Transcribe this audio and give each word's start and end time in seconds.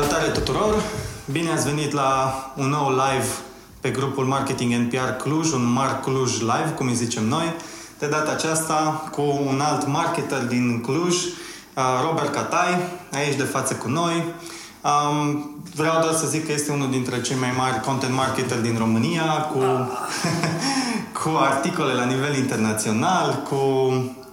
Salutare 0.00 0.30
tuturor! 0.30 0.82
Bine 1.30 1.50
ați 1.50 1.64
venit 1.64 1.92
la 1.92 2.34
un 2.56 2.68
nou 2.68 2.88
live 2.88 3.26
pe 3.80 3.90
grupul 3.90 4.24
Marketing 4.24 4.72
NPR 4.72 5.22
Cluj, 5.22 5.52
un 5.52 5.72
Mar 5.72 6.00
Cluj 6.00 6.38
Live, 6.38 6.72
cum 6.76 6.86
îi 6.86 6.94
zicem 6.94 7.24
noi. 7.24 7.54
De 7.98 8.06
data 8.06 8.30
aceasta 8.30 9.08
cu 9.12 9.22
un 9.46 9.60
alt 9.60 9.86
marketer 9.86 10.44
din 10.44 10.80
Cluj, 10.80 11.14
uh, 11.14 11.82
Robert 12.06 12.32
Catai, 12.32 12.78
aici 13.12 13.36
de 13.36 13.42
față 13.42 13.74
cu 13.74 13.88
noi. 13.88 14.24
Um, 14.84 15.50
vreau 15.74 16.00
doar 16.00 16.14
să 16.14 16.26
zic 16.26 16.46
că 16.46 16.52
este 16.52 16.72
unul 16.72 16.90
dintre 16.90 17.20
cei 17.20 17.36
mai 17.36 17.52
mari 17.56 17.80
content 17.80 18.14
marketer 18.14 18.58
din 18.58 18.76
România, 18.78 19.32
cu, 19.52 19.60
cu 21.22 21.36
articole 21.38 21.92
la 21.92 22.04
nivel 22.04 22.36
internațional, 22.36 23.42
cu 23.48 23.56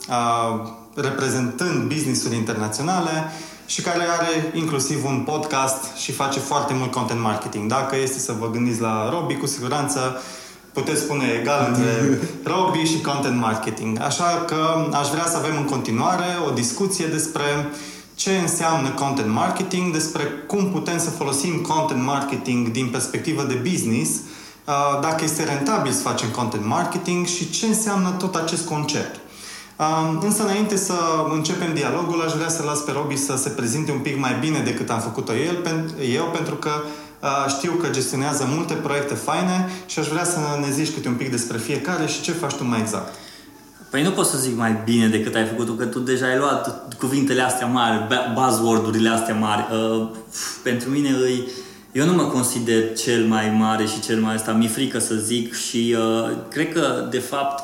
uh, 0.10 0.68
reprezentând 0.96 1.94
business-uri 1.94 2.36
internaționale 2.36 3.32
și 3.68 3.82
care 3.82 4.04
are 4.20 4.52
inclusiv 4.54 5.06
un 5.06 5.22
podcast 5.26 5.96
și 5.96 6.12
face 6.12 6.40
foarte 6.40 6.74
mult 6.74 6.92
content 6.92 7.22
marketing. 7.22 7.70
Dacă 7.70 7.96
este 7.96 8.20
să 8.20 8.36
vă 8.40 8.50
gândiți 8.50 8.82
la 8.82 9.10
Robi, 9.10 9.36
cu 9.36 9.46
siguranță 9.46 10.22
puteți 10.74 11.02
spune 11.02 11.26
egal 11.40 11.66
între 11.68 12.20
Robi 12.52 12.78
și 12.78 13.02
content 13.02 13.40
marketing. 13.40 14.02
Așa 14.02 14.44
că 14.48 14.90
aș 14.94 15.08
vrea 15.08 15.26
să 15.26 15.38
avem 15.38 15.56
în 15.58 15.66
continuare 15.66 16.26
o 16.48 16.52
discuție 16.52 17.06
despre 17.06 17.44
ce 18.16 18.38
înseamnă 18.38 18.90
content 18.90 19.34
marketing, 19.34 19.94
despre 19.94 20.24
cum 20.48 20.72
putem 20.72 21.00
să 21.00 21.10
folosim 21.10 21.62
content 21.62 22.04
marketing 22.04 22.68
din 22.68 22.88
perspectivă 22.90 23.44
de 23.44 23.62
business, 23.70 24.10
uh, 24.10 25.00
dacă 25.02 25.24
este 25.24 25.44
rentabil 25.44 25.92
să 25.92 26.02
facem 26.02 26.30
content 26.30 26.66
marketing 26.66 27.26
și 27.26 27.50
ce 27.50 27.66
înseamnă 27.66 28.10
tot 28.10 28.36
acest 28.36 28.66
concept. 28.66 29.20
Însă, 30.22 30.44
înainte 30.44 30.76
să 30.76 30.94
începem 31.34 31.74
dialogul, 31.74 32.22
aș 32.22 32.34
vrea 32.34 32.50
să 32.50 32.64
las 32.64 32.80
pe 32.80 32.92
Robi 32.92 33.18
să 33.18 33.36
se 33.36 33.50
prezinte 33.50 33.92
un 33.92 34.00
pic 34.00 34.20
mai 34.20 34.38
bine 34.40 34.60
decât 34.60 34.90
am 34.90 35.00
făcut-o 35.00 35.36
el, 35.36 35.86
eu, 36.14 36.24
pentru 36.24 36.56
că 36.56 36.72
știu 37.48 37.72
că 37.72 37.88
gestionează 37.90 38.48
multe 38.56 38.74
proiecte 38.74 39.14
faine 39.14 39.70
și 39.86 40.00
aș 40.00 40.08
vrea 40.08 40.24
să 40.24 40.40
ne 40.66 40.72
zici 40.72 40.94
câte 40.94 41.08
un 41.08 41.14
pic 41.14 41.32
despre 41.32 41.58
fiecare 41.58 42.06
și 42.06 42.22
ce 42.22 42.32
faci 42.32 42.54
tu 42.54 42.64
mai 42.64 42.80
exact. 42.80 43.14
Păi 43.90 44.04
nu 44.04 44.12
pot 44.12 44.26
să 44.26 44.38
zic 44.38 44.58
mai 44.58 44.82
bine 44.86 45.08
decât 45.08 45.36
ai 45.36 45.46
făcut 45.46 45.78
că 45.78 45.86
tu 45.86 46.00
deja 46.00 46.26
ai 46.26 46.38
luat 46.38 46.94
cuvintele 46.98 47.42
astea 47.42 47.68
mari, 47.68 48.08
buzzword-urile 48.34 49.10
astea 49.10 49.36
mari. 49.36 49.66
Uh, 49.72 50.08
pentru 50.64 50.90
mine 50.90 51.10
îi, 51.10 51.48
eu 51.92 52.06
nu 52.06 52.14
mă 52.14 52.24
consider 52.24 52.94
cel 52.94 53.26
mai 53.26 53.50
mare 53.50 53.86
și 53.86 54.00
cel 54.00 54.22
mai 54.22 54.36
ăsta, 54.36 54.52
mi-e 54.52 54.68
frică 54.68 55.00
să 55.00 55.16
zic 55.16 55.54
și 55.54 55.96
uh, 55.98 56.36
cred 56.50 56.74
că, 56.74 57.08
de 57.10 57.20
fapt, 57.20 57.64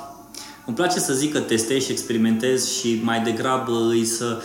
îmi 0.65 0.75
place 0.75 0.99
să 0.99 1.13
zic 1.13 1.33
că 1.33 1.39
testez 1.39 1.83
și 1.83 1.91
experimentez 1.91 2.69
și 2.71 2.99
mai 3.03 3.19
degrabă 3.19 3.87
îi 3.89 4.05
să... 4.05 4.41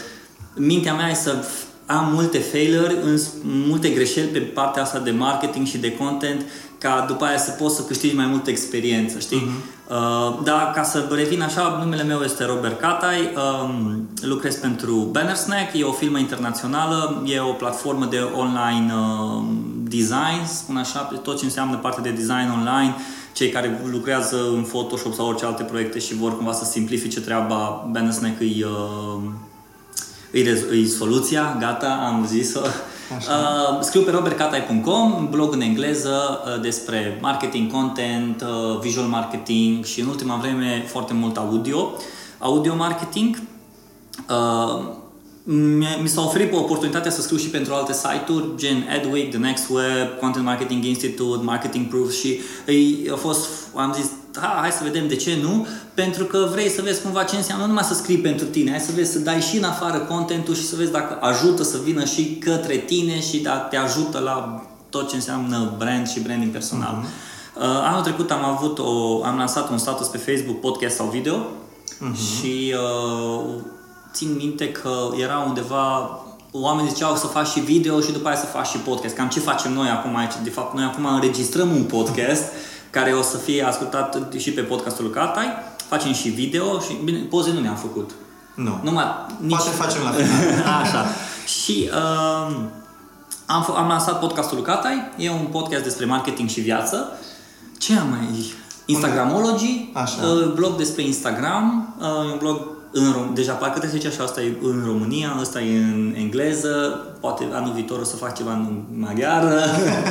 Mintea 0.57 0.95
mea 0.95 1.09
e 1.09 1.15
să 1.15 1.45
am 1.87 2.13
multe 2.13 2.39
failuri, 2.39 2.97
multe 3.43 3.89
greșeli 3.89 4.27
pe 4.27 4.39
partea 4.39 4.83
asta 4.83 4.99
de 4.99 5.11
marketing 5.11 5.67
și 5.67 5.79
de 5.79 5.97
content, 5.97 6.45
ca 6.79 7.05
după 7.09 7.25
aia 7.25 7.39
să 7.39 7.51
poți 7.51 7.77
să 7.77 7.83
câștigi 7.83 8.15
mai 8.15 8.27
multă 8.27 8.51
experiență, 8.51 9.19
știi? 9.19 9.43
Uh-huh. 9.43 9.77
Uh, 9.91 10.39
da, 10.45 10.73
ca 10.75 10.83
să 10.83 11.09
revin 11.11 11.43
așa, 11.43 11.79
numele 11.83 12.03
meu 12.03 12.21
este 12.21 12.45
Robert 12.45 12.81
Catai, 12.81 13.33
um, 13.37 14.09
lucrez 14.21 14.57
pentru 14.57 14.93
Banner 14.93 15.35
Snack, 15.35 15.79
e 15.79 15.83
o 15.83 15.93
firmă 15.93 16.19
internațională, 16.19 17.23
e 17.27 17.41
o 17.41 17.53
platformă 17.53 18.05
de 18.05 18.19
online 18.19 18.93
uh, 18.95 19.43
design, 19.89 20.47
spun 20.47 20.77
așa, 20.77 21.01
tot 21.23 21.39
ce 21.39 21.45
înseamnă 21.45 21.77
parte 21.77 22.01
de 22.01 22.11
design 22.11 22.51
online, 22.53 22.95
cei 23.33 23.49
care 23.49 23.81
lucrează 23.91 24.37
în 24.55 24.63
Photoshop 24.63 25.15
sau 25.15 25.27
orice 25.27 25.45
alte 25.45 25.63
proiecte 25.63 25.99
și 25.99 26.15
vor 26.15 26.37
cumva 26.37 26.53
să 26.53 26.65
simplifice 26.65 27.21
treaba, 27.21 27.89
Bannersnack 27.91 28.41
îi, 28.41 28.65
uh, 28.65 29.23
îi, 30.33 30.65
îi 30.71 30.87
soluția, 30.87 31.57
gata, 31.61 31.89
am 32.07 32.27
zis-o. 32.27 32.61
Uh, 33.11 33.81
scriu 33.81 34.03
pe 34.03 34.11
robertcatai.com, 34.11 35.29
blog 35.31 35.53
în 35.53 35.61
engleză 35.61 36.41
uh, 36.45 36.61
despre 36.61 37.19
marketing, 37.21 37.73
content, 37.73 38.43
uh, 38.43 38.81
visual 38.81 39.07
marketing 39.07 39.85
și 39.85 40.01
în 40.01 40.07
ultima 40.07 40.37
vreme 40.37 40.85
foarte 40.87 41.13
mult 41.13 41.37
audio, 41.37 41.93
audio 42.39 42.75
marketing. 42.75 43.43
Uh, 44.29 44.83
mi 46.01 46.09
s-a 46.09 46.25
oferit 46.25 46.53
oportunitatea 46.55 47.11
să 47.11 47.21
scriu 47.21 47.37
și 47.37 47.49
pentru 47.49 47.73
alte 47.75 47.93
site-uri, 47.93 48.47
gen 48.57 48.87
Adweek, 48.97 49.31
The 49.31 49.39
Next 49.39 49.69
Web, 49.69 50.19
Content 50.21 50.45
Marketing 50.45 50.85
Institute, 50.85 51.45
Marketing 51.45 51.89
Proof 51.89 52.13
și 52.13 52.41
a 53.13 53.17
fost, 53.17 53.49
am 53.75 53.93
zis, 53.93 54.11
ha, 54.41 54.59
hai 54.61 54.71
să 54.71 54.81
vedem 54.83 55.09
de 55.09 55.17
ce 55.17 55.39
nu, 55.43 55.67
pentru 55.95 56.25
că 56.25 56.49
vrei 56.53 56.69
să 56.69 56.83
vezi 56.83 57.03
cumva 57.03 57.23
ce 57.23 57.37
înseamnă 57.37 57.63
nu 57.63 57.69
numai 57.69 57.85
să 57.85 57.95
scrii 57.95 58.19
pentru 58.19 58.47
tine, 58.47 58.71
hai 58.71 58.81
să 58.81 58.93
vezi 58.95 59.13
să 59.13 59.19
dai 59.19 59.41
și 59.41 59.57
în 59.57 59.65
afară 59.65 59.99
contentul 59.99 60.55
și 60.55 60.67
să 60.67 60.77
vezi 60.77 60.93
dacă 60.93 61.19
ajută 61.21 61.63
să 61.63 61.79
vină 61.85 62.05
și 62.05 62.37
către 62.37 62.77
tine 62.77 63.21
și 63.21 63.39
dacă 63.39 63.67
te 63.71 63.77
ajută 63.77 64.19
la 64.19 64.67
tot 64.91 65.09
ce 65.09 65.15
înseamnă 65.15 65.75
brand 65.79 66.09
și 66.09 66.21
branding 66.21 66.53
personal. 66.53 67.03
Uh-huh. 67.03 67.27
Uh, 67.57 67.63
anul 67.65 68.03
trecut 68.03 68.31
am 68.31 68.45
avut 68.45 68.79
o, 68.79 69.25
am 69.25 69.37
lansat 69.37 69.71
un 69.71 69.79
status 69.79 70.07
pe 70.07 70.19
Facebook, 70.19 70.61
podcast 70.61 70.97
sau 70.97 71.07
video 71.07 71.35
uh-huh. 71.35 72.17
și 72.17 72.75
uh, 72.75 73.55
țin 74.19 74.35
minte 74.37 74.73
că 74.73 74.91
era 75.17 75.45
undeva 75.47 76.19
oamenii 76.53 76.91
ziceau 76.91 77.17
să 77.17 77.27
faci 77.27 77.47
și 77.47 77.61
video 77.61 78.01
și 78.01 78.13
după 78.13 78.29
aia 78.29 78.37
să 78.37 78.47
faci 78.47 78.67
și 78.67 78.77
podcast. 78.77 79.15
Cam 79.15 79.29
ce 79.29 79.41
facem 79.41 79.73
noi 79.73 79.89
acum 79.89 80.17
aici? 80.17 80.33
De 80.43 80.51
fapt, 80.51 80.75
noi 80.75 80.85
acum 80.85 81.05
înregistrăm 81.05 81.71
un 81.71 81.83
podcast 81.83 82.43
care 82.91 83.13
o 83.13 83.23
să 83.23 83.37
fie 83.37 83.63
ascultat 83.67 84.33
și 84.37 84.51
pe 84.51 84.61
podcastul 84.61 85.11
Catai. 85.11 85.47
Facem 85.89 86.13
și 86.13 86.29
video 86.29 86.81
și, 86.81 86.97
bine, 87.05 87.19
poze 87.19 87.53
nu 87.53 87.61
ne-am 87.61 87.75
făcut. 87.75 88.11
Nu. 88.55 88.81
Numai, 88.83 89.05
nici... 89.41 89.57
Poate 89.57 89.71
facem 89.71 90.03
la 90.03 90.11
final. 90.11 90.65
Așa. 90.83 91.07
Și 91.63 91.91
uh, 91.93 92.57
am, 93.47 93.75
am 93.77 93.89
lansat 93.89 94.21
podcastul 94.21 94.63
Catai. 94.63 95.11
E 95.17 95.31
un 95.31 95.47
podcast 95.51 95.83
despre 95.83 96.05
marketing 96.05 96.49
și 96.49 96.61
viață. 96.61 97.19
Ce 97.79 97.99
am 97.99 98.09
mai... 98.09 98.53
Instagramology, 98.87 99.91
Așa. 99.93 100.27
Uh, 100.27 100.53
blog 100.53 100.77
despre 100.77 101.03
Instagram, 101.03 101.97
uh, 102.01 102.33
un 102.33 102.39
blog 102.39 102.78
în 102.93 103.13
Rom- 103.13 103.35
deja 103.35 103.53
parcă 103.53 103.79
trebuie 103.79 104.01
să 104.01 104.07
zice 104.07 104.09
așa, 104.09 104.29
asta 104.29 104.41
e 104.41 104.53
în 104.63 104.83
România, 104.87 105.37
asta 105.41 105.61
e 105.61 105.79
în 105.79 106.15
engleză, 106.17 106.69
poate 107.21 107.45
anul 107.53 107.73
viitor 107.73 107.99
o 108.01 108.05
să 108.05 108.17
fac 108.17 108.37
ceva 108.37 108.53
în 108.53 108.83
maghiară, 108.95 109.61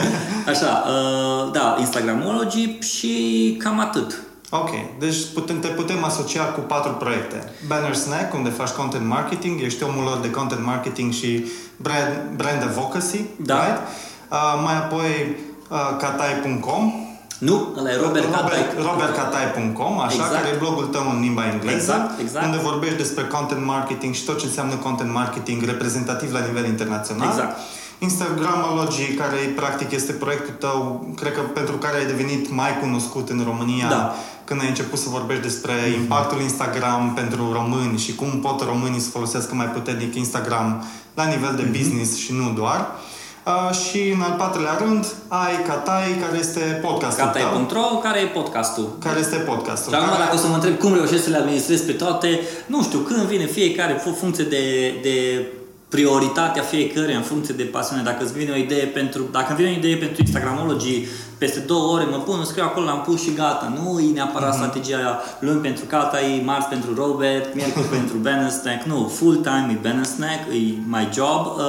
așa, 0.51 0.83
uh, 0.87 1.51
da, 1.51 1.75
Instagramology 1.79 2.79
și 2.79 3.55
cam 3.59 3.79
atât. 3.79 4.21
Ok, 4.49 4.69
deci 4.99 5.15
putem, 5.33 5.59
te 5.59 5.67
putem 5.67 6.03
asocia 6.03 6.43
cu 6.43 6.59
patru 6.59 6.91
proiecte. 6.91 7.51
Banner 7.67 7.95
Snack, 7.95 8.33
unde 8.33 8.49
faci 8.49 8.69
content 8.69 9.07
marketing, 9.07 9.61
ești 9.61 9.83
omul 9.83 10.03
lor 10.03 10.17
de 10.17 10.29
content 10.29 10.65
marketing 10.65 11.13
și 11.13 11.45
brand, 11.77 12.35
brand 12.35 12.61
advocacy, 12.63 13.25
da. 13.41 13.65
right? 13.65 13.81
Uh, 14.31 14.61
mai 14.63 14.75
apoi 14.77 15.35
uh, 15.69 15.97
katai.com, 15.99 16.93
nu, 17.37 17.73
ăla 17.77 17.91
e 17.91 17.95
robertcatai. 17.95 18.59
robertcatai.com, 18.89 19.99
așa, 19.99 20.13
exact. 20.13 20.33
care 20.33 20.47
e 20.47 20.57
blogul 20.59 20.85
tău 20.85 21.05
în 21.13 21.19
limba 21.21 21.49
engleză, 21.53 21.75
exact, 21.75 22.19
exact. 22.19 22.45
unde 22.45 22.57
vorbești 22.57 22.97
despre 22.97 23.23
content 23.23 23.65
marketing 23.65 24.13
și 24.13 24.23
tot 24.23 24.39
ce 24.39 24.45
înseamnă 24.45 24.75
content 24.75 25.11
marketing 25.13 25.63
reprezentativ 25.63 26.33
la 26.33 26.39
nivel 26.39 26.65
internațional. 26.65 27.27
Exact. 27.27 27.57
Instagramology, 27.99 29.13
care 29.13 29.37
practic 29.55 29.91
este 29.91 30.11
proiectul 30.11 30.53
tău, 30.59 31.07
cred 31.15 31.33
că 31.33 31.41
pentru 31.41 31.75
care 31.75 31.97
ai 31.97 32.05
devenit 32.05 32.51
mai 32.51 32.79
cunoscut 32.79 33.29
în 33.29 33.41
România, 33.45 33.89
da. 33.89 34.13
când 34.43 34.61
ai 34.61 34.67
început 34.67 34.99
să 34.99 35.09
vorbești 35.09 35.43
despre 35.43 35.73
mm-hmm. 35.73 35.95
impactul 35.95 36.41
Instagram 36.41 37.13
pentru 37.13 37.51
români 37.53 37.97
și 37.97 38.15
cum 38.15 38.39
pot 38.39 38.61
românii 38.61 38.99
să 38.99 39.09
folosească 39.09 39.55
mai 39.55 39.65
puternic 39.65 40.15
Instagram 40.15 40.85
la 41.13 41.25
nivel 41.25 41.53
de 41.55 41.63
mm-hmm. 41.63 41.77
business 41.77 42.17
și 42.17 42.33
nu 42.33 42.53
doar. 42.55 42.87
Uh, 43.47 43.57
Uh, 43.57 43.75
și 43.75 44.09
în 44.15 44.21
al 44.21 44.35
patrulea 44.37 44.77
rând 44.83 45.05
ai 45.27 45.63
Catai, 45.67 46.17
care 46.21 46.37
este 46.37 46.59
podcastul 46.59 47.25
Catai.ro, 47.25 47.97
care 47.97 48.19
e 48.19 48.25
podcastul. 48.25 48.97
Care 48.99 49.19
este 49.19 49.35
podcastul. 49.35 49.91
Și 49.91 49.97
acum 49.97 50.09
care... 50.09 50.23
dacă 50.23 50.35
o 50.35 50.37
să 50.37 50.47
mă 50.47 50.53
întreb 50.53 50.77
cum 50.77 50.93
reușesc 50.93 51.23
să 51.23 51.29
le 51.29 51.37
administrez 51.37 51.81
pe 51.81 51.91
toate, 51.91 52.39
nu 52.65 52.83
știu, 52.83 52.99
când 52.99 53.19
vine 53.19 53.45
fiecare, 53.45 54.01
funcție 54.19 54.43
de, 54.43 54.93
de 55.01 55.45
prioritatea 55.89 56.61
fiecare 56.61 57.13
în 57.13 57.21
funcție 57.21 57.53
de 57.53 57.63
pasiune. 57.63 58.03
Dacă 58.03 58.23
îți 58.23 58.33
vine 58.33 58.51
o 58.51 58.55
idee 58.55 58.85
pentru, 58.85 59.27
dacă 59.31 59.45
îmi 59.49 59.57
vine 59.57 59.69
o 59.69 59.77
idee 59.77 59.95
pentru 59.95 60.21
Instagramology, 60.21 61.05
peste 61.37 61.59
două 61.59 61.93
ore 61.93 62.03
mă 62.03 62.17
pun, 62.17 62.43
scriu 62.43 62.63
acolo, 62.63 62.85
l-am 62.85 63.01
pus 63.01 63.21
și 63.21 63.33
gata. 63.33 63.73
Nu 63.81 63.99
e 63.99 64.13
neapărat 64.13 64.53
mm-hmm. 64.53 64.57
strategia 64.57 64.97
aia 64.97 65.19
luni 65.39 65.59
pentru 65.59 65.85
Cata, 65.85 66.21
e 66.21 66.43
marți 66.43 66.67
pentru 66.67 66.93
Robert, 66.95 67.55
miercuri 67.55 67.87
pentru 67.97 68.17
Banner 68.17 68.49
Snack. 68.49 68.83
Nu, 68.83 69.11
full 69.13 69.35
time 69.35 69.67
e 69.71 69.87
Banner 69.87 70.05
Snack, 70.05 70.39
e 70.51 70.73
my 70.87 71.09
job. 71.13 71.45
Uh, 71.45 71.63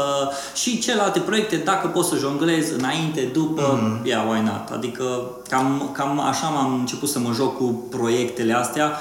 și 0.54 0.78
celelalte 0.78 1.18
proiecte, 1.18 1.56
dacă 1.56 1.86
pot 1.86 2.04
să 2.04 2.16
jonglez 2.16 2.70
înainte, 2.70 3.28
după, 3.32 3.62
mm-hmm. 3.62 4.04
yeah, 4.04 4.24
why 4.28 4.40
not? 4.40 4.68
Adică 4.72 5.04
cam, 5.48 5.90
cam 5.92 6.20
așa 6.20 6.48
m-am 6.48 6.78
început 6.78 7.08
să 7.08 7.18
mă 7.18 7.32
joc 7.34 7.56
cu 7.56 7.86
proiectele 7.90 8.52
astea. 8.52 8.92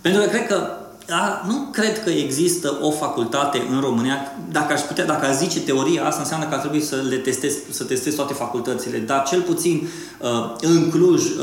Pentru 0.00 0.20
că 0.20 0.28
cred 0.28 0.46
că 0.46 0.75
a, 1.10 1.44
nu 1.46 1.68
cred 1.72 2.02
că 2.04 2.10
există 2.10 2.78
o 2.80 2.90
facultate 2.90 3.66
în 3.70 3.80
România, 3.80 4.32
dacă 4.50 4.72
aș 4.72 4.80
putea, 4.80 5.04
dacă 5.04 5.26
aș 5.26 5.34
zice 5.34 5.60
teoria 5.60 6.06
asta, 6.06 6.20
înseamnă 6.20 6.46
că 6.46 6.54
ar 6.54 6.60
trebui 6.60 6.82
să 6.82 6.96
le 7.08 7.16
testez, 7.16 7.54
să 7.70 7.84
testez 7.84 8.14
toate 8.14 8.32
facultățile, 8.32 8.98
dar 8.98 9.22
cel 9.22 9.40
puțin 9.40 9.88
uh, 10.20 10.28
în 10.60 10.90
Cluj, 10.90 11.24
uh, 11.24 11.34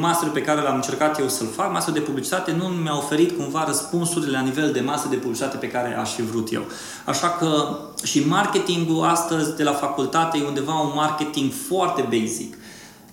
masterul 0.00 0.32
pe 0.32 0.42
care 0.42 0.60
l-am 0.60 0.74
încercat 0.74 1.18
eu 1.20 1.28
să-l 1.28 1.46
fac, 1.56 1.72
masterul 1.72 1.98
de 1.98 2.04
publicitate, 2.04 2.54
nu 2.58 2.64
mi-a 2.64 2.96
oferit 2.96 3.36
cumva 3.36 3.64
răspunsurile 3.66 4.36
la 4.36 4.44
nivel 4.44 4.72
de 4.72 4.80
master 4.80 5.10
de 5.10 5.16
publicitate 5.16 5.56
pe 5.56 5.68
care 5.68 5.96
aș 5.96 6.10
fi 6.10 6.22
vrut 6.22 6.52
eu. 6.52 6.62
Așa 7.04 7.28
că 7.28 7.78
și 8.02 8.26
marketingul 8.26 9.04
astăzi 9.04 9.56
de 9.56 9.62
la 9.62 9.72
facultate 9.72 10.38
e 10.38 10.46
undeva 10.46 10.80
un 10.80 10.92
marketing 10.94 11.50
foarte 11.68 12.08
basic 12.10 12.54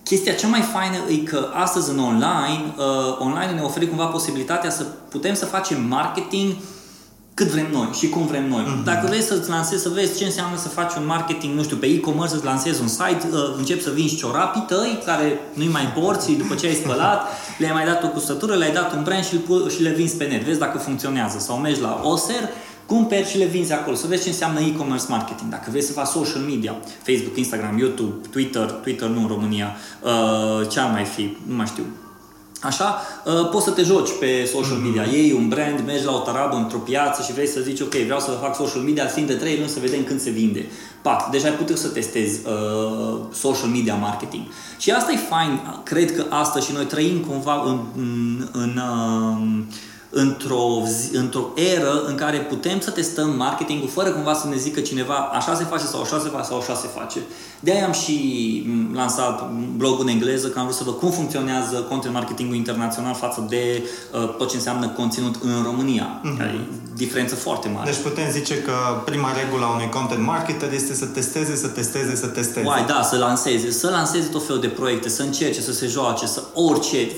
Chestia 0.07 0.33
cea 0.33 0.47
mai 0.47 0.61
faină 0.61 0.95
e 1.09 1.15
că 1.15 1.49
astăzi 1.53 1.89
în 1.91 1.99
online, 1.99 2.73
uh, 2.77 3.17
online 3.19 3.51
ne 3.53 3.61
oferă 3.61 3.85
cumva 3.85 4.05
posibilitatea 4.05 4.69
să 4.69 4.83
putem 5.09 5.33
să 5.33 5.45
facem 5.45 5.83
marketing 5.87 6.55
cât 7.33 7.47
vrem 7.47 7.67
noi 7.71 7.89
și 7.93 8.09
cum 8.09 8.25
vrem 8.25 8.47
noi. 8.49 8.63
Mm-hmm. 8.63 8.83
Dacă 8.83 9.07
vrei 9.07 9.21
să-ți 9.21 9.49
lansezi, 9.49 9.81
să 9.81 9.89
vezi 9.89 10.17
ce 10.17 10.25
înseamnă 10.25 10.57
să 10.57 10.67
faci 10.67 10.93
un 10.95 11.05
marketing, 11.05 11.55
nu 11.55 11.63
știu, 11.63 11.77
pe 11.77 11.85
e-commerce, 11.85 12.33
să-ți 12.33 12.45
lansezi 12.45 12.81
un 12.81 12.87
site, 12.87 13.27
uh, 13.31 13.39
începi 13.57 13.83
să 13.83 13.91
vinzi 13.93 14.15
ciorapii 14.15 14.65
tăi, 14.67 15.01
care 15.05 15.39
nu-i 15.53 15.67
mai 15.67 15.93
porți 15.99 16.31
după 16.31 16.55
ce 16.55 16.65
ai 16.65 16.73
spălat, 16.73 17.27
le-ai 17.57 17.73
mai 17.73 17.85
dat 17.85 18.03
o 18.03 18.07
custătură, 18.07 18.53
le-ai 18.53 18.73
dat 18.73 18.93
un 18.93 19.03
brand 19.03 19.25
și, 19.25 19.39
și 19.75 19.81
le 19.81 19.89
vinzi 19.89 20.15
pe 20.15 20.25
net. 20.25 20.43
Vezi 20.43 20.59
dacă 20.59 20.77
funcționează. 20.77 21.39
Sau 21.39 21.57
mergi 21.57 21.81
la 21.81 22.01
Oser, 22.03 22.49
cumperi 22.87 23.29
și 23.29 23.37
le 23.37 23.45
vinzi 23.45 23.73
acolo, 23.73 23.95
să 23.95 24.07
vezi 24.07 24.23
ce 24.23 24.29
înseamnă 24.29 24.59
e-commerce 24.59 25.05
marketing. 25.09 25.51
Dacă 25.51 25.67
vrei 25.69 25.81
să 25.81 25.91
faci 25.91 26.07
social 26.07 26.41
media, 26.41 26.75
Facebook, 27.03 27.37
Instagram, 27.37 27.77
YouTube, 27.77 28.27
Twitter, 28.29 28.71
Twitter 28.71 29.07
nu 29.07 29.21
în 29.21 29.27
România, 29.27 29.75
uh, 30.01 30.67
ce 30.69 30.79
ar 30.79 30.91
mai 30.91 31.03
fi, 31.03 31.37
nu 31.47 31.55
mai 31.55 31.65
știu, 31.65 31.83
Așa, 32.61 33.01
uh, 33.25 33.49
poți 33.49 33.65
să 33.65 33.71
te 33.71 33.81
joci 33.81 34.09
pe 34.19 34.49
social 34.53 34.77
media. 34.77 35.03
Mm-hmm. 35.03 35.13
Iei 35.13 35.31
un 35.31 35.47
brand, 35.47 35.83
mergi 35.85 36.05
la 36.05 36.11
o 36.11 36.17
tarabă 36.19 36.55
într-o 36.55 36.77
piață 36.77 37.23
și 37.23 37.33
vrei 37.33 37.47
să 37.47 37.59
zici, 37.59 37.79
ok, 37.79 37.93
vreau 37.93 38.19
să 38.19 38.31
fac 38.41 38.55
social 38.55 38.81
media, 38.81 39.05
timp 39.05 39.27
de 39.27 39.33
3 39.33 39.57
luni 39.57 39.69
să 39.69 39.79
vedem 39.79 40.03
când 40.03 40.19
se 40.19 40.29
vinde. 40.29 40.65
Pac, 41.01 41.29
deja 41.29 41.47
ai 41.47 41.53
putut 41.53 41.77
să 41.77 41.87
testezi 41.87 42.39
uh, 42.45 43.19
social 43.33 43.69
media 43.69 43.95
marketing. 43.95 44.43
Și 44.77 44.91
asta 44.91 45.11
e 45.11 45.17
fain, 45.17 45.59
cred 45.83 46.15
că 46.15 46.25
astăzi 46.29 46.65
și 46.65 46.73
noi 46.73 46.85
trăim 46.85 47.17
cumva 47.19 47.63
în, 47.65 47.79
în, 47.95 48.47
în 48.51 48.77
uh, 48.77 49.63
într-o, 50.19 50.81
într-o 51.11 51.51
eră 51.55 52.03
în 52.07 52.15
care 52.15 52.37
putem 52.37 52.79
să 52.79 52.89
testăm 52.89 53.29
marketingul 53.35 53.89
fără 53.89 54.09
cumva 54.09 54.33
să 54.33 54.47
ne 54.47 54.55
zică 54.55 54.79
cineva 54.79 55.13
așa 55.13 55.55
se 55.55 55.63
face 55.63 55.85
sau 55.85 56.01
așa 56.01 56.19
se 56.19 56.29
face 56.29 56.47
sau 56.47 56.57
așa 56.57 56.75
se 56.75 56.87
face. 56.95 57.19
De 57.59 57.71
aia 57.71 57.85
am 57.85 57.91
și 57.91 58.17
lansat 58.93 59.49
blogul 59.75 60.01
în 60.01 60.07
engleză, 60.07 60.47
că 60.47 60.59
am 60.59 60.65
vrut 60.65 60.77
să 60.77 60.83
văd 60.83 60.97
cum 60.97 61.11
funcționează 61.11 61.75
content 61.75 62.13
marketingul 62.13 62.55
internațional 62.55 63.13
față 63.13 63.45
de 63.49 63.83
uh, 64.13 64.35
tot 64.37 64.49
ce 64.49 64.55
înseamnă 64.55 64.87
conținut 64.87 65.35
în 65.41 65.63
România. 65.63 66.21
Mm-hmm. 66.21 66.37
Care 66.37 66.49
e 66.49 66.59
diferență 66.95 67.35
foarte 67.35 67.67
mare. 67.67 67.89
Deci 67.89 68.01
putem 68.01 68.31
zice 68.31 68.61
că 68.61 68.73
prima 69.05 69.29
regulă 69.43 69.65
a 69.65 69.73
unui 69.73 69.89
content 69.89 70.25
marketer 70.25 70.73
este 70.73 70.93
să 70.93 71.05
testeze, 71.05 71.55
să 71.55 71.67
testeze, 71.67 72.15
să 72.15 72.27
testeze. 72.27 72.65
Uai, 72.65 72.85
da, 72.85 73.01
să 73.01 73.17
lanseze, 73.17 73.71
să 73.71 73.89
lanseze 73.89 74.27
tot 74.27 74.45
felul 74.45 74.61
de 74.61 74.67
proiecte, 74.67 75.09
să 75.09 75.21
încerce, 75.21 75.61
să 75.61 75.73
se 75.73 75.87
joace, 75.87 76.25
să 76.25 76.43
orice, 76.53 77.11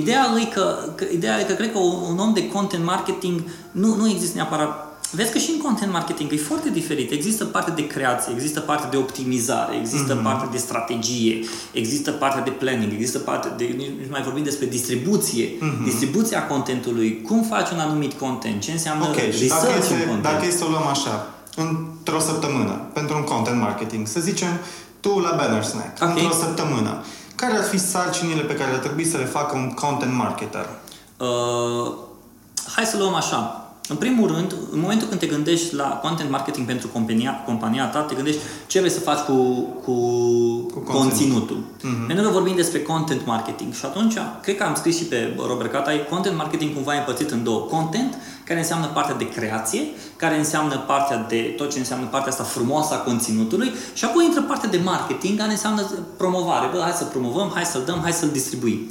Ideea 0.00 0.24
e 0.40 0.44
că, 0.44 0.92
că, 0.94 1.04
ideea 1.12 1.40
e 1.40 1.42
că 1.42 1.52
cred 1.52 1.72
că 1.72 1.78
un 1.78 2.18
om 2.18 2.32
de 2.34 2.48
content 2.48 2.84
marketing 2.84 3.40
nu, 3.70 3.94
nu 3.94 4.08
există 4.08 4.36
neapărat 4.36 4.88
Vezi 5.10 5.32
că 5.32 5.38
și 5.38 5.50
în 5.50 5.60
content 5.60 5.92
marketing 5.92 6.32
e 6.32 6.36
foarte 6.36 6.70
diferit. 6.70 7.10
Există 7.10 7.44
parte 7.44 7.70
de 7.70 7.86
creație, 7.86 8.32
există 8.34 8.60
parte 8.60 8.86
de 8.90 8.96
optimizare, 8.96 9.76
există 9.76 10.18
mm-hmm. 10.18 10.22
parte 10.22 10.48
de 10.50 10.58
strategie, 10.58 11.44
există 11.72 12.10
parte 12.10 12.40
de 12.44 12.50
planning, 12.50 12.92
există 12.92 13.18
parte 13.18 13.48
de. 13.56 13.76
Nu 13.78 14.06
mai 14.10 14.22
vorbim 14.22 14.44
despre 14.44 14.66
distribuție. 14.66 15.46
Mm-hmm. 15.46 15.84
Distribuția 15.84 16.46
contentului. 16.46 17.22
Cum 17.22 17.42
faci 17.42 17.70
un 17.70 17.78
anumit 17.78 18.12
content? 18.12 18.60
Ce 18.60 18.72
înseamnă 18.72 19.04
okay, 19.04 19.32
și 19.32 19.48
dacă 19.48 19.66
este, 19.78 19.94
content? 19.94 20.22
Dacă 20.22 20.44
este 20.46 20.58
să 20.58 20.64
o 20.64 20.68
luăm 20.68 20.86
așa, 20.86 21.34
într-o 21.56 22.20
săptămână, 22.20 22.90
pentru 22.92 23.16
un 23.16 23.22
content 23.22 23.60
marketing, 23.60 24.06
să 24.06 24.20
zicem, 24.20 24.52
tu 25.00 25.18
la 25.18 25.34
Banner 25.36 25.62
Snack, 25.62 26.02
okay. 26.02 26.12
într-o 26.12 26.36
săptămână, 26.44 27.04
care 27.40 27.56
ar 27.56 27.64
fi 27.64 27.78
sarcinile 27.78 28.42
pe 28.42 28.54
care 28.54 28.70
ar 28.72 28.78
trebui 28.78 29.04
să 29.04 29.16
le 29.16 29.24
facă 29.24 29.56
un 29.56 29.70
content 29.70 30.14
marketer? 30.14 30.66
Uh, 31.16 31.92
hai 32.74 32.84
să 32.84 32.96
luăm 32.96 33.14
așa. 33.14 33.62
În 33.88 33.96
primul 33.96 34.28
rând, 34.28 34.54
în 34.72 34.80
momentul 34.80 35.08
când 35.08 35.20
te 35.20 35.26
gândești 35.26 35.74
la 35.74 35.84
content 35.84 36.30
marketing 36.30 36.66
pentru 36.66 36.88
compania, 36.88 37.42
compania 37.46 37.86
ta, 37.86 38.00
te 38.00 38.14
gândești 38.14 38.40
ce 38.66 38.78
vrei 38.78 38.90
să 38.90 39.00
faci 39.00 39.18
cu, 39.18 39.34
cu, 39.84 39.92
cu 40.72 40.78
conținutul. 40.78 41.56
Mm-hmm. 41.56 42.06
Pentru 42.06 42.24
că 42.24 42.30
vorbim 42.30 42.54
despre 42.54 42.82
content 42.82 43.26
marketing 43.26 43.74
și 43.74 43.84
atunci, 43.84 44.14
cred 44.42 44.56
că 44.56 44.62
am 44.64 44.74
scris 44.74 44.96
și 44.96 45.04
pe 45.04 45.36
Robert 45.46 45.72
Catai, 45.72 46.06
content 46.10 46.36
marketing 46.36 46.74
cumva 46.74 46.94
e 46.94 46.98
împărțit 46.98 47.30
în 47.30 47.42
două. 47.42 47.60
Content, 47.60 48.18
care 48.48 48.60
înseamnă 48.60 48.86
partea 48.86 49.14
de 49.14 49.28
creație, 49.28 49.82
care 50.16 50.38
înseamnă 50.38 50.76
partea 50.86 51.16
de 51.16 51.54
tot 51.56 51.72
ce 51.72 51.78
înseamnă 51.78 52.06
partea 52.06 52.30
asta 52.30 52.44
frumoasă 52.44 52.94
a 52.94 52.96
conținutului 52.96 53.72
și 53.94 54.04
apoi 54.04 54.24
intră 54.24 54.42
partea 54.42 54.68
de 54.68 54.80
marketing, 54.84 55.38
care 55.38 55.50
înseamnă 55.50 55.82
promovare. 56.16 56.68
Bă, 56.72 56.78
hai 56.82 56.92
să 56.92 57.04
promovăm, 57.04 57.50
hai 57.54 57.64
să-l 57.64 57.82
dăm, 57.86 58.00
hai 58.02 58.12
să-l 58.12 58.28
distribuim 58.28 58.90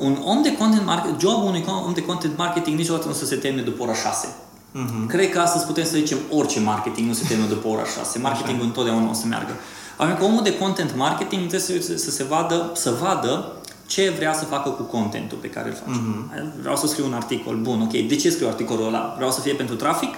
un 0.00 0.18
om 0.24 0.42
de 0.42 0.56
content 0.56 0.84
marketing, 0.84 1.20
jobul 1.20 1.44
unui 1.44 1.64
om 1.86 1.92
de 1.94 2.02
content 2.02 2.36
marketing 2.36 2.78
niciodată 2.78 3.06
nu 3.06 3.12
să 3.12 3.24
se 3.24 3.36
termine 3.36 3.62
după 3.62 3.82
ora 3.82 3.94
6. 3.94 4.26
Uh-huh. 4.26 5.06
Cred 5.08 5.30
că 5.30 5.38
astăzi 5.40 5.64
putem 5.64 5.84
să 5.84 5.96
zicem 5.96 6.18
orice 6.30 6.60
marketing 6.60 7.08
nu 7.08 7.14
se 7.14 7.24
termină 7.28 7.48
după 7.48 7.68
ora 7.68 7.84
6. 7.84 8.18
Marketingul 8.18 8.60
Așa. 8.60 8.66
întotdeauna 8.66 9.10
o 9.10 9.12
să 9.12 9.26
meargă. 9.26 9.52
Așa 9.96 10.14
că 10.14 10.24
omul 10.24 10.42
de 10.42 10.56
content 10.58 10.96
marketing 10.96 11.48
trebuie 11.48 11.80
să, 11.80 11.96
să 11.96 12.10
se 12.10 12.24
vadă, 12.24 12.70
să 12.74 12.94
vadă 13.00 13.52
ce 13.86 14.12
vrea 14.16 14.32
să 14.32 14.44
facă 14.44 14.68
cu 14.68 14.82
contentul 14.82 15.38
pe 15.38 15.48
care 15.48 15.68
îl 15.68 15.74
face. 15.74 15.98
Uh-huh. 15.98 16.60
Vreau 16.60 16.76
să 16.76 16.86
scriu 16.86 17.06
un 17.06 17.12
articol. 17.12 17.56
Bun, 17.56 17.80
ok. 17.80 18.08
De 18.08 18.16
ce 18.16 18.30
scriu 18.30 18.46
articolul 18.46 18.86
ăla? 18.86 19.12
Vreau 19.16 19.30
să 19.30 19.40
fie 19.40 19.52
pentru 19.52 19.74
trafic? 19.74 20.14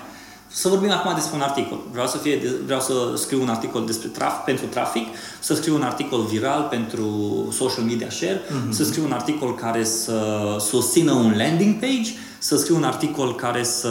Să 0.49 0.69
vorbim 0.69 0.91
acum 0.91 1.15
despre 1.15 1.37
un 1.37 1.43
articol. 1.43 1.79
Vreau 1.91 2.07
să, 2.07 2.17
fie, 2.17 2.41
vreau 2.65 2.81
să 2.81 3.13
scriu 3.15 3.43
un 3.43 3.49
articol 3.49 3.87
despre 3.87 4.09
traf, 4.09 4.45
pentru 4.45 4.67
trafic, 4.67 5.07
să 5.41 5.55
scriu 5.55 5.75
un 5.75 5.83
articol 5.83 6.21
viral 6.21 6.67
pentru 6.71 7.09
social 7.53 7.85
media 7.85 8.11
share, 8.11 8.41
mm-hmm. 8.41 8.71
să 8.71 8.85
scriu 8.85 9.05
un 9.05 9.13
articol 9.13 9.55
care 9.55 9.85
să 9.85 10.57
susțină 10.61 11.13
un 11.13 11.35
landing 11.37 11.79
page, 11.81 12.11
să 12.39 12.57
scriu 12.57 12.77
un 12.77 12.85
articol 12.85 13.35
care 13.35 13.63
să, 13.63 13.89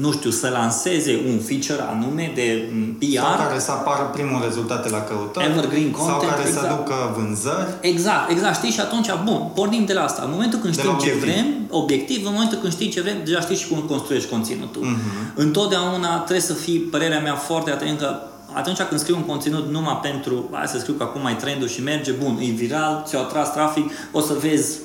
nu 0.00 0.12
știu, 0.12 0.30
să 0.30 0.48
lanseze 0.48 1.20
un 1.28 1.38
feature 1.38 1.82
anume 1.90 2.32
de 2.34 2.68
PR. 2.98 3.16
Sau 3.16 3.46
care 3.46 3.58
să 3.58 3.70
apară 3.70 4.10
primul 4.12 4.40
rezultate 4.44 4.88
la 4.88 5.00
căutări. 5.00 5.46
Evergreen 5.46 5.90
content. 5.90 6.20
Sau 6.20 6.28
care 6.28 6.48
exact. 6.48 6.66
să 6.66 6.72
aducă 6.72 6.94
vânzări. 7.16 7.70
Exact, 7.80 8.30
exact. 8.30 8.56
Știi? 8.56 8.70
Și 8.70 8.80
atunci, 8.80 9.08
bun, 9.24 9.50
pornim 9.54 9.84
de 9.84 9.92
la 9.92 10.02
asta. 10.02 10.22
În 10.24 10.30
momentul 10.32 10.58
când 10.58 10.78
știm 10.78 10.96
ce 11.00 11.12
vrem, 11.20 11.46
obiectiv, 11.70 12.26
în 12.26 12.32
momentul 12.32 12.58
când 12.58 12.72
știi 12.72 12.88
ce 12.88 13.00
vrem, 13.00 13.16
deja 13.24 13.40
știi 13.40 13.56
și 13.56 13.68
cum 13.68 13.78
construiești 13.78 14.30
conținutul. 14.30 14.82
Mm-hmm. 14.84 15.34
Întotdeauna 15.34 16.16
trebuie 16.16 16.40
să 16.40 16.52
fii, 16.52 16.78
părerea 16.78 17.20
mea, 17.20 17.34
foarte 17.34 17.70
atent 17.70 17.98
că 17.98 18.20
atunci 18.52 18.80
când 18.80 19.00
scriu 19.00 19.16
un 19.16 19.22
conținut 19.22 19.70
numai 19.70 19.98
pentru, 20.02 20.48
hai 20.52 20.66
să 20.66 20.78
scriu 20.78 20.94
că 20.94 21.02
acum 21.02 21.22
mai 21.22 21.36
trendul 21.36 21.68
și 21.68 21.82
merge, 21.82 22.10
bun, 22.10 22.38
e 22.40 22.50
viral, 22.50 23.02
ți-a 23.06 23.18
atras 23.18 23.52
trafic, 23.52 23.90
o 24.12 24.20
să 24.20 24.32
vezi 24.40 24.78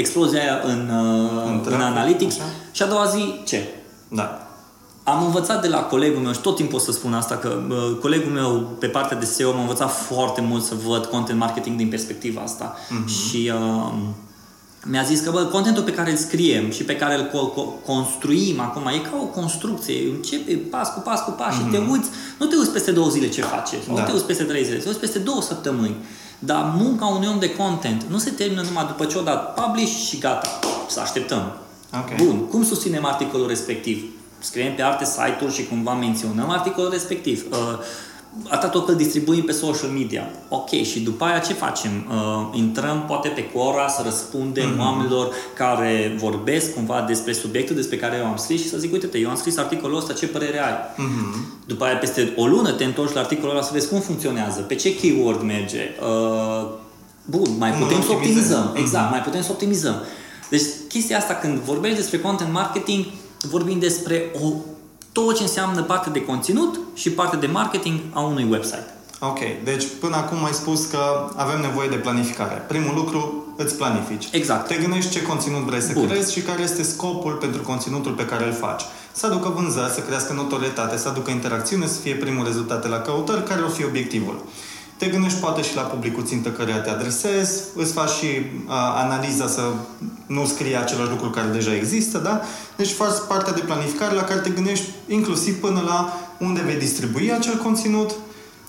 explozia 0.00 0.40
aia 0.40 0.60
în, 0.64 0.90
uh, 0.92 1.42
în, 1.46 1.62
în 1.64 1.80
Analytics 1.80 2.34
așa? 2.34 2.44
și 2.72 2.82
a 2.82 2.86
doua 2.86 3.06
zi 3.06 3.34
ce? 3.44 3.68
Da. 4.08 4.44
Am 5.02 5.24
învățat 5.24 5.62
de 5.62 5.68
la 5.68 5.78
colegul 5.78 6.22
meu 6.22 6.32
și 6.32 6.40
tot 6.40 6.56
timpul 6.56 6.78
o 6.78 6.80
să 6.80 6.92
spun 6.92 7.14
asta, 7.14 7.36
că 7.36 7.58
uh, 7.68 7.96
colegul 8.00 8.32
meu 8.32 8.76
pe 8.78 8.86
partea 8.86 9.16
de 9.16 9.24
SEO 9.24 9.52
m-a 9.52 9.60
învățat 9.60 9.90
foarte 9.90 10.40
mult 10.40 10.64
să 10.64 10.74
văd 10.86 11.04
content 11.04 11.38
marketing 11.38 11.76
din 11.76 11.88
perspectiva 11.88 12.40
asta. 12.40 12.74
Uh-huh. 12.76 13.06
Și 13.06 13.52
uh, 13.54 13.92
mi-a 14.84 15.02
zis 15.02 15.20
că, 15.20 15.30
bă, 15.30 15.44
contentul 15.44 15.82
pe 15.82 15.92
care 15.92 16.10
îl 16.10 16.16
scriem 16.16 16.70
și 16.70 16.84
pe 16.84 16.96
care 16.96 17.14
îl 17.14 17.28
co- 17.28 17.84
construim 17.86 18.60
acum 18.60 18.86
e 18.86 18.98
ca 18.98 19.18
o 19.20 19.24
construcție. 19.24 20.10
Începe 20.14 20.52
pas 20.54 20.88
cu 20.94 21.00
pas 21.00 21.20
cu 21.20 21.30
pas 21.30 21.54
mm-hmm. 21.54 21.64
și 21.64 21.70
te 21.70 21.78
mhm. 21.78 21.90
uiți, 21.90 22.08
nu 22.38 22.46
te 22.46 22.56
uiți 22.56 22.70
peste 22.70 22.90
două 22.90 23.08
zile 23.08 23.28
ce 23.28 23.42
face, 23.42 23.76
da. 23.86 23.92
nu 24.00 24.06
te 24.06 24.12
uiți 24.12 24.24
peste 24.24 24.42
trei 24.42 24.64
zile, 24.64 24.76
te 24.76 24.88
uiți 24.88 25.00
peste 25.00 25.18
două 25.18 25.42
săptămâni. 25.42 25.96
Dar 26.42 26.74
munca 26.76 27.06
unui 27.06 27.28
om 27.28 27.38
de 27.38 27.54
content 27.54 28.04
nu 28.08 28.18
se 28.18 28.30
termină 28.30 28.62
numai 28.62 28.86
după 28.86 29.04
ce 29.04 29.18
o 29.18 29.22
dat 29.22 29.54
publish 29.54 30.08
și 30.08 30.18
gata, 30.18 30.58
să 30.88 31.00
așteptăm. 31.00 31.52
Okay. 31.98 32.16
Bun, 32.24 32.46
cum 32.46 32.64
susținem 32.64 33.04
articolul 33.04 33.46
respectiv? 33.46 34.04
Scriem 34.38 34.74
pe 34.74 34.82
alte 34.82 35.04
site-uri 35.04 35.54
și 35.54 35.66
cumva 35.66 35.94
menționăm 35.94 36.50
articolul 36.50 36.90
respectiv. 36.90 37.46
Uh, 37.50 37.56
atâta 38.48 38.68
tot 38.68 38.86
că 38.86 38.92
distribuim 38.92 39.42
pe 39.42 39.52
social 39.52 39.90
media. 39.90 40.28
Ok, 40.48 40.68
și 40.70 41.00
după 41.00 41.24
aia 41.24 41.38
ce 41.38 41.52
facem? 41.52 41.90
Uh, 42.08 42.58
intrăm 42.58 43.04
poate 43.06 43.28
pe 43.28 43.44
Quora 43.44 43.88
să 43.88 44.02
răspundem 44.04 44.74
mm-hmm. 44.74 44.80
oamenilor 44.80 45.34
care 45.54 46.16
vorbesc 46.18 46.74
cumva 46.74 47.04
despre 47.06 47.32
subiectul 47.32 47.76
despre 47.76 47.96
care 47.96 48.16
eu 48.16 48.26
am 48.26 48.36
scris 48.36 48.60
și 48.60 48.68
să 48.68 48.78
zic, 48.78 48.92
uite-te, 48.92 49.18
eu 49.18 49.30
am 49.30 49.36
scris 49.36 49.56
articolul 49.56 49.96
ăsta, 49.96 50.12
ce 50.12 50.26
părere 50.26 50.58
ai? 50.58 50.72
Mm-hmm. 50.72 51.66
După 51.66 51.84
aia, 51.84 51.96
peste 51.96 52.32
o 52.36 52.46
lună, 52.46 52.70
te 52.70 52.84
întorci 52.84 53.14
la 53.14 53.20
articolul 53.20 53.50
ăla 53.50 53.64
să 53.64 53.70
vezi 53.72 53.88
cum 53.88 54.00
funcționează, 54.00 54.60
pe 54.60 54.74
ce 54.74 54.96
keyword 54.96 55.42
merge. 55.42 55.88
Uh, 56.00 56.68
bun, 57.24 57.48
mai 57.58 57.70
putem 57.70 58.02
să 58.02 58.12
optimizăm. 58.12 58.72
Exact, 58.74 59.06
mm-hmm. 59.06 59.10
mai 59.10 59.22
putem 59.22 59.42
să 59.42 59.50
optimizăm. 59.50 59.94
Deci, 60.50 60.62
chestia 60.88 61.18
asta, 61.18 61.34
când 61.34 61.58
vorbești 61.58 61.96
despre 61.96 62.18
content 62.18 62.52
marketing, 62.52 63.04
vorbim 63.48 63.78
despre 63.78 64.30
o 64.42 64.48
tot 65.12 65.36
ce 65.36 65.42
înseamnă 65.42 65.82
parte 65.82 66.10
de 66.10 66.24
conținut 66.24 66.80
și 66.94 67.10
parte 67.10 67.36
de 67.36 67.46
marketing 67.46 68.00
a 68.12 68.20
unui 68.20 68.46
website. 68.50 68.94
Ok, 69.18 69.38
deci 69.64 69.84
până 70.00 70.16
acum 70.16 70.44
ai 70.44 70.52
spus 70.52 70.84
că 70.84 71.30
avem 71.36 71.60
nevoie 71.60 71.88
de 71.88 71.96
planificare. 71.96 72.64
Primul 72.68 72.94
lucru, 72.94 73.44
îți 73.56 73.74
planifici. 73.74 74.28
Exact. 74.32 74.66
Te 74.66 74.74
gândești 74.74 75.10
ce 75.10 75.22
conținut 75.22 75.60
vrei 75.60 75.80
să 75.80 75.92
Bun. 75.92 76.06
creezi 76.08 76.32
și 76.32 76.40
care 76.40 76.62
este 76.62 76.82
scopul 76.82 77.32
pentru 77.32 77.62
conținutul 77.62 78.12
pe 78.12 78.24
care 78.24 78.46
îl 78.46 78.52
faci. 78.52 78.82
Să 79.12 79.26
aducă 79.26 79.48
vânzări, 79.48 79.92
să 79.92 80.00
crească 80.00 80.32
notorietate, 80.32 80.96
să 80.96 81.08
aducă 81.08 81.30
interacțiune, 81.30 81.86
să 81.86 82.00
fie 82.00 82.14
primul 82.14 82.44
rezultat 82.44 82.88
la 82.88 82.98
căutări, 83.00 83.44
care 83.44 83.60
o 83.62 83.68
fi 83.68 83.84
obiectivul. 83.84 84.44
Te 85.00 85.06
gândești 85.06 85.38
poate 85.38 85.62
și 85.62 85.74
la 85.74 85.82
publicul 85.82 86.24
țintă 86.24 86.48
căreia 86.48 86.80
te 86.80 86.90
adresezi, 86.90 87.62
îți 87.74 87.92
faci 87.92 88.10
și 88.10 88.26
uh, 88.26 88.72
analiza 88.94 89.46
să 89.46 89.62
nu 90.26 90.46
scrie 90.46 90.76
același 90.76 91.10
lucru 91.10 91.30
care 91.30 91.46
deja 91.48 91.74
există, 91.74 92.18
da? 92.18 92.40
Deci 92.76 92.92
faci 92.92 93.14
partea 93.28 93.52
de 93.52 93.60
planificare 93.60 94.14
la 94.14 94.22
care 94.22 94.40
te 94.40 94.50
gândești 94.50 94.88
inclusiv 95.08 95.60
până 95.60 95.82
la 95.86 96.12
unde 96.38 96.60
vei 96.60 96.78
distribui 96.78 97.32
acel 97.32 97.56
conținut 97.56 98.10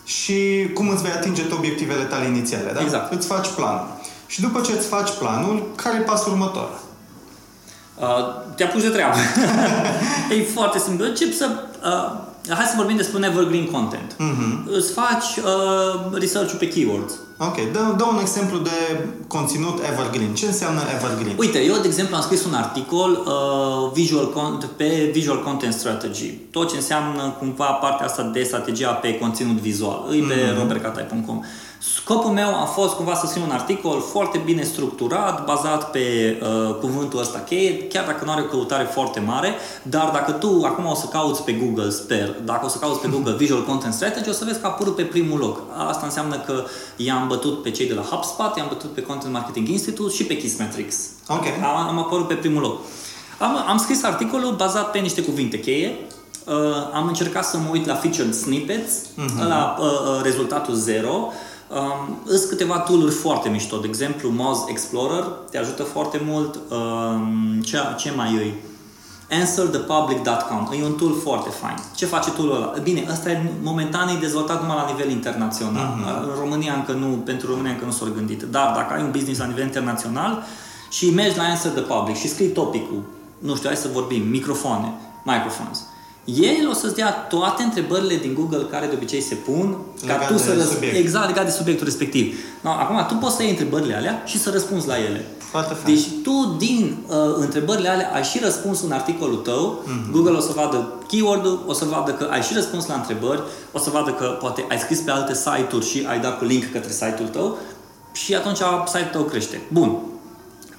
și 0.03 0.69
cum 0.73 0.89
îți 0.89 1.01
vei 1.01 1.11
atinge 1.11 1.43
tu 1.43 1.55
obiectivele 1.55 2.03
tale 2.03 2.25
inițiale, 2.25 2.71
da? 2.73 2.81
Exact. 2.81 3.13
Îți 3.13 3.27
faci 3.27 3.47
planul. 3.55 3.87
Și 4.27 4.41
după 4.41 4.61
ce 4.61 4.71
îți 4.71 4.87
faci 4.87 5.09
planul, 5.19 5.71
care 5.75 5.97
e 5.97 6.01
pasul 6.01 6.31
următor? 6.31 6.69
Uh, 7.99 8.07
te 8.55 8.63
apuci 8.63 8.81
de 8.81 8.89
treabă. 8.89 9.17
e 10.39 10.43
foarte 10.43 10.79
simplu. 10.79 11.05
Încep 11.05 11.33
să... 11.33 11.49
Uh, 11.83 12.29
hai 12.49 12.65
să 12.65 12.73
vorbim 12.77 12.95
despre 12.95 13.17
un 13.17 13.23
evergreen 13.23 13.65
content. 13.65 14.15
Mhm. 14.17 14.69
Îți 14.77 14.91
faci 14.91 15.37
uh, 15.37 16.17
research 16.19 16.53
pe 16.59 16.67
keywords. 16.67 17.13
Ok, 17.37 17.55
dă, 17.71 17.93
dă 17.97 18.03
un 18.03 18.17
exemplu 18.21 18.57
de 18.57 19.05
conținut 19.27 19.79
evergreen. 19.91 20.33
Ce 20.33 20.45
înseamnă 20.45 20.81
evergreen? 20.95 21.35
Uite, 21.37 21.59
eu, 21.63 21.73
de 21.81 21.87
exemplu, 21.87 22.15
am 22.15 22.21
scris 22.21 22.45
un 22.45 22.53
articol 22.53 23.11
uh, 23.11 23.91
visual 23.93 24.27
con- 24.33 24.67
pe 24.75 25.09
Visual 25.13 25.43
Content 25.43 25.73
Strategy. 25.73 26.29
Tot 26.51 26.69
ce 26.69 26.75
înseamnă 26.75 27.35
cumva 27.39 27.65
partea 27.65 28.05
asta 28.05 28.23
de 28.23 28.43
strategia 28.43 28.89
pe 28.91 29.17
conținut 29.17 29.55
vizual. 29.57 30.05
Îi 30.09 30.19
pe 30.21 30.33
Mhm. 30.33 30.53
mm-hmm. 30.53 30.57
robertcatai.com. 30.59 31.43
Scopul 31.83 32.31
meu 32.31 32.61
a 32.61 32.65
fost 32.65 32.93
cumva 32.93 33.15
să 33.15 33.27
scriu 33.27 33.43
un 33.43 33.51
articol 33.51 34.01
foarte 34.01 34.41
bine 34.45 34.63
structurat, 34.63 35.45
bazat 35.45 35.91
pe 35.91 36.37
uh, 36.41 36.75
cuvântul 36.75 37.19
ăsta 37.19 37.39
cheie, 37.39 37.87
chiar 37.87 38.05
dacă 38.05 38.25
nu 38.25 38.31
are 38.31 38.41
o 38.41 38.45
căutare 38.45 38.83
foarte 38.83 39.19
mare, 39.19 39.55
dar 39.83 40.09
dacă 40.13 40.31
tu 40.31 40.61
acum 40.65 40.85
o 40.85 40.93
să 40.93 41.05
cauți 41.05 41.43
pe 41.43 41.51
Google, 41.51 41.89
sper, 41.89 42.35
dacă 42.43 42.65
o 42.65 42.67
să 42.67 42.77
cauți 42.77 42.99
pe 42.99 43.07
Google 43.13 43.35
Visual 43.35 43.63
Content 43.63 43.93
Strategy, 43.93 44.29
o 44.29 44.31
să 44.31 44.45
vezi 44.45 44.59
că 44.59 44.67
a 44.67 44.69
apărut 44.69 44.95
pe 44.95 45.03
primul 45.03 45.39
loc. 45.39 45.61
Asta 45.87 46.05
înseamnă 46.05 46.39
că 46.39 46.63
i-am 46.95 47.27
bătut 47.27 47.61
pe 47.61 47.71
cei 47.71 47.87
de 47.87 47.93
la 47.93 48.01
HubSpot, 48.01 48.57
i-am 48.57 48.67
bătut 48.67 48.93
pe 48.93 49.01
Content 49.01 49.33
Marketing 49.33 49.67
Institute 49.67 50.13
și 50.13 50.23
pe 50.23 50.37
Kissmetrics. 50.37 50.97
Ok. 51.27 51.45
Am, 51.63 51.87
am 51.87 51.97
apărut 51.97 52.27
pe 52.27 52.33
primul 52.33 52.61
loc. 52.61 52.79
Am, 53.39 53.65
am 53.67 53.77
scris 53.77 54.03
articolul 54.03 54.55
bazat 54.55 54.91
pe 54.91 54.99
niște 54.99 55.21
cuvinte 55.21 55.59
cheie. 55.59 55.95
Uh, 56.45 56.53
am 56.93 57.07
încercat 57.07 57.45
să 57.45 57.57
mă 57.57 57.69
uit 57.71 57.85
la 57.85 57.95
featured 57.95 58.33
snippets, 58.33 58.93
uh-huh. 58.93 59.47
la 59.47 59.77
uh, 59.79 59.85
uh, 59.85 60.21
rezultatul 60.23 60.73
0. 60.73 61.31
Um, 61.73 62.17
îs 62.25 62.43
câteva 62.43 62.79
tool 62.79 63.09
foarte 63.09 63.49
mișto, 63.49 63.77
de 63.77 63.87
exemplu 63.87 64.29
Moz 64.29 64.57
Explorer 64.67 65.23
te 65.51 65.57
ajută 65.57 65.83
foarte 65.83 66.21
mult. 66.25 66.59
Um, 66.69 67.61
ce, 67.61 67.77
ce 67.97 68.11
mai 68.15 68.33
e? 68.33 68.53
answerthepublic.com. 69.39 70.79
E 70.79 70.83
un 70.83 70.93
tool 70.93 71.13
foarte 71.23 71.49
fain. 71.49 71.75
Ce 71.95 72.05
face 72.05 72.31
tool-ul 72.31 72.55
ăla? 72.55 72.73
Bine, 72.83 73.07
ăsta 73.11 73.31
e 73.31 73.51
momentan 73.61 74.07
e 74.07 74.19
dezvoltat 74.19 74.61
numai 74.61 74.75
la 74.75 74.91
nivel 74.91 75.09
internațional. 75.09 75.93
Uh-huh. 75.97 76.23
În 76.23 76.39
România 76.39 76.73
încă 76.73 76.91
nu, 76.91 77.07
pentru 77.07 77.47
România 77.47 77.71
încă 77.71 77.85
nu 77.85 77.91
s-au 77.91 78.07
gândit. 78.15 78.41
Dar 78.43 78.73
dacă 78.75 78.93
ai 78.93 79.01
un 79.01 79.11
business 79.11 79.39
la 79.39 79.45
nivel 79.45 79.63
internațional 79.63 80.43
și 80.89 81.09
mergi 81.09 81.37
la 81.37 81.43
Answer 81.43 81.71
the 81.71 81.81
Public 81.81 82.15
și 82.15 82.27
scrii 82.27 82.47
topicul, 82.47 83.03
nu 83.37 83.55
știu, 83.55 83.67
hai 83.67 83.77
să 83.77 83.89
vorbim, 83.93 84.27
microfoane, 84.27 84.93
microphones. 85.23 85.83
El 86.25 86.69
o 86.69 86.73
să-ți 86.73 86.95
dea 86.95 87.11
toate 87.11 87.63
întrebările 87.63 88.15
din 88.15 88.33
Google 88.33 88.65
care 88.71 88.85
de 88.85 88.93
obicei 88.95 89.21
se 89.21 89.35
pun 89.35 89.77
ca 90.07 90.13
Legat 90.13 90.27
tu 90.27 90.33
de 90.33 90.39
să 90.39 90.53
răsp- 90.53 90.73
subiect. 90.73 90.95
Exact, 90.95 91.27
legat 91.27 91.45
de 91.45 91.51
subiectul 91.51 91.85
respectiv. 91.85 92.35
No, 92.61 92.69
acum 92.69 93.05
tu 93.07 93.15
poți 93.15 93.35
să 93.35 93.41
iei 93.41 93.51
întrebările 93.51 93.95
alea 93.95 94.23
și 94.25 94.39
să 94.39 94.49
răspunzi 94.49 94.87
la 94.87 94.97
ele. 94.97 95.25
Foarte 95.37 95.73
fain. 95.73 95.95
Deci 95.95 96.07
tu 96.23 96.55
din 96.57 96.97
uh, 97.07 97.15
întrebările 97.35 97.89
alea 97.89 98.11
ai 98.13 98.23
și 98.23 98.39
răspuns 98.43 98.81
în 98.81 98.91
articolul 98.91 99.35
tău, 99.35 99.83
mm-hmm. 99.83 100.11
Google 100.11 100.37
o 100.37 100.39
să 100.39 100.51
vadă 100.55 100.93
keyword-ul, 101.07 101.63
o 101.67 101.73
să 101.73 101.85
vadă 101.85 102.11
că 102.11 102.27
ai 102.31 102.41
și 102.41 102.53
răspuns 102.53 102.85
la 102.87 102.93
întrebări, 102.93 103.41
o 103.71 103.79
să 103.79 103.89
vadă 103.89 104.11
că 104.11 104.25
poate 104.25 104.65
ai 104.69 104.79
scris 104.79 104.99
pe 104.99 105.11
alte 105.11 105.33
site-uri 105.33 105.85
și 105.85 106.05
ai 106.09 106.19
dat 106.19 106.37
cu 106.37 106.45
link 106.45 106.71
către 106.71 106.91
site-ul 106.91 107.27
tău 107.27 107.57
și 108.11 108.35
atunci 108.35 108.57
site-ul 108.85 109.09
tău 109.11 109.23
crește. 109.23 109.61
Bun. 109.71 109.97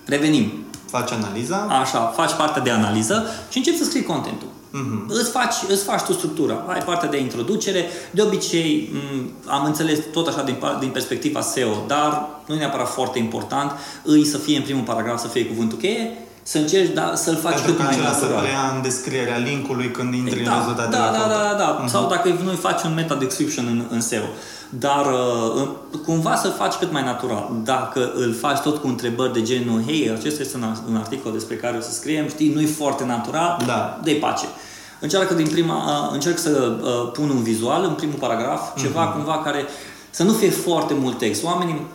Revenim. 0.04 0.62
Faci 0.92 1.11
analiza? 1.11 1.56
Așa, 1.56 1.99
faci 2.00 2.32
partea 2.32 2.62
de 2.62 2.70
analiză 2.70 3.26
și 3.50 3.58
începi 3.58 3.76
să 3.78 3.84
scrii 3.84 4.02
contentul. 4.02 4.49
Mhm. 4.70 5.06
Îți, 5.08 5.30
faci, 5.30 5.54
îți 5.68 5.84
faci 5.84 6.00
tu 6.00 6.12
structura. 6.12 6.64
Ai 6.68 6.80
partea 6.80 7.08
de 7.08 7.18
introducere. 7.20 7.87
De 8.11 8.22
obicei, 8.22 8.90
m, 8.92 9.30
am 9.46 9.64
înțeles 9.64 9.99
tot 10.12 10.26
așa 10.28 10.42
din, 10.42 10.54
par- 10.54 10.75
din 10.80 10.88
perspectiva 10.88 11.40
SEO, 11.40 11.72
dar 11.87 12.28
nu 12.46 12.54
e 12.54 12.58
neapărat 12.58 12.88
foarte 12.88 13.18
important. 13.18 13.72
Îi 14.02 14.25
să 14.25 14.38
fie 14.38 14.56
în 14.56 14.62
primul 14.62 14.82
paragraf, 14.84 15.20
să 15.20 15.28
fie 15.28 15.46
cuvântul 15.46 15.78
cheie, 15.78 16.11
să 16.42 16.58
încerci 16.58 16.92
da, 16.94 17.12
să-l 17.14 17.37
faci 17.37 17.52
Pentru 17.54 17.66
cât 17.72 17.76
că 17.76 17.82
mai 17.82 17.92
acela 17.92 18.12
să 18.12 18.20
natural. 18.20 18.42
preia 18.42 18.72
în 18.76 18.82
descrierea 18.82 19.37
linkului 19.37 19.90
când 19.90 20.14
intri 20.14 20.38
în 20.38 20.44
Da, 20.44 20.50
da, 20.50 20.56
rezultatele 20.58 20.96
da, 20.96 21.11
da, 21.11 21.18
căutării. 21.18 21.56
da, 21.58 21.76
da. 21.80 21.87
Sau 21.87 22.08
dacă 22.08 22.28
nu 22.44 22.50
faci 22.50 22.82
un 22.82 22.94
meta 22.94 23.14
description 23.14 23.66
în, 23.66 23.82
în 23.90 24.00
SEO. 24.00 24.25
Dar 24.78 25.04
uh, 25.06 25.68
cumva 26.04 26.34
să-l 26.37 26.54
faci 26.58 26.75
cât 26.75 26.92
mai 26.92 27.02
natural. 27.02 27.50
Dacă 27.64 28.11
îl 28.14 28.34
faci 28.34 28.58
tot 28.58 28.76
cu 28.80 28.87
întrebări 28.87 29.32
de 29.32 29.42
genul 29.42 29.82
Hei, 29.87 30.11
acesta 30.18 30.42
este 30.42 30.56
un, 30.56 30.76
un 30.88 30.96
articol 30.96 31.32
despre 31.32 31.54
care 31.56 31.76
o 31.76 31.80
să 31.80 31.90
scriem, 31.92 32.28
știi, 32.28 32.52
nu-i 32.54 32.66
foarte 32.66 33.04
natural, 33.04 33.62
Da. 33.66 34.00
de 34.02 34.12
pace. 34.20 34.44
Încearcă 35.00 35.34
din 35.34 35.46
prima, 35.46 35.76
uh, 35.76 36.12
încerc 36.12 36.38
să 36.38 36.72
uh, 36.82 37.11
pun 37.12 37.28
un 37.30 37.42
vizual 37.42 37.84
în 37.84 37.94
primul 37.94 38.16
paragraf, 38.18 38.76
ceva 38.80 39.02
Mhm. 39.04 39.12
cumva 39.12 39.38
care 39.44 39.64
să 40.11 40.22
nu 40.22 40.32
fie 40.32 40.50
foarte 40.50 40.94
mult 41.00 41.18
text. 41.18 41.44
Oamenii 41.44 41.87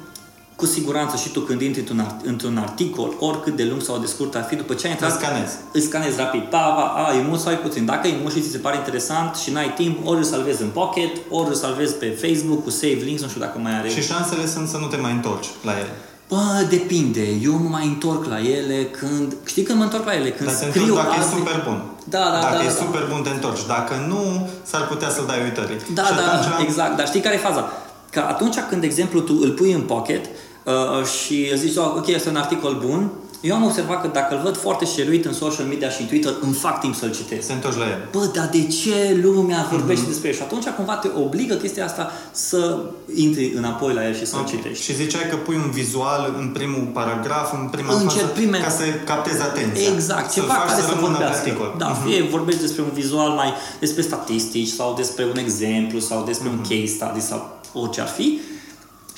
cu 0.61 0.65
siguranță 0.65 1.17
și 1.17 1.29
tu 1.29 1.39
când 1.39 1.61
intri 1.61 1.79
într-un, 1.79 1.99
art- 2.07 2.25
într-un 2.25 2.57
articol, 2.57 3.13
oricât 3.19 3.55
de 3.55 3.63
lung 3.63 3.81
sau 3.81 3.97
de 3.97 4.05
scurt 4.05 4.35
ar 4.35 4.45
fi, 4.49 4.55
după 4.55 4.73
ce 4.73 4.85
ai 4.85 4.91
intrat, 4.91 5.11
Îl 5.11 5.17
scanezi. 5.17 5.53
îl 5.71 5.81
scanezi 5.81 6.17
rapid. 6.17 6.41
Pa, 6.41 6.57
pa, 6.57 6.83
a, 7.05 7.15
e 7.15 7.21
mult 7.27 7.39
sau 7.39 7.51
e 7.51 7.55
puțin. 7.55 7.85
Dacă 7.85 8.07
e 8.07 8.15
mult 8.21 8.33
și 8.33 8.41
ți 8.41 8.49
se 8.51 8.57
pare 8.57 8.75
interesant 8.77 9.35
și 9.35 9.51
n-ai 9.51 9.73
timp, 9.73 10.07
ori 10.07 10.17
îl 10.17 10.23
salvezi 10.23 10.61
în 10.61 10.69
Pocket, 10.69 11.11
ori 11.29 11.47
îl 11.47 11.53
salvezi 11.55 11.93
pe 11.93 12.17
Facebook 12.21 12.63
cu 12.63 12.69
save 12.69 13.01
links, 13.07 13.21
nu 13.21 13.27
știu 13.27 13.41
dacă 13.41 13.57
mai 13.59 13.77
are. 13.77 13.89
Și 13.89 14.01
șansele 14.01 14.45
sunt 14.47 14.67
să 14.67 14.77
nu 14.77 14.85
te 14.87 14.97
mai 14.97 15.11
întorci 15.11 15.47
la 15.63 15.71
ele. 15.71 15.91
Bă, 16.29 16.65
depinde. 16.69 17.25
Eu 17.43 17.53
mă 17.53 17.69
mai 17.69 17.85
întorc 17.85 18.25
la 18.25 18.39
ele 18.39 18.83
când... 18.99 19.35
Știi 19.45 19.63
când 19.63 19.77
mă 19.77 19.83
întorc 19.83 20.05
la 20.05 20.15
ele? 20.15 20.31
Când 20.31 20.49
Dar 20.49 20.57
te 20.59 20.65
scriu 20.69 20.81
întorci 20.83 21.03
dacă 21.03 21.09
alte- 21.19 21.25
e 21.35 21.37
super 21.37 21.63
bun. 21.67 21.81
Da, 22.03 22.19
da, 22.33 22.39
Dacă 22.41 22.55
da, 22.55 22.63
e 22.63 22.65
da. 22.65 22.71
super 22.83 23.03
bun, 23.11 23.21
te 23.21 23.29
întorci. 23.29 23.65
Dacă 23.67 23.93
nu, 24.07 24.49
s-ar 24.63 24.87
putea 24.87 25.09
să-l 25.09 25.25
dai 25.27 25.39
uitării. 25.43 25.77
Da, 25.93 26.03
și 26.03 26.13
da, 26.15 26.21
atunci, 26.33 26.67
exact. 26.67 26.97
Dar 26.97 27.07
știi 27.07 27.19
care 27.19 27.35
e 27.35 27.47
faza? 27.49 27.71
Că 28.11 28.19
atunci 28.19 28.55
când, 28.69 28.81
de 28.81 28.87
exemplu, 28.87 29.19
tu 29.19 29.33
îl 29.41 29.49
pui 29.51 29.71
în 29.71 29.81
pocket 29.81 30.25
uh, 30.71 31.05
și 31.05 31.51
zici, 31.57 31.75
oh, 31.77 31.93
ok, 31.97 32.07
este 32.07 32.29
un 32.29 32.35
articol 32.35 32.83
bun, 32.87 33.09
eu 33.41 33.55
am 33.55 33.63
observat 33.63 34.01
că 34.01 34.07
dacă 34.13 34.35
îl 34.35 34.41
văd 34.43 34.57
foarte 34.57 34.85
șeruit 34.85 35.25
în 35.25 35.33
social 35.33 35.65
media 35.65 35.89
și 35.89 36.01
în 36.01 36.07
Twitter, 36.07 36.33
îmi 36.41 36.53
fac 36.53 36.79
timp 36.79 36.95
să-l 36.95 37.11
citesc. 37.15 37.47
Te 37.47 37.53
întorci 37.53 37.77
la 37.77 37.83
el. 37.85 38.07
Bă, 38.11 38.29
dar 38.35 38.49
de 38.51 38.63
ce 38.67 39.19
lumea 39.23 39.67
vorbește 39.71 40.01
Mhm. 40.01 40.09
despre 40.11 40.27
el? 40.29 40.33
Și 40.35 40.41
atunci 40.41 40.67
cumva 40.67 40.93
te 40.95 41.09
obligă 41.23 41.55
chestia 41.55 41.85
asta 41.85 42.11
să 42.31 42.77
intri 43.15 43.53
înapoi 43.55 43.93
la 43.93 44.07
el 44.07 44.15
și 44.15 44.25
să-l 44.25 44.39
Ok. 44.39 44.47
citești. 44.47 44.83
Și 44.83 44.95
ziceai 44.95 45.29
că 45.29 45.35
pui 45.35 45.55
un 45.55 45.69
vizual 45.71 46.35
în 46.39 46.47
primul 46.47 46.89
paragraf, 46.93 47.53
în 47.53 47.67
prima 47.67 47.93
Încep 47.93 48.09
fază, 48.21 48.25
prime- 48.33 48.57
ca 48.59 48.69
să 48.69 48.83
captezi 49.05 49.41
atenția. 49.41 49.91
Exact, 49.93 50.31
Să-l 50.31 50.41
ceva 50.41 50.53
faci 50.53 50.67
care 50.67 50.81
să 50.81 50.85
să 50.87 50.93
rămână 50.93 51.07
pe 51.17 51.23
vorbească. 51.23 51.47
articol. 51.47 51.75
Da, 51.77 51.87
Mhm. 51.87 52.07
fie 52.07 52.21
vorbești 52.23 52.61
despre 52.61 52.81
un 52.81 52.91
vizual 52.93 53.29
mai 53.29 53.53
despre 53.79 54.01
statistici 54.01 54.67
sau 54.67 54.93
despre 54.97 55.23
un 55.25 55.37
exemplu 55.37 55.99
sau 55.99 56.23
despre 56.25 56.47
Mhm. 56.49 56.57
un 56.57 56.63
case 56.69 56.85
study 56.97 57.21
sau 57.29 57.39
orice 57.73 58.01
ar 58.01 58.07
fi. 58.07 58.39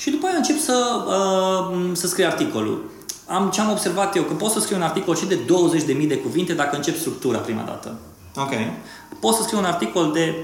Și 0.02 0.10
după 0.10 0.26
aia 0.26 0.36
încep 0.36 0.58
să, 0.58 0.76
uh, 1.06 1.90
să 1.92 2.06
scrii 2.06 2.24
articolul. 2.24 2.90
Am, 3.26 3.50
ce 3.50 3.60
am 3.60 3.70
observat 3.70 4.16
eu, 4.16 4.22
că 4.22 4.32
poți 4.32 4.52
să 4.52 4.60
scrii 4.60 4.76
un 4.76 4.82
articol 4.82 5.16
și 5.16 5.26
de 5.26 5.38
20.000 5.38 6.06
de 6.08 6.16
cuvinte 6.16 6.52
dacă 6.52 6.76
începi 6.76 6.98
structura 6.98 7.38
prima 7.38 7.62
dată. 7.62 7.98
Ok. 8.36 8.50
Poți 9.20 9.36
să 9.36 9.42
scrii 9.42 9.58
un 9.58 9.64
articol 9.64 10.10
de 10.12 10.34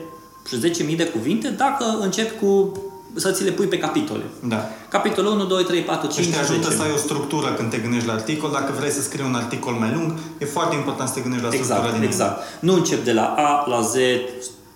10.000 0.89 0.97
de 0.97 1.07
cuvinte 1.07 1.49
dacă 1.49 1.85
începi 2.01 2.39
cu 2.41 2.73
să 3.15 3.31
ți 3.31 3.45
le 3.45 3.51
pui 3.51 3.67
pe 3.67 3.79
capitole. 3.79 4.23
Da. 4.43 4.69
Capitolul 4.89 5.33
1, 5.33 5.45
2, 5.45 5.65
3, 5.65 5.81
4, 5.81 6.09
5, 6.11 6.27
Deci 6.27 6.35
te 6.35 6.41
ajută 6.41 6.63
10. 6.63 6.77
să 6.77 6.83
ai 6.83 6.91
o 6.95 6.97
structură 6.97 7.53
când 7.53 7.71
te 7.71 7.77
gândești 7.79 8.07
la 8.07 8.13
articol. 8.13 8.51
Dacă 8.51 8.73
vrei 8.79 8.91
să 8.91 9.03
scrii 9.03 9.25
un 9.25 9.35
articol 9.35 9.73
mai 9.73 9.93
lung, 9.95 10.13
e 10.39 10.45
foarte 10.45 10.75
important 10.75 11.09
să 11.09 11.15
te 11.15 11.21
gândești 11.21 11.45
la 11.45 11.51
structura 11.51 11.79
Exact, 11.79 11.99
din 11.99 12.09
exact. 12.09 12.43
Nu 12.61 12.73
încep 12.75 13.05
de 13.05 13.13
la 13.13 13.35
A 13.37 13.65
la 13.69 13.81
Z, 13.81 13.95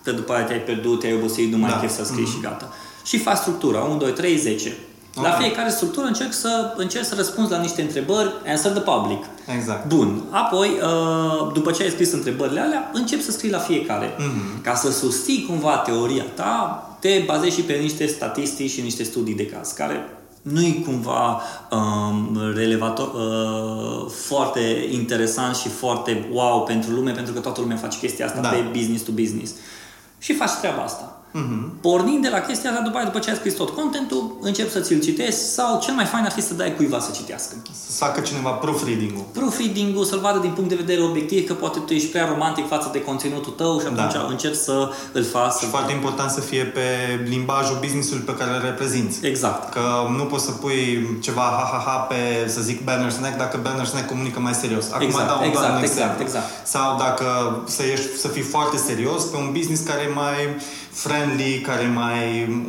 că 0.03 0.11
după 0.11 0.33
aia 0.33 0.43
te-ai 0.43 0.59
pierdut, 0.59 0.99
te-ai 0.99 1.13
obosit, 1.13 1.51
nu 1.51 1.57
mai 1.57 1.69
Da. 1.69 1.75
ai 1.75 1.81
chef 1.81 1.95
să 1.95 2.03
scrii 2.05 2.25
și 2.25 2.39
gata. 2.41 2.73
Și 3.11 3.17
faci 3.17 3.37
structura, 3.37 3.79
1, 3.81 3.97
2, 3.97 4.11
3, 4.11 4.37
10. 4.37 4.73
La 5.15 5.29
Ok. 5.29 5.41
fiecare 5.41 5.69
structură 5.69 6.05
încerc 6.05 6.33
să, 6.33 6.73
încerc 6.77 7.05
să 7.05 7.13
răspunzi 7.15 7.51
la 7.51 7.57
niște 7.59 7.81
întrebări, 7.81 8.29
answer 8.47 8.71
the 8.71 8.81
public. 8.81 9.23
Exact. 9.57 9.87
Bun. 9.87 10.21
Apoi, 10.29 10.67
uh, 10.69 11.51
după 11.53 11.71
ce 11.71 11.83
ai 11.83 11.89
scris 11.89 12.11
întrebările 12.11 12.59
alea, 12.59 12.89
încep 12.93 13.21
să 13.21 13.31
scrii 13.31 13.51
la 13.51 13.57
fiecare. 13.57 14.15
Mhm. 14.17 14.61
Ca 14.61 14.75
să 14.75 14.91
susții 14.91 15.45
cumva 15.49 15.77
teoria 15.77 16.23
ta, 16.35 16.85
te 16.99 17.23
bazezi 17.25 17.55
și 17.55 17.61
pe 17.61 17.73
niște 17.73 18.05
statistici 18.05 18.71
și 18.71 18.81
niște 18.81 19.03
studii 19.03 19.35
de 19.35 19.45
caz, 19.45 19.71
care 19.71 20.09
nu-i 20.41 20.81
cumva 20.85 21.41
um, 21.71 22.37
relevator, 22.55 23.07
uh, 23.13 24.11
foarte 24.25 24.87
interesant 24.91 25.55
și 25.55 25.67
foarte 25.69 26.27
wow 26.31 26.63
pentru 26.63 26.91
lume, 26.91 27.11
pentru 27.11 27.33
că 27.33 27.39
toată 27.39 27.61
lumea 27.61 27.77
face 27.77 27.97
chestia 27.99 28.25
asta 28.25 28.39
Da. 28.41 28.47
pe 28.49 28.65
business 28.71 29.03
to 29.03 29.11
business. 29.11 29.51
Și 30.19 30.33
faci 30.33 30.51
treaba 30.51 30.81
asta. 30.81 31.20
Mm-hmm. 31.33 31.81
Pornind 31.81 32.21
de 32.21 32.29
la 32.29 32.39
chestia 32.39 32.69
asta, 32.69 32.81
după 32.81 32.97
aia, 32.97 33.05
după 33.05 33.19
ce 33.19 33.29
ai 33.29 33.35
scris 33.35 33.53
tot 33.53 33.69
contentul, 33.69 34.37
încep 34.41 34.71
să 34.71 34.79
ți-l 34.79 34.99
citesc 35.01 35.53
sau 35.53 35.79
cel 35.79 35.93
mai 35.93 36.05
fain 36.05 36.23
ar 36.23 36.31
fi 36.31 36.41
să 36.41 36.53
dai 36.53 36.75
cuiva 36.75 36.99
să 36.99 37.11
citească. 37.11 37.55
Să 37.87 38.03
facă 38.05 38.19
cineva 38.21 38.49
proofreading-ul. 38.49 39.25
Proofreading-ul, 39.31 40.03
să-l 40.03 40.19
vadă 40.19 40.39
din 40.39 40.51
punct 40.51 40.69
de 40.69 40.75
vedere 40.75 41.01
obiectiv, 41.01 41.47
că 41.47 41.53
poate 41.53 41.79
tu 41.79 41.93
ești 41.93 42.07
prea 42.07 42.27
romantic 42.27 42.67
față 42.67 42.89
de 42.91 43.01
conținutul 43.01 43.51
tău 43.51 43.79
și 43.79 43.85
atunci 43.85 44.13
da. 44.13 44.25
încerci 44.29 44.55
să 44.55 44.91
îl 45.11 45.23
faci. 45.23 45.53
Și 45.53 45.65
foarte 45.65 45.91
important 45.91 46.31
să 46.31 46.41
fie 46.41 46.63
pe 46.63 46.85
limbajul 47.25 47.77
business-ului 47.81 48.23
pe 48.23 48.35
care 48.35 48.51
îl 48.55 48.61
reprezinți. 48.61 49.25
Exact. 49.25 49.71
Că 49.73 49.83
nu 50.17 50.23
poți 50.23 50.45
să 50.45 50.51
pui 50.51 51.17
ceva 51.21 51.41
ha-ha-ha 51.41 51.97
pe, 51.97 52.49
să 52.49 52.61
zic, 52.61 52.83
banner 52.83 53.11
snack 53.11 53.37
dacă 53.37 53.59
banner 53.61 53.85
snack 53.85 54.07
comunică 54.07 54.39
mai 54.39 54.53
serios. 54.53 54.91
Acum 54.91 55.05
exact, 55.05 55.27
dau 55.27 55.37
un 55.39 55.47
exact, 55.47 55.83
exact, 55.83 56.19
exact. 56.19 56.45
Sau 56.63 56.97
dacă 56.97 57.25
să, 57.67 57.83
ești, 57.83 58.17
să 58.17 58.27
fii 58.27 58.41
foarte 58.41 58.77
serios 58.77 59.23
pe 59.23 59.37
un 59.37 59.49
business 59.51 59.81
care 59.83 60.01
e 60.01 60.13
mai 60.13 60.37
friendly, 60.91 61.59
care 61.59 61.83
e 61.83 61.87
mai 61.87 62.17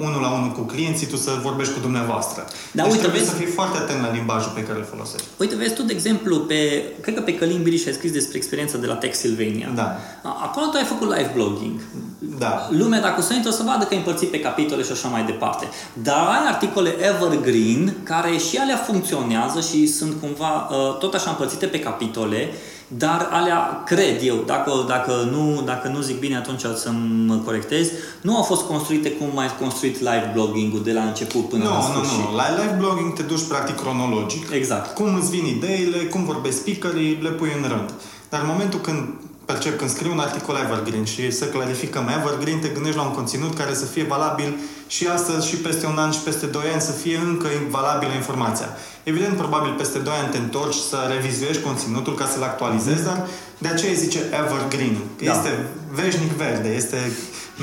unul 0.01 0.21
la 0.21 0.31
unul 0.31 0.51
cu 0.51 0.61
clienții, 0.61 1.07
tu 1.07 1.17
să 1.17 1.31
vorbești 1.43 1.73
cu 1.73 1.81
dumneavoastră. 1.81 2.45
Da, 2.73 2.83
deci 2.83 2.93
uite, 2.93 3.03
trebuie 3.03 3.21
vezi... 3.21 3.33
să 3.33 3.37
fii 3.37 3.47
foarte 3.47 3.79
atent 3.79 4.01
la 4.01 4.13
limbajul 4.13 4.53
pe 4.55 4.63
care 4.63 4.79
îl 4.79 4.85
folosești. 4.85 5.27
Uite, 5.37 5.55
vezi 5.57 5.75
tu, 5.75 5.83
de 5.83 5.93
exemplu, 5.93 6.39
pe, 6.39 6.83
cred 7.01 7.15
că 7.15 7.21
pe 7.21 7.35
Călin 7.35 7.63
Biriș 7.63 7.87
ai 7.87 7.93
scris 7.93 8.13
despre 8.13 8.37
experiența 8.37 8.79
de 8.79 8.87
la 8.87 8.95
Tech 8.95 9.15
Sylvania. 9.15 9.71
Da. 9.75 9.97
Acolo 10.23 10.67
tu 10.67 10.77
ai 10.77 10.85
făcut 10.85 11.09
live 11.17 11.31
blogging. 11.35 11.81
Da. 12.19 12.69
Lumea, 12.71 13.01
dacă 13.01 13.21
o 13.21 13.23
să 13.23 13.35
intre, 13.35 13.51
o 13.51 13.53
să 13.53 13.63
vadă 13.63 13.85
că 13.85 13.95
e 13.95 13.97
împărțit 13.97 14.31
pe 14.31 14.41
capitole 14.41 14.83
și 14.83 14.93
așa 14.93 15.09
mai 15.09 15.25
departe. 15.25 15.69
Dar 15.93 16.27
ai 16.27 16.47
articole 16.47 16.91
evergreen, 17.01 17.97
care 18.03 18.37
și 18.37 18.57
alea 18.57 18.77
funcționează 18.77 19.61
și 19.61 19.87
sunt 19.87 20.21
cumva 20.21 20.69
uh, 20.71 20.99
tot 20.99 21.15
așa 21.15 21.31
împărțite 21.31 21.67
pe 21.67 21.79
capitole 21.79 22.53
dar 22.97 23.29
alea, 23.31 23.83
cred 23.87 24.21
eu, 24.23 24.43
dacă, 24.47 24.73
dacă, 24.89 25.13
nu, 25.31 25.63
dacă 25.65 25.89
nu 25.89 26.01
zic 26.01 26.19
bine, 26.19 26.37
atunci 26.37 26.61
să 26.61 26.91
mă 27.27 27.35
corectez, 27.35 27.89
nu 28.21 28.37
au 28.37 28.43
fost 28.43 28.63
construite 28.63 29.11
cum 29.11 29.39
ai 29.39 29.57
construit 29.61 29.99
live 29.99 30.31
blogging-ul 30.33 30.83
de 30.83 30.93
la 30.93 31.03
început 31.03 31.49
până 31.49 31.65
no, 31.65 31.71
la 31.71 31.81
sfârșit. 31.81 32.19
Nu, 32.19 32.31
nu, 32.31 32.37
La 32.37 32.45
live 32.51 32.77
blogging 32.79 33.13
te 33.13 33.23
duci 33.23 33.47
practic 33.49 33.77
cronologic. 33.77 34.51
Exact. 34.51 34.95
Cum 34.95 35.15
îți 35.15 35.31
vin 35.31 35.47
ideile, 35.47 35.97
cum 35.97 36.25
vorbesc 36.25 36.59
speakerii, 36.59 37.19
le 37.23 37.29
pui 37.29 37.53
în 37.63 37.69
rând. 37.69 37.93
Dar 38.29 38.41
în 38.41 38.47
momentul 38.47 38.81
când 38.81 39.09
percep 39.53 39.79
când 39.79 39.91
scriu 39.91 40.13
un 40.13 40.19
articol 40.19 40.57
evergreen 40.65 41.05
și 41.05 41.31
să 41.31 41.45
clarificăm 41.45 42.07
evergreen, 42.19 42.61
te 42.61 42.69
gândești 42.69 42.99
la 42.99 43.05
un 43.09 43.15
conținut 43.19 43.55
care 43.55 43.75
să 43.75 43.85
fie 43.85 44.05
valabil 44.05 44.51
și 44.87 45.07
astăzi, 45.07 45.49
și 45.49 45.57
peste 45.57 45.87
un 45.87 45.99
an, 45.99 46.11
și 46.11 46.19
peste 46.19 46.47
doi 46.47 46.69
ani, 46.73 46.81
să 46.81 46.93
fie 46.93 47.17
încă 47.17 47.49
valabilă 47.69 48.13
informația. 48.13 48.69
Evident, 49.03 49.37
probabil 49.37 49.73
peste 49.73 49.99
2 49.99 50.13
ani 50.23 50.31
te 50.33 50.39
întorci 50.39 50.75
să 50.91 50.97
revizuiești 51.15 51.63
conținutul 51.63 52.15
ca 52.15 52.27
să-l 52.33 52.43
actualizezi, 52.43 53.05
dar 53.05 53.27
de 53.59 53.69
aceea 53.69 53.93
zice 53.93 54.19
evergreen. 54.41 54.97
Da. 55.25 55.33
Este 55.33 55.67
veșnic 56.01 56.31
verde, 56.31 56.69
este 56.69 57.13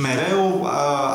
mereu 0.02 0.60
uh, 0.62 0.70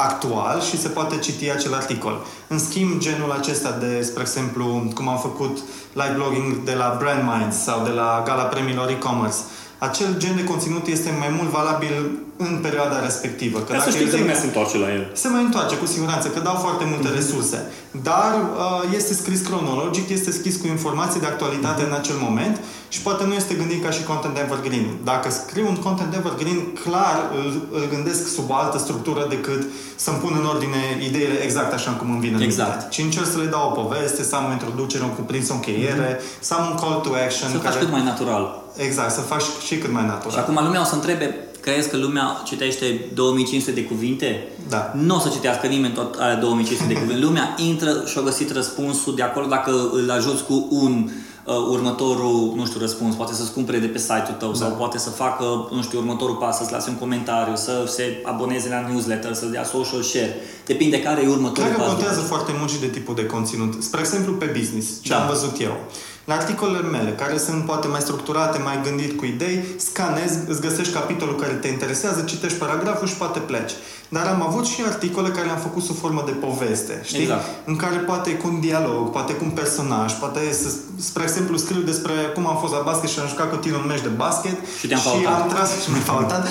actual 0.09 0.61
și 0.61 0.81
se 0.81 0.89
poate 0.89 1.19
citi 1.19 1.51
acel 1.51 1.75
articol. 1.75 2.27
În 2.49 2.59
schimb, 2.59 2.99
genul 2.99 3.31
acesta 3.31 3.71
de, 3.71 4.03
spre 4.03 4.23
exemplu, 4.23 4.91
cum 4.95 5.09
am 5.09 5.19
făcut 5.19 5.59
live 5.93 6.15
blogging 6.15 6.63
de 6.63 6.75
la 6.75 6.97
Brand 6.99 7.23
Minds 7.33 7.57
sau 7.63 7.85
de 7.85 7.91
la 7.91 8.23
Gala 8.27 8.43
Premiilor 8.43 8.89
e-commerce, 8.91 9.37
acel 9.79 10.15
gen 10.19 10.37
de 10.37 10.45
conținut 10.45 10.87
este 10.87 11.11
mai 11.19 11.29
mult 11.37 11.49
valabil 11.49 11.95
în 12.37 12.59
perioada 12.63 13.01
respectivă. 13.03 13.59
Că 13.59 13.81
să 13.85 13.91
știți 13.91 14.11
că 14.11 14.17
lumea 14.17 14.35
se 14.35 14.47
întoarce 14.47 14.79
la 14.79 14.93
el. 14.93 15.11
Se 15.13 15.29
mai 15.29 15.43
întoarce, 15.43 15.77
cu 15.77 15.87
siguranță, 15.87 16.29
că 16.29 16.41
dau 16.41 16.55
foarte 16.55 16.85
multe 16.85 17.09
mm-hmm. 17.09 17.15
resurse. 17.15 17.59
Dar 18.03 18.33
uh, 18.35 18.95
este 18.95 19.15
scris 19.15 19.41
cronologic, 19.41 20.09
este 20.09 20.31
scris 20.31 20.57
cu 20.57 20.67
informații 20.67 21.21
de 21.21 21.27
actualitate 21.27 21.83
mm-hmm. 21.83 21.87
în 21.87 21.93
acel 21.93 22.17
moment 22.21 22.61
și 22.95 23.01
poate 23.01 23.25
nu 23.25 23.35
este 23.35 23.55
gândit 23.55 23.81
ca 23.85 23.91
și 23.91 24.03
content 24.03 24.37
evergreen. 24.45 24.87
Dacă 25.05 25.31
scriu 25.31 25.67
un 25.69 25.79
content 25.87 26.13
evergreen, 26.15 26.61
clar 26.85 27.17
îl, 27.39 27.49
îl 27.79 27.85
gândesc 27.95 28.23
sub 28.35 28.51
o 28.51 28.55
altă 28.55 28.79
structură 28.79 29.27
decât 29.29 29.63
să-mi 29.95 30.17
pun 30.17 30.33
în 30.41 30.47
ordine 30.53 30.83
ideile 31.09 31.37
exact 31.47 31.73
așa 31.73 31.91
cum 31.91 32.11
îmi 32.11 32.21
vin 32.21 32.35
în 32.35 32.41
exact. 32.41 32.71
minte. 32.71 32.95
Și 32.95 33.01
încerc 33.01 33.27
să 33.27 33.39
le 33.39 33.49
dau 33.55 33.65
o 33.71 33.73
poveste, 33.81 34.23
să 34.23 34.35
am 34.37 34.45
o 34.49 34.53
introducere, 34.59 35.05
o 35.05 35.07
cuprins, 35.07 35.49
o 35.51 35.55
încheiere, 35.55 36.09
mm-hmm. 36.17 36.41
să 36.41 36.55
am 36.55 36.65
un 36.71 36.77
call 36.83 37.01
to 37.05 37.11
action. 37.27 37.49
Să 37.51 37.57
care... 37.57 37.69
faci 37.69 37.83
cât 37.83 37.91
mai 37.91 38.05
natural. 38.05 38.45
Exact, 38.87 39.13
să 39.19 39.21
faci 39.21 39.47
și 39.67 39.75
cât 39.83 39.93
mai 39.93 40.05
natural. 40.05 40.33
Și 40.33 40.39
acum 40.39 40.59
lumea 40.65 40.81
o 40.81 40.85
să 40.85 40.95
întrebe, 40.95 41.27
crezi 41.61 41.89
că 41.89 41.97
lumea 41.97 42.27
citește 42.45 42.87
2500 43.15 43.71
de 43.81 43.85
cuvinte? 43.85 44.49
Da. 44.69 44.93
Nu 45.09 45.15
o 45.15 45.19
să 45.19 45.29
citească 45.29 45.67
nimeni 45.67 45.95
tot 45.95 46.17
ale 46.19 46.35
2500 46.35 46.93
de 46.93 47.01
cuvinte. 47.01 47.25
Lumea 47.27 47.55
intră 47.57 47.93
și-a 48.07 48.23
găsit 48.23 48.51
răspunsul 48.53 49.15
de 49.15 49.23
acolo 49.23 49.47
dacă 49.47 49.73
îl 49.93 50.11
ajuți 50.11 50.45
cu 50.45 50.67
un 50.71 50.95
uh, 51.05 51.11
următorul, 51.53 52.53
nu 52.57 52.67
știu, 52.67 52.81
răspuns, 52.81 53.15
poate 53.15 53.35
să-ți 53.35 53.53
cumpere 53.53 53.79
de 53.79 53.87
pe 53.87 53.99
site-ul 53.99 54.37
tău 54.39 54.49
da. 54.49 54.57
sau 54.57 54.71
poate 54.71 54.99
să 54.99 55.11
facă, 55.11 55.69
nu 55.71 55.83
știu, 55.83 55.99
următorul 55.99 56.35
pas, 56.35 56.57
să-ți 56.57 56.73
lase 56.73 56.91
un 56.91 56.97
comentariu, 56.97 57.57
să 57.57 57.85
se 57.87 58.23
aboneze 58.25 58.69
la 58.69 58.89
newsletter, 58.89 59.35
să 59.35 59.47
dea 59.47 59.65
social 59.65 60.03
share. 60.03 60.37
Depinde 60.67 61.03
care 61.03 61.23
e 61.23 61.29
următorul 61.29 61.71
Cred 61.71 61.77
pas. 61.77 61.87
Cred 61.87 61.99
că 61.99 62.05
contează 62.05 62.21
foarte 62.21 62.53
mult 62.59 62.71
și 62.71 62.81
de 62.81 62.87
tipul 62.87 63.15
de 63.15 63.27
conținut. 63.27 63.83
Spre 63.83 64.01
exemplu, 64.01 64.33
pe 64.33 64.55
business, 64.59 65.03
ce 65.03 65.11
da. 65.11 65.21
am 65.21 65.29
văzut 65.29 65.61
eu. 65.61 65.77
La 66.25 66.35
articolele 66.35 66.89
mele, 66.89 67.11
care 67.11 67.39
sunt 67.39 67.65
poate 67.65 67.87
mai 67.87 68.01
structurate, 68.01 68.59
mai 68.59 68.81
gândit 68.85 69.19
cu 69.19 69.25
idei, 69.25 69.65
scanezi, 69.77 70.39
îți 70.47 70.61
găsești 70.61 70.93
capitolul 70.93 71.37
care 71.37 71.53
te 71.53 71.69
interesează, 71.69 72.23
citești 72.23 72.59
paragraful 72.59 73.07
și 73.07 73.15
poate 73.15 73.39
pleci. 73.39 73.73
Dar 74.17 74.27
am 74.27 74.43
avut 74.49 74.67
și 74.67 74.81
articole 74.87 75.29
care 75.29 75.47
le-am 75.47 75.59
făcut 75.69 75.83
sub 75.83 75.97
formă 75.99 76.23
de 76.27 76.31
poveste, 76.47 77.01
știi? 77.05 77.23
Exact. 77.23 77.45
În 77.65 77.77
care 77.77 77.97
poate 77.97 78.31
cu 78.35 78.47
un 78.53 78.61
dialog, 78.61 79.11
poate 79.11 79.33
cu 79.33 79.45
un 79.45 79.51
personaj, 79.51 80.13
poate, 80.13 80.41
să, 80.53 80.69
spre 80.97 81.23
exemplu, 81.23 81.57
scriu 81.57 81.81
despre 81.81 82.13
cum 82.35 82.47
am 82.47 82.57
fost 82.57 82.73
la 82.73 82.83
basket 82.85 83.09
și 83.11 83.19
am 83.19 83.29
jucat 83.29 83.51
cu 83.51 83.57
tine 83.57 83.77
un 83.77 83.87
meci 83.87 84.07
de 84.09 84.13
basket 84.25 84.57
și, 84.79 84.87
te-am 84.87 85.01
și 85.01 85.27
am 85.27 85.49
tras 85.49 85.71
și 85.83 85.91
mi-am 85.91 86.03
faltat 86.03 86.43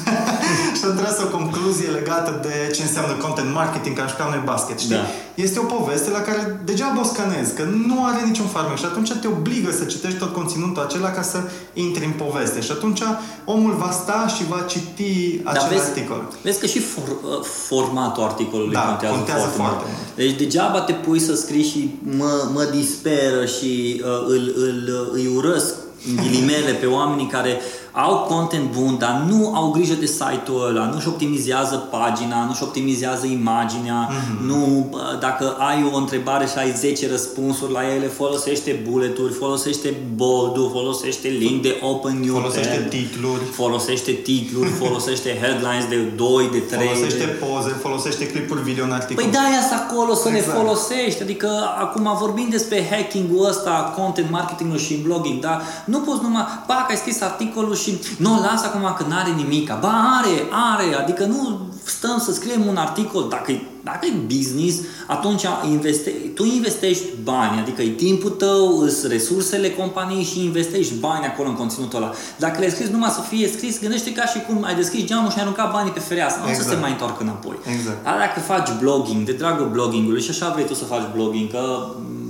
și 0.78 0.84
am 0.88 0.96
tras 0.96 1.16
o 1.24 1.28
concluzie 1.36 1.88
legată 1.88 2.40
de 2.42 2.72
ce 2.74 2.82
înseamnă 2.82 3.12
content 3.12 3.54
marketing, 3.54 3.96
că 3.96 4.02
am 4.02 4.08
jucat 4.08 4.28
noi 4.30 4.42
basket, 4.44 4.78
știi? 4.78 4.94
Da. 4.94 5.06
Este 5.34 5.58
o 5.58 5.62
poveste 5.62 6.10
la 6.10 6.20
care 6.20 6.60
degeaba 6.64 7.00
o 7.00 7.04
scanezi, 7.04 7.54
că 7.54 7.62
nu 7.62 8.04
are 8.04 8.20
niciun 8.26 8.46
farmec 8.46 8.78
și 8.78 8.84
atunci 8.84 9.12
te 9.12 9.26
obligă 9.26 9.70
să 9.70 9.84
citești 9.84 10.18
tot 10.18 10.32
conținutul 10.32 10.82
acela 10.82 11.10
ca 11.10 11.22
să 11.22 11.38
intri 11.72 12.04
în 12.04 12.10
poveste. 12.10 12.60
Și 12.60 12.70
atunci 12.70 13.02
omul 13.44 13.72
va 13.72 13.90
sta 13.90 14.26
și 14.36 14.42
va 14.48 14.60
citi 14.68 15.40
acel 15.44 15.68
vezi, 15.68 15.82
articol. 15.82 16.32
Vezi 16.42 16.60
că 16.60 16.66
și 16.66 16.78
for, 16.94 17.04
uh, 17.08 17.44
formatul 17.68 18.22
articolului 18.22 18.72
da, 18.72 18.80
contează, 18.80 19.14
contează 19.14 19.40
foarte, 19.40 19.56
foarte 19.56 19.84
mult. 19.84 19.96
mult. 19.96 20.16
Deci 20.16 20.36
degeaba 20.42 20.80
te 20.80 20.92
pui 20.92 21.20
să 21.20 21.34
scrii 21.34 21.64
și 21.64 21.90
mă, 22.18 22.48
mă 22.52 22.64
disperă 22.78 23.44
și 23.44 24.02
uh, 24.04 24.24
îl, 24.26 24.52
îl, 24.56 25.10
îi 25.12 25.26
urăsc 25.36 25.74
în 26.08 26.16
ghilimele 26.16 26.72
pe 26.80 26.86
oamenii 26.86 27.26
care 27.26 27.60
au 27.92 28.16
content 28.16 28.70
bun, 28.78 28.96
dar 28.98 29.24
nu 29.28 29.54
au 29.54 29.70
grijă 29.70 29.94
de 29.94 30.06
site-ul 30.06 30.66
ăla, 30.68 30.86
nu-și 30.86 31.08
optimizează 31.08 31.76
pagina, 31.76 32.44
nu-și 32.44 32.62
optimizează 32.62 33.26
imaginea, 33.26 34.08
mm-hmm. 34.08 34.46
nu, 34.46 34.90
dacă 35.20 35.56
ai 35.58 35.90
o 35.92 35.96
întrebare 35.96 36.46
și 36.46 36.58
ai 36.58 36.70
10 36.70 37.08
răspunsuri 37.10 37.72
la 37.72 37.94
ele, 37.94 38.06
folosește 38.06 38.82
bulleturi, 38.88 39.32
folosește 39.32 39.94
bold 40.14 40.70
folosește 40.72 41.28
link 41.28 41.62
de 41.62 41.78
open 41.80 42.24
Folosește 42.32 42.86
titluri. 42.88 43.44
Folosește 43.52 44.12
titluri, 44.12 44.68
folosește 44.68 45.38
headlines 45.40 45.86
de 45.88 45.96
2, 45.96 46.48
de 46.52 46.58
3. 46.58 46.86
Folosește 46.86 47.24
poze, 47.24 47.70
folosește 47.70 48.26
clipuri 48.26 48.62
video 48.62 48.84
în 48.84 48.92
articol. 48.92 49.24
Păi 49.24 49.32
da, 49.32 49.40
să 49.68 49.74
acolo 49.74 50.14
să 50.14 50.28
exact. 50.28 50.46
le 50.46 50.52
folosești. 50.52 51.22
Adică 51.22 51.48
acum 51.78 52.16
vorbim 52.18 52.48
despre 52.50 52.88
hacking-ul 52.90 53.48
ăsta, 53.48 53.92
content 53.96 54.30
marketing-ul 54.30 54.78
și 54.78 54.94
blogging, 54.94 55.40
dar 55.40 55.62
nu 55.84 55.98
poți 55.98 56.22
numai, 56.22 56.46
pac, 56.66 56.90
ai 56.90 56.96
scris 56.96 57.20
articolul 57.20 57.74
și 57.82 58.00
nu, 58.18 58.40
lasă 58.40 58.66
acum 58.66 58.94
că 58.96 59.04
n-are 59.08 59.30
nimic. 59.30 59.72
Ba, 59.80 60.20
are, 60.20 60.48
are, 60.50 60.94
adică 60.94 61.24
nu 61.24 61.60
stăm 61.84 62.18
să 62.18 62.32
scriem 62.32 62.66
un 62.66 62.76
articol, 62.76 63.28
dacă 63.28 63.52
e, 63.52 63.60
dacă 63.84 64.06
e 64.06 64.12
business, 64.36 64.76
atunci 65.06 65.42
investe, 65.70 66.10
tu 66.34 66.44
investești 66.44 67.04
bani, 67.22 67.60
adică 67.60 67.82
e 67.82 67.88
timpul 67.88 68.30
tău, 68.30 68.78
îs 68.78 69.06
resursele 69.06 69.70
companiei 69.70 70.24
și 70.24 70.44
investești 70.44 70.94
bani 70.94 71.24
acolo 71.24 71.48
în 71.48 71.54
conținutul 71.54 71.98
ăla. 72.02 72.12
Dacă 72.36 72.60
le 72.60 72.70
scris 72.70 72.88
numai 72.88 73.10
să 73.10 73.20
fie 73.20 73.48
scris, 73.48 73.80
gândește 73.80 74.12
ca 74.12 74.24
și 74.26 74.38
cum 74.48 74.64
ai 74.64 74.74
deschis 74.74 75.04
geamul 75.04 75.30
și 75.30 75.36
ai 75.36 75.42
aruncat 75.42 75.72
banii 75.72 75.92
pe 75.92 76.00
fereastră, 76.00 76.40
exact. 76.42 76.56
nu 76.58 76.62
să 76.62 76.68
se 76.68 76.74
Exact. 76.74 76.80
mai 76.82 76.90
întorc 76.90 77.20
înapoi. 77.20 77.56
Exact. 77.76 78.02
Dar 78.04 78.16
dacă 78.18 78.40
faci 78.40 78.68
blogging, 78.80 79.26
de 79.26 79.32
dragul 79.32 79.68
bloggingului 79.72 80.22
și 80.22 80.30
așa 80.30 80.50
vrei 80.54 80.66
tu 80.66 80.74
să 80.74 80.84
faci 80.84 81.06
blogging, 81.14 81.50
că 81.50 81.62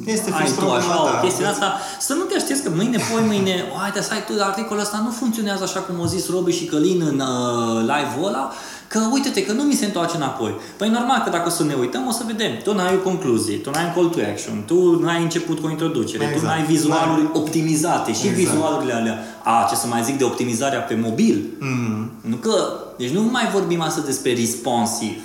Este 0.04 0.30
ai 0.32 0.38
fix 0.44 0.56
tu 0.58 0.64
așa 0.70 0.86
problema 0.86 1.02
o 1.02 1.06
ta. 1.06 1.20
chestie 1.22 1.46
asta, 1.46 1.68
să 2.00 2.12
nu 2.14 2.22
te 2.22 2.34
aștepți 2.36 2.62
că 2.62 2.70
mâine, 2.74 2.98
poi 3.12 3.22
mâine, 3.26 3.54
uite, 3.84 4.02
site-ul, 4.02 4.40
articolul 4.40 4.82
ăsta 4.82 4.98
nu 5.04 5.10
funcționează 5.10 5.62
așa 5.64 5.80
cum 5.80 5.94
au 6.00 6.06
zis 6.06 6.28
Robi 6.30 6.52
și 6.58 6.64
Călin 6.64 7.00
în 7.12 7.18
uh, 7.20 7.80
live-ul 7.80 8.26
ăla, 8.28 8.52
că 8.92 9.00
uite-te 9.12 9.44
că 9.44 9.52
nu 9.52 9.62
mi 9.62 9.74
se 9.74 9.84
întoarce 9.84 10.16
înapoi. 10.16 10.54
Păi 10.76 10.88
normal 10.88 11.20
că 11.24 11.30
dacă 11.30 11.48
o 11.48 11.50
să 11.50 11.64
ne 11.64 11.74
uităm, 11.74 12.06
o 12.06 12.10
să 12.10 12.22
vedem. 12.26 12.50
Tu 12.64 12.74
n-ai 12.74 12.94
o 12.94 12.98
concluzie, 12.98 13.56
tu 13.56 13.70
n-ai 13.70 13.84
un 13.84 13.92
call 13.94 14.08
to 14.08 14.20
action, 14.32 14.62
tu 14.66 15.00
n-ai 15.04 15.22
început 15.22 15.58
cu 15.60 15.66
o 15.66 15.70
introducere, 15.70 16.24
Exact. 16.24 16.40
tu 16.40 16.46
n-ai 16.46 16.64
vizualuri 16.64 17.28
optimizate 17.32 18.12
și 18.12 18.26
Exact. 18.26 18.36
vizualurile 18.36 18.94
alea. 18.94 19.18
A, 19.44 19.66
ce 19.70 19.74
să 19.76 19.86
mai 19.86 20.02
zic 20.02 20.18
de 20.18 20.24
optimizarea 20.24 20.80
pe 20.80 20.98
mobil? 21.02 21.44
Mm. 21.58 22.10
Nu 22.20 22.36
că, 22.36 22.54
deci 22.98 23.10
nu 23.10 23.22
mai 23.22 23.48
vorbim 23.52 23.80
astăzi 23.80 24.06
despre 24.06 24.34
responsive. 24.34 25.20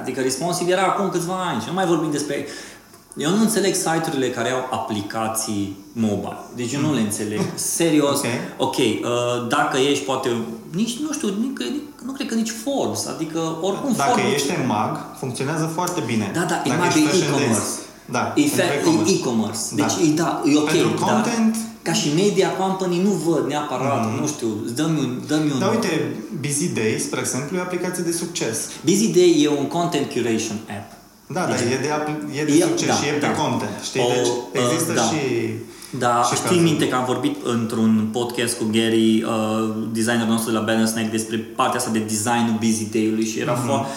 Adică 0.00 0.20
responsive 0.20 0.72
era 0.72 0.82
acum 0.82 1.08
câțiva 1.08 1.36
ani 1.50 1.60
și 1.60 1.66
nu 1.68 1.74
mai 1.74 1.86
vorbim 1.86 2.10
despre 2.10 2.46
Eu 3.16 3.30
nu 3.30 3.40
înțeleg 3.40 3.74
site-urile 3.74 4.30
care 4.30 4.50
au 4.50 4.78
aplicații 4.78 5.76
mobile. 5.92 6.36
Deci 6.54 6.72
eu 6.72 6.80
nu 6.80 6.94
le 6.94 7.00
înțeleg. 7.00 7.40
Serios. 7.54 8.18
Ok. 8.18 8.24
ok, 8.58 8.76
uh, 8.76 9.48
dacă 9.48 9.76
ești 9.78 10.04
poate, 10.04 10.28
nici, 10.74 10.98
nu 10.98 11.12
știu, 11.12 11.28
nici, 11.28 11.58
nu 12.06 12.12
cred 12.12 12.28
că 12.28 12.34
nici 12.34 12.50
Forbes, 12.64 13.06
adică 13.06 13.38
oricum 13.60 13.94
Dacă 13.96 14.10
Forbes, 14.10 14.32
ești 14.34 14.50
în 14.60 14.66
mag, 14.66 14.98
funcționează 15.18 15.70
foarte 15.74 16.02
bine. 16.06 16.30
Da, 16.34 16.40
da, 16.40 16.46
Dacă 16.46 16.68
e 16.68 16.76
mag 16.76 16.86
ești 16.86 16.98
e 17.00 17.02
fashion 17.06 17.26
e-commerce. 17.28 17.54
dance. 17.54 17.70
Da, 18.16 18.32
E, 18.36 18.42
pentru 18.42 18.56
fe- 18.56 18.78
e-commerce. 18.80 19.12
e 19.12 19.16
e-commerce. 19.16 19.60
Da. 19.76 19.84
Deci 19.84 20.08
e, 20.08 20.12
da, 20.12 20.42
e 20.52 20.56
ok. 20.58 20.64
Pentru 20.70 20.88
dar 21.06 21.08
content- 21.14 21.56
ca 21.82 21.92
și 21.92 22.08
media 22.14 22.50
company 22.50 23.02
nu 23.02 23.10
văd 23.10 23.44
neapărat, 23.46 24.20
nu 24.20 24.26
știu, 24.26 24.48
dă-mi 24.74 24.98
un, 24.98 25.20
dă-mi 25.26 25.50
un... 25.52 25.58
Dar 25.58 25.70
uite, 25.70 26.16
Busy 26.40 26.68
Day, 26.68 26.96
spre 27.06 27.20
exemplu, 27.20 27.56
e 27.56 27.60
o 27.60 27.62
aplicație 27.62 28.02
de 28.02 28.12
succes. 28.12 28.58
Busy 28.84 29.08
Day 29.12 29.40
e 29.44 29.48
un 29.48 29.66
content 29.66 30.06
curation 30.12 30.56
app. 30.78 31.01
Da, 31.32 31.40
dar 31.48 31.56
Deci- 31.58 31.72
e 31.74 31.78
de, 31.86 31.90
apl- 31.98 32.38
e 32.40 32.44
de 32.44 32.52
E- 32.52 32.60
succes 32.68 32.88
da, 32.88 32.94
și 32.94 33.08
e 33.08 33.12
pe 33.12 33.26
da. 33.26 33.32
content, 33.42 33.76
știi? 33.88 34.00
O, 34.00 34.06
deci 34.14 34.26
uh, 34.26 34.70
există 34.72 34.92
da. 34.92 35.02
și... 35.02 35.20
Da, 35.98 36.22
și 36.28 36.34
știi 36.34 36.48
cazuri. 36.48 36.64
minte 36.68 36.88
că 36.88 36.94
am 36.96 37.04
vorbit 37.04 37.36
într-un 37.44 38.08
podcast 38.12 38.56
cu 38.58 38.64
Gary, 38.72 39.22
uh, 39.22 39.74
designerul 39.92 40.32
nostru 40.32 40.50
de 40.50 40.56
la 40.58 40.62
Balance 40.64 40.90
Snack, 40.90 41.10
despre 41.10 41.36
partea 41.36 41.78
asta 41.78 41.90
de 41.90 41.98
designul 41.98 42.56
Busy 42.60 42.88
Day-ului 42.92 43.24
și 43.26 43.38
era 43.38 43.52
Mhm. 43.52 43.66
foarte 43.66 43.88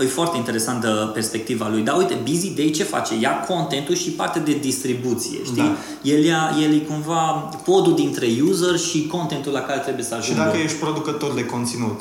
E 0.00 0.04
foarte 0.06 0.36
interesantă 0.36 1.10
perspectiva 1.14 1.68
lui. 1.68 1.82
Dar 1.82 1.96
uite, 1.96 2.16
Busy 2.30 2.50
Day 2.54 2.70
ce 2.70 2.82
face? 2.84 3.14
Ia 3.20 3.40
contentul 3.40 3.94
și 3.94 4.10
parte 4.10 4.38
de 4.38 4.52
distribuție, 4.52 5.38
știi? 5.44 5.56
Da. 5.62 5.76
El, 6.02 6.24
ia, 6.24 6.50
el 6.62 6.74
e 6.74 6.78
cumva 6.78 7.20
podul 7.64 7.94
dintre 7.94 8.26
user 8.48 8.78
și 8.78 9.06
contentul 9.06 9.52
la 9.52 9.60
care 9.60 9.78
trebuie 9.78 10.04
să 10.04 10.14
Și 10.14 10.20
ajungă. 10.20 10.42
dacă 10.42 10.56
ești 10.56 10.76
producător 10.76 11.32
de 11.34 11.44
conținut, 11.44 12.00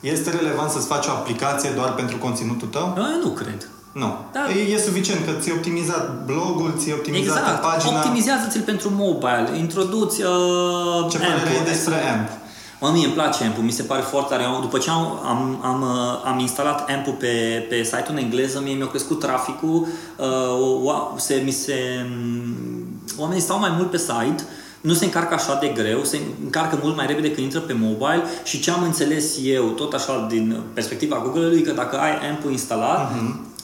este 0.00 0.30
relevant 0.30 0.70
să-ți 0.70 0.86
faci 0.86 1.06
o 1.06 1.10
aplicație 1.10 1.70
doar 1.76 1.94
pentru 1.94 2.16
conținutul 2.16 2.68
tău? 2.68 2.94
Eu 2.96 3.20
nu 3.22 3.28
cred. 3.28 3.68
Nu. 4.02 4.10
Da. 4.32 4.40
E, 4.50 4.72
e 4.74 4.78
suficient 4.78 5.24
că 5.26 5.32
ți-ai 5.40 5.56
optimizat 5.56 6.24
blogul, 6.26 6.74
ți-ai 6.78 6.94
optimizat 6.98 7.38
Exact. 7.38 7.60
pagina. 7.62 7.96
Optimizează-ți-l 7.98 8.60
pentru 8.60 8.88
mobile. 8.94 9.48
Introduți 9.58 10.22
uh, 10.22 11.10
Ce 11.10 11.16
părere 11.18 11.34
Amp-ul. 11.36 11.58
ai 11.58 11.64
despre 11.72 11.94
AMP? 12.12 12.28
Mă, 12.80 12.90
mie 12.92 13.04
îmi 13.04 13.14
place 13.14 13.44
amp 13.44 13.56
mi 13.58 13.70
se 13.70 13.82
pare 13.82 14.00
foarte 14.02 14.34
tare. 14.34 14.44
După 14.60 14.78
ce 14.78 14.90
am, 14.90 15.02
am, 15.24 15.58
am, 15.62 15.82
uh, 15.82 16.30
am 16.30 16.38
instalat 16.38 16.90
amp 16.90 17.18
pe, 17.18 17.66
pe 17.68 17.82
site-ul 17.82 18.16
în 18.16 18.22
engleză, 18.22 18.60
mie 18.64 18.74
mi-a 18.74 18.86
crescut 18.86 19.18
traficul, 19.20 19.86
uh, 20.16 20.84
o- 20.84 21.14
se, 21.16 21.42
mi 21.44 21.50
se, 21.50 22.06
mm, 22.08 22.54
oamenii 23.18 23.42
stau 23.42 23.58
mai 23.58 23.72
mult 23.76 23.90
pe 23.90 23.96
site, 23.96 24.42
nu 24.80 24.92
se 24.92 25.04
încarcă 25.04 25.34
așa 25.34 25.58
de 25.60 25.66
greu, 25.82 26.04
se 26.04 26.18
încarcă 26.44 26.78
mult 26.82 26.96
mai 26.96 27.06
repede 27.06 27.26
când 27.30 27.44
intră 27.46 27.60
pe 27.60 27.76
mobile 27.80 28.22
și 28.44 28.60
ce 28.60 28.70
am 28.70 28.82
înțeles 28.82 29.34
eu, 29.42 29.64
tot 29.64 29.92
așa 29.92 30.26
din 30.30 30.60
perspectiva 30.72 31.20
Google-ului, 31.24 31.62
că 31.62 31.72
dacă 31.72 31.98
ai 31.98 32.28
amp 32.30 32.50
instalat, 32.50 33.12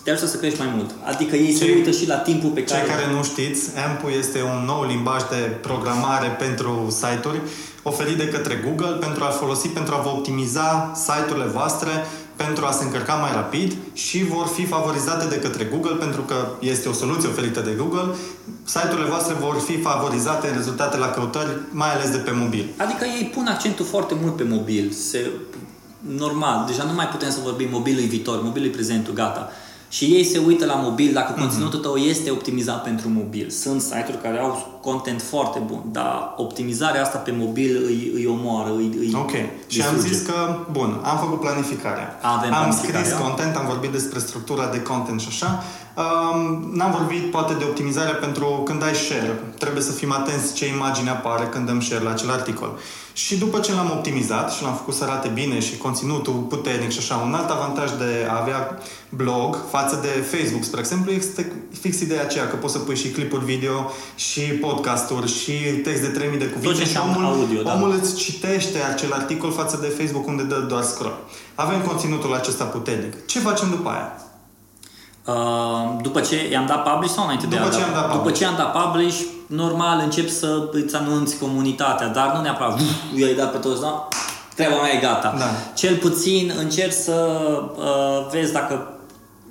te 0.02 0.10
ajută 0.10 0.26
să 0.26 0.36
crești 0.36 0.58
mai 0.58 0.72
mult. 0.76 0.90
Adică 1.04 1.36
ei 1.36 1.52
se 1.52 1.64
Cei- 1.64 1.74
uită 1.74 1.90
și 1.90 2.06
la 2.08 2.16
timpul 2.16 2.50
pe 2.50 2.62
Cei 2.62 2.76
care... 2.76 2.88
care 2.88 3.12
nu 3.16 3.22
știți, 3.22 3.70
AMP 3.86 4.00
este 4.18 4.42
un 4.42 4.64
nou 4.64 4.84
limbaj 4.86 5.22
de 5.30 5.36
programare 5.60 6.28
pentru 6.28 6.86
site-uri 6.90 7.40
oferit 7.82 8.16
de 8.16 8.28
către 8.28 8.62
Google 8.66 8.96
pentru 8.96 9.24
a-l 9.24 9.32
folosi 9.32 9.68
pentru 9.68 9.94
a 9.94 9.98
vă 9.98 10.08
optimiza 10.08 10.92
site-urile 10.94 11.44
voastre 11.44 11.90
pentru 12.36 12.64
a 12.66 12.70
se 12.70 12.84
încărca 12.84 13.14
mai 13.14 13.30
rapid 13.32 13.76
și 13.92 14.24
vor 14.24 14.46
fi 14.46 14.64
favorizate 14.66 15.26
de 15.26 15.38
către 15.38 15.64
Google 15.64 15.94
pentru 15.94 16.20
că 16.20 16.34
este 16.60 16.88
o 16.88 16.92
soluție 16.92 17.28
oferită 17.28 17.60
de 17.60 17.70
Google. 17.78 18.14
Site-urile 18.64 19.08
voastre 19.08 19.34
vor 19.34 19.56
fi 19.66 19.80
favorizate 19.80 20.48
în 20.48 20.54
rezultate 20.56 20.96
la 20.96 21.10
căutări, 21.10 21.50
mai 21.70 21.94
ales 21.94 22.10
de 22.10 22.16
pe 22.16 22.30
mobil. 22.30 22.64
Adică 22.76 23.04
ei 23.04 23.24
pun 23.34 23.46
accentul 23.46 23.84
foarte 23.84 24.14
mult 24.22 24.36
pe 24.36 24.42
mobil. 24.48 24.90
Se, 24.90 25.30
normal, 26.00 26.64
deja 26.66 26.82
nu 26.82 26.92
mai 26.92 27.08
putem 27.08 27.30
să 27.30 27.38
vorbim 27.42 27.68
mobilul 27.70 28.04
viitor, 28.06 28.42
mobilul 28.42 28.68
e 28.68 28.70
prezentul, 28.70 29.14
gata. 29.14 29.50
Și 29.96 30.04
ei 30.04 30.24
se 30.24 30.38
uită 30.38 30.64
la 30.66 30.74
mobil 30.74 31.12
dacă 31.12 31.40
conținutul 31.40 31.78
tău 31.78 31.96
este 31.96 32.30
optimizat 32.30 32.82
pentru 32.82 33.08
mobil. 33.08 33.48
Sunt 33.48 33.80
site-uri 33.80 34.22
care 34.22 34.38
au 34.38 34.78
content 34.80 35.22
foarte 35.22 35.58
bun, 35.66 35.82
dar 35.92 36.34
optimizarea 36.36 37.02
asta 37.02 37.18
pe 37.18 37.34
mobil 37.38 37.82
îi, 37.86 38.10
îi 38.14 38.26
omoară, 38.26 38.72
îi, 38.76 38.90
îi 38.98 39.12
Ok. 39.14 39.30
Și 39.66 39.82
am 39.82 39.94
distruge. 39.94 40.14
zis 40.14 40.26
că, 40.26 40.34
bun, 40.70 41.00
am 41.02 41.18
făcut 41.18 41.40
planificarea. 41.40 42.18
Avem 42.22 42.52
am 42.52 42.62
planificarea. 42.62 43.04
scris 43.04 43.18
content, 43.20 43.56
am 43.56 43.66
vorbit 43.66 43.90
despre 43.90 44.18
structura 44.18 44.66
de 44.66 44.82
content 44.82 45.20
și 45.20 45.28
așa. 45.30 45.62
Um, 46.00 46.70
n-am 46.72 46.90
vorbit 46.90 47.30
poate 47.30 47.54
de 47.54 47.64
optimizarea 47.64 48.12
pentru 48.12 48.62
când 48.64 48.82
ai 48.82 48.94
share. 48.94 49.40
Trebuie 49.58 49.82
să 49.82 49.92
fim 49.92 50.12
atenți 50.12 50.54
ce 50.54 50.66
imagine 50.66 51.10
apare 51.10 51.44
când 51.44 51.66
dăm 51.66 51.80
share 51.80 52.02
la 52.02 52.10
acel 52.10 52.30
articol. 52.30 52.78
Și 53.12 53.38
după 53.38 53.58
ce 53.60 53.72
l-am 53.72 53.90
optimizat 53.90 54.52
și 54.52 54.62
l-am 54.62 54.74
făcut 54.74 54.94
să 54.94 55.04
arate 55.04 55.28
bine 55.28 55.60
și 55.60 55.76
conținutul 55.76 56.32
puternic 56.32 56.90
și 56.90 56.98
așa, 56.98 57.16
un 57.16 57.34
alt 57.34 57.50
avantaj 57.50 57.90
de 57.90 58.26
a 58.30 58.40
avea 58.40 58.78
blog 59.08 59.58
față 59.70 59.98
de 60.02 60.36
Facebook, 60.36 60.64
spre 60.64 60.80
exemplu, 60.80 61.12
este 61.12 61.52
fix 61.80 62.00
ideea 62.00 62.22
aceea 62.22 62.48
că 62.48 62.56
poți 62.56 62.72
să 62.72 62.78
pui 62.78 62.96
și 62.96 63.08
clipuri 63.08 63.44
video 63.44 63.90
și 64.14 64.40
podcasturi 64.40 65.32
și 65.32 65.52
text 65.52 66.00
de 66.00 66.08
3000 66.08 66.38
de 66.38 66.44
cuvinte 66.44 66.78
ce 66.78 66.84
și 66.84 66.96
înseamnă 66.96 67.16
omul, 67.16 67.40
audio, 67.40 67.62
da. 67.62 67.74
omul 67.74 67.92
îți 68.00 68.14
citește 68.14 68.78
acel 68.92 69.12
articol 69.12 69.52
față 69.52 69.78
de 69.80 69.86
Facebook 69.86 70.26
unde 70.26 70.42
dă 70.42 70.58
doar 70.68 70.82
scroll. 70.82 71.18
Avem 71.54 71.80
conținutul 71.80 72.34
acesta 72.34 72.64
puternic. 72.64 73.26
Ce 73.26 73.38
facem 73.38 73.70
după 73.70 73.88
aia? 73.88 74.29
Uh, 75.26 75.34
după 76.02 76.20
ce 76.20 76.50
i-am 76.50 76.66
dat 76.66 76.82
publish 76.82 77.12
sau 77.12 77.24
înainte 77.24 77.46
de 77.46 77.56
După 77.56 77.68
a 77.68 77.72
ce 77.72 77.78
da? 77.78 77.84
am 77.86 77.92
dat 77.92 78.02
După 78.06 78.16
publish. 78.16 78.38
ce 78.38 78.46
am 78.46 78.54
dat 78.56 78.72
publish, 78.82 79.20
normal 79.46 80.00
încep 80.04 80.28
să 80.28 80.68
îți 80.72 80.96
anunți 80.96 81.38
comunitatea, 81.38 82.06
dar 82.08 82.32
nu 82.34 82.40
neapărat 82.40 82.78
eu 83.16 83.28
i 83.28 83.34
dat 83.34 83.50
pe 83.52 83.58
toți, 83.58 83.80
da? 83.80 84.08
Treaba 84.54 84.74
mea 84.82 84.92
e 84.92 85.00
gata. 85.00 85.34
Da. 85.38 85.44
Cel 85.74 85.96
puțin 85.96 86.52
încerci 86.58 86.92
să 86.92 87.40
uh, 87.76 88.26
vezi 88.32 88.52
dacă 88.52 88.92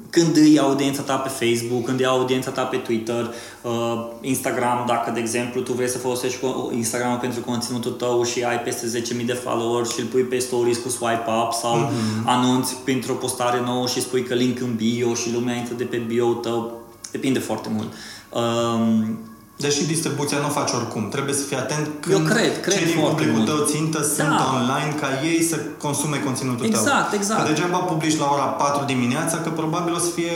când 0.09 0.37
îi 0.37 0.59
audiența 0.59 1.01
ta 1.01 1.15
pe 1.15 1.45
Facebook, 1.45 1.85
când 1.85 1.99
e 1.99 2.05
audiența 2.05 2.51
ta 2.51 2.63
pe 2.63 2.77
Twitter, 2.77 3.33
uh, 3.61 4.05
Instagram, 4.21 4.83
dacă, 4.87 5.11
de 5.11 5.19
exemplu, 5.19 5.61
tu 5.61 5.73
vrei 5.73 5.89
să 5.89 5.97
folosești 5.97 6.37
co- 6.37 6.75
Instagram 6.75 7.19
pentru 7.19 7.41
conținutul 7.41 7.91
tău 7.91 8.23
și 8.23 8.43
ai 8.43 8.59
peste 8.59 9.01
10.000 9.19 9.25
de 9.25 9.33
followers 9.33 9.93
și 9.93 9.99
îl 9.99 10.05
pui 10.05 10.21
pe 10.21 10.37
stories 10.37 10.77
cu 10.77 10.89
swipe 10.89 11.29
up 11.43 11.53
sau 11.53 11.77
mm-hmm. 11.77 12.25
anunți 12.25 12.75
printr-o 12.75 13.13
postare 13.13 13.61
nouă 13.65 13.87
și 13.87 14.01
spui 14.01 14.23
că 14.23 14.33
link 14.33 14.59
în 14.59 14.75
bio 14.75 15.13
și 15.13 15.33
lumea 15.33 15.55
intră 15.55 15.73
de 15.73 15.83
pe 15.83 15.97
bio 15.97 16.33
tău, 16.33 16.81
depinde 17.11 17.39
foarte 17.39 17.69
mult. 17.71 17.93
Um, 18.29 19.19
Deși 19.65 19.85
distribuția 19.85 20.37
nu 20.37 20.45
o 20.47 20.49
faci 20.59 20.71
oricum. 20.79 21.03
Trebuie 21.15 21.35
să 21.35 21.43
fii 21.49 21.57
atent 21.57 21.87
când 21.99 22.15
Eu 22.15 22.21
cred, 22.33 22.61
cred 22.61 22.75
cei 22.77 22.85
din 22.85 22.95
foarte 22.99 23.15
publicul 23.15 23.41
mult. 23.41 23.45
tău 23.49 23.65
țintă 23.73 23.99
sunt 24.15 24.27
Da. 24.37 24.45
online 24.59 24.91
ca 25.01 25.07
ei 25.31 25.41
să 25.51 25.55
consume 25.85 26.17
conținutul 26.27 26.67
tău. 26.69 26.79
Exact, 26.81 27.13
exact. 27.13 27.41
Că 27.41 27.47
degeaba 27.53 27.77
publici 27.77 28.17
la 28.17 28.27
ora 28.35 28.43
4 28.43 28.85
dimineața, 28.85 29.37
că 29.37 29.49
probabil 29.49 29.93
o 29.93 29.97
să 29.97 30.09
fie 30.15 30.33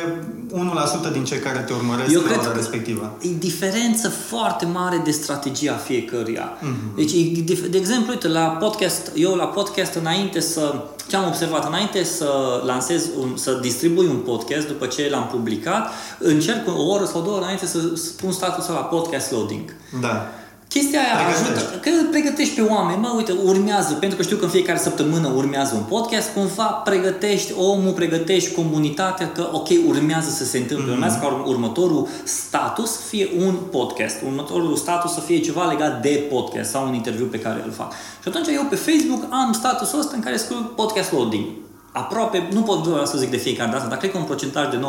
1% 0.54 1.10
din 1.10 1.24
cei 1.24 1.40
care 1.40 1.60
te 1.60 1.74
urmăresc 1.74 2.12
Eu 2.12 2.20
la 2.22 2.26
cred 2.28 2.40
ora 2.40 2.48
că 2.48 2.54
respectivă. 2.56 3.12
e 3.22 3.28
diferență 3.40 4.10
foarte 4.10 4.66
mare 4.66 5.02
de 5.06 5.12
strategia 5.12 5.76
fiecăruia. 5.76 6.46
Mhm. 6.60 6.72
Mm-hmm. 6.74 6.96
Deci, 6.96 7.12
e 7.14 7.44
dif- 7.52 7.70
de 7.70 7.78
exemplu, 7.78 8.12
uite, 8.12 8.28
la 8.28 8.46
podcast, 8.64 9.12
eu 9.16 9.34
la 9.36 9.46
podcast 9.46 9.94
înainte 9.94 10.40
să, 10.40 10.84
ce 11.08 11.16
am 11.16 11.28
observat, 11.28 11.68
înainte 11.68 12.04
să 12.04 12.62
lansez, 12.66 13.10
un, 13.20 13.38
să 13.38 13.52
distribui 13.54 14.06
un 14.06 14.18
podcast 14.18 14.68
după 14.68 14.86
ce 14.86 15.10
l-am 15.10 15.28
publicat, 15.28 15.90
încerc 16.20 16.68
o 16.68 16.84
oră 16.84 17.06
sau 17.06 17.22
două 17.22 17.38
înainte 17.38 17.66
să 17.66 17.80
spun 17.96 18.32
statusul 18.32 18.74
la 18.74 18.80
podcast 18.80 19.32
loading. 19.32 19.76
Da. 20.02 20.28
Chestia 20.74 21.00
aia 21.00 21.16
Pregătești. 21.16 21.52
ajută, 21.52 21.80
că 21.84 21.90
îl 21.90 22.08
pregătești 22.16 22.56
pe 22.56 22.62
oameni, 22.62 23.00
mă, 23.00 23.14
uite, 23.16 23.34
urmează, 23.44 23.94
pentru 23.94 24.18
că 24.18 24.24
știu 24.24 24.38
că 24.38 24.44
în 24.44 24.50
fiecare 24.50 24.78
săptămână 24.78 25.28
urmează 25.36 25.76
un 25.76 25.84
podcast, 25.84 26.34
cumva 26.34 26.64
pregătești 26.64 27.54
omul, 27.58 27.92
pregătești 27.92 28.54
comunitatea 28.54 29.32
că, 29.32 29.50
ok, 29.52 29.68
urmează 29.88 30.30
să 30.30 30.46
se 30.46 30.58
întâmple, 30.58 30.86
mm-hmm. 30.86 30.94
urmează 30.94 31.18
ca 31.22 31.28
ur- 31.28 31.46
următorul 31.48 32.08
status 32.24 32.92
să 32.92 33.02
fie 33.08 33.30
un 33.46 33.56
podcast, 33.72 34.16
următorul 34.26 34.76
status 34.76 35.14
să 35.14 35.20
fie 35.20 35.40
ceva 35.40 35.64
legat 35.66 36.02
de 36.02 36.28
podcast 36.32 36.70
sau 36.70 36.88
un 36.88 36.94
interviu 36.94 37.26
pe 37.26 37.40
care 37.40 37.62
îl 37.66 37.72
fac. 37.72 37.92
Și 38.22 38.28
atunci 38.28 38.48
eu 38.48 38.66
pe 38.70 38.76
Facebook 38.76 39.24
am 39.30 39.52
statusul 39.52 40.00
ăsta 40.00 40.16
în 40.16 40.22
care 40.22 40.38
scriu 40.38 40.72
podcast 40.76 41.12
loading. 41.12 41.46
Aproape, 41.92 42.48
nu 42.52 42.62
pot 42.62 42.78
vreau 42.78 43.06
să 43.06 43.18
zic 43.18 43.30
de 43.30 43.38
fiecare 43.38 43.72
dată, 43.72 43.88
dar 43.90 43.98
cred 43.98 44.12
că 44.12 44.18
un 44.18 44.24
procentaj 44.24 44.70
de 44.70 44.78
90% 44.78 44.82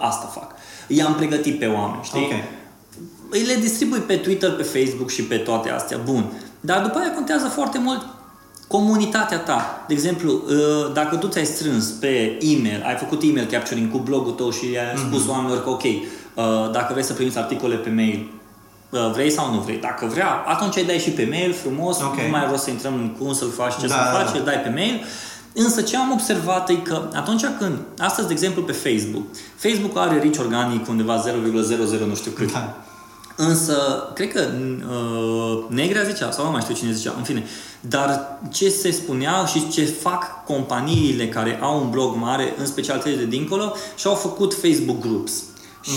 asta 0.00 0.26
fac. 0.26 0.50
I-am 0.86 1.14
pregătit 1.14 1.58
pe 1.58 1.66
oameni, 1.66 2.02
știi? 2.02 2.20
Ok. 2.20 2.32
Îi 3.30 3.42
le 3.42 3.54
distribui 3.54 3.98
pe 3.98 4.16
Twitter, 4.16 4.50
pe 4.52 4.62
Facebook 4.62 5.10
și 5.10 5.22
pe 5.22 5.36
toate 5.36 5.70
astea. 5.70 5.98
Bun. 6.04 6.24
Dar 6.60 6.82
după 6.82 6.98
aia 6.98 7.12
contează 7.12 7.46
foarte 7.46 7.78
mult 7.78 8.06
comunitatea 8.66 9.38
ta. 9.38 9.84
De 9.88 9.94
exemplu, 9.94 10.32
uh, 10.32 10.92
dacă 10.92 11.16
tu 11.16 11.26
ți-ai 11.26 11.44
strâns 11.44 11.86
pe 11.86 12.38
e-mail, 12.40 12.82
ai 12.86 12.94
făcut 12.96 13.22
email 13.22 13.46
capturing 13.46 13.90
cu 13.90 13.98
blogul 13.98 14.32
tău 14.32 14.50
și 14.50 14.64
ai 14.64 14.92
Mhm. 14.94 15.06
spus 15.06 15.28
oamenilor 15.28 15.62
că 15.62 15.68
ok, 15.70 15.82
uh, 15.84 16.02
dacă 16.72 16.88
vrei 16.92 17.04
să 17.04 17.12
primiți 17.12 17.38
articole 17.38 17.74
pe 17.76 17.90
mail, 17.90 18.30
uh, 18.90 19.10
vrei 19.12 19.30
sau 19.30 19.52
nu 19.54 19.60
vrei. 19.60 19.78
Dacă 19.80 20.06
vrea, 20.06 20.28
atunci 20.46 20.76
îi 20.76 20.84
dai 20.84 20.98
și 20.98 21.10
pe 21.10 21.26
mail 21.30 21.52
frumos, 21.52 22.00
Ok. 22.00 22.14
nu 22.20 22.30
mai 22.30 22.46
rost 22.50 22.62
să 22.62 22.70
intrăm 22.70 22.94
în 22.94 23.10
cum 23.18 23.32
să-l 23.32 23.50
faci, 23.50 23.76
ce 23.80 23.86
Da, 23.86 23.94
să 23.94 24.00
da, 24.12 24.18
faci, 24.18 24.32
da. 24.32 24.38
îl 24.38 24.44
dai 24.44 24.60
pe 24.60 24.68
mail. 24.68 25.04
Însă 25.54 25.80
ce 25.82 25.96
am 25.96 26.10
observat 26.12 26.68
e 26.68 26.74
că 26.74 27.02
atunci 27.14 27.44
când, 27.58 27.76
astăzi 27.98 28.26
de 28.26 28.32
exemplu 28.32 28.62
pe 28.62 28.72
Facebook, 28.72 29.22
Facebook 29.56 29.96
are 29.98 30.18
reach 30.18 30.38
organic 30.38 30.88
undeva 30.88 31.16
0,00 31.26 32.04
nu 32.06 32.14
știu 32.14 32.30
cât. 32.30 32.52
Da. 32.52 32.76
Însă, 33.40 33.76
cred 34.14 34.32
că 34.32 34.44
uh, 34.90 35.64
Negrea 35.68 36.02
zicea, 36.02 36.30
sau 36.30 36.44
nu 36.44 36.50
mai 36.50 36.60
știu 36.60 36.74
cine 36.74 36.92
zicea, 36.92 37.14
în 37.16 37.22
fine. 37.22 37.44
Dar 37.80 38.38
ce 38.52 38.68
se 38.68 38.90
spunea 38.90 39.44
și 39.44 39.68
ce 39.68 39.84
fac 39.84 40.44
companiile 40.44 41.28
care 41.28 41.58
au 41.62 41.80
un 41.82 41.90
blog 41.90 42.14
mare, 42.16 42.54
în 42.58 42.66
special 42.66 43.00
cele 43.02 43.14
de 43.16 43.24
dincolo, 43.24 43.72
și-au 43.96 44.14
făcut 44.14 44.54
Facebook 44.54 45.00
Groups. 45.00 45.32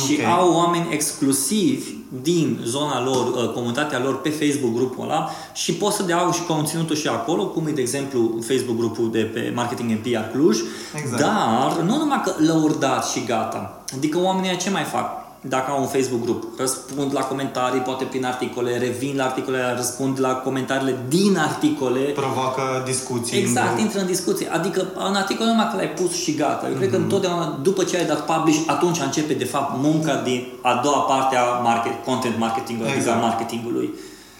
și 0.05 0.19
Ok. 0.19 0.27
au 0.39 0.53
oameni 0.53 0.87
exclusivi 0.91 1.93
din 2.21 2.59
zona 2.65 3.03
lor, 3.03 3.27
uh, 3.27 3.53
comunitatea 3.53 3.99
lor 3.99 4.21
pe 4.21 4.29
Facebook 4.29 4.73
grupul 4.73 5.03
ăla 5.03 5.29
și 5.53 5.73
pot 5.73 5.93
să 5.93 6.03
dea 6.03 6.29
și 6.33 6.43
conținutul 6.43 6.95
și 6.95 7.07
acolo, 7.07 7.45
cum 7.47 7.67
e 7.67 7.71
de 7.71 7.81
exemplu 7.81 8.39
Facebook 8.47 8.77
grupul 8.77 9.11
de 9.11 9.19
pe 9.19 9.51
Marketing 9.55 9.91
and 9.91 9.99
PR 9.99 10.31
Cluj, 10.37 10.57
Exact. 10.95 11.21
dar 11.21 11.81
nu 11.85 11.97
numai 11.97 12.21
că 12.25 12.33
lăudați 12.37 13.11
și 13.11 13.23
gata. 13.25 13.81
Adică 13.95 14.17
oamenii 14.19 14.49
ăia 14.49 14.57
ce 14.57 14.69
mai 14.69 14.83
fac? 14.83 15.19
Dacă 15.43 15.71
au 15.71 15.81
un 15.81 15.87
Facebook 15.87 16.21
grup, 16.23 16.43
răspund 16.57 17.13
la 17.13 17.21
comentarii, 17.21 17.79
poate 17.79 18.03
prin 18.03 18.25
articole, 18.25 18.77
revin 18.77 19.13
la 19.15 19.23
articole, 19.23 19.73
răspund 19.75 20.19
la 20.19 20.33
comentariile 20.33 20.97
din 21.07 21.37
articole. 21.37 21.99
Provoacă 21.99 22.61
discuții. 22.85 23.37
în 23.41 23.43
Exact, 23.47 23.67
grup. 23.67 23.79
intră 23.79 23.99
în 23.99 24.05
discuție. 24.05 24.47
Adică 24.51 24.87
în 25.09 25.15
articol 25.15 25.45
nu 25.45 25.51
numai 25.51 25.67
că 25.71 25.75
l-ai 25.75 25.89
pus 25.89 26.13
și 26.23 26.35
gata. 26.35 26.67
Eu 26.69 26.75
cred 26.75 26.89
că 26.89 26.95
întotdeauna 26.95 27.59
după 27.61 27.83
ce 27.83 27.97
ai 27.97 28.05
dat 28.05 28.25
publish, 28.25 28.59
atunci 28.67 28.99
începe 28.99 29.33
de 29.33 29.45
fapt 29.45 29.71
munca 29.81 30.15
din 30.23 30.47
a 30.61 30.79
doua 30.83 30.99
parte 30.99 31.35
a 31.35 31.43
market, 31.43 31.91
content 32.05 32.37
marketingului, 32.37 32.91
adică 32.91 33.09
a 33.09 33.13
Exact. 33.13 33.27
marketingului. 33.27 33.89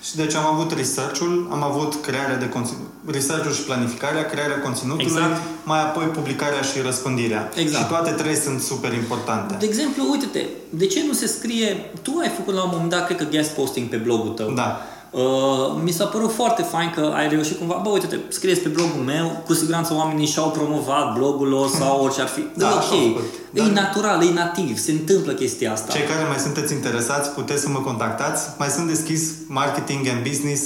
Și 0.02 0.16
deci 0.16 0.34
am 0.36 0.46
avut 0.46 0.72
research-ul, 0.78 1.48
am 1.52 1.64
avut 1.64 2.02
crearea 2.02 2.38
de 2.38 2.50
conținut, 2.50 2.88
research-ul 3.06 3.54
și 3.54 3.62
planificarea, 3.62 4.26
crearea 4.26 4.60
conținutului, 4.60 5.06
Exact. 5.06 5.42
mai 5.64 5.82
apoi 5.82 6.06
publicarea 6.06 6.62
și 6.62 6.80
răspândirea. 6.82 7.52
Exact. 7.56 7.84
Și 7.84 7.90
toate 7.90 8.12
trei 8.12 8.36
sunt 8.36 8.62
super 8.62 8.94
importante. 8.94 9.56
De 9.60 9.66
exemplu, 9.66 10.12
uite-te, 10.12 10.46
de 10.70 10.86
ce 10.86 11.04
nu 11.08 11.14
se 11.14 11.28
scrie, 11.28 11.92
tu 12.02 12.18
ai 12.22 12.32
făcut 12.38 12.54
la 12.54 12.64
un 12.64 12.70
moment 12.72 12.90
dat, 12.90 13.06
cred 13.06 13.18
că 13.18 13.24
guest 13.24 13.50
posting 13.52 13.90
pe 13.90 13.98
blogul 13.98 14.30
tău. 14.30 14.52
Da. 14.52 14.82
Uh, 15.12 15.82
mi 15.84 15.92
s-a 15.92 16.06
părut 16.06 16.32
foarte 16.34 16.62
fain 16.62 16.92
că 16.96 17.12
ai 17.16 17.30
reușit 17.30 17.58
cumva, 17.58 17.80
bă, 17.84 17.90
uite-te, 17.90 18.18
scrieți 18.28 18.60
pe 18.62 18.70
blogul 18.70 19.02
meu, 19.06 19.44
cu 19.46 19.54
siguranță 19.54 19.94
oamenii 19.94 20.26
și-au 20.28 20.50
promovat 20.50 21.14
blogul 21.18 21.48
lor 21.48 21.70
sau 21.70 22.04
orice 22.04 22.22
ar 22.22 22.28
fi. 22.28 22.42
Da, 22.56 22.70
Da, 22.70 22.76
așa 22.76 22.92
au 22.92 22.98
ok, 23.06 23.14
făcut. 23.14 23.24
e 23.54 23.60
Dar- 23.62 23.68
natural, 23.70 24.24
e 24.28 24.32
nativ, 24.34 24.78
se 24.78 24.92
întâmplă 24.92 25.32
chestia 25.34 25.72
asta. 25.72 25.92
Cei 25.94 26.04
care 26.04 26.28
mai 26.28 26.38
sunteți 26.38 26.74
interesați, 26.74 27.30
puteți 27.30 27.62
să 27.62 27.70
mă 27.70 27.80
contactați. 27.80 28.42
Mai 28.58 28.68
sunt 28.68 28.88
deschis 28.88 29.22
marketing 29.48 30.08
and 30.08 30.24
business 30.28 30.62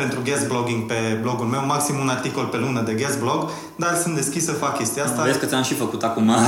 pentru 0.00 0.18
guest 0.24 0.46
blogging 0.48 0.82
pe 0.86 1.18
blogul 1.22 1.46
meu, 1.46 1.66
maxim 1.66 1.98
un 1.98 2.08
articol 2.08 2.44
pe 2.44 2.56
lună 2.56 2.80
de 2.82 2.92
guest 2.92 3.18
blog, 3.18 3.50
dar 3.76 3.98
sunt 4.02 4.14
deschis 4.14 4.44
să 4.44 4.52
fac 4.52 4.76
chestia 4.78 5.04
asta. 5.04 5.22
Vezi 5.22 5.38
că 5.38 5.46
ți-am 5.46 5.62
și 5.62 5.74
făcut 5.74 6.02
acum. 6.02 6.30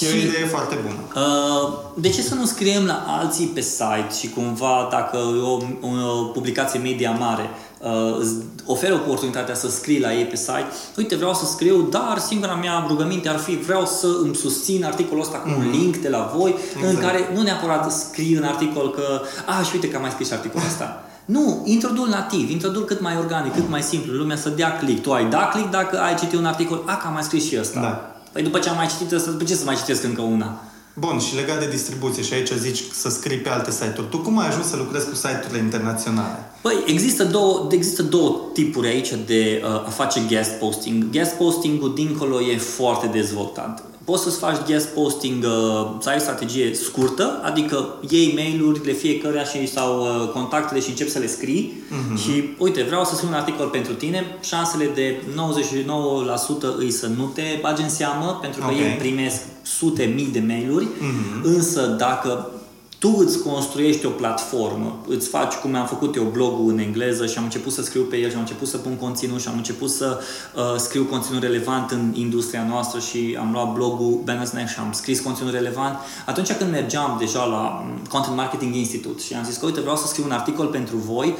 E 0.00 0.12
o 0.12 0.16
idee 0.16 0.46
foarte 0.46 0.76
bună. 0.86 1.26
Uh, 1.26 1.72
de 1.94 2.08
ce 2.08 2.22
să 2.22 2.34
nu 2.34 2.44
scriem 2.44 2.84
la 2.84 3.04
alții 3.20 3.46
pe 3.46 3.60
site 3.60 4.08
și 4.18 4.28
cumva 4.28 4.88
dacă 4.90 5.16
e 5.16 5.40
o, 5.40 5.58
o 5.86 6.22
publicație 6.24 6.78
media 6.78 7.10
mare 7.10 7.50
uh, 7.78 8.18
îți 8.20 8.34
oferă 8.66 8.94
oportunitatea 8.94 9.54
să 9.54 9.70
scrii 9.70 10.00
la 10.00 10.14
ei 10.14 10.24
pe 10.24 10.36
site, 10.36 10.66
uite 10.96 11.16
vreau 11.16 11.34
să 11.34 11.44
scriu, 11.44 11.82
dar 11.90 12.18
singura 12.18 12.54
mea 12.54 12.84
rugăminte 12.88 13.28
ar 13.28 13.38
fi 13.38 13.56
vreau 13.56 13.86
să 13.86 14.06
îmi 14.22 14.34
susțin 14.34 14.84
articolul 14.84 15.22
ăsta 15.22 15.38
cu 15.38 15.48
un 15.48 15.70
link 15.70 15.96
de 15.96 16.08
la 16.08 16.32
voi 16.36 16.54
în 16.82 16.88
Exact. 16.88 17.04
care 17.06 17.30
nu 17.34 17.42
neapărat 17.42 17.92
scrii 17.92 18.34
în 18.34 18.44
articol 18.44 18.90
că 18.90 19.20
a, 19.46 19.62
și 19.62 19.70
uite 19.74 19.88
că 19.88 19.96
am 19.96 20.02
mai 20.02 20.10
scris 20.10 20.26
și 20.26 20.32
articolul 20.32 20.66
ăsta. 20.66 21.02
Nu, 21.28 21.62
introdul 21.64 22.08
nativ, 22.08 22.50
introdul 22.50 22.84
cât 22.84 23.00
mai 23.00 23.16
organic, 23.16 23.54
cât 23.54 23.68
mai 23.68 23.82
simplu, 23.82 24.12
lumea 24.12 24.36
să 24.36 24.48
dea 24.48 24.78
click. 24.78 25.02
Tu 25.02 25.12
ai 25.12 25.28
da 25.28 25.48
click 25.52 25.70
dacă 25.70 26.00
ai 26.00 26.14
citit 26.14 26.38
un 26.38 26.44
articol, 26.44 26.82
a, 26.86 26.96
că 26.96 27.06
am 27.06 27.12
mai 27.12 27.22
scris 27.22 27.46
și 27.46 27.56
ăsta. 27.60 27.80
Da. 27.80 28.16
Păi 28.32 28.42
după 28.42 28.58
ce 28.58 28.68
am 28.68 28.76
mai 28.76 28.86
citit 28.86 29.12
ăsta, 29.12 29.30
după 29.30 29.44
ce 29.44 29.54
să 29.54 29.64
mai 29.64 29.76
citesc 29.76 30.04
încă 30.04 30.22
una? 30.22 30.60
Bun, 30.94 31.18
și 31.18 31.34
legat 31.34 31.58
de 31.58 31.68
distribuție, 31.68 32.22
și 32.22 32.32
aici 32.32 32.50
zici 32.52 32.82
să 32.92 33.08
scrii 33.08 33.38
pe 33.38 33.48
alte 33.48 33.70
site-uri. 33.70 34.08
Tu 34.08 34.18
cum 34.18 34.38
ai 34.38 34.48
ajuns 34.48 34.66
să 34.66 34.76
lucrezi 34.76 35.08
cu 35.08 35.14
site-urile 35.14 35.58
internaționale? 35.58 36.50
Păi, 36.60 36.76
există 36.86 37.24
două, 37.24 37.68
există 37.70 38.02
două 38.02 38.40
tipuri 38.52 38.88
aici 38.88 39.08
de 39.26 39.62
uh, 39.64 39.70
a 39.70 39.90
face 39.90 40.20
guest 40.28 40.50
posting. 40.50 41.10
Guest 41.10 41.34
posting-ul 41.34 41.94
dincolo 41.94 42.40
e 42.40 42.58
foarte 42.58 43.06
dezvoltat. 43.06 43.82
Poți 44.08 44.22
să-ți 44.22 44.38
faci 44.38 44.56
guest 44.66 44.88
posting, 44.88 45.44
uh, 45.44 45.86
să 46.00 46.08
ai 46.08 46.16
o 46.16 46.20
strategie 46.20 46.74
scurtă, 46.74 47.40
adică 47.44 47.94
iei 48.10 48.32
mail-urile 48.34 48.92
fiecăruia 48.92 49.44
și, 49.44 49.66
sau 49.66 50.00
uh, 50.00 50.28
contactele 50.32 50.80
și 50.80 50.88
începi 50.88 51.10
să 51.10 51.18
le 51.18 51.26
scrii 51.26 51.82
Mhm. 51.90 52.16
și 52.16 52.44
uite, 52.58 52.82
vreau 52.82 53.04
să 53.04 53.14
scriu 53.14 53.28
un 53.28 53.34
articol 53.34 53.66
pentru 53.66 53.92
tine, 53.92 54.24
șansele 54.40 54.90
de 54.94 55.22
99% 55.34 56.74
îi 56.78 56.90
să 56.90 57.06
nu 57.06 57.24
te 57.34 57.42
bagi 57.60 57.82
în 57.82 57.88
seamă, 57.88 58.38
pentru 58.42 58.60
că 58.60 58.66
Ok. 58.66 58.72
ei 58.78 58.96
primesc 58.98 59.40
sute 59.62 60.12
mii 60.14 60.28
de 60.32 60.42
mail-uri, 60.46 60.86
Mhm. 61.00 61.40
însă 61.54 61.86
dacă 61.98 62.50
tu 62.98 63.16
îți 63.18 63.42
construiești 63.42 64.06
o 64.06 64.10
platformă, 64.10 64.98
îți 65.08 65.28
faci 65.28 65.54
cum 65.54 65.74
am 65.74 65.86
făcut 65.86 66.16
eu 66.16 66.22
blogul 66.22 66.72
în 66.72 66.78
engleză 66.78 67.26
și 67.26 67.38
am 67.38 67.44
început 67.44 67.72
să 67.72 67.82
scriu 67.82 68.02
pe 68.02 68.16
el 68.16 68.28
și 68.28 68.34
am 68.34 68.40
început 68.40 68.68
să 68.68 68.76
pun 68.76 68.96
conținut 68.96 69.40
și 69.40 69.48
am 69.48 69.56
început 69.56 69.90
să 69.90 70.20
uh, 70.54 70.62
scriu 70.76 71.04
conținut 71.04 71.42
relevant 71.42 71.90
în 71.90 72.12
industria 72.14 72.66
noastră 72.68 73.00
și 73.00 73.36
am 73.40 73.52
luat 73.52 73.72
blogul 73.72 74.20
Business 74.24 74.52
Next 74.52 74.72
și 74.72 74.78
am 74.78 74.92
scris 74.92 75.20
conținut 75.20 75.52
relevant. 75.52 75.98
Atunci 76.26 76.52
când 76.52 76.70
mergeam 76.70 77.16
deja 77.18 77.44
la 77.44 77.84
mm, 77.86 77.98
Content 78.08 78.36
Marketing 78.36 78.74
Institute 78.74 79.22
și 79.22 79.34
am 79.34 79.44
zis 79.44 79.56
că 79.56 79.66
uite 79.66 79.80
vreau 79.80 79.96
să 79.96 80.06
scriu 80.06 80.24
un 80.24 80.30
articol 80.30 80.66
pentru 80.66 80.96
voi, 80.96 81.36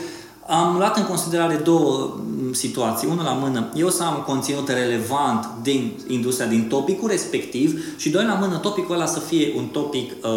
am 0.50 0.76
luat 0.76 0.96
în 0.96 1.04
considerare 1.04 1.54
două 1.54 2.14
mm, 2.16 2.52
situații. 2.52 3.08
Unul 3.10 3.24
la 3.24 3.30
mână, 3.32 3.68
eu 3.74 3.88
să 3.88 4.02
am 4.02 4.22
conținut 4.26 4.68
relevant 4.68 5.48
din 5.62 5.92
industria, 6.06 6.46
din 6.46 6.62
topicul 6.68 7.08
respectiv 7.08 7.68
și 7.96 8.10
doi 8.10 8.24
la 8.24 8.34
mână, 8.34 8.56
topicul 8.56 8.94
ăla 8.94 9.06
să 9.06 9.18
fie 9.20 9.52
un 9.56 9.64
topic 9.66 10.12
uh, 10.24 10.30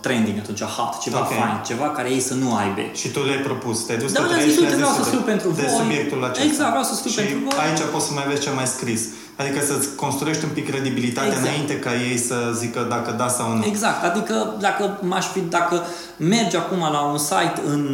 trending 0.00 0.38
atunci, 0.38 0.62
hot, 0.62 0.98
ceva 1.00 1.18
Ok. 1.18 1.26
fain, 1.26 1.62
ceva 1.66 1.84
care 1.90 2.10
ei 2.10 2.20
să 2.20 2.34
nu 2.34 2.54
aibă. 2.54 2.80
Și 3.00 3.08
tu 3.08 3.20
le-ai 3.24 3.42
propus, 3.48 3.78
te-ai 3.84 3.98
dus 3.98 4.12
Da, 4.12 4.20
către 4.20 4.34
le-am 4.34 4.48
ei 4.48 4.52
zis, 4.52 4.58
și 4.58 4.64
uite, 4.64 4.76
le-ai 4.76 4.88
vreau 4.88 4.94
zis 4.96 5.04
să 5.04 5.08
scriu 5.10 5.24
pentru 5.32 5.48
de 5.50 5.66
voi. 5.68 5.78
subiectul 5.80 6.24
acesta. 6.24 6.48
Exact, 6.48 6.70
vreau 6.74 6.84
să 6.90 6.94
scriu 6.94 7.10
și 7.12 7.18
pentru 7.20 7.38
voi. 7.48 7.58
aici 7.64 7.82
poți 7.92 8.06
să 8.06 8.12
mai 8.18 8.24
vezi 8.28 8.40
ce 8.44 8.50
mai 8.60 8.66
scris. 8.76 9.02
Adică 9.36 9.64
să-ți 9.64 9.94
construiești 9.94 10.44
un 10.44 10.50
pic 10.54 10.70
credibilitatea 10.70 11.28
Exact. 11.28 11.46
înainte 11.46 11.78
ca 11.78 11.90
ei 12.10 12.18
să 12.18 12.34
zică 12.58 12.86
dacă 12.88 13.14
da 13.18 13.28
sau 13.28 13.56
nu. 13.56 13.64
Exact, 13.66 14.04
adică 14.04 14.56
dacă 14.60 14.98
m-aș 15.02 15.26
fi, 15.26 15.40
dacă 15.40 15.82
mergi 16.16 16.56
acum 16.56 16.78
la 16.78 17.00
un 17.00 17.18
site 17.18 17.60
în, 17.66 17.84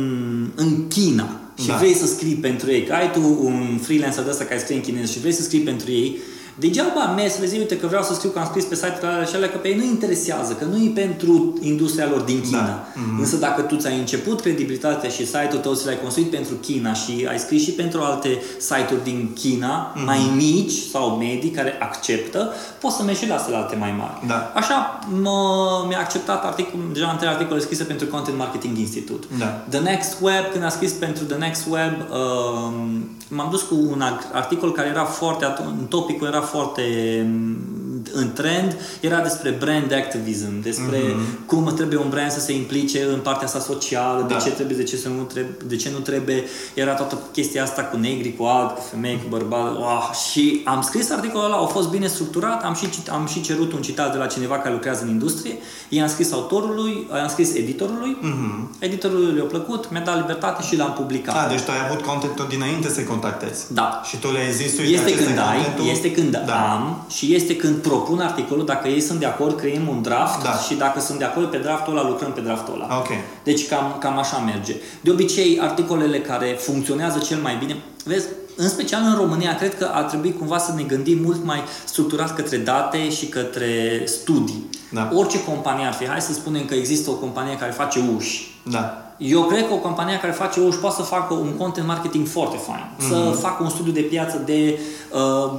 în 0.55 0.88
China 0.88 1.29
și 1.61 1.66
Da. 1.66 1.77
vrei 1.77 1.94
să 1.94 2.07
scrii 2.07 2.35
pentru 2.35 2.70
ei, 2.70 2.85
că 2.85 2.92
ai 2.92 3.11
tu 3.11 3.20
un 3.42 3.79
freelancer 3.83 4.22
de 4.24 4.31
ăsta 4.31 4.44
care 4.44 4.61
scrie 4.61 4.77
în 4.77 4.83
chineză 4.83 5.12
și 5.12 5.18
vrei 5.18 5.33
să 5.33 5.42
scrii 5.42 5.61
pentru 5.61 5.90
ei, 5.90 6.18
degeaba 6.59 7.12
mergi 7.16 7.33
să 7.35 7.40
le 7.40 7.47
zici, 7.47 7.59
uite 7.59 7.77
că 7.79 7.87
vreau 7.87 8.03
să 8.03 8.14
scriu 8.14 8.31
că 8.31 8.38
am 8.38 8.44
scris 8.47 8.64
pe 8.64 8.75
site-ul 8.75 9.12
ăla 9.14 9.25
și 9.25 9.35
alea, 9.35 9.51
că 9.51 9.57
pe 9.59 9.68
ei 9.68 9.77
nu 9.77 9.85
interesează, 9.85 10.53
că 10.53 10.64
nu 10.64 10.77
e 10.77 10.90
pentru 10.94 11.59
industria 11.61 12.09
lor 12.11 12.21
din 12.21 12.40
China. 12.40 12.64
Da. 12.66 12.87
Mhm. 12.94 13.21
Însă 13.21 13.37
dacă 13.37 13.62
tu 13.62 13.77
ți-ai 13.77 13.99
început 13.99 14.40
credibilitatea 14.40 15.09
și 15.11 15.27
site-ul 15.27 15.61
tău 15.62 15.75
ți 15.75 15.87
l-ai 15.87 16.01
construit 16.01 16.31
pentru 16.31 16.55
China 16.55 16.92
și 16.92 17.27
ai 17.31 17.38
scris 17.38 17.62
și 17.62 17.71
pentru 17.71 18.01
alte 18.01 18.42
site-uri 18.59 19.05
din 19.05 19.31
China, 19.35 19.92
Mhm. 19.94 20.05
mai 20.05 20.31
mici 20.37 20.73
sau 20.92 21.09
medii, 21.16 21.51
care 21.51 21.77
acceptă, 21.81 22.53
poți 22.81 22.97
să 22.97 23.03
mergi 23.03 23.21
și 23.21 23.29
la 23.29 23.37
alte 23.57 23.77
mai 23.77 23.94
mari. 23.99 24.27
Da. 24.27 24.53
Așa 24.55 24.99
mă, 25.23 25.85
mi-a 25.88 25.99
acceptat 25.99 26.44
articol, 26.44 26.81
deja 26.92 27.09
între 27.11 27.27
articole 27.29 27.61
scrise 27.61 27.85
pentru 27.85 28.07
Content 28.07 28.38
Marketing 28.38 28.79
Institute. 28.79 29.27
Da. 29.38 29.44
The 29.68 29.79
Next 29.81 30.16
Web, 30.21 30.44
când 30.53 30.64
a 30.64 30.68
scris 30.68 30.92
pentru 30.92 31.25
The 31.25 31.37
Next 31.37 31.64
Web, 31.71 31.92
um, 32.11 33.09
m-am 33.29 33.49
dus 33.51 33.62
cu 33.62 33.75
un 33.90 34.03
ag- 34.03 34.33
articol 34.35 34.73
care 34.73 34.88
era 34.88 35.05
foarte, 35.05 35.44
atunci, 35.44 35.88
topicul 35.88 36.27
era 36.27 36.40
foarte 36.48 36.82
um, 37.24 37.88
în 38.12 38.33
trend, 38.33 38.77
era 39.01 39.21
despre 39.21 39.51
brand 39.51 39.92
activism, 39.92 40.61
despre 40.62 40.99
cum 41.47 41.73
trebuie 41.77 41.99
un 41.99 42.09
brand 42.09 42.31
să 42.31 42.40
se 42.40 42.53
implice 42.53 43.03
în 43.12 43.18
partea 43.21 43.47
sa 43.49 43.59
socială, 43.61 44.21
Da. 44.29 44.35
de 44.35 44.42
ce 44.44 44.51
trebuie, 44.51 44.77
de 44.77 44.83
ce, 44.83 44.97
să 44.97 45.09
nu 45.09 45.23
trebuie, 45.23 45.55
de 45.66 45.77
ce 45.77 45.90
nu 45.92 45.99
trebuie, 45.99 46.44
era 46.75 46.94
toată 46.94 47.18
chestia 47.33 47.62
asta 47.62 47.83
cu 47.83 47.97
negri, 47.97 48.37
cu 48.37 48.44
albi, 48.44 48.73
cu 48.75 48.81
femei, 48.90 49.16
cu 49.23 49.29
bărbați, 49.29 49.77
oh, 49.79 50.11
și 50.31 50.61
am 50.64 50.83
scris 50.83 51.11
articolul 51.11 51.47
ăla, 51.47 51.57
a 51.62 51.66
fost 51.66 51.88
bine 51.88 52.07
structurat, 52.07 52.64
am 52.64 52.75
și, 52.75 52.87
cit- 52.88 53.11
am 53.11 53.27
și 53.27 53.40
cerut 53.40 53.73
un 53.73 53.83
citat 53.83 54.12
de 54.12 54.18
la 54.18 54.27
cineva 54.27 54.59
care 54.59 54.73
lucrează 54.75 55.03
în 55.03 55.09
industrie, 55.09 55.57
i-am 55.88 56.09
scris 56.09 56.33
autorului, 56.33 57.07
i-am 57.14 57.29
scris 57.29 57.55
editorului, 57.55 58.16
Mhm. 58.21 58.77
editorului 58.79 59.35
le-a 59.35 59.44
plăcut, 59.44 59.90
mi-a 59.90 60.01
dat 60.01 60.16
libertate 60.21 60.62
și 60.62 60.77
l-am 60.77 60.92
publicat. 60.92 61.47
A, 61.47 61.49
deci 61.49 61.61
tu 61.61 61.71
ai 61.71 61.77
avut 61.90 62.05
contentul 62.05 62.47
dinainte 62.49 62.88
să-i 62.88 63.05
contactezi. 63.05 63.64
Da. 63.73 64.01
Și 64.09 64.16
tu 64.18 64.33
le-ai 64.33 64.53
zis, 64.53 64.79
uite, 64.79 64.90
Este 64.92 65.05
acesta 65.11 65.25
când 65.25 65.37
e 65.38 65.40
ai, 65.40 65.55
contentul. 65.57 65.87
este 65.94 66.12
când 66.12 66.37
da. 66.47 66.73
am 66.73 67.05
și 67.11 67.35
este 67.35 67.57
când 67.57 67.77
propun 67.98 68.20
articolul, 68.20 68.64
dacă 68.64 68.88
ei 68.88 69.00
sunt 69.00 69.18
de 69.18 69.26
acord, 69.26 69.56
creăm 69.58 69.88
un 69.88 70.02
draft 70.02 70.42
Da. 70.42 70.52
și 70.52 70.74
dacă 70.74 71.00
sunt 71.00 71.18
de 71.18 71.24
acord 71.24 71.50
pe 71.50 71.56
draftul 71.56 71.98
ăla, 71.98 72.08
lucrăm 72.08 72.32
pe 72.32 72.40
draftul 72.40 72.74
ăla. 72.74 72.98
Ok. 72.98 73.08
Deci 73.44 73.68
cam, 73.68 73.96
cam 74.00 74.18
așa 74.18 74.37
merge. 74.38 74.74
De 75.00 75.11
obicei, 75.11 75.58
articolele 75.61 76.20
care 76.20 76.56
funcționează 76.61 77.18
cel 77.18 77.38
mai 77.38 77.56
bine, 77.58 77.76
vezi, 78.04 78.26
în 78.56 78.68
special 78.68 79.02
în 79.04 79.14
România, 79.14 79.54
cred 79.56 79.78
că 79.78 79.90
ar 79.92 80.02
trebui 80.02 80.34
cumva 80.38 80.58
să 80.58 80.72
ne 80.76 80.82
gândim 80.82 81.18
mult 81.22 81.44
mai 81.44 81.62
structurat 81.84 82.34
către 82.34 82.56
date 82.56 83.11
și 83.11 83.26
către 83.26 84.02
studii. 84.04 84.70
Da. 84.90 85.11
Orice 85.12 85.44
companie 85.44 85.87
ar 85.87 85.92
fi, 85.92 86.06
hai 86.06 86.20
să 86.20 86.32
spunem 86.32 86.64
că 86.64 86.74
există 86.74 87.11
o 87.11 87.14
companie 87.14 87.56
care 87.56 87.70
face 87.70 88.00
uși. 88.16 88.61
Da. 88.62 89.08
Eu 89.18 89.42
cred 89.42 89.66
că 89.66 89.72
o 89.72 89.76
companie 89.76 90.18
care 90.18 90.33
face 90.33 90.61
OUș 90.61 90.74
poate 90.76 90.96
să 90.96 91.02
facă 91.02 91.35
un 91.35 91.48
content 91.57 91.87
marketing 91.87 92.26
foarte 92.26 92.57
fain. 92.57 92.85
Mm-hmm. 92.94 93.09
Să 93.09 93.14
Mhm. 93.31 93.38
facă 93.40 93.62
un 93.62 93.68
studiu 93.68 93.92
de 93.92 94.00
piață 94.00 94.42
de 94.44 94.78
uh, 95.12 95.52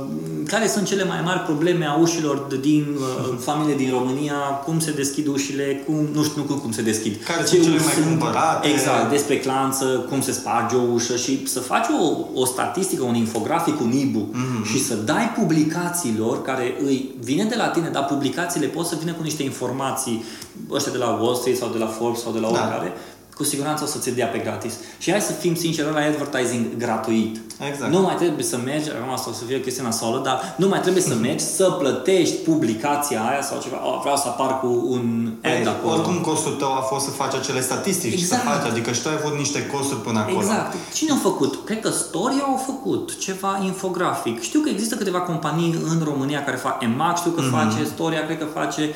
care 0.48 0.68
sunt 0.68 0.86
cele 0.86 1.04
mai 1.04 1.22
mari 1.24 1.40
probleme 1.40 1.86
a 1.86 1.94
ușilor 2.00 2.38
din 2.62 2.86
uh, 2.98 3.38
familie 3.40 3.76
din 3.76 3.90
România, 3.90 4.34
cum 4.66 4.80
se 4.80 4.92
deschid 4.92 5.28
ușile, 5.28 5.84
cum, 5.86 5.96
nu 6.14 6.24
știu 6.24 6.46
nu 6.48 6.54
cum 6.56 6.72
se 6.72 6.82
deschid. 6.82 7.24
Care 7.26 7.40
Ce 7.42 7.48
sunt 7.48 7.62
cele 7.64 7.76
uși 7.76 7.86
mai 7.86 8.08
cumpărate. 8.08 8.68
Exact, 8.68 9.10
despre 9.10 9.38
clanță, 9.40 9.86
cum 10.10 10.22
se 10.22 10.32
sparge 10.32 10.76
o 10.76 10.82
ușă 10.94 11.16
și 11.16 11.48
să 11.48 11.60
faci 11.60 11.86
o, 12.02 12.40
o 12.42 12.46
statistică, 12.46 13.04
un 13.04 13.16
infografic, 13.16 13.80
un 13.82 13.92
e 13.92 14.04
Mhm. 14.04 14.66
și 14.66 14.84
să 14.84 14.96
dai 14.96 15.32
publicațiilor 15.40 16.42
care 16.42 16.76
îi 16.86 17.10
vine 17.24 17.44
de 17.44 17.56
la 17.56 17.68
tine, 17.68 17.90
dar 17.90 18.06
publicațiile 18.06 18.68
pot 18.68 18.86
să 18.86 18.96
vină 19.00 19.12
cu 19.12 19.24
niște 19.24 19.44
informații, 19.44 20.24
ăștia 20.72 20.92
de 20.92 20.98
la 20.98 21.10
Wall 21.22 21.36
Street 21.36 21.58
sau 21.58 21.70
de 21.72 21.78
la 21.78 21.86
Forbes 21.88 22.22
sau 22.22 22.32
de 22.32 22.40
la 22.40 22.50
Da. 22.52 22.54
oricare, 22.62 22.94
cu 23.40 23.46
siguranță 23.46 23.84
o 23.84 23.88
să-ți 23.88 24.10
dea 24.12 24.28
pe 24.28 24.38
gratis. 24.38 24.74
Și 24.98 25.12
hai 25.12 25.22
să 25.22 25.32
fim 25.32 25.56
sinceri, 25.56 25.94
la 25.94 26.00
advertising 26.00 26.66
gratuit. 26.78 27.34
Exact. 27.70 27.92
Nu 27.92 28.02
mai 28.02 28.16
trebuie 28.16 28.44
să 28.44 28.58
mergi, 28.66 28.90
acum 28.90 29.14
asta 29.14 29.30
o 29.30 29.34
să 29.34 29.44
fie 29.48 29.56
o 29.56 29.60
chestie 29.60 29.84
nasoală, 29.84 30.22
dar 30.24 30.56
nu 30.58 30.68
mai 30.68 30.80
trebuie 30.80 31.04
să 31.04 31.16
mergi 31.16 31.44
să 31.44 31.66
plătești 31.82 32.36
publicația 32.36 33.20
aia 33.30 33.42
sau 33.42 33.60
ceva. 33.62 33.78
Oh, 33.88 34.00
vreau 34.02 34.16
să 34.16 34.28
apar 34.28 34.60
cu 34.60 34.68
un 34.96 35.32
ad 35.44 35.52
Ei, 35.52 35.68
acolo. 35.68 35.94
oricum 35.94 36.18
costul 36.30 36.52
tău 36.52 36.72
a 36.72 36.82
fost 36.92 37.06
să 37.06 37.12
faci 37.12 37.34
acele 37.34 37.62
statistici, 37.62 38.14
Exact. 38.14 38.42
să 38.42 38.48
faci, 38.50 38.72
adică 38.72 38.92
și 38.92 39.02
tu 39.02 39.10
ai 39.10 39.18
avut 39.24 39.38
niște 39.38 39.66
costuri 39.66 40.02
până 40.02 40.20
acolo. 40.20 40.38
Exact. 40.40 40.76
Cine 40.94 41.12
a 41.12 41.16
făcut? 41.16 41.66
Cred 41.66 41.80
că 41.80 41.90
Story 41.90 42.42
au 42.46 42.64
făcut 42.66 43.18
ceva 43.18 43.62
infografic. 43.66 44.42
Știu 44.42 44.60
că 44.60 44.70
există 44.70 44.96
câteva 44.96 45.22
companii 45.22 45.76
în 45.92 46.02
România 46.04 46.44
care 46.44 46.58
fac 46.58 46.84
EMAG, 46.84 47.18
știu 47.18 47.32
că 47.32 47.42
face 47.42 47.84
Storia, 47.94 48.26
cred 48.26 48.38
că 48.38 48.46
face 48.60 48.82
uh, 48.82 48.96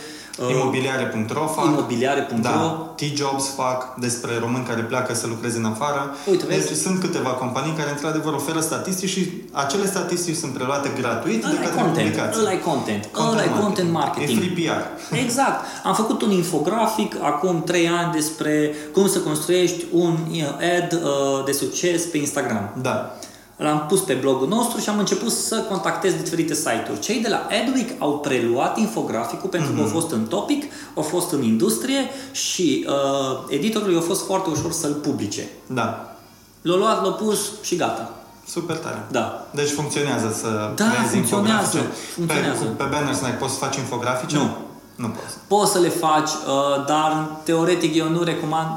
Imobiliare.ro 0.49 1.47
fac. 1.47 1.65
imobiliare.ro. 1.65 2.37
Da, 2.41 2.93
T-Jobs 2.95 3.45
fac 3.55 3.95
despre 3.99 4.31
români 4.39 4.65
care 4.65 4.81
pleacă 4.81 5.13
să 5.13 5.27
lucreze 5.27 5.57
în 5.57 5.65
afară. 5.65 6.15
Uite, 6.29 6.45
vezi? 6.45 6.67
deci 6.67 6.77
sunt 6.77 6.99
câteva 6.99 7.29
companii 7.29 7.73
care 7.73 7.89
într-adevăr 7.89 8.33
oferă 8.33 8.59
statistici 8.59 9.09
și 9.09 9.31
acele 9.51 9.85
statistici 9.85 10.35
sunt 10.35 10.53
preluate 10.53 10.91
gratuit 10.99 11.41
de 11.41 11.47
Ăla 11.47 11.61
e 11.61 11.65
către 11.65 11.81
content, 11.81 12.07
publicații. 12.07 12.39
ăla 12.41 12.51
e 12.51 12.57
content, 12.57 13.09
ăla 13.31 13.43
e 13.43 13.49
content 13.61 13.91
marketing. 13.91 14.29
E 14.29 14.41
free 14.41 14.67
PR. 14.67 15.15
Exact. 15.15 15.65
Am 15.83 15.93
făcut 15.93 16.21
un 16.21 16.31
infografic 16.31 17.15
acum 17.21 17.63
3 17.63 17.87
ani 17.87 18.11
despre 18.11 18.75
cum 18.93 19.07
să 19.07 19.19
construiești 19.19 19.85
un 19.91 20.17
uh, 20.31 20.43
ad 20.77 20.93
uh, 20.93 21.43
de 21.45 21.51
succes 21.51 22.03
pe 22.05 22.17
Instagram. 22.17 22.69
Da. 22.81 23.15
L-am 23.57 23.85
pus 23.87 23.99
pe 23.99 24.13
blogul 24.13 24.47
nostru 24.47 24.79
și 24.79 24.89
am 24.89 24.97
început 24.99 25.31
să 25.31 25.55
contactez 25.55 26.13
diferite 26.13 26.53
site-uri. 26.53 26.99
Cei 26.99 27.21
de 27.21 27.27
la 27.29 27.47
Adweek 27.61 27.89
au 27.99 28.19
preluat 28.19 28.77
infograficul 28.77 29.49
pentru 29.49 29.71
că 29.73 29.81
au 29.81 29.87
fost 29.87 30.11
în 30.11 30.25
topic, 30.25 30.63
au 30.95 31.03
fost 31.03 31.31
în 31.31 31.43
industrie 31.43 32.09
și 32.31 32.85
uh, 32.87 33.37
editorului 33.49 33.97
a 33.97 34.01
fost 34.01 34.25
foarte 34.25 34.49
ușor 34.49 34.71
să-l 34.71 34.93
publice. 34.93 35.49
Da. 35.67 36.15
L-au 36.61 36.77
luat, 36.77 37.01
l-au 37.01 37.13
pus 37.13 37.39
și 37.61 37.75
gata. 37.75 38.11
Super 38.47 38.75
tare. 38.77 39.05
Da. 39.11 39.47
Deci 39.51 39.69
funcționează 39.69 40.35
să 40.41 40.71
Da, 40.75 40.85
creezi 40.89 41.11
funcționează. 41.13 41.77
infografice. 41.77 42.11
Funcționează. 42.15 42.63
Pe, 42.63 42.83
pe 42.83 42.89
Banners 42.91 43.19
Night 43.21 43.37
poți 43.37 43.53
să 43.53 43.59
faci 43.59 43.75
infografice? 43.75 44.35
Nu. 44.35 44.49
Nu 44.95 45.07
poți. 45.07 45.33
Poți 45.47 45.71
să 45.71 45.79
le 45.79 45.89
faci, 45.89 46.29
uh, 46.29 46.85
dar 46.87 47.29
teoretic 47.43 47.95
eu 47.95 48.09
nu 48.09 48.23
recomand. 48.23 48.69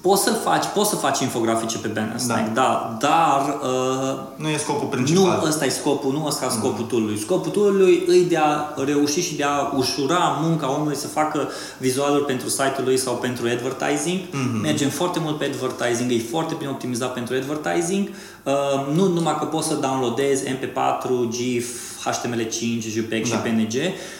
Poți 0.00 0.22
să 0.22 0.30
faci, 0.30 0.64
poți 0.74 0.90
să 0.90 0.96
faci 0.96 1.20
infografice 1.20 1.78
pe 1.78 1.88
Banner 1.88 2.18
Snack, 2.18 2.54
da, 2.54 2.96
dar 3.00 3.58
uh, 3.62 4.18
Nu 4.36 4.48
e 4.48 4.56
scopul 4.56 4.82
nu 4.82 4.88
principal. 4.88 5.42
ăsta 5.46 5.64
e 5.64 5.68
scopul, 5.68 6.12
nu 6.12 6.24
ăsta 6.26 6.44
e 6.44 6.48
scopul 6.48 6.84
toolului. 6.84 7.18
Scopul 7.18 7.50
toolului 7.50 8.02
e 8.08 8.28
de 8.28 8.36
a 8.36 8.82
reuși 8.84 9.20
și 9.20 9.36
de 9.36 9.42
a 9.44 9.72
ușura 9.76 10.38
munca 10.42 10.70
omului 10.74 10.96
să 10.96 11.06
facă 11.06 11.48
vizualuri 11.78 12.24
pentru 12.24 12.48
site-ul 12.48 12.84
lui 12.84 12.96
sau 12.96 13.14
pentru 13.14 13.46
advertising. 13.46 14.18
Mhm. 14.32 14.60
Mergem 14.60 14.88
foarte 14.88 15.18
mult 15.22 15.38
pe 15.38 15.44
advertising, 15.44 16.10
e 16.12 16.18
foarte 16.30 16.54
bine 16.58 16.70
optimizat 16.70 17.12
pentru 17.12 17.34
advertising. 17.34 18.08
Uh, 18.08 18.14
nu 18.94 19.06
numai 19.08 19.36
că 19.38 19.44
poți 19.44 19.68
să 19.68 19.74
downloadezi 19.74 20.44
MP4, 20.44 21.28
GIF, 21.30 21.66
HTML5, 22.06 22.86
JPEG 22.88 23.28
Da. 23.28 23.36
și 23.36 23.42
PNG. 23.42 23.72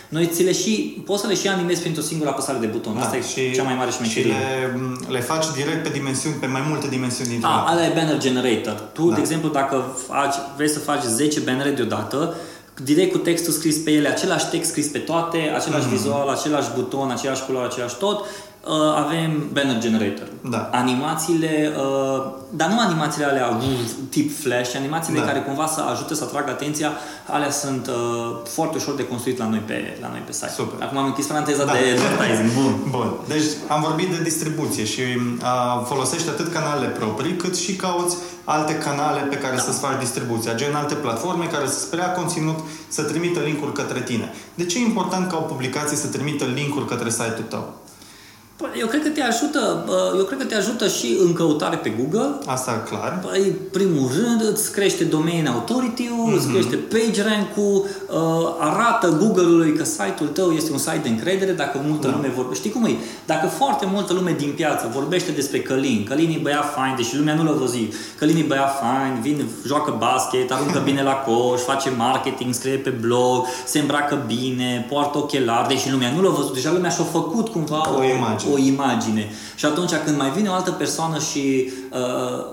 Noi 0.08 0.26
ți 0.26 0.42
le 0.42 0.52
și, 0.52 1.02
poți 1.06 1.20
să 1.22 1.26
le 1.28 1.34
și 1.34 1.48
animezi 1.48 1.80
printr-o 1.80 2.02
singură 2.02 2.30
apăsare 2.30 2.58
de 2.58 2.66
buton. 2.66 2.96
Asta 2.96 3.16
e 3.16 3.52
cea 3.52 3.62
mai 3.62 3.74
mare 3.74 3.90
Da, 3.90 4.04
și 4.04 4.10
șmecherie. 4.10 4.32
le, 4.32 5.12
le 5.12 5.20
faci 5.20 5.44
direct 5.54 5.82
pe 5.82 5.88
dimensiuni, 5.88 6.36
pe 6.36 6.46
mai 6.46 6.62
multe 6.68 6.86
dimensiuni 6.88 7.30
din 7.30 7.44
A, 7.44 7.64
ala 7.68 7.86
e 7.86 7.92
banner 7.94 8.18
generator. 8.18 8.72
Tu, 8.92 9.08
Da. 9.08 9.14
de 9.14 9.20
exemplu, 9.20 9.48
dacă 9.48 9.96
faci, 10.08 10.34
vrei 10.56 10.68
să 10.68 10.78
faci 10.78 11.02
10 11.02 11.40
bannere 11.40 11.70
deodată, 11.70 12.34
direct 12.82 13.12
cu 13.12 13.18
textul 13.18 13.52
scris 13.52 13.76
pe 13.76 13.90
ele, 13.90 14.08
același 14.08 14.46
text 14.50 14.70
scris 14.70 14.86
pe 14.86 14.98
toate, 14.98 15.52
același 15.56 15.88
vizual, 15.88 16.28
același 16.28 16.68
buton, 16.74 17.10
aceeași 17.10 17.44
culoare, 17.44 17.66
același 17.66 17.96
tot, 17.96 18.20
uh, 18.20 18.26
avem 18.96 19.48
banner 19.52 19.78
generator. 19.78 20.26
Da. 20.40 20.70
Animațiile, 20.72 21.72
uh, 21.76 22.22
dar 22.50 22.68
nu 22.68 22.78
animațiile 22.80 23.26
alea 23.26 23.46
uh, 23.48 23.64
tip 24.08 24.38
flash, 24.42 24.70
ci 24.70 24.74
animațiile 24.76 25.18
Da. 25.20 25.26
care 25.26 25.38
cumva 25.38 25.66
să 25.66 25.80
ajute 25.92 26.14
să 26.14 26.24
atragă 26.24 26.50
atenția, 26.50 26.90
alea 27.26 27.50
sunt 27.50 27.86
uh, 27.86 27.94
foarte 28.48 28.76
ușor 28.76 28.94
de 28.94 29.06
construit 29.06 29.38
la 29.38 29.48
noi 29.48 29.62
pe, 29.66 29.98
la 30.00 30.08
noi 30.08 30.22
pe 30.26 30.32
site. 30.32 30.52
Super. 30.56 30.86
Acum 30.86 30.98
am 30.98 31.04
închis 31.04 31.26
paranteza 31.26 31.64
Da. 31.64 31.72
de 31.72 31.78
advertising. 31.78 32.50
Bun. 32.62 32.74
Bun. 32.90 33.12
Deci 33.28 33.46
am 33.68 33.80
vorbit 33.80 34.08
de 34.16 34.22
distribuție 34.22 34.84
și 34.84 35.02
a, 35.42 35.78
folosești 35.78 36.28
atât 36.28 36.52
canalele 36.52 36.86
proprii, 36.86 37.36
cât 37.36 37.56
și 37.56 37.76
cauți 37.76 38.16
alte 38.44 38.74
canale 38.78 39.20
pe 39.20 39.36
care 39.38 39.54
da. 39.56 39.62
să-ți 39.62 39.78
faci 39.78 39.98
distribuția, 39.98 40.54
gen 40.54 40.74
alte 40.74 40.94
platforme 40.94 41.44
care 41.44 41.66
să 41.66 41.78
sprea 41.78 42.12
conținut, 42.12 42.58
să 42.88 43.02
trimită 43.02 43.40
linkuri 43.40 43.72
către 43.72 44.00
tine. 44.00 44.32
De 44.54 44.64
ce 44.64 44.78
e 44.78 44.80
important 44.80 45.30
ca 45.30 45.36
o 45.36 45.40
publicație 45.40 45.96
să 45.96 46.06
trimită 46.06 46.44
linkuri 46.44 46.86
către 46.86 47.10
site-ul 47.10 47.46
tău? 47.48 47.74
Păi, 48.56 48.68
Eu 48.80 48.86
cred 48.86 49.02
că 49.02 49.08
te 49.08 49.22
ajută, 49.22 49.84
uh, 49.88 50.18
eu 50.18 50.24
cred 50.24 50.38
că 50.38 50.44
te 50.44 50.54
ajută 50.54 50.88
și 50.88 51.16
în 51.24 51.32
căutare 51.32 51.76
pe 51.76 51.92
Google, 52.00 52.28
Asta 52.46 52.72
clar. 52.88 53.18
Păi, 53.30 53.40
primul 53.72 54.10
rând, 54.18 54.52
îți 54.52 54.72
crește 54.72 55.04
domain 55.04 55.46
authority-ul, 55.46 56.26
Mhm. 56.26 56.36
îți 56.36 56.46
crește 56.48 56.76
page 56.76 57.22
rank-ul, 57.22 57.84
uh, 57.84 58.54
arată 58.58 59.16
Google-ului 59.20 59.72
că 59.72 59.84
site-ul 59.84 60.28
tău 60.28 60.50
este 60.50 60.72
un 60.72 60.78
site 60.78 61.00
de 61.02 61.08
încredere 61.08 61.52
dacă 61.52 61.80
multă 61.88 62.06
Da. 62.06 62.12
lume 62.12 62.32
vorbește. 62.36 62.62
Știi 62.68 62.70
cum 62.80 62.84
e? 62.84 62.94
Dacă 63.26 63.46
foarte 63.46 63.86
multă 63.92 64.12
lume 64.12 64.34
din 64.38 64.52
piață 64.56 64.90
vorbește 64.94 65.30
despre 65.30 65.60
Călin, 65.60 66.06
Călin 66.08 66.30
e 66.30 66.38
băiat 66.42 66.74
fain, 66.74 66.94
deși 66.96 67.16
lumea 67.16 67.34
nu 67.34 67.44
l-a 67.44 67.52
văzut, 67.64 67.92
Călin 68.18 68.36
e 68.36 68.42
băiat 68.52 68.78
fain, 68.80 69.12
vine, 69.20 69.44
joacă 69.66 69.94
basket, 69.98 70.52
aruncă 70.52 70.78
bine 70.84 71.02
la 71.02 71.12
coș, 71.26 71.60
face 71.60 71.90
marketing, 71.96 72.54
scrie 72.54 72.76
pe 72.76 72.90
blog, 72.90 73.46
se 73.66 73.78
îmbracă 73.78 74.22
bine, 74.26 74.86
poartă 74.90 75.18
ochelari, 75.18 75.68
deși 75.68 75.90
lumea 75.90 76.10
nu 76.16 76.22
l-a 76.22 76.30
văzut, 76.30 76.54
deja 76.54 76.72
lumea 76.72 76.90
și-a 76.90 77.04
făcut 77.04 77.48
cumva 77.48 77.80
O 77.98 78.02
imagine. 78.04 78.45
O 78.52 78.58
imagine. 78.58 79.30
Și 79.54 79.64
atunci 79.64 79.92
când 80.04 80.16
mai 80.18 80.30
vine 80.30 80.48
o 80.48 80.52
altă 80.52 80.70
persoană 80.70 81.18
și 81.18 81.72
uh, 81.92 81.98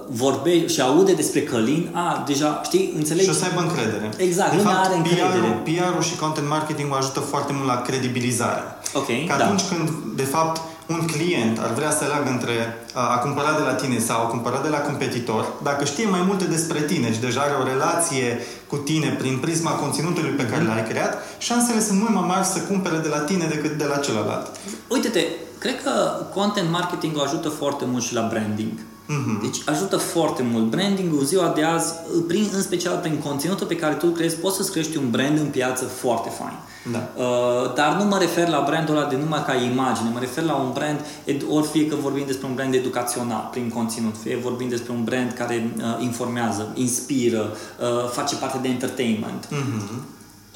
vorbe 0.07 0.67
și 0.67 0.81
aude 0.81 1.13
despre 1.13 1.41
Călin, 1.41 1.89
a, 1.93 2.23
deja, 2.27 2.61
știi, 2.65 2.93
înțelegi? 2.97 3.23
Și 3.25 3.29
o 3.29 3.33
să 3.33 3.45
aibă 3.45 3.61
încredere. 3.61 4.09
Exact, 4.17 4.51
de 4.51 4.57
lumea 4.57 4.73
fapt, 4.73 4.85
are 4.85 4.95
încredere. 4.95 5.29
PR-ul, 5.29 5.61
PR-ul 5.63 6.01
și 6.01 6.15
content 6.15 6.47
marketing 6.47 6.87
ajută 6.97 7.19
foarte 7.19 7.51
mult 7.55 7.67
la 7.67 7.81
credibilizare. 7.81 8.63
Ok, 8.93 9.05
Că 9.27 9.35
da. 9.37 9.43
atunci 9.43 9.61
când, 9.71 9.89
de 10.15 10.23
fapt, 10.23 10.61
un 10.87 11.05
client 11.13 11.59
ar 11.59 11.73
vrea 11.73 11.91
să 11.91 12.03
aleagă 12.03 12.29
între 12.29 12.55
a, 12.93 13.01
a 13.15 13.17
cumpăra 13.17 13.51
de 13.59 13.63
la 13.69 13.73
tine 13.73 13.99
sau 13.99 14.17
a 14.21 14.27
cumpăra 14.27 14.59
de 14.63 14.69
la 14.69 14.77
competitor, 14.77 15.45
dacă 15.63 15.85
știe 15.85 16.07
mai 16.07 16.23
multe 16.27 16.45
despre 16.45 16.81
tine 16.81 17.13
și 17.13 17.19
deja 17.19 17.41
are 17.41 17.55
o 17.61 17.67
relație 17.73 18.39
cu 18.67 18.75
tine 18.75 19.09
prin 19.19 19.37
prisma 19.41 19.71
conținutului 19.71 20.29
pe 20.31 20.45
care 20.45 20.63
l-ai 20.63 20.87
creat, 20.87 21.17
șansele 21.37 21.81
sunt 21.81 21.99
mult 21.99 22.13
mai 22.13 22.25
mari 22.27 22.45
să 22.45 22.59
cumpere 22.59 22.97
de 22.97 23.07
la 23.07 23.19
tine 23.19 23.45
decât 23.45 23.71
de 23.71 23.85
la 23.85 23.97
celălalt. 23.97 24.45
Uite-te, 24.87 25.23
cred 25.63 25.83
că 25.83 25.91
content 26.33 26.69
marketing 26.71 27.13
ajută 27.25 27.49
foarte 27.49 27.85
mult 27.91 28.03
și 28.03 28.13
la 28.13 28.27
branding. 28.31 28.71
Mhm. 29.07 29.41
Deci 29.41 29.57
ajută 29.65 29.97
foarte 29.97 30.43
mult. 30.51 30.65
Branding-ul 30.69 31.19
în 31.19 31.25
ziua 31.25 31.51
de 31.55 31.63
azi, 31.63 31.93
prin, 32.27 32.49
în 32.53 32.61
special 32.61 32.97
prin 33.01 33.17
conținutul 33.17 33.67
pe 33.67 33.75
care 33.75 33.93
tu 33.93 34.05
îl 34.07 34.13
creezi, 34.13 34.35
poți 34.35 34.55
să-ți 34.55 34.71
crești 34.71 34.97
un 34.97 35.09
brand 35.09 35.37
în 35.39 35.45
piață 35.45 35.83
foarte 35.85 36.29
fain. 36.29 36.57
Da. 36.91 37.09
Uh, 37.23 37.73
dar 37.75 37.95
nu 37.95 38.03
mă 38.05 38.17
refer 38.17 38.47
la 38.47 38.63
brandul 38.67 38.97
ăla 38.97 39.07
de 39.07 39.17
numai 39.17 39.43
ca 39.45 39.53
imagine, 39.55 40.09
mă 40.13 40.19
refer 40.19 40.43
la 40.43 40.55
un 40.55 40.71
brand, 40.73 40.99
ed- 41.25 41.45
ori 41.49 41.67
fie 41.67 41.87
că 41.87 41.95
vorbim 42.01 42.23
despre 42.25 42.47
un 42.47 42.53
brand 42.55 42.73
educațional 42.73 43.47
prin 43.51 43.69
conținut, 43.69 44.15
fie 44.23 44.37
vorbim 44.43 44.69
despre 44.69 44.91
un 44.91 45.03
brand 45.03 45.31
care 45.31 45.73
uh, 45.77 45.83
informează, 45.99 46.71
inspiră, 46.73 47.51
uh, 47.79 48.09
face 48.11 48.35
parte 48.35 48.57
de 48.61 48.67
entertainment. 48.67 49.47
Mhm. 49.49 50.03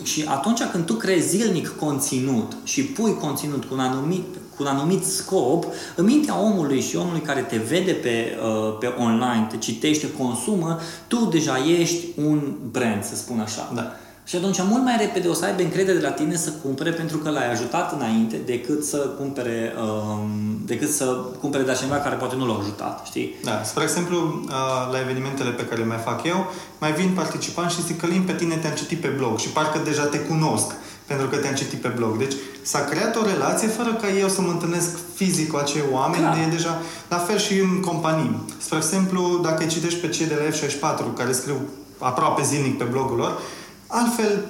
Și 0.04 0.26
atunci 0.28 0.64
când 0.64 0.86
tu 0.86 0.94
creezi 0.94 1.28
zilnic 1.38 1.76
conținut 1.80 2.52
și 2.64 2.84
pui 2.84 3.18
conținut 3.22 3.64
cu 3.66 3.74
un 3.74 3.80
anumit, 3.80 4.26
cu 4.58 4.64
un 4.64 4.70
anumit 4.70 5.06
scop, 5.06 5.66
în 5.96 6.06
mintea 6.06 6.40
omului 6.40 6.82
și 6.82 6.96
omului 6.96 7.22
care 7.22 7.42
te 7.42 7.58
vede 7.58 7.92
pe, 7.92 8.38
uh, 8.44 8.78
pe 8.80 8.88
online, 8.88 9.48
te 9.50 9.58
citește, 9.58 10.12
consumă, 10.12 10.80
tu 11.08 11.26
deja 11.32 11.58
ești 11.80 12.06
un 12.16 12.54
brand, 12.72 13.04
să 13.04 13.16
spun 13.16 13.40
așa. 13.40 13.72
Da. 13.76 13.94
Și 14.28 14.36
atunci 14.36 14.58
mult 14.70 14.84
mai 14.84 14.96
repede 15.00 15.28
o 15.28 15.34
să 15.34 15.46
aibă 15.46 15.62
încredere 15.62 15.98
de 15.98 16.06
la 16.06 16.12
tine 16.12 16.36
să 16.36 16.52
cumpere 16.64 16.92
pentru 16.92 17.18
că 17.18 17.30
l-ai 17.30 17.52
ajutat 17.52 17.94
înainte 17.94 18.38
decât 18.46 18.84
să 18.84 18.98
cumpere, 18.98 19.74
um, 19.82 20.30
decât 20.66 20.90
să 20.90 21.06
cumpere 21.40 21.64
de 21.64 21.72
la 21.72 21.78
cineva 21.78 21.96
care 21.96 22.16
poate 22.16 22.36
nu 22.36 22.48
l-a 22.48 22.58
ajutat, 22.60 23.06
știi? 23.06 23.36
Da, 23.44 23.64
spre 23.64 23.84
exemplu, 23.84 24.44
a, 24.50 24.90
la 24.92 25.00
evenimentele 25.00 25.50
pe 25.50 25.66
care 25.66 25.82
le 25.82 25.88
mai 25.88 25.98
fac 25.98 26.26
eu, 26.26 26.52
mai 26.80 26.92
vin 26.92 27.12
participanți 27.16 27.76
și 27.76 27.84
zic 27.84 28.00
că 28.00 28.06
Lin, 28.06 28.22
pe 28.22 28.34
tine 28.34 28.56
te-am 28.56 28.74
citit 28.74 29.02
pe 29.02 29.08
blog 29.08 29.38
și 29.38 29.50
parcă 29.50 29.82
deja 29.84 30.04
te 30.04 30.20
cunosc 30.20 30.72
pentru 31.08 31.28
că 31.28 31.36
te-am 31.36 31.56
citit 31.56 31.82
pe 31.82 31.88
blog. 31.88 32.18
Deci 32.18 32.34
s-a 32.62 32.80
creat 32.80 33.16
o 33.16 33.26
relație 33.26 33.68
fără 33.68 33.94
ca 33.94 34.10
eu 34.10 34.28
să 34.28 34.42
mă 34.42 34.52
întâlnesc 34.52 34.90
fizic 35.16 35.52
cu 35.52 35.58
acei 35.58 35.84
oameni. 35.92 36.22
Clar. 36.22 36.38
E 36.38 36.50
deja, 36.52 36.82
la 37.10 37.18
fel 37.18 37.38
și 37.38 37.60
în 37.60 37.80
companii. 37.80 38.40
Spre 38.58 38.78
exemplu, 38.78 39.40
dacă 39.44 39.64
îi 39.64 39.70
citești 39.70 40.00
pe 40.00 40.10
cei 40.10 40.26
de 40.26 40.34
la 40.34 40.56
F64 40.56 41.18
care 41.18 41.32
scriu 41.32 41.56
aproape 41.98 42.44
zilnic 42.44 42.78
pe 42.78 42.84
blogul 42.84 43.18
lor, 43.18 43.40
altfel 43.88 44.46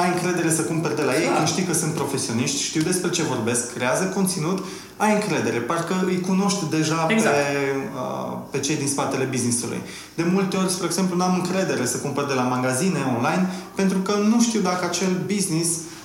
ai 0.00 0.08
încredere 0.14 0.50
să 0.50 0.62
cumperi 0.62 0.96
de 0.96 1.02
la 1.02 1.14
ei, 1.14 1.26
Clar. 1.26 1.36
când 1.36 1.48
știi 1.48 1.62
că 1.68 1.72
sunt 1.72 1.92
profesioniști, 1.92 2.62
știu 2.62 2.82
despre 2.82 3.10
ce 3.10 3.22
vorbesc, 3.22 3.74
creează 3.74 4.04
conținut, 4.04 4.58
ai 4.96 5.12
încredere, 5.14 5.58
parcă 5.58 5.94
îi 6.06 6.20
cunoști 6.20 6.64
deja 6.70 7.06
Exact. 7.10 7.34
pe, 7.34 7.46
uh, 7.94 8.38
pe 8.50 8.58
cei 8.58 8.76
din 8.76 8.88
spatele 8.88 9.24
business-ului. 9.24 9.80
De 10.14 10.24
multe 10.32 10.56
ori, 10.56 10.70
spre 10.70 10.86
exemplu, 10.86 11.16
n-am 11.16 11.34
încredere 11.34 11.86
să 11.86 11.96
cumpăr 11.96 12.24
de 12.26 12.34
la 12.34 12.42
magazine 12.42 12.98
online, 13.16 13.50
pentru 13.74 13.98
că 13.98 14.12
nu 14.32 14.40
știu 14.40 14.60
dacă 14.60 14.84
acel 14.84 15.12
business 15.26 15.70
uh, 15.76 15.95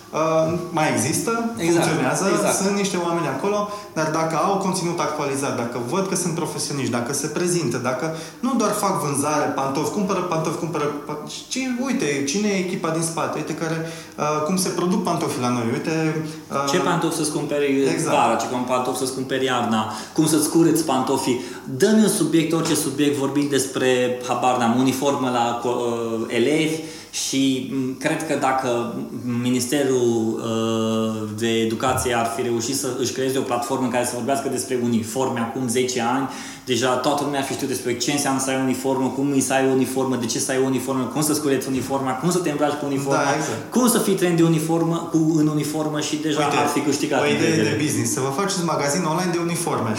mai 0.72 0.88
există, 0.95 1.32
Exact, 1.57 1.86
funcționează, 1.86 2.26
exact. 2.34 2.55
sunt 2.55 2.76
niște 2.78 2.97
oameni 3.05 3.28
acolo, 3.28 3.70
dar 3.93 4.07
dacă 4.20 4.36
au 4.47 4.57
conținut 4.57 4.99
actualizat, 4.99 5.55
dacă 5.55 5.78
văd 5.89 6.07
că 6.07 6.16
sunt 6.16 6.34
profesioniști, 6.36 6.91
dacă 6.91 7.14
se 7.14 7.28
prezintă, 7.28 7.78
dacă 7.78 8.16
nu 8.39 8.53
doar 8.57 8.72
fac 8.72 8.93
vânzare, 9.05 9.45
pantofi, 9.59 9.91
cumpără 9.91 10.20
pantofi, 10.20 10.57
cumpără... 10.57 10.86
pa- 11.07 11.24
Ci, 11.49 11.57
uite, 11.86 12.24
cine 12.28 12.47
e 12.49 12.57
echipa 12.66 12.89
din 12.89 13.01
spate, 13.01 13.38
uite 13.38 13.53
care, 13.53 13.78
uh, 14.18 14.41
cum 14.45 14.57
se 14.57 14.70
produc 14.70 15.03
pantofii 15.03 15.41
la 15.41 15.49
noi, 15.49 15.64
uite... 15.74 16.26
Uh, 16.51 16.70
Ce 16.72 16.78
pantofi 16.78 17.16
să-ți 17.16 17.32
cumperi 17.32 17.82
Exact. 17.93 18.16
vara, 18.16 18.36
ce 18.36 18.45
pantofi 18.68 18.97
să-ți 18.97 19.14
cumperi 19.14 19.45
iarna, 19.45 19.91
cum 20.14 20.28
să-ți 20.28 20.49
cureți 20.49 20.84
pantofii. 20.86 21.41
Dă-mi 21.78 22.03
un 22.03 22.09
subiect, 22.09 22.53
orice 22.53 22.76
subiect, 22.76 23.16
vorbim 23.18 23.47
despre, 23.49 24.20
habar 24.28 24.57
n-am, 24.57 24.80
uniformă 24.80 25.30
la 25.30 25.59
co- 25.62 25.64
uh, 25.76 26.26
elevi 26.28 26.80
și 27.12 27.72
m, 27.74 27.97
cred 27.97 28.28
că 28.28 28.36
dacă 28.39 28.95
Ministerul 29.41 30.07
uh, 30.36 31.30
de 31.39 31.47
Educație 31.47 32.14
ar 32.14 32.32
fi 32.36 32.41
reușit 32.41 32.78
să 32.78 32.88
își 32.99 33.12
creeze 33.12 33.38
o 33.38 33.41
platformă 33.41 33.84
în 33.86 33.91
care 33.91 34.05
să 34.05 34.12
vorbească 34.16 34.47
despre 34.49 34.80
uniforme 34.84 35.39
acum 35.39 35.68
10 35.68 36.01
ani, 36.16 36.30
deja 36.66 36.89
toată 36.89 37.24
lumea 37.24 37.39
ar 37.39 37.45
fi 37.45 37.53
știut 37.53 37.70
despre 37.70 37.97
ce 37.97 38.12
înseamnă 38.12 38.39
să 38.39 38.49
ai 38.49 38.55
o 38.55 38.64
uniformă, 38.70 39.07
cum 39.07 39.32
îi 39.32 39.41
să 39.41 39.53
ai 39.53 39.66
o 39.70 39.72
uniformă, 39.72 40.16
de 40.16 40.26
ce 40.26 40.39
să 40.39 40.51
ai 40.51 40.57
o 40.64 40.66
uniformă, 40.66 41.03
cum 41.14 41.22
să-ți 41.22 41.41
cureți 41.41 41.68
uniforma, 41.68 42.12
cum 42.12 42.32
să 42.32 42.38
te 42.38 42.49
îmbraci 42.49 42.78
cu 42.80 42.86
uniforma, 42.86 43.24
Da, 43.24 43.36
exact. 43.39 43.72
cum 43.72 43.88
să 43.89 43.97
fii 43.99 44.14
trendy 44.14 44.41
uniformă, 44.41 45.07
cu, 45.12 45.18
în 45.41 45.47
uniformă 45.47 45.99
și 45.99 46.16
deja 46.16 46.39
ar 46.64 46.68
fi 46.74 46.80
câștigat 46.80 47.22
o 47.22 47.26
idee 47.26 47.47
încredere. 47.47 47.76
de 47.78 47.84
business, 47.84 48.12
să 48.14 48.20
vă 48.20 48.32
faceți 48.41 48.64
magazin 48.66 49.03
online 49.03 49.32
de 49.32 49.39
uniforme. 49.47 49.91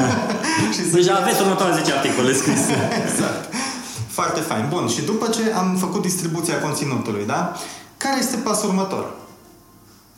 și 0.74 0.82
să 0.90 0.96
Deja 0.96 1.14
aveți 1.22 1.40
următoarele 1.40 1.80
10 1.82 1.92
articole 1.92 2.32
scrise. 2.40 2.74
Exact. 3.06 3.42
Foarte 4.12 4.40
fain. 4.40 4.66
Bun, 4.68 4.88
și 4.88 5.02
după 5.02 5.28
ce 5.28 5.52
am 5.56 5.76
făcut 5.76 6.02
distribuția 6.02 6.60
conținutului, 6.60 7.26
da? 7.26 7.52
Care 7.96 8.18
este 8.18 8.36
pasul 8.36 8.68
următor? 8.68 9.14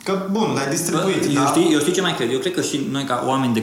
Că, 0.04 0.28
bun, 0.30 0.52
l-ai 0.54 0.68
distribuit, 0.70 1.24
eu, 1.24 1.32
da? 1.32 1.46
știi, 1.46 1.72
eu 1.72 1.78
știu 1.78 1.92
ce 1.92 2.00
mai 2.00 2.14
cred. 2.14 2.32
Eu 2.32 2.38
cred 2.38 2.54
că 2.54 2.62
și 2.62 2.88
noi 2.90 3.04
ca 3.04 3.24
oameni 3.26 3.54
de 3.54 3.62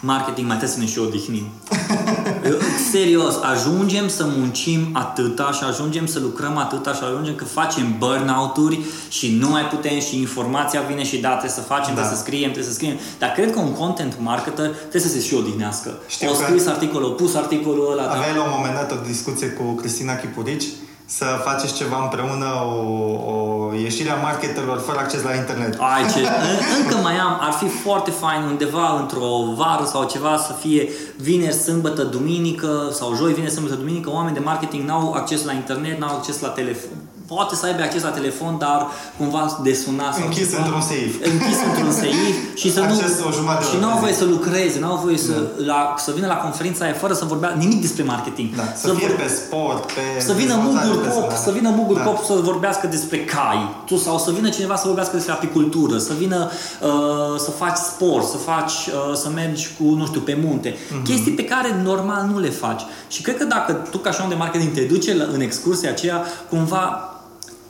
marketing 0.00 0.46
mai 0.46 0.56
trebuie 0.56 0.76
să 0.76 0.82
ne 0.82 0.86
și 0.86 0.98
odihnim. 0.98 1.46
Eu, 2.48 2.56
serios, 2.90 3.34
ajungem 3.52 4.08
să 4.08 4.24
muncim 4.36 4.80
atâta 4.92 5.50
și 5.52 5.62
ajungem 5.64 6.06
să 6.06 6.18
lucrăm 6.18 6.56
atâta 6.56 6.92
și 6.94 7.00
ajungem 7.04 7.34
că 7.34 7.44
facem 7.44 7.94
burnout-uri 7.98 8.78
și 9.08 9.36
nu 9.40 9.48
mai 9.48 9.62
putem 9.62 9.98
și 10.00 10.18
informația 10.20 10.80
vine 10.80 11.04
și 11.04 11.16
da, 11.18 11.28
trebuie 11.28 11.50
să 11.50 11.60
facem, 11.60 11.94
Da. 11.94 12.00
trebuie 12.00 12.16
să 12.16 12.22
scriem, 12.24 12.50
trebuie 12.50 12.64
să 12.72 12.72
scriem. 12.72 12.96
Dar 13.18 13.30
cred 13.30 13.52
că 13.52 13.58
un 13.58 13.72
content 13.72 14.14
marketer 14.20 14.68
trebuie 14.68 15.02
să 15.02 15.08
se 15.08 15.20
și 15.20 15.34
odihnească. 15.34 15.90
Știu 16.08 16.28
o 16.28 16.32
că- 16.32 16.44
scris 16.44 16.66
articolul, 16.66 17.08
o 17.08 17.12
pus 17.12 17.34
articolul 17.34 17.88
ăla, 17.92 18.04
da. 18.04 18.10
Aveai 18.12 18.34
la 18.36 18.42
un 18.42 18.52
moment 18.56 18.74
dat 18.74 18.92
o 18.92 18.96
discuție 19.06 19.46
cu 19.46 19.62
Cristina 19.74 20.14
Chipurici 20.16 20.64
să 21.10 21.24
faceți 21.44 21.74
ceva 21.74 22.02
împreună, 22.02 22.46
o, 22.64 23.32
o 23.32 23.72
ieșire 23.74 24.10
a 24.10 24.14
marketerilor 24.16 24.78
fără 24.78 24.98
acces 24.98 25.22
la 25.22 25.34
internet. 25.34 25.76
Ai 25.80 26.06
ce, 26.12 26.18
în- 26.50 26.82
încă 26.82 26.96
mai 27.02 27.16
am, 27.18 27.38
ar 27.40 27.52
fi 27.52 27.68
foarte 27.68 28.10
fain 28.10 28.42
undeva 28.42 28.98
într-o 29.00 29.28
vară 29.56 29.84
sau 29.84 30.04
ceva 30.04 30.36
să 30.36 30.52
fie 30.52 30.88
vineri, 31.16 31.54
sâmbătă, 31.54 32.02
duminică 32.02 32.88
sau 32.92 33.14
joi, 33.14 33.32
vineri, 33.32 33.52
sâmbătă, 33.52 33.74
duminică, 33.74 34.10
oameni 34.10 34.34
de 34.34 34.42
marketing 34.44 34.88
n-au 34.88 35.12
acces 35.12 35.44
la 35.44 35.52
internet, 35.52 35.98
n-au 35.98 36.16
acces 36.16 36.40
la 36.40 36.48
telefon. 36.48 36.96
Poate 37.34 37.54
să 37.54 37.66
aibă 37.66 37.82
acces 37.82 38.02
la 38.02 38.08
telefon, 38.08 38.52
dar 38.58 38.86
cumva 39.18 39.60
de 39.62 39.74
sunat 39.74 40.14
sau 40.14 40.24
Închis 40.24 40.48
ceva. 40.50 40.62
într-un 40.62 40.80
seif. 40.80 41.12
Închis 41.32 41.58
într-un 41.68 41.92
seif 41.92 42.34
și 42.60 42.72
să 42.72 42.80
nu... 42.80 42.84
Acces 42.86 43.12
o 43.28 43.30
jumătate 43.32 43.64
de 43.64 43.68
și 43.70 43.74
oră 43.76 43.84
nu 43.84 43.88
au 43.90 43.94
pe 43.94 44.00
voie 44.00 44.12
zi. 44.12 44.18
să 44.18 44.24
lucreze, 44.24 44.78
nu 44.78 44.86
au 44.92 44.98
voie 45.04 45.18
să, 45.18 45.36
la, 45.70 45.94
să 45.98 46.10
vină 46.14 46.26
la 46.26 46.36
conferința 46.36 46.84
aia 46.84 46.92
fără 46.94 47.12
să 47.14 47.24
vorbea 47.24 47.54
nimic 47.58 47.80
despre 47.80 48.02
marketing. 48.02 48.54
Da, 48.54 48.62
să, 48.76 48.88
fie 48.92 49.06
vor- 49.06 49.16
pe 49.16 49.28
sport, 49.40 49.82
pe 49.92 50.00
să 50.28 50.32
vină 50.32 50.54
dezvoltare 50.54 50.86
Mugur 50.86 51.02
Pop, 51.02 51.04
personală. 51.04 51.40
să 51.44 51.50
vină 51.50 51.68
Mugur 51.78 51.96
Da. 51.96 52.02
Pop 52.02 52.24
să 52.24 52.32
vorbească 52.50 52.86
despre 52.86 53.18
cai, 53.24 53.60
tu 53.86 53.96
sau 53.96 54.18
să 54.18 54.30
vină 54.30 54.48
cineva 54.48 54.76
să 54.76 54.86
vorbească 54.86 55.14
despre 55.16 55.32
apicultură, 55.32 55.98
să 55.98 56.12
vină 56.18 56.50
uh, 56.82 57.38
să 57.38 57.50
faci 57.50 57.76
sport, 57.76 58.26
să 58.26 58.36
faci 58.36 58.72
uh, 58.86 59.14
să 59.22 59.28
mergi 59.34 59.68
cu, 59.78 59.84
nu 59.84 60.06
știu, 60.06 60.20
pe 60.20 60.38
munte. 60.44 60.74
Mhm. 60.92 61.04
Chestii 61.04 61.32
pe 61.32 61.44
care 61.44 61.80
normal 61.84 62.22
nu 62.32 62.38
le 62.38 62.50
faci. 62.50 62.82
Și 63.08 63.22
cred 63.22 63.36
că 63.36 63.44
dacă 63.44 63.72
tu 63.90 63.98
ca 63.98 64.10
și 64.10 64.20
om 64.22 64.28
de 64.28 64.34
marketing 64.34 64.72
te 64.72 64.80
duce 64.80 65.14
la, 65.14 65.24
în 65.32 65.40
excursia 65.40 65.90
aceea, 65.90 66.22
cumva 66.48 67.12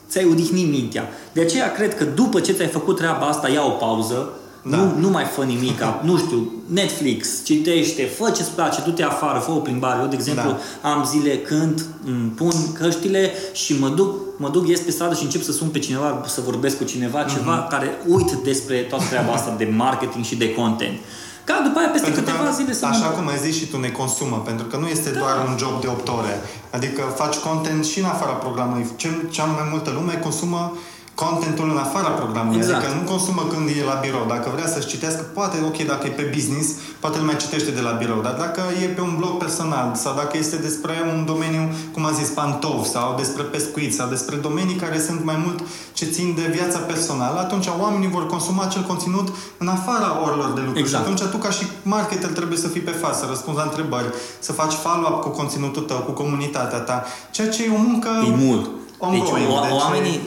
ți-ai 0.09 0.25
odihnit 0.31 0.69
mintea. 0.71 1.09
De 1.31 1.41
aceea 1.41 1.71
cred 1.71 1.95
că 1.97 2.03
după 2.03 2.39
ce 2.39 2.51
ți-ai 2.51 2.67
făcut 2.67 2.95
treaba 2.97 3.25
asta, 3.25 3.49
ia 3.49 3.65
o 3.65 3.69
pauză, 3.69 4.29
Da. 4.63 4.77
nu, 4.77 4.93
nu 4.99 5.09
mai 5.09 5.23
fă 5.23 5.43
nimica, 5.43 6.01
nu 6.05 6.17
știu, 6.17 6.51
Netflix, 6.65 7.27
citește, 7.45 8.03
fă 8.03 8.29
ce-ți 8.35 8.51
place, 8.51 8.81
du-te 8.85 9.03
afară, 9.03 9.39
fă 9.39 9.51
o 9.51 9.55
plimbare. 9.55 9.99
Eu, 10.01 10.07
de 10.07 10.15
exemplu, 10.15 10.55
Da. 10.81 10.89
am 10.89 11.05
zile 11.05 11.37
când 11.37 11.85
îmi 12.05 12.29
pun 12.35 12.51
căștile 12.73 13.31
și 13.53 13.79
mă 13.79 13.87
duc, 13.89 14.15
mă 14.37 14.49
duc, 14.49 14.67
ies 14.67 14.79
pe 14.79 14.91
stradă 14.91 15.15
și 15.15 15.23
încep 15.23 15.43
să 15.43 15.51
sun 15.51 15.67
pe 15.67 15.79
cineva, 15.79 16.23
să 16.27 16.41
vorbesc 16.45 16.77
cu 16.77 16.83
cineva, 16.83 17.19
Mhm. 17.19 17.35
ceva 17.35 17.67
care 17.69 17.97
uit 18.07 18.31
despre 18.31 18.75
toată 18.77 19.03
treaba 19.09 19.31
asta 19.31 19.55
de 19.57 19.73
marketing 19.77 20.23
și 20.25 20.35
de 20.35 20.53
content. 20.53 20.97
Ca 21.49 21.61
după 21.67 21.79
aia, 21.79 21.89
peste 21.89 22.07
Pentru 22.07 22.23
că, 22.23 22.31
câteva 22.31 22.51
zile 22.59 22.73
să 22.73 22.85
așa 22.85 23.07
mă... 23.09 23.15
cum 23.15 23.27
ai 23.27 23.39
zis 23.45 23.55
și 23.59 23.65
tu, 23.71 23.77
ne 23.79 23.91
consumă, 24.01 24.37
pentru 24.49 24.65
că 24.65 24.75
nu 24.77 24.87
este 24.87 25.09
doar 25.09 25.35
un 25.47 25.53
job 25.61 25.81
de 25.81 25.87
8 25.87 26.07
ore. 26.19 26.33
Adică 26.77 27.01
faci 27.21 27.37
content 27.47 27.85
și 27.85 27.99
în 27.99 28.05
afara 28.05 28.31
programului. 28.45 28.85
Ce, 28.95 29.09
cea 29.29 29.45
mai 29.45 29.67
multă 29.71 29.89
lume 29.97 30.13
consumă 30.13 30.61
contentul 31.23 31.67
în 31.73 31.79
afara 31.85 32.11
programului. 32.21 32.59
Exact. 32.61 32.77
Adică 32.77 32.91
nu 32.99 33.03
consumă 33.13 33.43
când 33.51 33.65
e 33.79 33.83
la 33.91 33.97
birou. 34.05 34.25
Dacă 34.35 34.47
vrea 34.55 34.67
să-și 34.73 34.91
citească, 34.93 35.21
poate, 35.37 35.57
ok, 35.69 35.77
dacă 35.91 36.03
e 36.07 36.19
pe 36.21 36.31
business, 36.35 36.67
poate 37.03 37.17
îl 37.17 37.25
mai 37.29 37.37
citește 37.43 37.71
de 37.77 37.83
la 37.87 37.93
birou. 38.01 38.19
Dar 38.27 38.35
dacă 38.45 38.61
e 38.83 38.85
pe 38.97 39.01
un 39.09 39.13
blog 39.19 39.33
personal 39.45 39.87
sau 40.03 40.13
dacă 40.21 40.37
este 40.37 40.57
despre 40.67 40.93
un 41.13 41.19
domeniu, 41.31 41.63
cum 41.93 42.05
am 42.05 42.13
zis, 42.21 42.29
pantof 42.37 42.81
sau 42.95 43.07
despre 43.21 43.43
pescuit 43.43 43.91
sau 43.99 44.07
despre 44.15 44.35
domenii 44.47 44.75
care 44.83 44.97
sunt 45.07 45.23
mai 45.29 45.37
mult 45.45 45.59
ce 45.97 46.05
țin 46.05 46.27
de 46.39 46.45
viața 46.57 46.79
personală, 46.91 47.37
atunci 47.39 47.67
oamenii 47.83 48.09
vor 48.17 48.25
consuma 48.27 48.63
acel 48.63 48.83
conținut 48.91 49.27
în 49.57 49.67
afara 49.67 50.09
orilor 50.25 50.49
de 50.57 50.61
lucru. 50.65 50.79
Exact. 50.79 51.05
Și 51.05 51.11
atunci 51.11 51.31
tu 51.31 51.37
ca 51.37 51.51
și 51.57 51.63
marketer 51.83 52.29
trebuie 52.29 52.57
să 52.57 52.67
fii 52.67 52.81
pe 52.81 52.91
față, 52.91 53.17
să 53.19 53.25
răspunzi 53.29 53.59
la 53.59 53.65
întrebări, 53.69 54.09
să 54.39 54.51
faci 54.51 54.73
follow-up 54.73 55.21
cu 55.21 55.29
conținutul 55.29 55.83
tău, 55.83 55.97
cu 55.97 56.11
comunitatea 56.11 56.79
ta, 56.79 57.05
ceea 57.31 57.49
ce 57.49 57.63
e 57.63 57.71
o 57.79 57.81
muncă 57.87 58.09
E 58.25 58.35
mult. 58.45 58.63
Deci, 58.63 59.07
ongoing. 59.07 59.49
o, 59.49 59.61
Deci, 59.61 59.81
oamenii, 59.81 60.19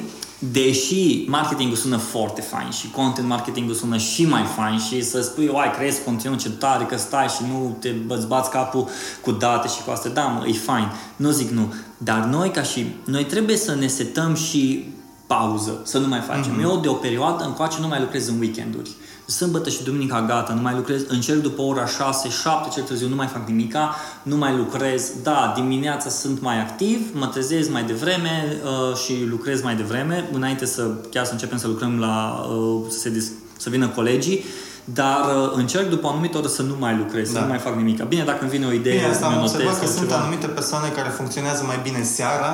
deși 0.50 1.24
marketingul 1.26 1.76
sună 1.76 1.96
foarte 1.96 2.40
fain 2.40 2.70
și 2.70 2.90
content 2.90 3.28
marketingul 3.28 3.74
sună 3.74 3.96
și 3.96 4.26
mai 4.26 4.44
fain 4.56 4.78
și 4.78 5.02
să 5.02 5.20
spui, 5.20 5.48
oai, 5.52 5.70
creezi 5.70 6.04
conținut 6.04 6.38
ce 6.38 6.50
tare, 6.50 6.84
că 6.84 6.96
stai 6.96 7.26
și 7.26 7.42
nu 7.48 7.76
te 7.80 7.94
îți 8.08 8.26
bați 8.26 8.50
capul 8.50 8.88
cu 9.20 9.30
date 9.30 9.68
și 9.68 9.82
cu 9.84 9.90
astea, 9.90 10.10
da, 10.10 10.22
mă, 10.22 10.46
e 10.46 10.52
fain, 10.52 10.92
nu 11.16 11.30
zic 11.30 11.50
nu. 11.50 11.74
Dar 11.98 12.24
noi 12.24 12.50
ca 12.50 12.62
și, 12.62 12.86
noi 13.04 13.24
trebuie 13.24 13.56
să 13.56 13.74
ne 13.74 13.86
setăm 13.86 14.34
și 14.34 14.92
pauză, 15.26 15.80
să 15.84 15.98
nu 15.98 16.08
mai 16.08 16.20
facem. 16.20 16.52
Mhm. 16.52 16.62
Eu 16.62 16.78
de 16.80 16.88
o 16.88 16.92
perioadă 16.92 17.44
încoace 17.44 17.76
nu 17.80 17.88
mai 17.88 18.00
lucrez 18.00 18.28
în 18.28 18.38
weekenduri. 18.38 18.90
Sâmbătă 19.26 19.70
și 19.70 19.82
duminica 19.82 20.22
gata, 20.22 20.52
nu 20.54 20.60
mai 20.60 20.74
lucrez, 20.74 21.02
încerc 21.08 21.40
după 21.42 21.62
ora 21.62 21.86
6, 21.86 22.28
7 22.28 22.68
cel 22.72 22.82
târziu, 22.82 23.08
nu 23.08 23.14
mai 23.14 23.26
fac 23.26 23.48
nimica, 23.48 23.94
nu 24.22 24.36
mai 24.36 24.56
lucrez. 24.56 25.10
Da, 25.22 25.52
dimineața 25.56 26.08
sunt 26.08 26.40
mai 26.40 26.60
activ, 26.60 27.00
mă 27.12 27.26
trezesc 27.26 27.70
mai 27.70 27.84
devreme 27.84 28.56
uh, 28.64 28.96
și 28.96 29.24
lucrez 29.28 29.62
mai 29.62 29.76
devreme, 29.76 30.28
înainte 30.32 30.64
să 30.64 30.90
chiar 31.10 31.24
să 31.24 31.32
începem 31.32 31.58
să 31.58 31.66
lucrăm 31.66 31.98
la, 31.98 32.46
uh, 32.50 32.80
să, 32.88 32.98
se 32.98 33.10
dis- 33.10 33.32
să 33.56 33.70
vină 33.70 33.88
colegii, 33.88 34.44
dar 34.84 35.20
uh, 35.36 35.52
încerc 35.54 35.88
după 35.88 36.06
o 36.06 36.10
anumită 36.10 36.38
oră 36.38 36.46
să 36.58 36.62
nu 36.62 36.74
mai 36.84 36.94
lucrez, 37.02 37.26
să 37.28 37.34
Da. 37.34 37.40
nu 37.40 37.46
mai 37.46 37.58
fac 37.66 37.74
nimica. 37.82 38.04
Bine, 38.04 38.24
dacă 38.30 38.38
îmi 38.40 38.50
vine 38.50 38.66
o 38.66 38.72
idee, 38.80 38.94
Bine, 38.96 39.06
asta 39.14 39.26
am 39.26 39.32
mi-o 39.32 39.42
observat 39.42 39.66
notez 39.72 39.80
că 39.82 39.86
sau 39.86 39.96
sunt 39.98 40.08
ceva. 40.08 40.20
anumite 40.22 40.46
persoane 40.58 40.88
care 40.98 41.08
funcționează 41.18 41.62
mai 41.70 41.78
bine 41.86 42.02
seara 42.16 42.50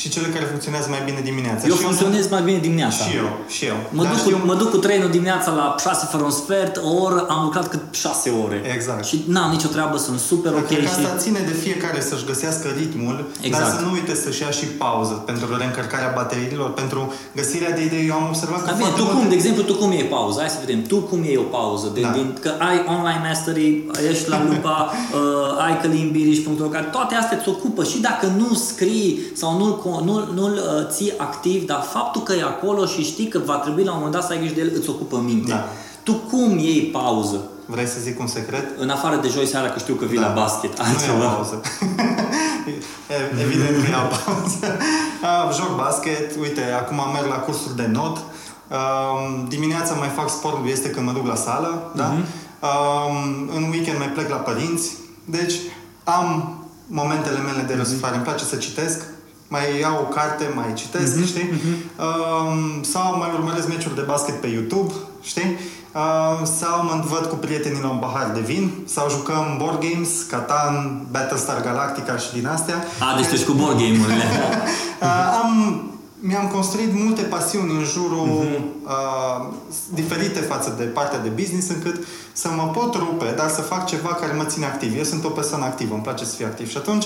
și 0.00 0.06
cele 0.14 0.28
care 0.34 0.44
funcționează 0.52 0.86
mai 0.94 1.02
bine 1.08 1.20
dimineața. 1.30 1.62
Eu 1.66 1.74
Și 1.76 1.82
funcționez 1.88 2.24
mai 2.36 2.42
bine 2.48 2.58
dimineața. 2.68 2.96
sunt- 2.96 3.08
Și 3.10 3.16
eu, 3.22 3.28
și 3.56 3.62
eu. 3.72 3.78
Mă 3.96 4.02
Dar 4.02 4.10
duc, 4.12 4.20
știu- 4.22 4.36
cu, 4.38 4.46
mă 4.50 4.54
duc 4.62 4.68
cu 4.74 4.80
trenul 4.86 5.10
dimineața 5.18 5.50
la 5.60 5.66
6 5.86 6.02
fără 6.12 6.22
un 6.30 6.34
sfert, 6.42 6.74
o 6.90 6.90
oră 7.06 7.20
am 7.34 7.40
lucrat 7.46 7.66
cât 7.72 7.82
6 8.04 8.26
ore. 8.44 8.58
Exact. 8.76 9.04
Și 9.10 9.16
n-am 9.34 9.50
nicio 9.56 9.68
treabă, 9.76 9.96
sunt 10.06 10.18
super 10.30 10.50
Dar 10.52 10.60
ok 10.60 10.66
cred 10.66 10.78
că 10.84 10.84
și... 10.84 10.94
asta 10.98 11.10
ține 11.24 11.40
de 11.50 11.54
fiecare 11.64 12.00
să-și 12.08 12.24
găsească 12.30 12.66
ritmul, 12.80 13.16
dar 13.16 13.44
Exact. 13.48 13.72
să 13.76 13.80
nu 13.84 13.90
uite 13.98 14.14
să-și 14.24 14.42
ia 14.44 14.50
și 14.58 14.66
pauză 14.84 15.14
pentru 15.30 15.46
reîncărcarea 15.60 16.10
bateriilor, 16.20 16.70
pentru 16.82 17.00
găsirea 17.38 17.70
de 17.76 17.82
idei. 17.88 18.04
Eu 18.10 18.14
am 18.20 18.26
observat 18.32 18.58
că 18.60 18.66
Dar 18.70 18.74
bine, 18.74 18.86
foarte 18.86 19.00
tu 19.00 19.04
multe- 19.06 19.18
cum, 19.20 19.28
de 19.32 19.36
exemplu, 19.40 19.62
tu 19.70 19.74
cum 19.80 19.90
iei 19.92 20.08
pauza? 20.16 20.38
Hai 20.44 20.48
să 20.56 20.60
vedem, 20.64 20.80
tu 20.90 20.96
cum 21.10 21.20
iei 21.24 21.36
o 21.36 21.48
pauză? 21.56 21.70
Pauză. 21.72 21.90
De, 21.94 22.00
Da. 22.00 22.08
din, 22.10 22.36
că 22.40 22.50
ai 22.58 22.84
online 22.88 23.20
mastery, 23.28 23.84
ești 24.10 24.28
la 24.28 24.42
lupa, 24.44 24.90
uh, 25.16 25.64
ai 25.66 25.80
călimbiriș.ro, 25.80 26.64
care 26.64 26.84
toate 26.84 27.14
astea 27.14 27.36
îți 27.38 27.48
ocupă 27.48 27.84
și 27.84 27.98
dacă 28.00 28.26
nu 28.36 28.54
scrii 28.54 29.20
sau 29.34 29.58
nu-l, 29.58 29.74
co- 29.80 30.04
nu-l, 30.04 30.32
nu-l 30.34 30.52
uh, 30.52 30.86
ții 30.90 31.12
activ, 31.18 31.66
dar 31.66 31.80
faptul 31.92 32.22
că 32.22 32.32
e 32.32 32.42
acolo 32.42 32.86
și 32.86 33.02
știi 33.04 33.28
că 33.28 33.38
va 33.44 33.54
trebui 33.56 33.84
la 33.84 33.90
un 33.90 33.96
moment 33.96 34.14
dat 34.14 34.24
să 34.24 34.32
ai 34.32 34.38
grijă 34.38 34.54
de 34.54 34.60
el, 34.60 34.72
îți 34.78 34.90
ocupă 34.90 35.22
minte. 35.24 35.50
Da. 35.50 35.64
Tu 36.02 36.12
cum 36.12 36.58
iei 36.58 36.80
pauză? 36.82 37.42
Vrei 37.66 37.86
să 37.86 37.96
zic 38.02 38.20
un 38.20 38.26
secret? 38.26 38.66
În 38.78 38.90
afară 38.90 39.16
de 39.22 39.28
joi 39.28 39.46
seara, 39.46 39.68
că 39.68 39.78
știu 39.78 39.94
că 39.94 40.04
vii 40.04 40.18
Da. 40.18 40.26
la 40.26 40.32
basket, 40.32 40.78
Nu 40.78 40.84
altceva. 40.84 41.22
iau 41.24 41.30
pauză. 41.34 41.60
E- 43.16 43.40
Evident 43.44 43.84
că 43.84 43.90
iau 43.90 44.06
pauză. 44.24 44.66
Ah, 45.30 45.54
Joc 45.58 45.76
basket, 45.76 46.36
uite, 46.40 46.62
acum 46.80 46.96
merg 47.14 47.26
la 47.28 47.34
cursuri 47.46 47.76
de 47.76 47.88
not. 47.92 48.16
Um, 48.72 49.46
Dimineața 49.48 49.94
mai 49.94 50.08
fac 50.08 50.28
sport, 50.30 50.56
este 50.66 50.90
când 50.90 51.06
mă 51.06 51.12
duc 51.12 51.26
la 51.26 51.34
sală, 51.34 51.92
da? 51.94 52.12
Um, 52.68 53.50
În 53.56 53.62
weekend 53.70 53.98
mai 53.98 54.08
plec 54.08 54.28
la 54.30 54.36
părinți. 54.36 54.92
Deci 55.24 55.54
am 56.04 56.56
momentele 56.86 57.38
mele 57.38 57.62
de 57.66 57.74
răsuflare. 57.74 58.14
Îmi 58.14 58.24
place 58.24 58.44
să 58.44 58.56
citesc. 58.56 59.02
Mai 59.48 59.78
iau 59.80 59.96
o 60.00 60.14
carte, 60.14 60.52
mai 60.54 60.72
citesc, 60.74 61.24
știi? 61.24 61.50
Um, 62.06 62.82
sau 62.82 63.18
mai 63.18 63.30
urmăresc 63.34 63.68
meciuri 63.68 63.94
de 63.94 64.00
basket 64.00 64.40
pe 64.40 64.46
YouTube, 64.46 64.92
știi? 65.22 65.58
Uh, 65.94 66.46
sau 66.58 66.84
mă 66.84 67.04
văd 67.10 67.26
cu 67.26 67.34
prietenii 67.34 67.80
la 67.82 67.88
un 67.90 67.98
pahar 67.98 68.30
de 68.34 68.40
vin, 68.40 68.70
sau 68.84 69.10
jucăm 69.10 69.56
board 69.58 69.80
games, 69.80 70.08
Catan, 70.30 71.06
Battlestar 71.10 71.60
Galactica 71.60 72.16
și 72.16 72.32
din 72.32 72.46
astea. 72.46 72.84
A, 73.00 73.16
deci 73.16 73.26
tu 73.26 73.34
ești 73.34 73.46
cu 73.46 73.52
board 73.52 73.76
game-urile. 73.76 74.24
Uh, 75.00 75.08
am, 75.42 75.82
mi-am 76.24 76.48
construit 76.48 76.92
multe 77.04 77.22
pasiuni 77.22 77.72
în 77.72 77.84
jurul 77.84 78.28
uh, 78.84 79.52
diferite 79.94 80.40
față 80.40 80.74
de 80.78 80.84
partea 80.84 81.18
de 81.18 81.28
business 81.28 81.68
încât 81.68 82.04
să 82.32 82.48
mă 82.48 82.62
pot 82.62 82.94
rupe, 82.94 83.34
dar 83.36 83.48
să 83.48 83.60
fac 83.60 83.86
ceva 83.86 84.08
care 84.08 84.32
mă 84.32 84.44
ține 84.44 84.66
activ. 84.66 84.96
Eu 84.96 85.02
sunt 85.04 85.24
o 85.24 85.28
persoană 85.28 85.64
activă, 85.64 85.94
îmi 85.94 86.02
place 86.02 86.24
să 86.24 86.34
fiu 86.34 86.46
activ 86.46 86.68
și 86.70 86.76
atunci 86.76 87.04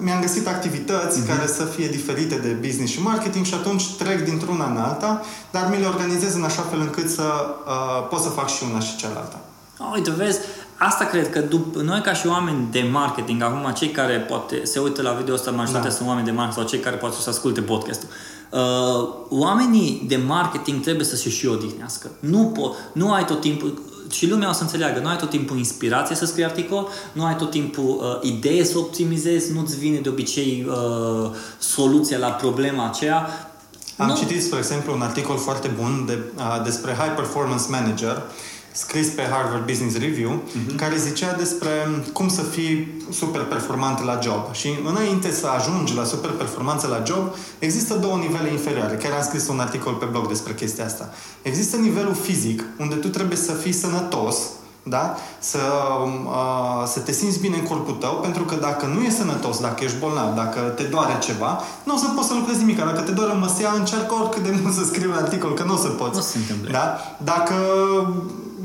mi-am 0.00 0.20
găsit 0.20 0.46
activități 0.46 1.26
care 1.26 1.46
să 1.46 1.64
fie 1.64 1.88
diferite 1.88 2.34
de 2.34 2.48
business 2.48 2.92
și 2.92 3.02
marketing 3.02 3.44
și 3.44 3.54
atunci 3.54 3.94
trec 3.96 4.24
dintr-una 4.24 4.70
în 4.70 4.76
alta, 4.76 5.22
dar 5.50 5.68
mi 5.70 5.80
le 5.80 5.86
organizez 5.86 6.34
în 6.34 6.44
așa 6.44 6.62
fel 6.62 6.80
încât 6.80 7.10
să 7.10 7.22
uh, 7.66 8.06
pot 8.10 8.20
să 8.20 8.28
fac 8.28 8.48
și 8.48 8.62
una 8.70 8.80
și 8.80 8.96
cealaltă. 8.96 9.36
Uite, 9.94 10.10
vezi, 10.10 10.38
asta 10.76 11.04
cred 11.04 11.30
că 11.30 11.40
dup- 11.40 11.82
noi 11.82 12.00
ca 12.00 12.12
și 12.12 12.26
oameni 12.26 12.68
de 12.70 12.88
marketing, 12.92 13.42
acum 13.42 13.72
cei 13.72 13.90
care 13.90 14.18
poate 14.18 14.64
se 14.64 14.78
uită 14.78 15.02
la 15.02 15.12
video 15.12 15.34
ăsta, 15.34 15.50
majoritatea 15.50 15.90
Da. 15.90 15.96
sunt 15.96 16.08
oameni 16.08 16.26
de 16.26 16.32
marketing 16.32 16.64
sau 16.66 16.72
cei 16.74 16.84
care 16.84 16.96
poate 16.96 17.16
să 17.20 17.30
asculte 17.30 17.60
podcastul. 17.60 18.08
Uh, 18.08 18.37
oamenii 19.28 20.04
de 20.06 20.16
marketing 20.16 20.82
trebuie 20.82 21.04
să 21.04 21.16
se 21.16 21.30
și 21.30 21.46
odihnească. 21.46 22.10
Nu, 22.20 22.52
po- 22.56 22.92
nu 22.92 23.12
ai 23.12 23.24
tot 23.24 23.40
timpul, 23.40 23.82
și 24.10 24.28
lumea 24.28 24.48
o 24.48 24.52
să 24.52 24.62
înțeleagă, 24.62 25.00
nu 25.00 25.08
ai 25.08 25.16
tot 25.16 25.30
timpul 25.30 25.56
inspirație 25.56 26.16
să 26.16 26.26
scrii 26.26 26.44
articol, 26.44 26.88
nu 27.12 27.24
ai 27.24 27.36
tot 27.36 27.50
timpul 27.50 27.84
uh, 27.84 28.30
idee 28.30 28.64
să 28.64 28.78
optimizezi, 28.78 29.52
nu-ți 29.52 29.78
vine 29.78 29.98
de 29.98 30.08
obicei 30.08 30.66
uh, 30.68 31.30
soluția 31.58 32.18
la 32.18 32.28
problema 32.28 32.86
aceea. 32.86 33.50
Am 33.96 34.06
nu. 34.06 34.16
citit, 34.16 34.42
spre 34.42 34.58
exemplu, 34.58 34.94
un 34.94 35.02
articol 35.02 35.36
foarte 35.36 35.70
bun 35.80 36.04
de, 36.06 36.18
uh, 36.36 36.62
despre 36.64 36.92
High 36.92 37.14
Performance 37.16 37.64
Manager, 37.68 38.22
scris 38.72 39.08
pe 39.08 39.22
Harvard 39.22 39.66
Business 39.66 39.98
Review, 39.98 40.42
care 40.76 40.96
zicea 40.96 41.32
despre 41.32 41.70
cum 42.12 42.28
să 42.28 42.42
fii 42.42 43.02
super 43.10 43.40
performant 43.44 44.04
la 44.04 44.18
job. 44.22 44.52
Și 44.52 44.68
înainte 44.84 45.32
să 45.32 45.46
ajungi 45.46 45.94
la 45.94 46.04
super 46.04 46.30
performanță 46.30 46.86
la 46.86 47.02
job, 47.06 47.34
există 47.58 47.94
două 47.94 48.16
nivele 48.16 48.50
inferioare. 48.50 48.96
Chiar 48.96 49.12
am 49.12 49.22
scris 49.22 49.48
un 49.48 49.60
articol 49.60 49.92
pe 49.92 50.04
blog 50.04 50.28
despre 50.28 50.54
chestia 50.54 50.84
asta. 50.84 51.12
Există 51.42 51.76
nivelul 51.76 52.14
fizic, 52.14 52.64
unde 52.78 52.94
tu 52.94 53.08
trebuie 53.08 53.36
să 53.36 53.52
fii 53.52 53.72
sănătos, 53.72 54.36
da? 54.82 55.16
Să, 55.38 55.58
uh, 56.24 56.86
să 56.86 57.00
te 57.00 57.12
simți 57.12 57.40
bine 57.40 57.56
în 57.56 57.62
corpul 57.62 57.94
tău, 57.94 58.14
pentru 58.14 58.42
că 58.42 58.54
dacă 58.54 58.86
nu 58.86 59.00
e 59.00 59.10
sănătos, 59.10 59.60
dacă 59.60 59.84
ești 59.84 59.98
bolnav, 59.98 60.34
dacă 60.34 60.60
te 60.60 60.82
doare 60.82 61.18
ceva, 61.20 61.62
nu 61.84 61.94
o 61.94 61.96
să 61.96 62.06
poți 62.14 62.28
să 62.28 62.34
lucrezi 62.34 62.58
nimic. 62.58 62.76
Dacă 62.78 63.00
te 63.00 63.12
doare 63.12 63.32
măsea, 63.32 63.72
încearcă 63.72 64.14
oricât 64.14 64.42
de 64.42 64.58
mult 64.62 64.74
să 64.74 64.84
scrii 64.84 65.06
un 65.06 65.12
articol, 65.12 65.54
că 65.54 65.64
nu 65.64 65.74
o 65.74 65.76
să 65.76 65.88
poți. 65.88 66.16
Nu 66.16 66.20
se 66.20 66.38
întâmplă. 66.38 66.70
Da? 66.72 66.98
Dacă 67.24 67.54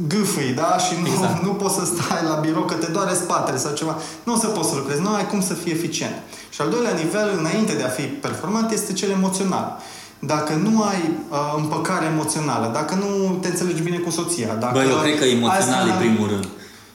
gâfâi, 0.07 0.53
da? 0.55 0.77
Și 0.85 0.93
nu, 1.01 1.07
Exact. 1.07 1.43
nu 1.43 1.49
poți 1.49 1.75
să 1.75 1.85
stai 1.85 2.23
la 2.29 2.35
birou 2.35 2.63
că 2.63 2.73
te 2.73 2.91
doare 2.91 3.13
spatele 3.13 3.57
sau 3.57 3.73
ceva. 3.73 3.97
Nu 4.23 4.33
o 4.33 4.37
să 4.37 4.47
poți 4.47 4.69
să 4.69 4.75
lucrezi. 4.75 5.01
Nu 5.01 5.13
ai 5.13 5.27
cum 5.27 5.41
să 5.41 5.53
fii 5.53 5.71
eficient. 5.71 6.15
Și 6.49 6.61
al 6.61 6.69
doilea 6.69 6.93
nivel, 7.03 7.27
înainte 7.39 7.73
de 7.73 7.83
a 7.83 7.87
fi 7.87 8.01
performant, 8.01 8.71
este 8.71 8.93
cel 8.93 9.09
emoțional. 9.09 9.77
Dacă 10.19 10.53
nu 10.53 10.81
ai 10.81 11.01
uh, 11.29 11.37
împăcare 11.57 12.05
emoțională, 12.05 12.69
dacă 12.73 12.95
nu 12.95 13.37
te 13.41 13.47
înțelegi 13.47 13.81
bine 13.81 13.97
cu 13.97 14.09
soția, 14.09 14.53
dacă... 14.59 14.73
Bă, 14.73 14.83
eu 14.89 14.95
cred 14.95 15.17
că 15.19 15.25
emoțional 15.25 15.83
ai 15.83 15.89
e 15.89 15.99
primul 15.99 16.27
rând. 16.27 16.47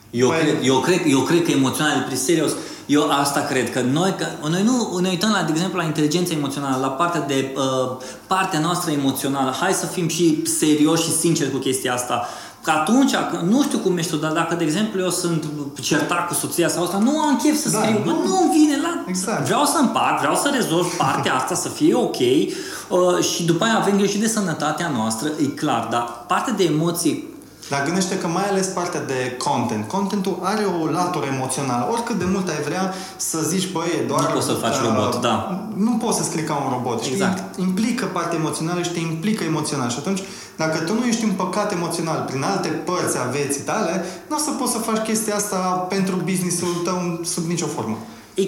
Eu, 0.09 0.29
Păi- 0.33 0.39
cred, 0.39 0.57
eu, 0.61 0.79
cred, 0.79 1.01
eu 1.05 1.19
cred 1.19 1.43
că 1.43 1.51
emoțional 1.51 1.91
e 1.91 1.99
primul 2.01 2.17
serios. 2.17 2.51
Eu 2.85 3.09
asta 3.09 3.39
cred, 3.39 3.71
că 3.71 3.81
noi, 3.81 4.15
că 4.17 4.25
noi 4.49 4.63
nu 4.63 4.97
ne 5.01 5.09
uităm, 5.09 5.29
la, 5.29 5.41
de 5.43 5.51
exemplu, 5.51 5.77
la 5.77 5.83
inteligența 5.85 6.33
emoțională, 6.33 6.77
la 6.81 6.87
partea 6.87 7.21
de 7.21 7.55
uh, 7.55 7.97
partea 8.27 8.59
noastră 8.59 8.91
emoțională. 8.91 9.55
Hai 9.59 9.73
să 9.73 9.85
fim 9.85 10.07
și 10.07 10.43
serioși 10.59 11.03
și 11.03 11.17
sinceri 11.17 11.51
cu 11.51 11.57
chestia 11.57 11.93
asta. 11.93 12.27
Că 12.63 12.71
atunci, 12.71 13.11
că- 13.13 13.41
nu 13.49 13.63
știu 13.63 13.77
cum 13.77 13.97
ești 13.97 14.11
tu, 14.11 14.17
dar 14.17 14.31
dacă, 14.31 14.55
de 14.55 14.63
exemplu, 14.63 15.01
eu 15.01 15.09
sunt 15.09 15.43
certat 15.81 16.27
cu 16.27 16.33
soția 16.33 16.67
sau 16.69 16.83
asta, 16.83 16.97
nu 16.97 17.19
am 17.19 17.39
chef 17.43 17.55
să 17.61 17.69
Da, 17.69 17.79
scriu, 17.79 18.01
nu. 18.05 18.11
nu, 18.11 18.27
nu 18.27 18.37
îmi 18.41 18.51
vine 18.53 18.77
la... 18.81 19.03
Exact. 19.07 19.45
Vreau 19.45 19.65
să 19.65 19.77
împart, 19.79 20.19
vreau 20.19 20.35
să 20.35 20.51
rezolv 20.53 20.95
partea 20.97 21.35
asta, 21.35 21.55
să 21.55 21.67
fie 21.69 21.93
ok 21.95 22.15
uh, 22.19 23.23
și 23.23 23.43
după 23.45 23.63
aia 23.63 23.77
avem 23.77 23.97
grijă 23.97 24.17
de 24.17 24.27
sănătatea 24.27 24.91
noastră, 24.95 25.27
e 25.41 25.45
clar, 25.45 25.87
dar 25.91 26.23
partea 26.27 26.53
de 26.53 26.63
emoții 26.63 27.27
Dar 27.69 27.83
gândește 27.83 28.17
că 28.17 28.27
mai 28.27 28.47
ales 28.49 28.67
partea 28.67 29.03
de 29.03 29.35
content. 29.37 29.87
Contentul 29.87 30.39
are 30.41 30.63
o 30.81 30.85
latură 30.85 31.25
emoțională. 31.25 31.91
Oricât 31.91 32.17
de 32.19 32.25
mult 32.33 32.47
ai 32.49 32.61
vrea 32.65 32.93
să 33.17 33.39
zici, 33.41 33.71
băi, 33.71 33.87
e 33.99 34.07
doar... 34.07 34.21
Nu 34.21 34.33
poți 34.33 34.45
să 34.45 34.53
faci 34.53 34.75
robot, 34.85 35.21
da. 35.21 35.67
Nu 35.75 35.91
poți 35.91 36.17
să 36.17 36.23
scrii 36.23 36.43
ca 36.43 36.55
un 36.65 36.69
robot. 36.71 37.03
Exact. 37.03 37.37
Știi? 37.37 37.63
Implică 37.63 38.05
partea 38.05 38.37
emoțională 38.37 38.81
și 38.81 38.91
te 38.91 38.99
implică 38.99 39.43
emoțional. 39.43 39.89
Și 39.89 39.97
atunci, 39.99 40.21
dacă 40.55 40.77
tu 40.77 40.93
nu 40.93 41.05
ești 41.05 41.23
împăcat 41.23 41.71
emoțional 41.71 42.25
prin 42.29 42.43
alte 42.43 42.67
părți 42.67 43.17
a 43.17 43.29
vieții 43.29 43.61
tale, 43.61 44.05
nu 44.29 44.35
o 44.35 44.39
să 44.39 44.51
poți 44.51 44.71
să 44.71 44.77
faci 44.77 45.05
chestia 45.05 45.35
asta 45.35 45.57
pentru 45.89 46.15
businessul 46.23 46.81
tău 46.83 47.19
sub 47.23 47.45
nicio 47.47 47.65
formă. 47.65 47.97
E, 48.33 48.47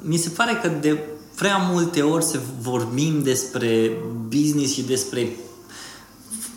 mi 0.00 0.16
se 0.16 0.28
pare 0.28 0.58
că 0.62 0.68
de 0.80 0.98
prea 1.34 1.56
multe 1.72 2.02
ori 2.02 2.24
se 2.24 2.38
vorbim 2.60 3.22
despre 3.22 3.90
business 4.28 4.72
și 4.72 4.82
despre 4.82 5.28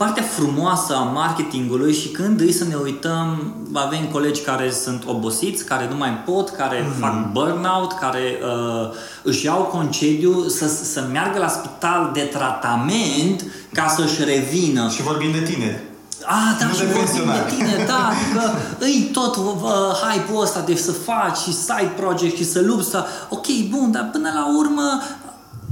partea 0.03 0.23
frumoasă 0.23 0.95
a 0.95 1.03
marketingului 1.03 1.93
și 1.93 2.07
când 2.07 2.39
îi 2.39 2.51
să 2.51 2.63
ne 2.63 2.75
uităm, 2.75 3.55
avem 3.73 4.05
colegi 4.11 4.41
care 4.41 4.71
sunt 4.71 5.03
obosiți, 5.07 5.65
care 5.65 5.87
nu 5.89 5.97
mai 5.97 6.09
pot, 6.25 6.49
care 6.49 6.83
mm-hmm. 6.83 6.99
fac 6.99 7.31
burnout, 7.31 7.93
care 7.93 8.39
uh, 8.43 8.89
își 9.23 9.45
iau 9.45 9.61
concediu 9.61 10.47
să, 10.47 10.67
să 10.67 11.03
meargă 11.11 11.39
la 11.39 11.47
spital 11.47 12.09
de 12.13 12.21
tratament 12.21 13.45
ca 13.73 13.87
să-și 13.87 14.23
revină. 14.23 14.89
Și 14.89 15.01
vorbim 15.01 15.31
de 15.31 15.41
tineri. 15.41 15.81
Ah, 16.25 16.55
da, 16.59 16.65
Nu 16.65 16.73
și 16.73 16.79
de 16.79 16.85
vorbim 16.85 17.03
pensionari. 17.03 17.49
de 17.49 17.55
tine, 17.55 17.85
da, 17.87 18.01
adică 18.11 18.57
îi 18.79 19.09
tot 19.13 19.35
uh, 19.35 19.43
hype-ul 20.01 20.41
ăsta 20.41 20.59
de 20.59 20.75
să 20.75 20.91
faci 20.91 21.37
și 21.37 21.53
side 21.53 21.93
project 21.95 22.35
și 22.37 22.45
să 22.51 22.61
lupți, 22.61 22.89
să... 22.89 23.05
ok, 23.29 23.47
bun, 23.69 23.91
dar 23.91 24.09
până 24.11 24.29
la 24.33 24.57
urmă 24.57 25.01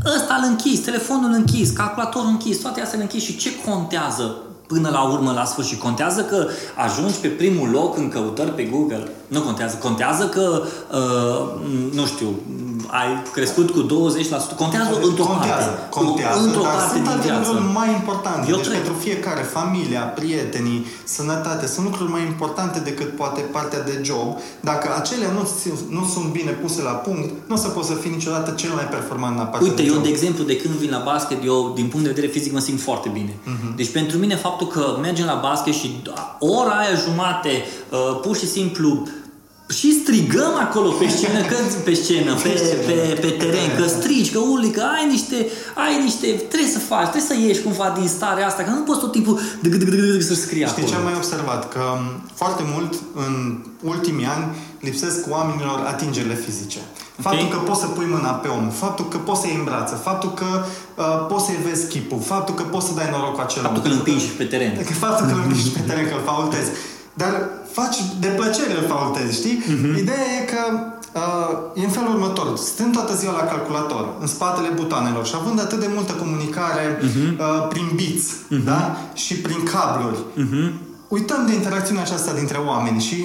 ăsta 0.06 0.36
îl 0.36 0.48
închis, 0.48 0.80
telefonul 0.80 1.32
închis, 1.32 1.70
calculatorul 1.70 2.30
închis, 2.30 2.58
toate 2.58 2.82
astea 2.82 2.98
îl 2.98 3.04
închis 3.04 3.24
și 3.24 3.38
ce 3.38 3.50
contează 3.66 4.36
până 4.74 4.90
la 4.90 5.02
urmă, 5.14 5.32
la 5.32 5.46
sfârșit? 5.46 5.80
Contează 5.80 6.22
că 6.22 6.48
ajungi 6.76 7.18
pe 7.18 7.28
primul 7.28 7.70
loc 7.70 7.98
în 7.98 8.10
căutări 8.10 8.52
pe 8.52 8.64
Google? 8.64 9.08
Nu 9.28 9.42
contează. 9.42 9.76
Contează 9.76 10.24
că, 10.28 10.46
uh, 11.00 11.42
nu 11.94 12.06
știu, 12.06 12.28
ai 12.88 13.10
crescut 13.34 13.70
cu 13.70 13.82
20%. 13.82 14.56
Contează 14.56 14.94
într-o 15.08 15.24
contează, 15.24 15.70
parte. 15.70 16.00
contează, 16.00 16.40
într-o 16.46 16.62
dar 16.62 16.72
parte 16.72 16.90
sunt 16.92 17.04
din 17.04 17.12
alte 17.12 17.28
viață. 17.28 17.40
lucruri 17.40 17.74
mai 17.80 17.90
importante. 18.00 18.44
Eu 18.50 18.56
deci 18.56 18.66
cred. 18.66 18.76
pentru 18.78 18.94
fiecare, 19.06 19.42
familia, 19.58 20.02
prietenii, 20.20 20.86
sănătate, 21.04 21.66
sunt 21.68 21.86
lucruri 21.90 22.12
mai 22.12 22.24
importante 22.34 22.80
decât 22.80 23.10
poate 23.22 23.40
partea 23.56 23.82
de 23.90 24.02
job. 24.04 24.30
Dacă 24.70 24.86
acelea 25.00 25.32
nu, 25.38 25.44
nu 25.98 26.04
sunt 26.14 26.28
bine 26.38 26.52
puse 26.52 26.82
la 26.82 26.96
punct, 27.06 27.30
nu 27.50 27.56
o 27.56 27.58
să 27.58 27.68
poți 27.68 27.88
să 27.88 27.94
fii 27.94 28.12
niciodată 28.18 28.50
cel 28.62 28.72
mai 28.80 28.88
performant 28.96 29.36
la 29.38 29.44
partea 29.44 29.68
Uite, 29.68 29.82
de 29.82 29.88
eu, 29.88 29.94
job. 29.94 30.04
de 30.04 30.10
exemplu, 30.10 30.44
de 30.44 30.56
când 30.62 30.74
vin 30.74 30.92
la 30.98 31.02
basket, 31.12 31.40
eu, 31.52 31.72
din 31.76 31.88
punct 31.92 32.06
de 32.06 32.12
vedere 32.14 32.32
fizic, 32.36 32.52
mă 32.54 32.60
simt 32.60 32.82
foarte 32.82 33.10
bine. 33.14 33.34
Mhm. 33.44 33.76
Deci, 33.76 33.92
pentru 34.00 34.18
mine, 34.18 34.36
faptul 34.36 34.59
că 34.66 34.98
mergem 35.02 35.26
la 35.26 35.40
basket 35.42 35.74
și 35.74 36.02
ora 36.40 36.72
aia 36.72 36.96
jumate, 37.06 37.50
uh, 37.90 38.20
pur 38.22 38.38
și 38.38 38.48
simplu, 38.48 39.08
și 39.70 40.02
strigăm 40.02 40.54
acolo 40.60 40.90
pe 40.90 41.08
scenă, 41.08 41.42
că, 41.42 41.56
pe 41.88 41.94
scenă, 41.94 42.34
pe, 42.34 42.50
pe, 42.86 43.18
pe 43.22 43.30
teren, 43.30 43.76
că 43.78 43.88
strigi, 43.88 44.32
că 44.32 44.40
urli, 44.40 44.70
că 44.70 44.82
ai 44.82 45.08
niște, 45.10 45.48
ai 45.76 46.04
niște, 46.04 46.28
trebuie 46.28 46.70
să 46.70 46.80
faci, 46.80 47.10
trebuie 47.10 47.32
să 47.32 47.36
ieși 47.46 47.62
cumva 47.62 47.96
din 48.00 48.08
starea 48.08 48.48
asta, 48.48 48.64
că 48.64 48.70
nu 48.70 48.82
poți 48.82 49.00
tot 49.00 49.12
timpul 49.12 49.40
dg, 49.62 49.76
dg, 49.76 49.90
dg, 49.90 50.14
dg, 50.14 50.22
să 50.22 50.34
scrii 50.34 50.66
Știi 50.66 50.72
acolo. 50.72 50.88
ce 50.88 50.96
am 50.96 51.04
mai 51.04 51.14
observat? 51.16 51.70
Că 51.74 51.80
m, 51.80 52.30
foarte 52.34 52.64
mult 52.74 52.94
în 53.16 53.58
ultimii 53.84 54.26
ani 54.26 54.46
lipsesc 54.80 55.20
oamenilor 55.30 55.84
atingerile 55.88 56.36
fizice. 56.36 56.80
Faptul 57.22 57.48
că 57.48 57.58
poți 57.58 57.80
să 57.80 57.88
pui 57.88 58.06
mâna 58.16 58.30
pe 58.30 58.48
om, 58.48 58.70
faptul 58.70 59.08
că 59.08 59.18
poți 59.18 59.42
să 59.42 59.48
iei 59.48 59.56
în 59.56 59.64
brață, 59.64 59.96
faptul 59.96 60.32
că 60.34 60.50
uh, 60.56 61.26
poți 61.30 61.46
să-i 61.46 61.60
vezi 61.68 61.88
chipul, 61.88 62.22
faptul 62.34 62.56
că 62.56 62.64
poți 62.64 62.86
să 62.88 62.94
dai 62.94 63.10
noroc 63.12 63.34
cu 63.36 63.42
acel 63.42 63.62
Faptul 63.62 63.82
om. 63.82 63.84
că 63.84 63.90
îl 63.90 63.98
împingi 63.98 64.26
pe 64.26 64.44
teren. 64.44 64.72
Că 64.90 64.94
faptul 64.94 65.26
că 65.26 65.34
îl 65.34 65.42
împingi 65.44 65.70
pe 65.70 65.84
teren, 65.88 66.08
că 66.10 66.16
îl 66.18 66.24
faultezi. 66.32 66.70
dar 67.14 67.34
faci 67.72 67.98
de 68.20 68.28
plăcere 68.28 68.74
îl 68.78 68.86
faultezi, 68.88 69.38
știi? 69.40 69.58
Uh-huh. 69.64 69.98
Ideea 70.04 70.26
e 70.40 70.44
că 70.54 70.62
uh, 71.22 71.82
e 71.82 71.84
în 71.90 71.96
felul 71.98 72.14
următor. 72.14 72.58
Stând 72.58 72.92
toată 72.94 73.16
ziua 73.16 73.34
la 73.42 73.46
calculator, 73.54 74.04
în 74.20 74.28
spatele 74.28 74.70
butoanelor 74.76 75.26
și 75.26 75.36
având 75.40 75.60
atât 75.60 75.80
de 75.80 75.90
multă 75.96 76.14
comunicare 76.14 76.86
uh-huh. 76.98 77.30
uh, 77.40 77.68
prin 77.70 77.88
bits, 77.96 78.26
uh-huh. 78.32 78.64
da? 78.66 78.98
Și 79.14 79.34
prin 79.36 79.64
cabluri, 79.74 80.20
uh-huh. 80.42 80.68
uităm 81.08 81.46
de 81.48 81.54
interacțiunea 81.54 82.04
aceasta 82.04 82.32
dintre 82.34 82.58
oameni 82.58 83.02
și 83.02 83.18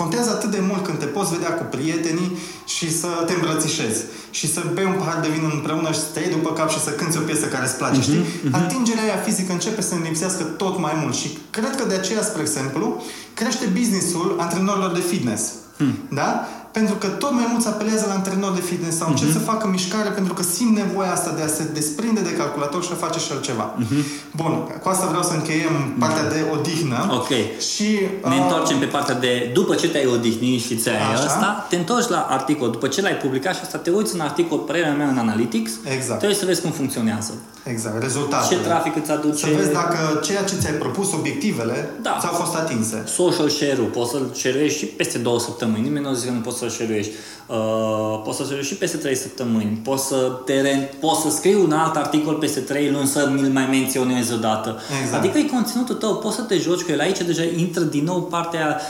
Contează 0.00 0.30
atât 0.30 0.50
de 0.50 0.62
mult 0.68 0.84
când 0.84 0.98
te 0.98 1.04
poți 1.04 1.32
vedea 1.32 1.52
cu 1.54 1.64
prietenii 1.64 2.38
și 2.64 2.86
să 3.00 3.08
te 3.26 3.32
îmbrățișezi 3.32 4.00
și 4.30 4.52
să 4.52 4.60
bei 4.74 4.84
un 4.84 4.92
pahar 4.92 5.20
de 5.20 5.28
vin 5.28 5.50
împreună 5.52 5.90
și 5.92 5.98
să 5.98 6.06
te 6.12 6.20
iei 6.20 6.30
după 6.30 6.50
cap 6.52 6.70
și 6.70 6.80
să 6.80 6.90
cânti 6.90 7.18
o 7.18 7.20
piesă 7.20 7.46
care 7.46 7.64
îți 7.64 7.76
place, 7.76 8.00
uh-huh, 8.00 8.08
știi? 8.08 8.24
Uh-huh. 8.24 8.52
Atingerea 8.52 9.02
aia 9.02 9.16
fizică 9.16 9.52
începe 9.52 9.82
să 9.82 9.94
ne 9.94 10.08
lipsească 10.08 10.42
tot 10.42 10.78
mai 10.78 10.92
mult 11.02 11.14
și 11.14 11.38
cred 11.50 11.76
că 11.76 11.84
de 11.84 11.94
aceea, 11.94 12.22
spre 12.22 12.40
exemplu, 12.40 13.02
crește 13.34 13.66
businessul 13.78 14.36
antrenorilor 14.38 14.92
de 14.92 15.00
fitness. 15.00 15.52
Hmm. 15.76 15.94
Da? 16.08 16.48
Pentru 16.78 16.94
că 16.94 17.06
tot 17.06 17.32
mai 17.32 17.46
mulți 17.52 17.66
apelează 17.66 18.04
la 18.08 18.14
antrenor 18.14 18.52
de 18.52 18.60
fitness 18.60 18.96
sau 18.96 19.08
încep 19.10 19.28
uh-huh. 19.28 19.38
să 19.38 19.50
facă 19.50 19.66
mișcare 19.68 20.08
pentru 20.08 20.34
că 20.34 20.42
simt 20.42 20.76
nevoia 20.76 21.12
asta 21.12 21.30
de 21.36 21.42
a 21.42 21.46
se 21.46 21.64
desprinde 21.72 22.20
de 22.20 22.32
calculator 22.32 22.82
și 22.84 22.90
a 22.92 22.94
face 22.94 23.18
și 23.18 23.32
altceva. 23.32 23.74
Uh-huh. 23.74 24.02
Bun, 24.36 24.52
cu 24.82 24.88
asta 24.88 25.06
vreau 25.06 25.22
să 25.22 25.34
încheiem 25.34 25.94
partea 25.98 26.28
de 26.28 26.40
odihnă. 26.52 26.98
Ok. 27.18 27.32
Și, 27.72 27.88
ne 28.22 28.36
uh... 28.36 28.42
întorcem 28.42 28.78
pe 28.78 28.84
partea 28.84 29.14
de 29.14 29.50
după 29.52 29.74
ce 29.74 29.88
te-ai 29.88 30.06
odihnit 30.06 30.60
și 30.62 30.76
ți-ai 30.76 31.12
Așa. 31.12 31.24
asta, 31.24 31.66
te 31.68 31.76
întorci 31.76 32.08
la 32.08 32.26
articol. 32.30 32.70
După 32.70 32.88
ce 32.88 33.00
l-ai 33.00 33.16
publicat 33.16 33.54
și 33.54 33.60
asta, 33.62 33.78
te 33.78 33.90
uiți 33.90 34.14
în 34.14 34.20
articol, 34.20 34.58
părerea 34.58 34.94
mea 34.94 35.08
în 35.08 35.18
Analytics, 35.18 35.72
exact. 35.96 36.18
trebuie 36.18 36.38
să 36.38 36.46
vezi 36.46 36.60
cum 36.60 36.70
funcționează. 36.70 37.32
Exact, 37.64 38.02
rezultatele. 38.02 38.60
Ce 38.60 38.66
trafic 38.66 38.96
îți 38.96 39.10
aduce. 39.10 39.46
Să 39.46 39.52
vezi 39.56 39.72
dacă 39.72 40.20
ceea 40.22 40.42
ce 40.42 40.54
ți-ai 40.54 40.72
propus, 40.72 41.12
obiectivele, 41.12 41.90
da. 42.02 42.16
ți-au 42.20 42.32
fost 42.32 42.54
atinse. 42.54 43.04
Social 43.06 43.48
share-ul, 43.48 43.86
poți 43.86 44.10
să-l 44.10 44.30
share 44.34 44.68
și 44.68 44.84
peste 44.86 45.18
două 45.18 45.40
săptămâni. 45.40 45.82
Nimeni 45.82 46.04
nu 46.04 46.12
zice 46.12 46.26
că 46.26 46.32
nu 46.32 46.40
poți 46.40 46.63
să-l 46.70 46.86
share 46.86 47.04
Uh, 47.46 48.20
poți 48.24 48.36
să 48.36 48.44
și 48.62 48.74
peste 48.74 48.96
3 48.96 49.16
săptămâni, 49.16 49.80
poți 49.82 50.06
să, 50.06 50.40
te, 50.44 50.52
poți 51.00 51.20
să 51.20 51.30
scrii 51.30 51.54
un 51.54 51.72
alt 51.72 51.96
articol 51.96 52.34
peste 52.34 52.60
3 52.60 52.90
luni 52.90 53.06
să 53.06 53.30
mi-l 53.34 53.50
mai 53.52 53.66
menționezi 53.70 54.32
odată. 54.32 54.80
Exact. 55.02 55.24
Adică 55.24 55.38
e 55.38 55.44
conținutul 55.44 55.94
tău, 55.94 56.16
poți 56.16 56.36
să 56.36 56.42
te 56.42 56.58
joci 56.58 56.80
cu 56.80 56.90
el. 56.90 57.00
Aici 57.00 57.18
deja 57.18 57.42
intră 57.56 57.82
din 57.82 58.04
nou 58.04 58.22
partea 58.22 58.80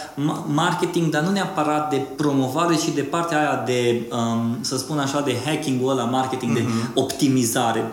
marketing, 0.47 1.11
dar 1.11 1.23
nu 1.23 1.31
neapărat 1.31 1.91
de 1.91 2.03
promovare, 2.17 2.75
ci 2.75 2.95
de 2.95 3.01
partea 3.01 3.39
aia 3.39 3.63
de, 3.67 4.01
um, 4.13 4.57
să 4.61 4.77
spun 4.77 4.99
așa, 4.99 5.21
de 5.21 5.37
hacking-ul 5.45 5.91
ăla, 5.91 6.05
marketing, 6.05 6.53
mm-hmm. 6.53 6.63
de 6.63 6.69
mhm. 6.69 6.91
optimizare. 6.95 7.93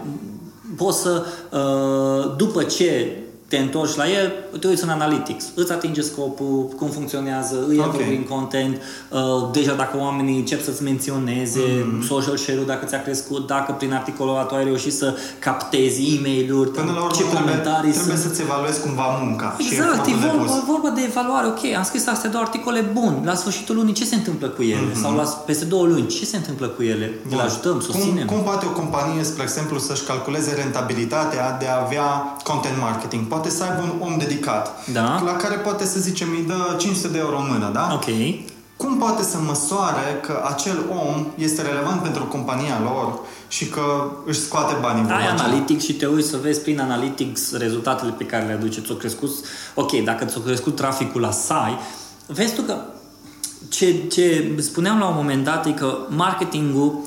Poți 0.76 1.02
să, 1.02 1.26
uh, 1.52 2.36
după 2.38 2.64
ce 2.64 3.18
te 3.52 3.58
întorci 3.58 3.96
la 3.96 4.08
el, 4.10 4.34
te 4.60 4.68
uiți 4.68 4.84
în 4.84 4.90
Analytics, 4.90 5.46
îți 5.56 5.72
atinge 5.72 6.02
scopul, 6.02 6.70
cum 6.78 6.90
funcționează, 6.90 7.56
îi 7.68 7.78
okay. 7.78 7.90
evergreen 7.90 8.24
content, 8.24 8.76
uh, 9.10 9.20
deja 9.52 9.74
dacă 9.74 9.98
oamenii 9.98 10.38
încep 10.38 10.64
să-ți 10.64 10.84
menționeze, 10.84 11.60
mm-hmm. 11.60 12.08
social 12.08 12.38
share-ul 12.38 12.66
dacă 12.66 12.86
ți-a 12.86 13.02
crescut, 13.02 13.48
dacă 13.48 13.72
prin 13.72 13.94
articolul 13.94 14.34
ăla 14.34 14.44
tu 14.44 14.56
ai 14.56 14.64
reușit 14.64 14.94
să 14.94 15.18
captezi 15.40 16.16
e-mail-uri, 16.16 16.70
Până 16.72 16.92
la 16.92 17.02
urmă 17.02 17.16
ce 17.16 17.24
comentarii 17.24 17.92
trebuie, 17.92 18.16
să... 18.16 18.28
să-ți 18.28 18.42
evaluezi 18.42 18.82
cumva 18.82 19.08
munca. 19.22 19.56
Exact, 19.60 20.08
e 20.08 20.12
vorba, 20.12 20.64
vorba 20.68 20.90
de 20.90 21.02
evaluare, 21.06 21.48
ok, 21.48 21.64
am 21.78 21.84
scris 21.84 22.08
astea 22.08 22.30
două 22.30 22.44
articole 22.44 22.80
bun, 22.94 23.22
la 23.26 23.36
sfârșitul 23.36 23.76
lunii 23.76 23.94
ce 23.94 24.06
se 24.06 24.16
întâmplă 24.16 24.48
cu 24.48 24.62
ele? 24.62 24.90
Mm-hmm. 24.90 25.02
Sau 25.02 25.16
la, 25.16 25.24
peste 25.24 25.66
două 25.66 25.86
luni, 25.86 26.08
ce 26.08 26.26
se 26.26 26.38
întâmplă 26.38 26.68
cu 26.68 26.84
ele? 26.84 27.14
Bun. 27.28 27.38
Le 27.38 27.44
ajutăm, 27.44 27.80
susținem? 27.80 28.26
Cum, 28.26 28.36
cum 28.36 28.46
poate 28.46 28.66
o 28.66 28.70
companie, 28.82 29.24
spre 29.24 29.44
exemplu, 29.44 29.80
să-și 29.80 30.04
calculeze 30.04 30.54
rentabilitatea 30.62 31.58
de 31.60 31.68
a 31.68 31.82
avea 31.86 32.08
content 32.44 32.78
marketing? 32.80 33.28
Poate 33.28 33.41
poate 33.42 33.56
să 33.56 33.64
aibă 33.64 33.82
un 33.82 34.08
om 34.08 34.18
dedicat, 34.18 34.90
da. 34.92 35.22
la 35.26 35.36
care 35.36 35.56
poate 35.56 35.86
să 35.86 36.00
zicem 36.00 36.28
îi 36.30 36.44
dă 36.48 36.76
500 36.78 37.08
de 37.08 37.18
euro 37.18 37.38
în 37.38 37.48
mână, 37.52 37.70
da? 37.74 37.90
Ok. 37.94 38.06
Cum 38.78 38.98
poate 38.98 39.24
să 39.24 39.38
măsoare 39.48 40.20
că 40.22 40.42
acel 40.54 40.78
om 40.90 41.26
este 41.36 41.62
relevant 41.62 42.02
pentru 42.02 42.24
compania 42.24 42.80
lor 42.84 43.20
și 43.48 43.66
că 43.68 44.12
își 44.26 44.40
scoate 44.40 44.76
banii 44.82 45.12
Ai 45.12 45.28
analytics 45.28 45.84
și 45.84 45.94
te 45.94 46.06
uiți 46.06 46.30
să 46.30 46.38
vezi 46.42 46.62
prin 46.62 46.80
analytics 46.80 47.58
rezultatele 47.58 48.12
pe 48.12 48.24
care 48.24 48.46
le 48.46 48.54
aduce. 48.54 48.82
Ți-o 48.82 48.96
crescut, 48.96 49.30
ok, 49.76 49.92
dacă 49.92 50.26
ți-o 50.26 50.40
crescut 50.40 50.76
traficul 50.76 51.22
la 51.22 51.32
sai, 51.32 51.80
vezi 52.26 52.56
tu 52.56 52.62
că 52.62 52.78
ce, 53.70 54.08
ce 54.08 54.56
spuneam 54.60 55.00
la 55.00 55.08
un 55.08 55.16
moment 55.16 55.44
dat 55.44 55.66
e 55.66 55.72
că 55.72 55.98
marketingul 56.10 57.00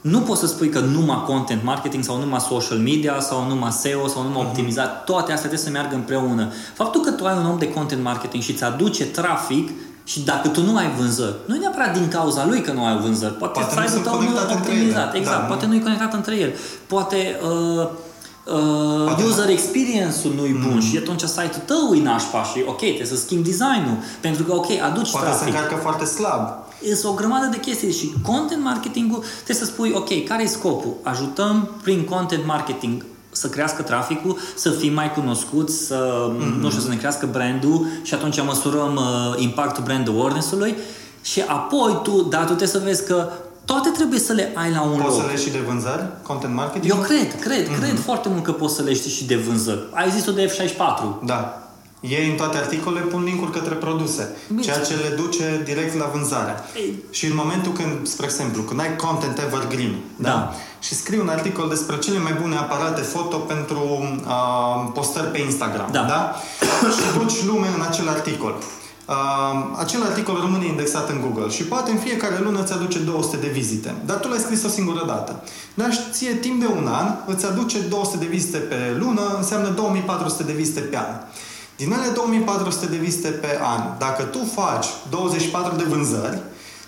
nu 0.00 0.20
poți 0.20 0.40
să 0.40 0.46
spui 0.46 0.68
că 0.68 0.78
numai 0.78 1.24
content 1.26 1.62
marketing 1.62 2.04
sau 2.04 2.18
numai 2.18 2.40
social 2.40 2.78
media 2.78 3.20
sau 3.20 3.46
numai 3.48 3.72
SEO 3.72 4.06
sau 4.06 4.22
numai 4.22 4.42
uh-huh. 4.42 4.46
optimizat, 4.46 5.04
toate 5.04 5.32
astea 5.32 5.36
trebuie 5.36 5.58
să 5.58 5.70
meargă 5.70 5.94
împreună. 5.94 6.52
Faptul 6.74 7.00
că 7.00 7.10
tu 7.10 7.24
ai 7.24 7.36
un 7.36 7.46
om 7.46 7.58
de 7.58 7.72
content 7.72 8.02
marketing 8.02 8.42
și 8.42 8.50
îți 8.50 8.64
aduce 8.64 9.04
trafic 9.04 9.70
și 10.04 10.20
dacă 10.20 10.48
tu 10.48 10.62
nu 10.62 10.76
ai 10.76 10.90
vânzări, 10.98 11.34
nu 11.46 11.54
e 11.54 11.58
neapărat 11.58 11.92
din 11.98 12.08
cauza 12.08 12.46
lui 12.46 12.60
că 12.60 12.72
nu 12.72 12.84
ai 12.84 12.98
vânzări, 12.98 13.32
poate, 13.34 13.60
poate 13.60 13.88
site-ul 13.88 14.04
tău 14.04 14.20
nu 14.20 14.24
e 14.24 14.54
optimizat, 14.54 15.14
exact, 15.14 15.40
da, 15.40 15.46
poate 15.46 15.66
nu 15.66 15.74
e 15.74 15.78
conectat 15.78 16.14
între 16.14 16.36
el, 16.36 16.52
poate 16.86 17.36
uh, 17.42 17.88
uh, 18.44 19.24
user 19.26 19.48
experience-ul 19.48 20.32
nu-i 20.34 20.52
bun 20.52 20.74
mm. 20.74 20.80
și 20.80 20.96
atunci 20.96 21.20
site-ul 21.20 21.62
tău 21.64 21.94
e 21.94 22.02
nașpa 22.02 22.42
și 22.42 22.64
ok, 22.66 22.78
trebuie 22.78 23.06
să 23.06 23.16
schimbi 23.16 23.48
design-ul 23.48 23.98
pentru 24.20 24.42
că 24.42 24.54
ok, 24.54 24.70
aduci 24.70 25.10
Poate 25.10 25.26
trafic. 25.26 25.44
Poate 25.44 25.44
se 25.44 25.44
încarcă 25.44 25.74
foarte 25.74 26.04
slab. 26.04 26.67
Sunt 26.82 27.12
o 27.12 27.16
grămadă 27.16 27.46
de 27.50 27.58
chestii 27.58 27.92
și 27.92 28.12
content 28.22 28.62
marketing-ul 28.62 29.24
trebuie 29.34 29.56
să 29.56 29.64
spui 29.64 29.92
ok, 29.94 30.24
care 30.24 30.42
e 30.42 30.46
scopul? 30.46 30.94
Ajutăm 31.02 31.68
prin 31.82 32.04
content 32.04 32.46
marketing 32.46 33.04
să 33.30 33.48
crească 33.48 33.82
traficul, 33.82 34.38
să 34.54 34.70
fim 34.70 34.92
mai 34.92 35.12
cunoscuți, 35.12 35.86
să, 35.86 36.30
mm-hmm. 36.30 36.60
nu 36.60 36.70
știu, 36.70 36.82
să 36.82 36.88
ne 36.88 36.96
crească 36.96 37.28
brandul 37.32 37.86
și 38.02 38.14
atunci 38.14 38.42
măsurăm 38.42 38.96
uh, 38.96 39.42
impactul 39.42 39.84
brand 39.84 40.08
awareness-ului 40.08 40.76
și 41.22 41.40
apoi 41.40 42.00
tu, 42.02 42.22
da, 42.22 42.38
tu 42.38 42.44
trebuie 42.44 42.68
să 42.68 42.78
vezi 42.78 43.06
că 43.06 43.30
toate 43.64 43.88
trebuie 43.88 44.18
să 44.18 44.32
le 44.32 44.52
ai 44.54 44.70
la 44.70 44.82
un 44.82 45.00
poți 45.00 45.16
loc. 45.16 45.20
să 45.20 45.26
le 45.30 45.36
și 45.36 45.50
de 45.50 45.58
vânzări? 45.58 46.06
Content 46.22 46.54
marketing? 46.54 46.92
Eu 46.92 47.00
cred, 47.00 47.40
cred, 47.40 47.68
mm-hmm. 47.68 47.80
cred 47.80 47.98
foarte 47.98 48.28
mult 48.28 48.42
că 48.42 48.52
poți 48.52 48.74
să 48.74 48.82
le 48.82 48.94
știi 48.94 49.10
și 49.10 49.24
de 49.24 49.36
vânzări. 49.36 49.80
Ai 49.90 50.10
zis-o 50.10 50.32
de 50.32 50.46
F64. 50.46 51.24
Da. 51.24 51.67
Ei 52.00 52.30
în 52.30 52.36
toate 52.36 52.56
articolele 52.56 53.04
pun 53.04 53.24
linkuri 53.24 53.50
către 53.50 53.74
produse, 53.74 54.36
Bine. 54.48 54.60
ceea 54.60 54.80
ce 54.80 54.94
le 54.94 55.14
duce 55.16 55.62
direct 55.64 55.98
la 55.98 56.10
vânzare. 56.12 56.54
Ei. 56.76 57.02
Și 57.10 57.26
în 57.26 57.34
momentul 57.34 57.72
când, 57.72 58.06
spre 58.06 58.26
exemplu, 58.26 58.62
când 58.62 58.80
ai 58.80 58.96
content 58.96 59.38
evergreen, 59.38 59.94
da. 60.16 60.28
da? 60.28 60.54
și 60.80 60.94
scrii 60.94 61.18
un 61.18 61.28
articol 61.28 61.68
despre 61.68 61.98
cele 61.98 62.18
mai 62.18 62.32
bune 62.40 62.56
aparate 62.56 63.00
foto 63.00 63.36
pentru 63.36 63.80
uh, 63.80 64.90
postări 64.94 65.26
pe 65.26 65.40
Instagram, 65.40 65.88
da? 65.92 66.02
da? 66.02 66.34
și 66.94 67.18
duci 67.18 67.44
lume 67.44 67.66
în 67.76 67.82
acel 67.88 68.08
articol. 68.08 68.54
Uh, 69.08 69.14
acel 69.76 70.02
articol 70.02 70.40
rămâne 70.40 70.66
indexat 70.66 71.08
în 71.08 71.20
Google 71.20 71.48
și 71.50 71.62
poate 71.62 71.90
în 71.90 71.96
fiecare 71.96 72.38
lună 72.42 72.62
îți 72.62 72.72
aduce 72.72 72.98
200 72.98 73.36
de 73.36 73.48
vizite. 73.48 73.94
Dar 74.04 74.16
tu 74.16 74.28
l-ai 74.28 74.38
scris 74.38 74.64
o 74.64 74.68
singură 74.68 75.04
dată. 75.06 75.42
Dar 75.74 75.88
ție 76.10 76.32
timp 76.32 76.60
de 76.60 76.66
un 76.66 76.86
an 76.86 77.14
îți 77.26 77.46
aduce 77.46 77.78
200 77.78 78.16
de 78.16 78.26
vizite 78.26 78.58
pe 78.58 78.96
lună, 78.98 79.34
înseamnă 79.36 79.68
2400 79.68 80.42
de 80.42 80.52
vizite 80.52 80.80
pe 80.80 80.96
an. 80.96 81.14
Din 81.80 81.92
ele 81.92 82.10
2400 82.14 82.86
de 82.86 82.96
vizite 82.96 83.28
pe 83.28 83.58
an, 83.62 83.82
dacă 83.98 84.22
tu 84.22 84.38
faci 84.54 84.86
24 85.10 85.76
de 85.76 85.84
vânzări, 85.84 86.38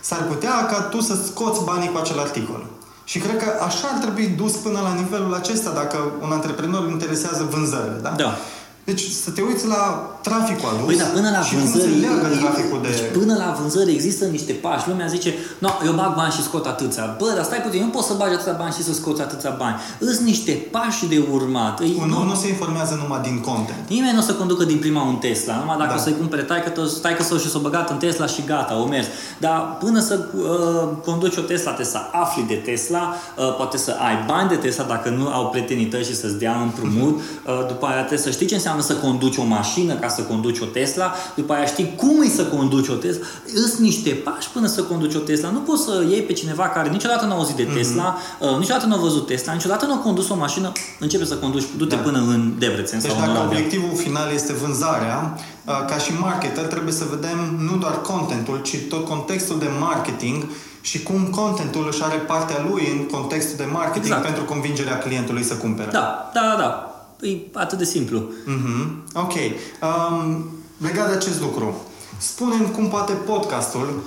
s-ar 0.01 0.22
putea 0.22 0.66
ca 0.66 0.80
tu 0.80 1.01
să 1.01 1.14
scoți 1.26 1.64
banii 1.64 1.91
cu 1.93 1.99
acel 1.99 2.18
articol. 2.18 2.66
Și 3.05 3.18
cred 3.18 3.36
că 3.43 3.49
așa 3.64 3.88
ar 3.93 3.99
trebui 3.99 4.26
dus 4.26 4.53
până 4.53 4.80
la 4.80 4.93
nivelul 4.93 5.34
acesta 5.34 5.70
dacă 5.70 5.99
un 6.20 6.32
antreprenor 6.32 6.88
interesează 6.88 7.49
vânzările. 7.51 7.99
Da? 8.03 8.11
da. 8.11 8.36
Deci 8.85 9.05
să 9.24 9.31
te 9.31 9.43
uiți 9.43 9.66
la 9.66 9.83
traficul 10.22 10.68
adus 10.68 10.87
păi, 10.87 10.97
da, 10.97 11.05
până 11.05 11.31
la 11.37 11.43
și 11.43 11.55
vânzări, 11.55 12.07
cum 12.22 12.31
se 12.31 12.39
traficul 12.45 12.78
de... 12.83 12.89
Deci 12.89 13.03
până 13.18 13.35
la 13.43 13.57
vânzări 13.61 13.93
există 13.93 14.24
niște 14.24 14.53
pași. 14.53 14.89
Lumea 14.89 15.07
zice, 15.07 15.35
no, 15.59 15.70
eu 15.85 15.93
bag 15.93 16.14
bani 16.14 16.33
și 16.33 16.43
scot 16.43 16.66
atâția. 16.66 17.16
Bă, 17.18 17.33
dar 17.35 17.45
stai 17.45 17.62
puțin, 17.66 17.81
nu 17.85 17.91
poți 17.97 18.07
să 18.07 18.14
bagi 18.18 18.35
atâția 18.35 18.57
bani 18.62 18.72
și 18.72 18.83
să 18.83 18.93
scoți 18.93 19.20
atâția 19.20 19.55
bani. 19.59 19.76
Îs 19.99 20.18
niște 20.18 20.53
pași 20.70 21.07
de 21.07 21.18
urmat. 21.33 21.81
Un 21.81 22.09
nu, 22.09 22.22
nu 22.22 22.35
se 22.35 22.49
informează 22.49 22.99
numai 23.03 23.20
din 23.28 23.41
content. 23.41 23.83
Nimeni 23.89 24.12
nu 24.12 24.18
o 24.18 24.22
să 24.22 24.35
conducă 24.35 24.64
din 24.64 24.78
prima 24.78 25.03
un 25.03 25.16
Tesla. 25.16 25.55
Numai 25.57 25.76
dacă 25.76 25.93
da. 25.95 25.97
o 25.97 25.99
să-i 25.99 26.16
cumpere 26.16 26.43
taică, 26.43 26.72
taică 27.03 27.22
să 27.22 27.39
și 27.39 27.51
s-o 27.51 27.59
băgat 27.59 27.91
în 27.91 27.97
Tesla 27.97 28.26
și 28.26 28.43
gata, 28.47 28.81
o 28.83 28.87
mers. 28.87 29.07
Dar 29.39 29.76
până 29.81 30.01
să 30.01 30.14
uh, 30.37 30.89
conduci 31.05 31.37
o 31.37 31.41
Tesla, 31.41 31.72
trebuie 31.72 31.95
să 31.97 32.01
afli 32.12 32.45
de 32.49 32.55
Tesla, 32.55 33.14
uh, 33.37 33.55
poate 33.57 33.76
să 33.76 33.97
ai 34.09 34.24
bani 34.26 34.49
de 34.49 34.57
Tesla 34.57 34.85
dacă 34.85 35.09
nu 35.09 35.28
au 35.28 35.49
prietenii 35.49 35.87
tăi 35.87 36.05
și 36.05 36.16
să-ți 36.16 36.39
dea 36.39 36.57
împrumut. 36.61 37.20
Uh, 37.47 37.66
după 37.68 37.87
aia 37.87 37.99
trebuie 37.99 38.18
să 38.18 38.31
știi 38.31 38.47
ce 38.47 38.55
înseamnă 38.55 38.70
să 38.79 38.95
conduci 38.95 39.37
o 39.37 39.45
mașină 39.45 39.95
ca 39.95 40.09
să 40.09 40.23
conduci 40.23 40.59
o 40.61 40.64
Tesla, 40.64 41.14
după 41.35 41.53
aia 41.53 41.66
știi 41.66 41.95
cum 41.97 42.23
e 42.23 42.29
să 42.29 42.45
conduci 42.45 42.89
o 42.89 42.95
Tesla. 42.95 43.25
Îs 43.55 43.79
niște 43.79 44.11
pași 44.11 44.49
până 44.49 44.66
să 44.66 44.83
conduci 44.83 45.14
o 45.14 45.18
Tesla. 45.18 45.51
Nu 45.51 45.59
poți 45.59 45.83
să 45.83 46.05
iei 46.09 46.23
pe 46.23 46.33
cineva 46.33 46.68
care 46.68 46.89
niciodată 46.89 47.25
nu 47.27 47.33
a 47.33 47.37
auzit 47.37 47.57
de 47.57 47.64
mhm. 47.66 47.75
Tesla, 47.75 48.16
mm-hmm. 48.16 48.51
uh, 48.51 48.59
niciodată 48.59 48.87
nu 48.87 48.95
a 48.95 48.99
văzut 48.99 49.27
Tesla, 49.27 49.53
niciodată 49.53 49.87
nu 49.87 49.93
a 49.93 49.97
condus 49.97 50.29
o 50.29 50.37
mașină, 50.37 50.73
începe 50.99 51.25
să 51.25 51.35
conduci, 51.35 51.64
du-te 51.77 51.95
da. 51.95 52.03
până 52.03 52.18
în 52.18 52.53
Debrecen 52.59 53.01
deci 53.01 53.11
sau 53.11 53.21
dacă 53.21 53.31
în 53.31 53.47
obiectivul 53.47 53.97
final 53.97 54.33
este 54.33 54.53
vânzarea, 54.53 55.39
uh, 55.64 55.85
ca 55.87 55.97
și 55.99 56.12
marketer 56.21 56.64
trebuie 56.64 56.93
să 56.93 57.05
vedem 57.11 57.39
nu 57.71 57.77
doar 57.77 58.01
contentul, 58.01 58.61
ci 58.62 58.77
tot 58.89 59.05
contextul 59.07 59.59
de 59.59 59.68
marketing 59.81 60.45
și 60.81 61.03
cum 61.03 61.25
contentul 61.25 61.87
își 61.91 62.03
are 62.03 62.16
partea 62.16 62.66
lui 62.71 62.89
în 62.93 63.07
contextul 63.07 63.57
de 63.57 63.68
marketing 63.73 64.05
exact. 64.05 64.25
pentru 64.25 64.45
convingerea 64.45 64.99
clientului 64.99 65.43
să 65.43 65.55
cumpere. 65.55 65.91
Da, 65.91 66.31
da, 66.35 66.57
da. 66.59 66.89
E 67.21 67.37
atât 67.55 67.79
de 67.79 67.85
simplu. 67.85 68.18
Mm-hmm. 68.21 69.12
Ok. 69.14 69.33
Um, 69.33 70.45
legat 70.77 71.09
de 71.09 71.14
acest 71.14 71.41
lucru, 71.41 71.83
spune 72.18 72.55
cum 72.75 72.89
poate 72.89 73.12
podcastul 73.12 74.03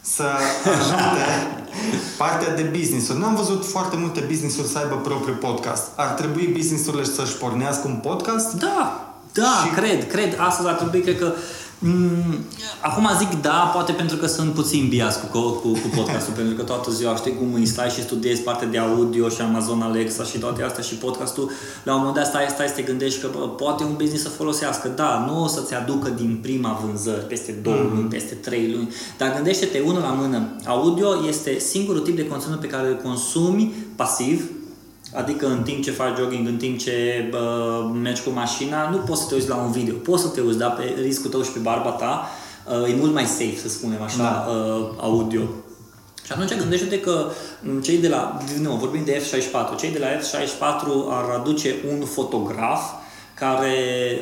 să 0.00 0.22
ajute 0.78 1.24
partea 2.18 2.54
de 2.54 2.62
business-uri. 2.62 3.18
N-am 3.18 3.34
văzut 3.34 3.66
foarte 3.66 3.96
multe 3.96 4.24
business-uri 4.28 4.68
să 4.68 4.78
aibă 4.78 4.94
propriul 4.94 5.36
podcast. 5.36 5.82
Ar 5.96 6.08
trebui 6.08 6.52
business-urile 6.56 7.04
să-și 7.04 7.36
pornească 7.36 7.86
un 7.86 7.96
podcast? 8.02 8.52
Da, 8.52 9.14
da, 9.32 9.64
și... 9.64 9.74
cred, 9.74 10.08
cred. 10.10 10.36
Astăzi 10.38 10.68
ar 10.68 10.74
trebui, 10.74 11.00
cred 11.00 11.18
că 11.18 11.32
Mm, 11.78 12.44
acum 12.80 13.08
zic 13.18 13.40
da, 13.40 13.70
poate 13.72 13.92
pentru 13.92 14.16
că 14.16 14.26
sunt 14.26 14.52
puțin 14.52 14.88
bias 14.88 15.16
cu, 15.16 15.38
cu, 15.38 15.68
cu 15.68 15.88
podcastul, 15.96 16.32
pentru 16.40 16.54
că 16.54 16.62
toată 16.62 16.90
ziua 16.90 17.16
știi 17.16 17.36
cum 17.36 17.54
îi 17.54 17.66
stai 17.66 17.88
și 17.88 18.02
studiezi 18.02 18.40
partea 18.40 18.68
de 18.68 18.78
audio 18.78 19.28
și 19.28 19.40
Amazon 19.40 19.82
Alexa 19.82 20.24
și 20.24 20.38
toate 20.38 20.62
astea 20.62 20.82
și 20.82 20.94
podcastul, 20.94 21.50
la 21.84 21.92
un 21.92 21.98
moment 21.98 22.16
dat 22.16 22.26
stai, 22.26 22.46
stai 22.48 22.68
să 22.68 22.74
te 22.74 22.82
gândești 22.82 23.20
că 23.20 23.28
bă, 23.38 23.48
poate 23.48 23.84
un 23.84 23.94
business 23.96 24.22
să 24.22 24.28
folosească. 24.28 24.88
Da, 24.88 25.24
nu 25.26 25.42
o 25.42 25.46
să-ți 25.46 25.74
aducă 25.74 26.08
din 26.08 26.38
prima 26.42 26.80
vânzări, 26.84 27.26
peste 27.26 27.52
două 27.62 27.76
mm-hmm. 27.76 27.94
luni, 27.94 28.08
peste 28.08 28.34
trei 28.34 28.72
luni, 28.72 28.94
dar 29.18 29.34
gândește-te 29.34 29.80
unul 29.80 30.00
la 30.00 30.12
mână. 30.12 30.56
Audio 30.66 31.08
este 31.28 31.58
singurul 31.58 32.00
tip 32.00 32.16
de 32.16 32.26
conținut 32.26 32.60
pe 32.60 32.66
care 32.66 32.88
îl 32.88 32.96
consumi 32.96 33.74
pasiv, 33.96 34.50
Adică 35.14 35.46
în 35.46 35.62
timp 35.62 35.82
ce 35.82 35.90
faci 35.90 36.16
jogging, 36.18 36.46
în 36.46 36.56
timp 36.56 36.78
ce 36.78 37.26
bă, 37.30 37.90
mergi 38.02 38.22
cu 38.22 38.30
mașina, 38.30 38.90
nu 38.90 38.96
poți 38.96 39.20
să 39.20 39.28
te 39.28 39.34
uiți 39.34 39.48
la 39.48 39.56
un 39.56 39.70
video. 39.70 39.94
Poți 39.94 40.22
să 40.22 40.28
te 40.28 40.40
uiți, 40.40 40.58
dar 40.58 40.74
pe 40.74 40.94
riscul 41.00 41.30
tău 41.30 41.42
și 41.42 41.50
pe 41.50 41.58
barba 41.58 41.90
ta 41.90 42.28
uh, 42.82 42.90
e 42.90 42.94
mult 42.94 43.12
mai 43.12 43.24
safe, 43.24 43.56
să 43.56 43.68
spunem 43.68 44.02
așa, 44.02 44.16
da. 44.16 44.52
uh, 44.52 44.86
audio. 45.00 45.42
Și 46.24 46.32
atunci 46.32 46.54
gândește-te 46.54 47.00
că 47.00 47.30
cei 47.82 47.98
de 47.98 48.08
la, 48.08 48.38
nu, 48.60 48.70
vorbim 48.70 49.04
de 49.04 49.22
F64, 49.22 49.78
cei 49.78 49.92
de 49.92 49.98
la 49.98 50.06
F64 50.06 50.86
ar 51.10 51.38
aduce 51.40 51.74
un 51.92 52.04
fotograf 52.04 52.82
care 53.34 53.74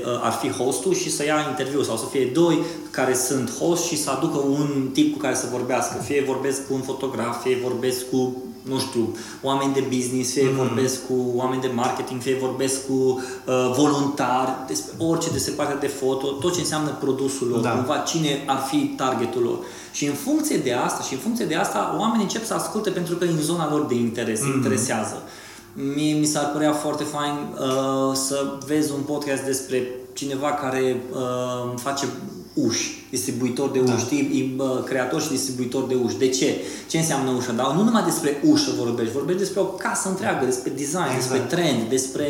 uh, 0.05 0.21
ar 0.23 0.33
fi 0.33 0.51
hostul 0.51 0.95
și 0.95 1.11
să 1.11 1.25
ia 1.25 1.47
interviu 1.49 1.83
sau 1.83 1.97
să 1.97 2.05
fie 2.11 2.25
doi 2.25 2.59
care 2.91 3.15
sunt 3.15 3.51
host 3.51 3.85
și 3.85 3.97
să 3.97 4.11
aducă 4.11 4.39
un 4.39 4.91
tip 4.93 5.13
cu 5.13 5.19
care 5.19 5.35
să 5.35 5.47
vorbească. 5.51 6.03
Fie 6.03 6.25
vorbesc 6.27 6.67
cu 6.67 6.75
un 6.75 6.81
fotograf, 6.81 7.43
fie 7.43 7.59
vorbesc 7.63 8.11
cu 8.11 8.43
nu 8.63 8.79
știu, 8.79 9.17
oameni 9.43 9.73
de 9.73 9.85
business, 9.97 10.33
fie 10.33 10.49
mm. 10.51 10.57
vorbesc 10.57 11.07
cu 11.07 11.33
oameni 11.35 11.61
de 11.61 11.71
marketing, 11.75 12.21
fie 12.21 12.37
vorbesc 12.41 12.87
cu 12.87 12.93
uh, 12.93 13.73
voluntari, 13.77 14.51
despre 14.67 14.95
orice 14.99 15.31
despre 15.31 15.53
partea 15.53 15.77
de 15.77 15.87
foto, 15.87 16.27
tot 16.27 16.55
ce 16.55 16.61
înseamnă 16.61 16.97
produsul 17.01 17.49
lor, 17.49 17.61
da. 17.61 17.71
cumva 17.71 17.97
cine 17.97 18.43
ar 18.47 18.59
fi 18.59 18.77
targetul 18.97 19.43
lor. 19.43 19.59
Și 19.93 20.07
în 20.07 20.15
funcție 20.15 20.57
de 20.57 20.73
asta, 20.73 21.03
și 21.03 21.13
în 21.13 21.19
funcție 21.19 21.45
de 21.45 21.55
asta, 21.55 21.97
oamenii 21.99 22.25
încep 22.25 22.45
să 22.45 22.55
asculte 22.55 22.91
pentru 22.91 23.15
că 23.15 23.25
e 23.25 23.29
în 23.29 23.41
zona 23.41 23.71
lor 23.71 23.85
de 23.87 23.95
interes, 23.95 24.43
mm. 24.43 24.53
interesează. 24.53 25.23
Mie 25.95 26.15
mi 26.15 26.27
s-ar 26.27 26.51
părea 26.53 26.73
foarte 26.73 27.05
fain 27.05 27.33
uh, 27.33 28.15
să 28.15 28.59
vezi 28.67 28.93
un 28.93 29.01
podcast 29.01 29.43
despre 29.43 29.87
cineva 30.13 30.51
care 30.51 31.03
uh, 31.13 31.73
face 31.77 32.07
uși, 32.55 33.07
distribuitor 33.11 33.71
de 33.71 33.79
uși, 33.79 33.93
da. 33.93 33.99
știi, 33.99 34.57
creator 34.85 35.23
și 35.23 35.29
distribuitor 35.29 35.87
de 35.87 35.95
uși. 36.05 36.19
De 36.19 36.29
ce? 36.29 36.57
Ce 36.89 36.99
înseamnă 36.99 37.31
ușă? 37.31 37.53
Dar 37.53 37.75
nu 37.75 37.83
numai 37.83 38.03
despre 38.05 38.43
ușă 38.45 38.71
vorbești, 38.79 39.13
vorbești 39.13 39.41
despre 39.41 39.61
o 39.61 39.65
casă 39.65 40.09
întreagă, 40.09 40.45
despre 40.45 40.73
design, 40.77 41.15
exact. 41.15 41.17
despre 41.17 41.39
trend, 41.39 41.89
despre 41.89 42.27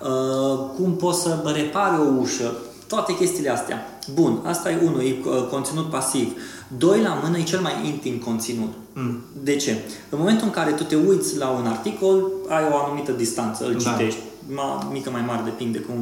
uh, 0.00 0.58
cum 0.76 0.96
poți 0.96 1.22
să 1.22 1.52
repare 1.54 1.96
o 1.96 2.20
ușă, 2.20 2.56
toate 2.86 3.16
chestiile 3.16 3.50
astea. 3.50 4.00
Bun, 4.14 4.40
asta 4.44 4.70
e 4.70 4.78
unul, 4.84 5.00
e 5.00 5.16
uh, 5.24 5.46
conținut 5.50 5.90
pasiv. 5.90 6.32
Doi 6.78 7.00
la 7.00 7.20
mână 7.22 7.38
e 7.38 7.42
cel 7.42 7.60
mai 7.60 7.72
intim 7.86 8.18
conținut. 8.18 8.72
Mm. 8.92 9.20
De 9.42 9.56
ce? 9.56 9.70
În 10.08 10.18
momentul 10.18 10.46
în 10.46 10.52
care 10.52 10.70
tu 10.70 10.82
te 10.82 10.96
uiți 10.96 11.36
la 11.36 11.48
un 11.48 11.66
articol, 11.66 12.30
ai 12.48 12.62
o 12.72 12.76
anumită 12.76 13.12
distanță, 13.12 13.64
îl 13.66 13.72
da. 13.72 13.90
citești. 13.90 14.20
Ma, 14.54 14.88
mică, 14.92 15.10
mai 15.10 15.24
mare, 15.26 15.40
depinde 15.44 15.78
cum 15.78 15.98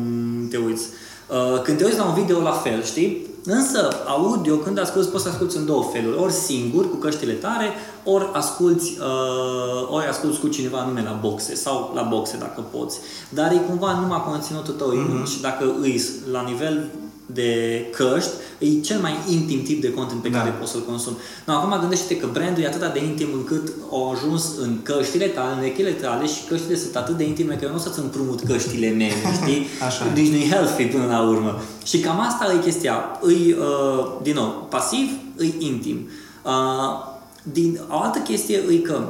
te 0.51 0.57
uiți. 0.57 0.87
Uh, 1.29 1.63
când 1.63 1.79
te 1.79 1.85
uiți 1.85 1.99
la 1.99 2.05
un 2.05 2.15
video, 2.15 2.41
la 2.41 2.51
fel, 2.51 2.83
știi? 2.83 3.27
Însă, 3.45 3.89
audio, 4.07 4.57
când 4.57 4.79
asculti, 4.79 5.09
poți 5.09 5.23
să 5.23 5.29
asculti 5.29 5.57
în 5.57 5.67
două 5.67 5.83
feluri. 5.93 6.19
Ori 6.19 6.33
singur, 6.33 6.91
cu 6.91 6.97
căștile 6.97 7.33
tare, 7.33 7.69
ori 8.05 8.29
asculti, 8.33 8.99
uh, 9.01 9.89
ori 9.91 10.07
asculti 10.07 10.39
cu 10.39 10.49
cineva 10.49 10.79
anume 10.79 11.03
la 11.03 11.19
boxe 11.21 11.55
sau 11.55 11.93
la 11.95 12.03
boxe 12.03 12.37
dacă 12.39 12.65
poți. 12.79 12.99
Dar 13.29 13.53
e 13.53 13.57
cumva 13.69 13.99
numai 14.01 14.25
conținutul 14.27 14.75
tău 14.75 14.93
mm-hmm. 14.93 15.31
și 15.31 15.41
dacă 15.41 15.75
îi 15.81 16.05
la 16.31 16.43
nivel 16.43 16.91
de 17.27 17.85
căști, 17.97 18.31
e 18.59 18.81
cel 18.81 19.01
mai 19.01 19.15
intim 19.31 19.63
tip 19.63 19.81
de 19.81 19.93
content 19.93 20.23
pe 20.23 20.29
da. 20.29 20.39
care 20.39 20.51
poți 20.51 20.71
să-l 20.71 20.85
consumi. 20.85 21.17
No, 21.47 21.53
acum 21.53 21.81
gândește-te 21.81 22.17
că 22.17 22.29
brandul 22.33 22.63
e 22.63 22.67
atât 22.67 22.93
de 22.93 23.05
intim 23.05 23.29
încât 23.35 23.73
au 23.91 24.11
ajuns 24.11 24.45
în 24.61 24.79
căștile 24.83 25.27
tale, 25.27 25.55
în 25.55 25.61
rechile 25.61 25.91
tale 25.91 26.27
și 26.27 26.45
căștile 26.49 26.77
sunt 26.77 26.97
atât 26.97 27.17
de 27.17 27.25
intime 27.25 27.55
că 27.55 27.65
eu 27.65 27.71
nu 27.71 27.77
o 27.77 27.79
să-ți 27.79 27.99
împrumut 27.99 28.41
căștile 28.41 28.91
mele, 28.91 29.13
știi? 29.43 29.67
Așa. 29.87 30.05
Deci 30.15 30.29
nu 30.29 30.37
e 30.37 30.49
healthy 30.49 30.85
până 30.85 31.07
la 31.07 31.23
urmă. 31.23 31.63
Și 31.85 31.99
cam 31.99 32.21
asta 32.21 32.53
e 32.53 32.63
chestia. 32.63 32.95
Îi, 33.21 33.57
uh, 33.59 34.07
din 34.23 34.35
nou, 34.35 34.67
pasiv, 34.71 35.11
îi 35.37 35.55
intim. 35.59 36.09
Uh, 36.43 37.11
din, 37.43 37.81
o 37.89 38.01
altă 38.01 38.19
chestie 38.19 38.57
e 38.71 38.77
că 38.77 39.09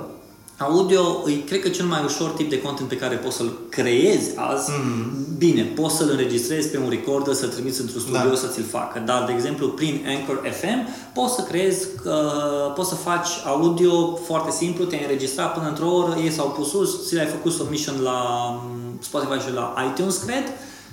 Audio 0.63 1.23
e, 1.27 1.33
cred 1.33 1.61
că, 1.61 1.69
cel 1.69 1.85
mai 1.87 2.01
ușor 2.05 2.31
tip 2.31 2.51
de 2.51 2.61
content 2.61 2.89
pe 2.89 2.97
care 2.97 3.17
poți 3.17 3.37
să-l 3.37 3.53
creezi 3.69 4.31
azi. 4.37 4.71
Mm-hmm. 4.71 5.39
Bine, 5.39 5.63
poți 5.63 5.97
să-l 5.97 6.11
înregistrezi 6.11 6.69
pe 6.69 6.79
un 6.79 6.89
recorder, 6.89 7.35
să-l 7.35 7.49
trimiți 7.49 7.81
într-un 7.81 8.01
studio 8.01 8.29
da. 8.29 8.35
să 8.35 8.47
ți-l 8.47 8.65
facă. 8.71 9.03
Dar, 9.05 9.25
de 9.27 9.33
exemplu, 9.33 9.69
prin 9.69 10.05
Anchor 10.07 10.43
FM 10.61 10.89
poți 11.15 11.35
să 11.35 11.43
creezi, 11.43 11.87
uh, 12.05 12.73
poți 12.75 12.89
să 12.89 12.95
faci 12.95 13.29
audio 13.47 14.15
foarte 14.15 14.51
simplu, 14.51 14.85
te-ai 14.85 15.03
înregistrat 15.03 15.55
până 15.55 15.69
într-o 15.69 15.95
oră, 15.95 16.17
ei 16.23 16.31
s-au 16.31 16.47
pus 16.47 16.69
sus, 16.69 17.07
ți 17.07 17.15
l-ai 17.15 17.27
făcut 17.27 17.53
submission 17.53 18.03
la 18.03 18.21
mm, 18.65 18.99
Spotify 19.01 19.47
și 19.47 19.55
la 19.55 19.75
iTunes, 19.91 20.17
cred, 20.17 20.45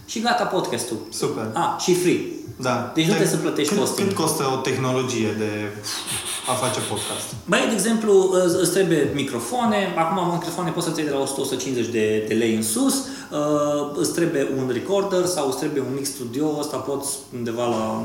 și 0.06 0.20
gata 0.20 0.44
podcastul. 0.44 0.98
Super. 1.10 1.52
Ah, 1.54 1.82
și 1.82 1.94
free. 1.94 2.39
Da. 2.62 2.92
Deci 2.94 3.06
nu 3.06 3.10
trebuie 3.10 3.36
să 3.36 3.38
plătești 3.38 3.70
cât, 3.70 3.80
posting. 3.80 4.08
Cât 4.08 4.18
costă 4.18 4.44
o 4.56 4.58
tehnologie 4.70 5.32
de 5.38 5.52
a 6.52 6.54
face 6.54 6.80
podcast? 6.80 7.28
Băi, 7.46 7.66
de 7.68 7.74
exemplu, 7.74 8.14
îți 8.62 8.72
trebuie 8.72 9.12
microfoane. 9.14 9.94
Acum, 9.98 10.34
microfoane 10.34 10.70
poți 10.70 10.86
să-ți 10.86 11.00
iei 11.00 11.10
de 11.10 11.16
la 11.16 11.24
100-150 11.88 11.92
de, 11.92 12.26
de 12.28 12.34
lei 12.34 12.56
în 12.56 12.64
sus. 12.64 12.96
Uh, 13.32 13.92
îți 13.96 14.14
trebuie 14.14 14.48
un 14.58 14.70
recorder 14.74 15.26
sau 15.26 15.48
îți 15.48 15.58
trebuie 15.58 15.82
un 15.82 15.94
mix 15.96 16.10
studio. 16.10 16.60
Asta 16.60 16.78
poți 16.78 17.18
undeva 17.38 17.66
la 17.66 18.04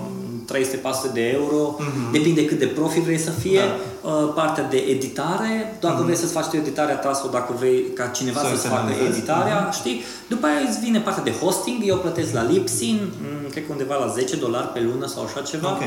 300-400 0.52 1.12
de 1.12 1.20
euro. 1.20 1.76
Uh-huh. 1.78 2.12
Depinde 2.12 2.44
cât 2.44 2.58
de 2.58 2.66
profi 2.66 3.00
vrei 3.00 3.18
să 3.18 3.30
fie. 3.30 3.60
Da. 3.60 4.10
Uh, 4.10 4.32
partea 4.34 4.64
de 4.64 4.76
editare, 4.76 5.76
dacă 5.80 6.00
uh-huh. 6.00 6.04
vrei 6.04 6.16
să-ți 6.16 6.32
faci 6.32 6.44
tu 6.44 6.56
editarea 6.56 6.96
ta 6.96 7.12
sau 7.12 7.30
dacă 7.30 7.54
vrei 7.58 7.84
ca 7.94 8.06
cineva 8.06 8.40
să-ți 8.40 8.60
să 8.60 8.68
facă 8.68 8.92
editarea, 9.08 9.68
uh-huh. 9.68 9.74
știi? 9.74 10.02
După 10.28 10.46
aia 10.46 10.68
îți 10.68 10.80
vine 10.80 10.98
partea 10.98 11.22
de 11.22 11.32
hosting. 11.32 11.82
Eu 11.84 11.96
plătesc 11.96 12.32
la 12.32 12.42
Lipsin, 12.42 13.00
mm, 13.20 13.50
cred 13.50 13.66
că 13.66 13.72
undeva 13.72 13.96
la 14.04 14.12
10 14.12 14.36
dolari 14.36 14.66
pe 14.66 14.80
lună 14.80 15.06
sau 15.06 15.22
așa 15.24 15.40
ceva. 15.40 15.68
Ok. 15.70 15.82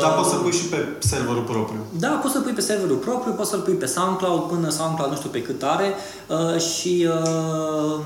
Dar 0.00 0.10
uh, 0.10 0.16
poți 0.16 0.30
să 0.30 0.36
pui 0.36 0.52
și 0.52 0.64
pe 0.64 0.76
serverul 0.98 1.42
propriu. 1.42 1.80
Da, 1.98 2.08
poți 2.08 2.32
să-l 2.32 2.42
pui 2.42 2.52
pe 2.52 2.60
serverul 2.60 2.96
propriu, 2.96 3.32
poți 3.32 3.50
să-l 3.50 3.60
pui 3.60 3.74
pe 3.74 3.86
SoundCloud 3.86 4.42
până 4.42 4.68
SoundCloud 4.68 5.10
nu 5.10 5.16
știu 5.16 5.30
pe 5.30 5.42
cât 5.42 5.62
are 5.62 5.94
uh, 6.26 6.60
și 6.60 7.08
uh, 7.08 8.00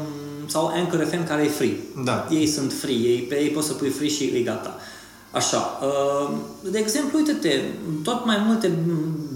sau 0.47 0.67
Anchor 0.67 1.07
FM 1.11 1.27
care 1.27 1.43
e 1.43 1.49
free. 1.49 1.77
Da. 2.05 2.29
Ei 2.31 2.47
sunt 2.47 2.73
free, 2.73 2.95
ei, 2.95 3.19
pe 3.19 3.41
ei 3.41 3.49
poți 3.49 3.67
să 3.67 3.73
pui 3.73 3.89
free 3.89 4.09
și 4.09 4.25
e 4.25 4.41
gata. 4.41 4.77
Așa, 5.31 5.79
uh, 5.83 6.37
de 6.71 6.79
exemplu, 6.79 7.19
uite-te, 7.19 7.61
tot 8.03 8.25
mai 8.25 8.37
multe 8.47 8.71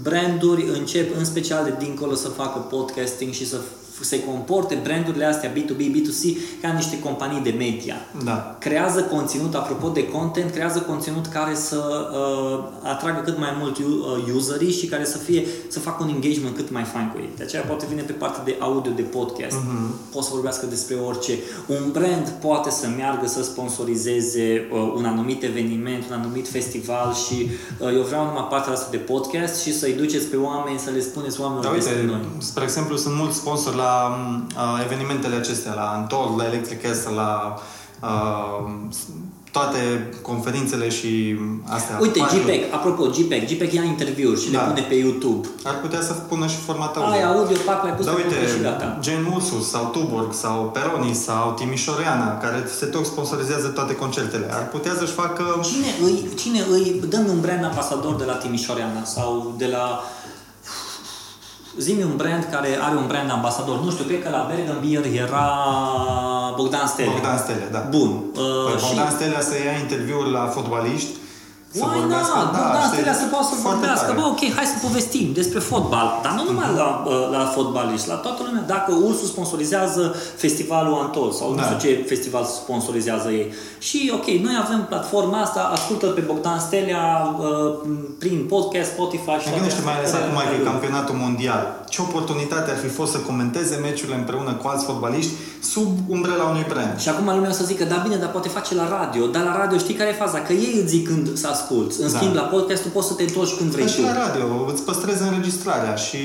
branduri 0.01 0.65
încep, 0.73 1.17
în 1.17 1.25
special 1.25 1.63
de 1.63 1.85
dincolo, 1.85 2.13
să 2.15 2.27
facă 2.27 2.59
podcasting 2.59 3.33
și 3.33 3.47
să 3.47 3.57
se 4.01 4.23
comporte 4.23 4.79
brandurile 4.83 5.25
astea 5.25 5.51
B2B, 5.51 5.77
B2C 5.77 6.37
ca 6.61 6.69
niște 6.69 6.99
companii 6.99 7.41
de 7.41 7.55
media. 7.57 7.95
Da. 8.23 8.55
Creează 8.59 9.01
conținut, 9.01 9.55
apropo 9.55 9.89
de 9.89 10.07
content, 10.07 10.51
creează 10.51 10.79
conținut 10.79 11.25
care 11.25 11.55
să 11.55 12.09
uh, 12.13 12.63
atragă 12.83 13.21
cât 13.25 13.37
mai 13.37 13.55
mult 13.59 13.77
uh, 13.77 14.33
userii 14.35 14.71
și 14.71 14.85
care 14.85 15.05
să 15.05 15.17
fie 15.17 15.45
să 15.67 15.79
facă 15.79 16.03
un 16.03 16.09
engagement 16.09 16.55
cât 16.55 16.71
mai 16.71 16.83
fain 16.83 17.11
cu 17.13 17.19
ei. 17.19 17.29
De 17.37 17.43
aceea 17.43 17.61
poate 17.61 17.85
vine 17.89 18.01
pe 18.01 18.11
partea 18.11 18.43
de 18.43 18.55
audio, 18.59 18.91
de 18.95 19.01
podcast. 19.01 19.57
Uh-huh. 19.57 20.11
Poate 20.11 20.27
să 20.27 20.33
vorbească 20.33 20.65
despre 20.65 20.95
orice. 20.95 21.33
Un 21.67 21.91
brand 21.91 22.29
poate 22.29 22.69
să 22.69 22.87
meargă 22.97 23.27
să 23.27 23.43
sponsorizeze 23.43 24.67
uh, 24.71 24.93
un 24.95 25.05
anumit 25.05 25.43
eveniment, 25.43 26.03
un 26.09 26.15
anumit 26.15 26.47
festival 26.47 27.13
și 27.13 27.49
uh, 27.79 27.93
eu 27.93 28.01
vreau 28.01 28.25
numai 28.25 28.47
partea 28.49 28.73
asta 28.73 28.87
de 28.91 28.97
podcast 28.97 29.61
și 29.61 29.73
să-i 29.89 29.97
duceți 29.97 30.25
pe 30.25 30.35
oameni, 30.35 30.79
să 30.79 30.89
le 30.89 30.99
spuneți 30.99 31.41
oamenilor 31.41 31.71
da, 31.71 31.77
uite, 31.77 32.03
noi. 32.05 32.21
Spre 32.37 32.63
exemplu, 32.63 32.95
sunt 32.95 33.15
mulți 33.15 33.37
sponsori 33.37 33.75
la 33.75 34.17
uh, 34.55 34.81
evenimentele 34.85 35.35
acestea, 35.35 35.73
la 35.73 35.91
Antol, 35.91 36.33
la 36.37 36.45
Electric 36.45 36.81
Castle, 36.81 37.13
la 37.15 37.59
uh, 38.01 38.71
toate 39.51 40.09
conferințele 40.21 40.89
și 40.89 41.35
astea. 41.63 41.97
Uite, 42.01 42.19
JPEG, 42.33 42.61
apropo, 42.71 43.03
JPEG, 43.11 43.47
JPEG 43.47 43.73
ia 43.73 43.83
interviuri 43.83 44.41
și 44.41 44.51
da. 44.51 44.59
le 44.59 44.67
pune 44.67 44.85
pe 44.89 44.95
YouTube. 44.95 45.47
Ar 45.63 45.79
putea 45.81 46.01
să 46.01 46.13
pună 46.13 46.47
și 46.47 46.55
formatul 46.55 47.01
audio. 47.01 47.17
Ai 47.17 47.23
audio, 47.23 47.57
pac, 47.65 47.83
l-ai 47.83 47.93
pus 47.93 48.05
da, 48.05 48.11
pe 48.11 48.21
uite, 48.21 48.47
și 48.55 48.61
gata. 48.61 48.97
Gen 48.99 49.31
Ursus 49.35 49.69
sau 49.69 49.85
Tuborg 49.85 50.33
sau 50.33 50.71
Peroni 50.73 51.13
sau 51.13 51.53
Timișoreana, 51.57 52.37
care 52.37 52.67
se 52.79 52.85
tot 52.85 53.05
sponsorizează 53.05 53.67
toate 53.67 53.95
concertele. 53.95 54.47
Ar 54.51 54.67
putea 54.67 54.93
să-și 54.97 55.11
facă... 55.11 55.43
Cine 55.63 55.91
îi, 56.03 56.29
cine 56.35 56.59
îi, 56.71 57.01
dăm 57.09 57.25
un 57.29 57.39
brand 57.41 57.63
ambasador 57.63 58.15
de 58.15 58.23
la 58.23 58.33
Timișoreana 58.33 59.03
sau 59.03 59.53
de 59.57 59.65
la 59.65 60.03
Zimi 61.79 62.03
un 62.03 62.15
brand 62.15 62.43
care 62.51 62.69
are 62.81 62.95
un 62.95 63.07
brand 63.07 63.29
ambasador. 63.31 63.77
Nu 63.83 63.91
știu, 63.91 64.05
cred 64.09 64.21
că 64.23 64.29
la 64.29 64.43
Bergen 64.49 64.79
Beer 64.83 65.05
era 65.25 65.45
Bogdan 66.57 66.87
Stele. 66.87 67.09
Bogdan 67.13 67.37
Stele, 67.37 67.67
da. 67.71 67.81
Bun. 67.89 68.09
Păi 68.33 68.43
uh, 68.43 68.81
Bogdan 68.85 69.09
și... 69.09 69.15
Stele 69.17 69.41
să 69.41 69.55
ia 69.65 69.75
interviuri 69.83 70.31
la 70.31 70.43
fotbaliști 70.55 71.13
să 71.77 71.83
Why 71.85 71.99
vorbească. 71.99 72.37
not? 72.39 72.47
Da, 72.55 72.59
Bogdan 72.59 72.81
știi, 72.87 72.95
Stelea 72.97 73.15
să 73.23 73.25
poată 73.33 73.47
să 73.51 73.55
foarte 73.65 73.79
vorbească. 73.79 74.09
tare. 74.09 74.17
Mhm. 74.19 74.27
Bă, 74.27 74.33
ok, 74.33 74.41
hai 74.57 74.67
să 74.73 74.77
povestim 74.87 75.27
despre 75.39 75.59
fotbal. 75.71 76.07
Dar 76.25 76.33
nu 76.37 76.43
numai 76.49 76.69
la, 76.81 76.87
uh, 77.11 77.25
la 77.35 77.41
fotbaliști, 77.55 78.07
la 78.13 78.17
toată 78.25 78.39
lumea. 78.47 78.63
Dacă 78.75 78.89
Ursul 79.07 79.27
sponsorizează 79.33 80.03
festivalul 80.43 80.95
Antol 81.03 81.29
sau 81.39 81.47
nu 81.49 81.55
Da. 81.59 81.63
știu 81.65 81.77
ce 81.85 81.91
festival 82.11 82.43
sponsorizează 82.61 83.27
ei. 83.39 83.47
Și 83.87 83.97
ok, 84.17 84.27
noi 84.45 84.55
avem 84.65 84.79
platforma 84.91 85.37
asta, 85.47 85.61
ascultă 85.77 86.05
pe 86.17 86.21
Bogdan 86.29 86.59
Stelea 86.67 87.05
uh, 87.39 87.47
prin 88.21 88.37
podcast, 88.53 88.89
Spotify 88.95 89.35
și 89.41 89.47
Mă 89.47 89.53
toate 89.53 89.59
gândește 89.59 89.81
mai 89.89 89.95
ales 89.97 90.09
astea. 90.11 90.21
acum 90.25 90.37
că 90.49 90.53
e 90.61 90.69
campionatul 90.71 91.15
mondial. 91.25 91.61
Ce 91.93 91.99
oportunitate 92.07 92.67
ar 92.71 92.77
fi 92.85 92.89
fost 92.99 93.11
să 93.15 93.17
comenteze 93.29 93.75
meciurile 93.87 94.17
împreună 94.17 94.51
cu 94.61 94.65
alți 94.67 94.85
fotbaliști 94.89 95.31
sub 95.73 95.89
umbrela 96.15 96.43
unui 96.53 96.65
brand. 96.71 96.99
Și 97.03 97.09
acum 97.09 97.25
lumea 97.37 97.49
o 97.49 97.53
să 97.61 97.63
zică, 97.71 97.83
da 97.83 97.95
bine, 98.05 98.15
dar 98.15 98.29
poate 98.35 98.49
face 98.57 98.75
la 98.75 98.85
radio. 98.97 99.23
Dar 99.25 99.43
la 99.43 99.55
radio 99.61 99.77
știi 99.77 99.93
care 99.99 100.09
e 100.09 100.13
faza? 100.25 100.39
Că 100.39 100.53
ei 100.53 100.73
îți 100.81 100.87
zic 100.95 101.07
când 101.07 101.37
să 101.37 101.47
asculti. 101.59 101.93
În 102.05 102.11
Da. 102.11 102.17
schimb, 102.17 102.33
la 102.41 102.45
podcast 102.55 102.81
tu 102.85 102.89
poți 102.97 103.07
să 103.11 103.13
te 103.17 103.23
întorci 103.29 103.53
când 103.59 103.69
vrei 103.75 103.85
Ca 103.85 103.91
și 103.93 103.99
tu. 103.99 104.07
la 104.09 104.13
radio, 104.25 104.45
îți 104.71 104.83
păstrezi 104.89 105.21
înregistrarea 105.27 105.95
și... 106.05 106.21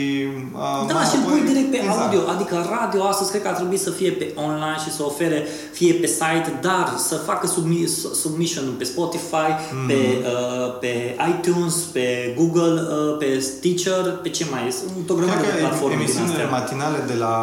Uh, 0.62 0.86
Da, 0.88 0.92
mai 0.98 1.06
și 1.10 1.16
îl 1.16 1.22
apoi- 1.22 1.32
pui 1.34 1.48
direct 1.52 1.70
pe 1.74 1.78
exact. 1.82 2.00
audio. 2.04 2.20
Adică 2.34 2.54
radio 2.76 3.00
astăzi 3.12 3.30
cred 3.30 3.42
că 3.44 3.48
ar 3.52 3.58
trebui 3.60 3.78
să 3.86 3.90
fie 3.98 4.10
pe 4.20 4.26
online 4.46 4.78
și 4.84 4.90
să 4.96 5.02
ofere 5.10 5.38
fie 5.78 5.92
pe 6.02 6.08
site, 6.18 6.48
dar 6.68 6.86
să 7.08 7.14
facă 7.30 7.44
submi- 7.54 7.90
submission 8.22 8.64
pe 8.80 8.84
Spotify, 8.92 9.50
Mhm. 9.56 9.86
pe, 9.90 9.98
uh, 10.32 10.68
pe 10.82 10.92
iTunes, 11.32 11.74
pe 11.96 12.06
Google, 12.38 12.74
uh, 12.80 13.16
pe 13.20 13.28
Stitcher, 13.48 14.04
pe 14.24 14.28
ce 14.36 14.44
mai 14.52 14.62
este? 14.70 14.82
O 15.10 15.14
grămadă 15.18 15.40
Cred 15.40 15.52
de 15.54 15.60
că 15.60 15.64
platforme 15.66 15.94
din 15.94 16.02
emisiunile 16.02 16.42
astea. 16.44 16.56
matinale 16.58 16.98
de 17.10 17.16
la 17.24 17.34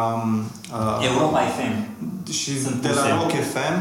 uh, 0.78 1.08
Europa 1.10 1.40
FM. 1.56 1.74
și 2.40 2.52
sunt 2.64 2.76
de 2.86 2.88
la 2.88 3.00
puse. 3.02 3.12
Rock 3.20 3.32
FM 3.52 3.76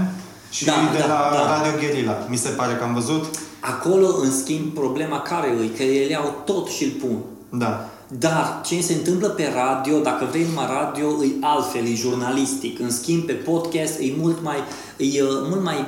și 0.55 0.63
Da, 0.65 0.73
de 0.95 0.99
da, 0.99 1.07
la 1.13 1.19
da. 1.37 1.41
Radio 1.55 1.71
Guerilla. 1.81 2.15
Mi 2.33 2.37
se 2.45 2.49
pare 2.59 2.73
că 2.77 2.83
am 2.83 2.93
văzut. 2.99 3.23
Acolo, 3.61 4.15
în 4.21 4.31
schimb, 4.31 4.73
problema 4.73 5.19
care 5.19 5.55
îi? 5.59 5.71
Că 5.77 5.83
ele 5.83 6.15
au 6.15 6.41
tot 6.45 6.67
și 6.67 6.83
îl 6.83 6.89
pun. 6.89 7.17
Da. 7.59 7.89
Dar 8.19 8.61
ce 8.65 8.81
se 8.81 8.93
întâmplă 8.93 9.27
pe 9.27 9.51
radio, 9.55 9.99
dacă 9.99 10.27
vrei 10.29 10.45
numai 10.49 10.65
radio, 10.81 11.23
e 11.23 11.27
altfel, 11.41 11.85
e 11.85 11.93
jurnalistic. 11.93 12.79
În 12.79 12.91
schimb, 12.91 13.23
pe 13.23 13.33
podcast 13.33 13.99
e 13.99 14.13
mult 14.17 14.43
mai, 14.43 14.57
e, 14.97 15.23
uh, 15.23 15.29
mult 15.49 15.63
mai 15.63 15.87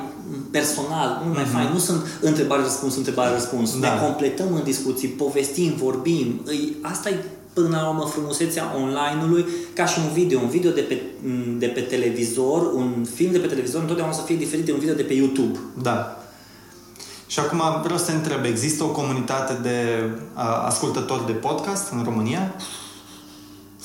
personal, 0.51 1.21
mult 1.23 1.35
mai 1.35 1.45
fain. 1.45 1.69
Nu 1.73 1.79
sunt 1.79 2.01
întrebare-răspuns, 2.21 2.95
întrebare-răspuns. 2.95 3.71
Mhm. 3.71 3.81
Da. 3.81 3.93
Ne 3.93 3.99
completăm 3.99 4.53
în 4.53 4.63
discuții, 4.63 5.07
povestim, 5.07 5.73
vorbim. 5.77 6.41
E, 6.47 6.73
asta 6.81 7.09
e 7.09 7.25
până 7.53 7.79
la 7.81 7.89
urmă 7.89 8.05
frumusețea 8.05 8.75
online-ului 8.75 9.45
ca 9.73 9.85
și 9.85 9.99
un 10.07 10.13
video. 10.13 10.39
Un 10.39 10.49
video 10.49 10.71
de 10.71 10.81
pe, 10.81 11.01
de 11.57 11.65
pe 11.65 11.81
televizor, 11.81 12.73
un 12.73 13.05
film 13.15 13.31
de 13.31 13.37
pe 13.37 13.47
televizor 13.47 13.81
întotdeauna 13.81 14.13
o 14.13 14.17
să 14.17 14.23
fie 14.25 14.35
diferit 14.35 14.65
de 14.65 14.71
un 14.71 14.79
video 14.79 14.95
de 14.95 15.03
pe 15.03 15.13
YouTube. 15.13 15.59
Da. 15.81 16.22
Și 17.33 17.39
acum 17.39 17.61
vreau 17.83 17.97
să 17.97 18.05
te 18.05 18.11
întreb, 18.11 18.45
există 18.45 18.83
o 18.83 18.87
comunitate 18.87 19.53
de 19.61 19.77
uh, 20.35 20.41
ascultători 20.65 21.25
de 21.25 21.31
podcast 21.31 21.91
în 21.91 22.01
România? 22.03 22.53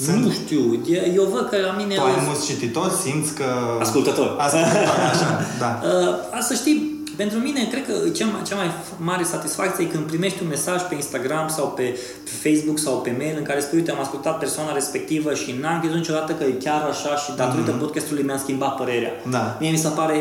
Sunt- 0.05 0.25
Nu 0.25 0.31
știu, 0.31 0.83
e- 0.87 1.13
eu 1.15 1.25
văd 1.25 1.49
că 1.49 1.57
la 1.57 1.73
mine... 1.73 1.95
Tu 1.95 2.01
ai 2.03 2.23
mulți 2.27 2.47
cititori, 2.47 2.93
simți 2.93 3.35
că... 3.35 3.45
Ascultători. 3.81 4.31
Ascultători, 4.39 5.01
așa, 5.13 5.41
da. 5.63 5.81
Uh, 5.89 6.39
să 6.41 6.55
știi, 6.55 6.98
pentru 7.23 7.39
mine, 7.39 7.61
cred 7.73 7.85
că 7.89 7.95
cea 8.19 8.27
mai, 8.33 8.43
cea 8.49 8.57
mai 8.57 8.71
mare 9.11 9.25
satisfacție 9.35 9.85
e 9.85 9.93
când 9.95 10.05
primești 10.13 10.43
un 10.43 10.49
mesaj 10.49 10.81
pe 10.89 10.95
Instagram 10.95 11.49
sau 11.49 11.67
pe 11.79 11.87
Facebook 12.43 12.79
sau 12.79 12.95
pe 13.01 13.15
mail 13.19 13.35
în 13.39 13.47
care 13.51 13.61
spui, 13.61 13.79
uite, 13.79 13.91
am 13.91 14.01
ascultat 14.01 14.39
persoana 14.39 14.73
respectivă 14.73 15.35
și 15.35 15.51
n-am 15.61 15.79
crezut 15.81 15.97
niciodată 15.97 16.33
că 16.33 16.45
e 16.45 16.65
chiar 16.67 16.83
așa 16.93 17.13
și 17.23 17.31
datorită 17.37 17.73
mm-hmm. 17.73 17.81
podcastului 17.83 18.23
mi-am 18.23 18.39
schimbat 18.39 18.77
părerea. 18.77 19.13
Da. 19.31 19.57
Mie 19.61 19.71
mi 19.71 19.85
se 19.85 19.89
pare, 19.89 20.17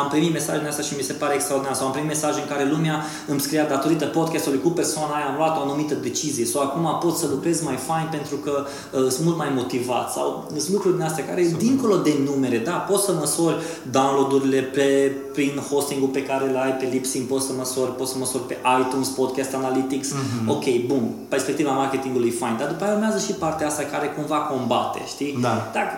am 0.00 0.08
primit 0.08 0.32
mesajele 0.32 0.68
astea 0.68 0.84
și 0.84 0.94
mi 0.96 1.02
se 1.02 1.12
pare 1.12 1.34
extraordinar. 1.34 1.76
Sau 1.76 1.86
am 1.86 1.92
primit 1.92 2.10
mesaje 2.14 2.38
în 2.40 2.48
care 2.52 2.64
lumea 2.74 2.96
îmi 3.26 3.40
scria 3.40 3.64
datorită 3.64 4.04
podcastului 4.04 4.60
cu 4.60 4.68
persoana 4.68 5.14
aia 5.14 5.28
am 5.28 5.36
luat 5.36 5.54
o 5.58 5.60
anumită 5.60 5.94
decizie 5.94 6.44
sau 6.44 6.60
acum 6.62 6.98
pot 7.00 7.16
să 7.16 7.26
lucrez 7.30 7.62
mai 7.62 7.78
fain 7.88 8.08
pentru 8.10 8.36
că 8.36 8.54
uh, 8.66 9.08
sunt 9.14 9.24
mult 9.26 9.36
mai 9.36 9.50
motivat 9.54 10.12
sau 10.12 10.50
sunt 10.56 10.72
lucruri 10.72 10.96
din 10.96 11.04
astea 11.04 11.24
care 11.24 11.54
dincolo 11.58 11.96
de 11.96 12.14
numere, 12.24 12.58
da, 12.58 12.72
poți 12.72 13.04
să 13.04 13.12
măsori 13.12 13.56
downloadurile 13.90 14.60
pe, 14.60 15.12
prin 15.38 15.62
hostingul 15.70 16.08
pe 16.08 16.22
care 16.22 16.48
îl 16.50 16.56
ai 16.56 16.72
pe 16.80 16.88
Lipsyn, 16.92 17.24
poți 17.26 17.46
să 17.46 17.52
măsori, 17.56 17.96
poți 17.96 18.12
să 18.12 18.18
măsori 18.18 18.42
pe 18.46 18.56
iTunes, 18.80 19.08
Podcast 19.08 19.54
Analytics, 19.54 20.08
Mhm. 20.12 20.48
ok, 20.50 20.64
bun, 20.86 21.04
perspectiva 21.28 21.70
marketingului 21.70 22.28
e 22.28 22.38
fain, 22.38 22.56
dar 22.58 22.68
după 22.68 22.84
aia 22.84 22.92
urmează 22.92 23.18
și 23.26 23.32
partea 23.32 23.66
asta 23.66 23.82
care 23.82 24.06
cumva 24.06 24.36
combate, 24.36 25.00
știi? 25.06 25.38
Da. 25.40 25.70
Dacă 25.72 25.94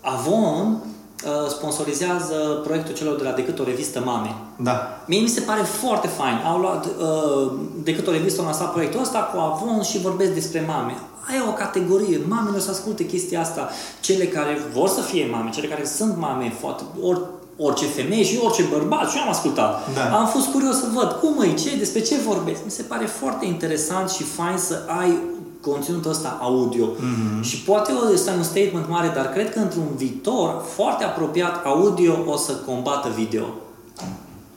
Avon 0.00 0.66
uh, 0.76 1.48
sponsorizează 1.48 2.60
proiectul 2.64 2.94
celor 2.94 3.16
de 3.16 3.22
la 3.22 3.30
Decât 3.32 3.58
o 3.58 3.64
revistă 3.64 4.02
Mame. 4.04 4.34
Da. 4.56 5.02
Mie 5.06 5.20
mi 5.20 5.28
se 5.28 5.40
pare 5.40 5.62
foarte 5.62 6.06
fain. 6.08 6.36
Au 6.52 6.58
luat 6.58 6.84
uh, 6.86 7.52
Decât 7.82 8.06
o 8.06 8.10
revistă, 8.10 8.40
au 8.40 8.46
lansat 8.46 8.72
proiectul 8.72 9.00
ăsta 9.00 9.18
cu 9.18 9.38
Avon 9.40 9.82
și 9.82 10.00
vorbesc 10.00 10.32
despre 10.32 10.64
mame. 10.66 10.94
Aia 11.28 11.38
e 11.44 11.48
o 11.48 11.52
categorie. 11.52 12.20
Mamele 12.28 12.56
o 12.56 12.60
să 12.60 12.70
asculte 12.70 13.06
chestia 13.06 13.40
asta. 13.40 13.68
Cele 14.00 14.24
care 14.24 14.58
vor 14.74 14.88
să 14.88 15.00
fie 15.00 15.28
mame, 15.30 15.50
cele 15.50 15.66
care 15.66 15.84
sunt 15.84 16.16
mame, 16.16 16.52
foarte, 16.60 16.82
or, 17.02 17.20
orice 17.56 17.86
femeie 17.86 18.24
și 18.24 18.40
orice 18.44 18.62
bărbat. 18.62 19.10
Și 19.10 19.16
eu 19.16 19.22
am 19.22 19.28
ascultat. 19.28 19.94
Da. 19.94 20.16
Am 20.18 20.26
fost 20.26 20.50
curios 20.50 20.76
să 20.78 20.86
văd 20.94 21.16
cum 21.20 21.42
e, 21.42 21.54
ce, 21.54 21.76
despre 21.78 22.00
ce 22.00 22.16
vorbesc. 22.26 22.60
Mi 22.64 22.70
se 22.70 22.82
pare 22.82 23.06
foarte 23.06 23.46
interesant 23.46 24.10
și 24.10 24.22
fain 24.22 24.58
să 24.58 24.82
ai 25.00 25.18
conținutul 25.60 26.10
ăsta 26.10 26.38
audio. 26.40 26.86
Mm-hmm. 26.86 27.40
Și 27.40 27.56
poate 27.60 27.92
ăsta 28.12 28.32
e 28.32 28.36
un 28.36 28.42
statement 28.42 28.88
mare, 28.88 29.12
dar 29.14 29.28
cred 29.32 29.52
că 29.52 29.58
într-un 29.58 29.88
viitor 29.96 30.62
foarte 30.74 31.04
apropiat 31.04 31.64
audio 31.64 32.14
o 32.26 32.36
să 32.36 32.52
combată 32.52 33.08
video. 33.16 33.44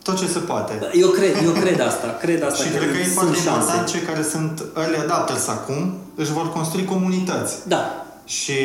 Tot 0.04 0.18
ce 0.18 0.28
se 0.28 0.40
poate. 0.40 0.90
Eu 0.94 1.10
cred, 1.10 1.36
eu 1.44 1.52
cred 1.52 1.82
asta, 1.82 2.08
cred 2.22 2.44
asta. 2.44 2.64
Și 2.64 2.70
cred 2.70 2.92
că 2.92 2.98
e 2.98 3.04
sunt 3.04 3.14
foarte 3.14 3.36
șanse. 3.36 3.52
important 3.52 3.88
cei 3.88 4.02
care 4.02 4.24
sunt 4.24 4.66
early 4.78 4.96
adapters 4.96 5.48
acum 5.48 5.94
își 6.16 6.32
vor 6.32 6.52
construi 6.52 6.86
comunități. 6.86 7.68
Da. 7.68 8.07
Și, 8.36 8.60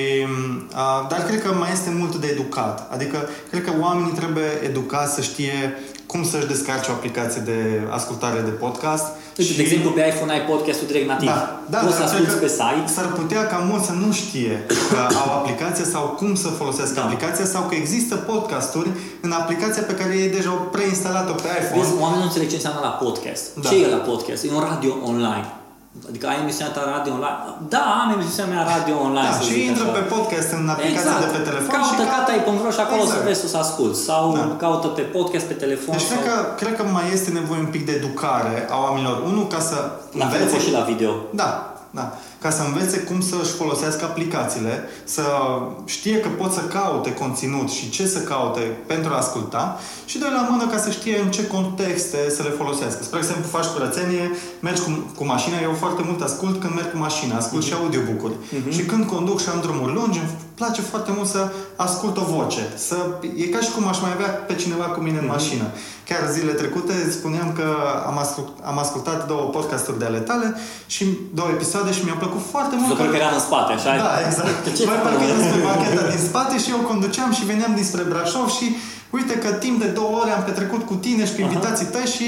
uh, 0.82 1.00
dar 1.10 1.20
cred 1.28 1.42
că 1.42 1.50
mai 1.52 1.70
este 1.72 1.90
mult 1.98 2.14
de 2.16 2.26
educat. 2.26 2.92
Adică, 2.94 3.18
cred 3.50 3.64
că 3.64 3.72
oamenii 3.80 4.12
trebuie 4.12 4.50
educați 4.70 5.14
să 5.14 5.20
știe 5.20 5.78
cum 6.06 6.24
să-și 6.24 6.46
descarce 6.46 6.90
o 6.90 6.94
aplicație 6.94 7.42
de 7.44 7.58
ascultare 7.90 8.40
de 8.40 8.50
podcast. 8.50 9.06
Uite, 9.38 9.52
de 9.56 9.62
exemplu, 9.62 9.90
pe 9.90 10.02
iPhone 10.12 10.32
ai 10.32 10.44
podcastul 10.52 10.86
direct 10.86 11.08
nativ. 11.08 11.28
Da, 11.28 11.60
da, 11.70 11.78
Poți 11.78 11.92
să 11.92 11.98
dar 11.98 12.08
asculti 12.08 12.26
cred 12.30 12.40
pe 12.40 12.46
că 12.46 12.52
site. 12.60 12.92
S-ar 12.94 13.08
putea 13.20 13.46
ca 13.46 13.56
mulți 13.70 13.86
să 13.86 13.92
nu 13.92 14.12
știe 14.12 14.54
că 14.90 15.00
au 15.22 15.28
aplicație 15.38 15.84
sau 15.84 16.04
cum 16.18 16.34
să 16.34 16.48
folosească 16.48 16.94
Da. 16.94 17.04
aplicația 17.04 17.44
sau 17.44 17.62
că 17.68 17.74
există 17.74 18.14
podcasturi 18.16 18.90
în 19.20 19.32
aplicația 19.32 19.82
pe 19.82 19.94
care 19.94 20.12
ei 20.22 20.28
deja 20.28 20.48
au 20.48 20.68
preinstalat-o 20.76 21.32
pe 21.32 21.48
iPhone. 21.60 21.80
Vezi, 21.82 21.92
oamenii 22.00 22.22
nu 22.22 22.28
înțeleg 22.28 22.48
ce 22.48 22.54
înseamnă 22.54 22.80
la 22.82 22.94
podcast. 23.04 23.42
Da. 23.62 23.68
Ce 23.68 23.74
e 23.84 23.88
la 23.96 24.02
podcast? 24.10 24.44
E 24.44 24.48
un 24.54 24.64
radio 24.70 24.92
online. 25.04 25.46
Adică 26.08 26.24
ai 26.30 26.38
emisiunea 26.44 26.72
ta 26.76 26.82
radio 26.96 27.12
online? 27.18 27.38
Da, 27.74 27.82
am 28.02 28.08
emisiunea 28.16 28.48
mea 28.54 28.62
radio 28.74 28.94
online, 29.08 29.30
Da, 29.32 29.38
să 29.38 29.42
și 29.48 29.52
zic 29.56 29.64
intră 29.70 29.84
așa. 29.86 29.96
pe 29.98 30.04
podcast 30.14 30.48
în 30.58 30.64
aplicația 30.74 31.00
Exact. 31.00 31.20
de 31.24 31.30
pe 31.36 31.42
telefon 31.48 31.70
caută 31.76 32.02
și 32.02 32.08
catai.ro 32.14 32.70
și 32.76 32.82
acolo 32.86 33.02
Exact. 33.04 33.18
să 33.20 33.26
vezi 33.28 33.40
să 33.54 33.58
asculti. 33.66 33.98
Sau 34.08 34.22
Da. 34.38 34.44
caută 34.64 34.86
pe 34.98 35.04
podcast 35.16 35.44
pe 35.50 35.56
telefon. 35.64 35.92
Deci 35.96 36.06
sau... 36.08 36.12
cred 36.16 36.24
că, 36.28 36.36
cred 36.60 36.72
că 36.78 36.84
mai 36.96 37.06
este 37.16 37.30
nevoie 37.40 37.60
un 37.66 37.70
pic 37.76 37.82
de 37.88 37.92
educare 38.00 38.54
a 38.74 38.76
oamenilor. 38.84 39.16
Unul, 39.30 39.46
ca 39.54 39.60
să 39.70 39.76
La 40.22 40.26
fel 40.32 40.42
a 40.44 40.48
fost 40.54 40.64
și 40.66 40.72
la 40.78 40.82
video. 40.92 41.12
Da, 41.40 41.48
da. 41.98 42.04
Ca 42.42 42.50
să 42.50 42.62
învețe 42.62 42.98
cum 42.98 43.20
să-și 43.20 43.52
folosească 43.52 44.04
aplicațiile, 44.04 44.88
să 45.04 45.22
știe 45.84 46.20
că 46.20 46.28
pot 46.28 46.52
să 46.52 46.60
caute 46.60 47.14
conținut 47.14 47.68
și 47.70 47.90
ce 47.90 48.06
să 48.06 48.18
caute 48.18 48.60
pentru 48.86 49.12
a 49.12 49.16
asculta 49.16 49.78
și 50.04 50.18
doi 50.18 50.30
la 50.30 50.46
mână 50.50 50.66
ca 50.66 50.78
să 50.78 50.90
știe 50.90 51.18
în 51.18 51.30
ce 51.30 51.46
contexte 51.46 52.30
să 52.36 52.42
le 52.42 52.48
folosească. 52.48 53.02
Spre 53.02 53.18
exemplu, 53.18 53.44
faci 53.50 53.64
curățenie, 53.64 54.30
mergi 54.60 54.82
cu, 54.82 54.90
cu 55.16 55.24
mașina, 55.24 55.56
eu 55.62 55.72
foarte 55.72 56.02
mult 56.04 56.20
ascult 56.22 56.60
când 56.60 56.74
merg 56.74 56.90
cu 56.90 56.98
mașina, 56.98 57.36
ascult 57.36 57.64
și 57.64 57.72
audiobook-uri. 57.72 58.34
Și 58.70 58.82
când 58.84 59.04
conduc 59.04 59.40
și 59.40 59.48
am 59.48 59.60
drumuri 59.60 59.94
lungi, 59.94 60.18
îmi 60.18 60.30
place 60.54 60.80
foarte 60.80 61.12
mult 61.16 61.28
să 61.28 61.50
ascult 61.76 62.16
o 62.16 62.24
voce. 62.24 62.72
Să, 62.76 62.96
e 63.36 63.44
ca 63.46 63.60
și 63.60 63.70
cum 63.70 63.86
aș 63.88 64.00
mai 64.00 64.12
avea 64.12 64.28
pe 64.28 64.54
cineva 64.54 64.84
cu 64.84 65.00
mine 65.00 65.18
în 65.18 65.26
mașină. 65.26 65.64
Chiar 66.08 66.30
zilele 66.32 66.52
trecute 66.52 67.10
spuneam 67.10 67.52
că 67.52 67.66
am, 68.06 68.18
ascult, 68.18 68.48
am 68.64 68.78
ascultat 68.78 69.26
două 69.26 69.42
podcasturi 69.42 69.98
de 69.98 70.04
ale 70.04 70.18
tale 70.18 70.54
și 70.86 71.04
două 71.34 71.48
episoade 71.48 71.92
și 71.92 72.04
mi-au 72.04 72.16
plăcut 72.16 72.31
foarte 72.52 72.74
mult. 72.78 72.88
Eu 72.90 72.96
cred 73.00 73.10
că 73.10 73.16
eram 73.22 73.34
în 73.38 73.44
spate, 73.48 73.70
așa? 73.78 73.90
Da, 74.06 74.12
exact. 74.26 74.62
Ce 74.76 74.82
Mai 74.90 74.96
fac? 74.96 75.04
parcă 75.04 75.24
despre 75.40 75.60
bancheta 75.68 76.02
din 76.12 76.22
spate 76.30 76.54
și 76.62 76.70
eu 76.74 76.80
conduceam 76.90 77.30
și 77.38 77.44
veneam 77.50 77.72
dinspre 77.78 78.02
Brașov 78.10 78.48
și 78.58 78.66
uite 79.16 79.34
că 79.42 79.48
timp 79.64 79.76
de 79.84 79.88
două 79.98 80.12
ore 80.22 80.30
am 80.34 80.42
petrecut 80.48 80.82
cu 80.90 80.94
tine 81.04 81.22
și 81.28 81.34
cu 81.36 81.40
invitații 81.40 81.86
tăi 81.94 82.06
și 82.16 82.26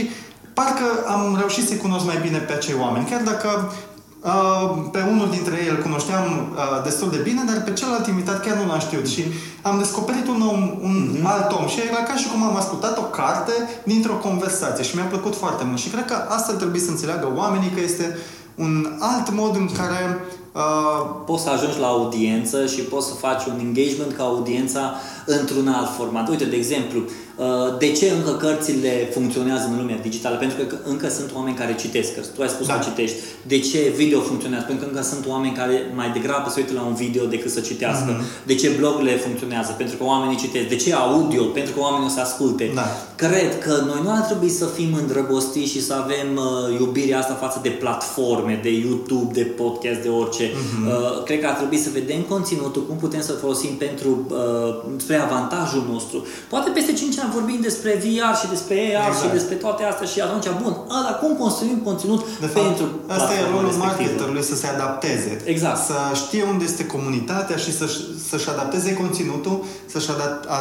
parcă 0.59 0.87
am 1.15 1.23
reușit 1.41 1.65
să-i 1.69 1.85
cunosc 1.87 2.05
mai 2.11 2.19
bine 2.27 2.39
pe 2.39 2.53
acei 2.53 2.77
oameni. 2.85 3.09
Chiar 3.11 3.23
dacă 3.33 3.49
Uh, 4.35 4.71
pe 4.93 5.01
unul 5.13 5.29
dintre 5.31 5.55
ei 5.63 5.69
îl 5.75 5.83
cunoșteam 5.87 6.25
uh, 6.33 6.83
destul 6.89 7.11
de 7.11 7.21
bine, 7.29 7.43
dar 7.49 7.63
pe 7.63 7.73
celălalt 7.73 8.07
invitat 8.07 8.39
chiar 8.45 8.57
nu 8.57 8.67
l-am 8.71 8.79
știut 8.87 9.07
și 9.09 9.23
am 9.63 9.79
descoperit 9.79 10.27
un 10.35 10.41
om, 10.53 10.61
un 10.89 10.97
Mhm. 11.15 11.27
alt 11.27 11.53
om 11.59 11.67
și 11.73 11.79
era 11.91 12.03
ca 12.11 12.15
și 12.21 12.29
cum 12.33 12.43
am 12.49 12.57
ascultat 12.57 12.99
o 12.99 13.03
carte 13.21 13.53
dintr-o 13.91 14.13
conversație 14.27 14.85
și 14.85 14.95
mi-a 14.97 15.05
plăcut 15.15 15.35
foarte 15.37 15.65
mult 15.69 15.79
și 15.79 15.89
cred 15.89 16.05
că 16.05 16.17
asta 16.37 16.49
ar 16.53 16.59
trebui 16.63 16.81
să 16.87 16.91
înțeleagă 16.91 17.27
oamenii 17.35 17.71
că 17.75 17.81
este 17.81 18.19
un 18.55 18.97
alt 18.99 19.31
mod 19.31 19.57
în 19.57 19.69
care 19.77 20.21
uh, 20.53 21.23
poți 21.27 21.43
să 21.43 21.51
ajungi 21.51 21.79
la 21.79 21.87
audiență 21.87 22.67
și 22.67 22.81
poți 22.81 23.07
să 23.07 23.15
faci 23.15 23.45
un 23.45 23.59
engagement 23.59 24.13
cu 24.17 24.23
audiența 24.23 24.95
într-un 25.27 25.69
alt 25.69 25.97
format. 25.97 26.29
Uite, 26.29 26.45
de 26.45 26.57
exemplu, 26.57 27.01
Uh, 27.01 27.24
de 27.79 27.93
ce 27.93 28.11
încă 28.11 28.31
cărțile 28.31 29.09
funcționează 29.13 29.69
în 29.71 29.77
lumea 29.77 29.99
digitală? 30.03 30.37
Pentru 30.37 30.57
că 30.65 30.77
încă 30.85 31.09
sunt 31.09 31.31
oameni 31.35 31.57
care 31.57 31.75
citesc 31.75 32.15
cărți. 32.15 32.31
Tu 32.33 32.43
ai 32.43 32.49
spus 32.49 32.67
da. 32.67 32.75
că 32.75 32.85
citești. 32.89 33.17
De 33.43 33.59
ce 33.59 33.93
video 33.97 34.21
funcționează? 34.21 34.65
Pentru 34.67 34.85
că 34.85 34.91
încă 34.91 35.07
sunt 35.07 35.27
oameni 35.27 35.55
care 35.55 35.93
mai 35.95 36.11
degrabă 36.11 36.51
se 36.51 36.61
uită 36.61 36.73
la 36.73 36.83
un 36.83 36.95
video 36.95 37.25
decât 37.25 37.51
să 37.51 37.61
citească. 37.61 38.11
Mm-hmm. 38.13 38.47
De 38.47 38.55
ce 38.55 38.69
blogurile 38.79 39.17
funcționează? 39.17 39.75
Pentru 39.79 39.97
că 39.97 40.05
oamenii 40.05 40.37
citesc. 40.37 40.69
De 40.69 40.77
ce 40.77 40.95
audio? 40.95 41.45
Pentru 41.45 41.73
că 41.75 41.81
oamenii 41.81 42.07
o 42.07 42.11
să 42.11 42.21
asculte. 42.21 42.71
Da. 42.75 42.87
Cred 43.17 43.59
că 43.59 43.83
noi 43.87 44.01
nu 44.03 44.11
ar 44.11 44.21
trebui 44.21 44.49
să 44.49 44.67
fim 44.67 44.95
îndrăgostiți 44.95 45.71
și 45.71 45.83
să 45.83 45.95
avem 45.95 46.29
uh, 46.37 46.79
iubirea 46.81 47.19
asta 47.19 47.35
față 47.35 47.59
de 47.63 47.69
platforme, 47.69 48.61
de 48.63 48.73
YouTube, 48.85 49.33
de 49.33 49.43
podcast, 49.43 50.01
de 50.01 50.09
orice. 50.09 50.47
Mm-hmm. 50.49 50.87
Uh, 50.87 51.23
cred 51.25 51.41
că 51.41 51.47
ar 51.47 51.55
trebui 51.55 51.79
să 51.79 51.89
vedem 51.93 52.21
conținutul, 52.21 52.87
cum 52.87 52.97
putem 52.97 53.21
să 53.21 53.33
folosim 53.33 53.71
pentru 53.77 54.27
uh, 54.29 54.93
spre 54.97 55.17
avantajul 55.17 55.85
nostru. 55.93 56.27
Poate 56.49 56.71
peste 56.71 56.93
5 56.93 57.19
ani 57.19 57.24
vorbim 57.33 57.59
despre 57.61 57.91
VR 58.05 58.37
și 58.41 58.49
despre 58.55 58.77
AR 59.03 59.09
exact. 59.09 59.25
și 59.25 59.33
despre 59.39 59.55
toate 59.55 59.83
astea 59.85 60.07
și 60.07 60.21
atunci, 60.21 60.47
bun, 60.63 60.75
ăla, 60.99 61.13
cum 61.23 61.33
construim 61.37 61.79
conținut 61.89 62.21
de 62.41 62.47
fapt, 62.47 62.67
pentru 62.67 62.87
Asta 63.07 63.33
e 63.35 63.41
rolul 63.55 63.73
marketerului, 63.87 64.43
să 64.43 64.57
se 64.57 64.67
adapteze. 64.67 65.41
Exact. 65.45 65.85
Să 65.85 65.97
știe 66.15 66.45
unde 66.53 66.65
este 66.65 66.87
comunitatea 66.87 67.57
și 67.57 67.77
să, 67.79 67.87
să-și 68.29 68.49
adapteze 68.49 68.95
conținutul, 68.95 69.65
să-și 69.87 70.09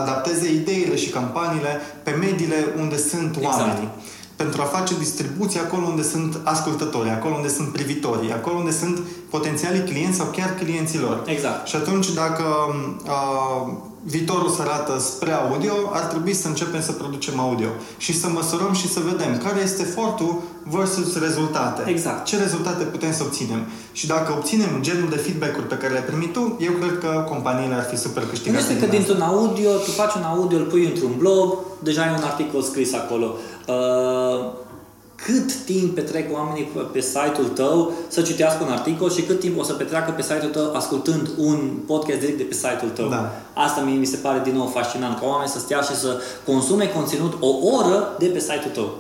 adapteze 0.02 0.52
ideile 0.52 0.96
și 0.96 1.10
campaniile 1.10 1.82
pe 2.04 2.12
mediile 2.12 2.60
unde 2.82 2.98
sunt 2.98 3.36
exact. 3.36 3.60
oamenii 3.60 3.90
pentru 4.36 4.62
a 4.62 4.66
face 4.66 4.94
distribuție 4.98 5.60
acolo 5.60 5.86
unde 5.86 6.04
sunt 6.04 6.40
ascultători, 6.44 7.10
acolo 7.10 7.36
unde 7.36 7.48
sunt 7.48 7.68
privitorii, 7.68 8.32
acolo 8.32 8.58
unde 8.58 8.72
sunt 8.72 9.00
potențialii 9.30 9.84
clienți 9.84 10.18
sau 10.18 10.26
chiar 10.26 10.56
clienților. 10.56 11.24
Exact. 11.26 11.68
Și 11.68 11.76
atunci 11.76 12.14
dacă 12.14 12.44
uh, 13.06 13.74
viitorul 14.04 14.50
se 14.50 14.62
arată 14.62 15.00
spre 15.00 15.32
audio, 15.32 15.74
ar 15.92 16.02
trebui 16.02 16.34
să 16.34 16.48
începem 16.48 16.82
să 16.82 16.92
producem 16.92 17.40
audio 17.40 17.68
și 17.98 18.20
să 18.20 18.28
măsurăm 18.28 18.74
și 18.74 18.88
să 18.88 19.00
vedem 19.00 19.38
care 19.38 19.62
este 19.64 19.82
efortul 19.82 20.42
versus 20.64 21.20
rezultate. 21.20 21.90
Exact. 21.90 22.26
Ce 22.26 22.38
rezultate 22.38 22.84
putem 22.84 23.14
să 23.14 23.24
obținem. 23.24 23.62
Și 23.92 24.08
dacă 24.08 24.32
obținem 24.32 24.78
genul 24.82 25.10
de 25.10 25.16
feedback-uri 25.16 25.68
pe 25.68 25.76
care 25.78 25.92
le-ai 25.92 26.06
primit 26.06 26.34
tu, 26.34 26.58
eu 26.60 26.72
cred 26.72 27.00
că 27.00 27.26
companiile 27.30 27.76
ar 27.76 27.84
fi 27.84 27.98
super 27.98 28.24
câștigate. 28.26 28.64
Nu 28.64 28.72
este 28.72 28.86
că 28.86 28.92
dintr-un 28.92 29.22
audio, 29.22 29.72
tu 29.72 29.92
faci 29.92 30.14
un 30.14 30.24
audio, 30.24 30.58
îl 30.58 30.64
pui 30.64 30.86
într-un 30.86 31.12
blog, 31.18 31.58
deja 31.80 32.02
ai 32.02 32.14
un 32.18 32.24
articol 32.24 32.62
scris 32.62 32.94
acolo. 32.94 33.36
Uh, 33.68 34.62
cât 35.26 35.54
timp 35.54 35.96
petrec 35.96 36.34
oamenii 36.34 36.70
pe 36.92 37.02
site-ul 37.02 37.48
tău 37.48 37.92
să 38.08 38.22
citească 38.22 38.64
un 38.64 38.72
articol 38.72 39.12
și 39.12 39.22
cât 39.22 39.40
timp 39.40 39.60
o 39.60 39.64
să 39.64 39.74
petreacă 39.74 40.12
pe 40.12 40.22
site-ul 40.22 40.52
tău 40.52 40.76
ascultând 40.76 41.30
un 41.38 41.72
podcast 41.88 42.20
direct 42.20 42.38
de 42.38 42.44
pe 42.44 42.54
site-ul 42.54 42.92
tău. 42.94 43.10
Da. 43.10 43.32
Asta 43.54 43.82
mie 43.82 43.96
mi 43.96 44.06
se 44.06 44.18
pare 44.18 44.42
din 44.44 44.56
nou 44.56 44.68
fascinant, 44.68 45.20
ca 45.20 45.26
oamenii 45.26 45.54
să 45.54 45.60
stea 45.60 45.82
și 45.82 45.96
să 45.96 46.22
consume 46.46 46.86
conținut 46.86 47.34
o 47.40 47.48
oră 47.78 48.16
de 48.20 48.26
pe 48.26 48.40
site-ul 48.40 48.74
tău. 48.74 48.98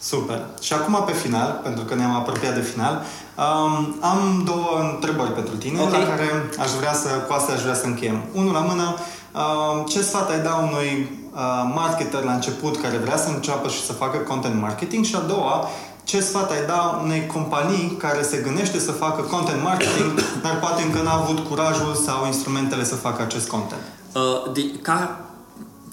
Super. 0.00 0.46
Și 0.60 0.72
acum 0.72 1.02
pe 1.06 1.12
final, 1.12 1.60
pentru 1.62 1.84
că 1.84 1.94
ne-am 1.94 2.14
apropiat 2.14 2.54
de 2.54 2.60
final, 2.60 3.02
um, 3.36 3.96
am 4.00 4.42
două 4.44 4.90
întrebări 4.92 5.32
pentru 5.32 5.56
tine, 5.56 5.80
okay. 5.80 6.00
la 6.00 6.08
care 6.08 6.26
aș 6.58 6.70
vrea 6.70 6.92
să, 6.92 7.08
cu 7.08 7.32
asta 7.32 7.52
aș 7.52 7.62
vrea 7.62 7.74
să 7.74 7.86
încheiem. 7.86 8.22
Unul 8.34 8.52
la 8.52 8.60
mână, 8.60 8.94
um, 8.94 9.86
ce 9.86 10.02
sfat 10.02 10.30
ai 10.30 10.40
da 10.40 10.54
unui 10.54 10.88
uh, 11.00 11.27
marketer 11.74 12.22
la 12.22 12.32
început 12.32 12.80
care 12.80 12.96
vrea 12.96 13.16
să 13.16 13.28
înceapă 13.28 13.68
și 13.68 13.84
să 13.84 13.92
facă 13.92 14.16
content 14.16 14.60
marketing 14.60 15.04
și 15.04 15.14
a 15.14 15.20
doua, 15.20 15.68
ce 16.04 16.20
sfat 16.20 16.50
ai 16.50 16.66
da 16.66 17.00
unei 17.04 17.26
companii 17.26 17.96
care 17.98 18.22
se 18.22 18.36
gândește 18.36 18.78
să 18.78 18.92
facă 18.92 19.22
content 19.22 19.62
marketing, 19.62 20.20
dar 20.42 20.58
poate 20.58 20.82
încă 20.82 21.02
n-a 21.02 21.12
avut 21.12 21.38
curajul 21.38 21.94
sau 21.94 22.26
instrumentele 22.26 22.84
să 22.84 22.94
facă 22.94 23.22
acest 23.22 23.48
content? 23.48 23.80
Uh, 24.14 24.52
de, 24.52 24.70
ca, 24.82 25.20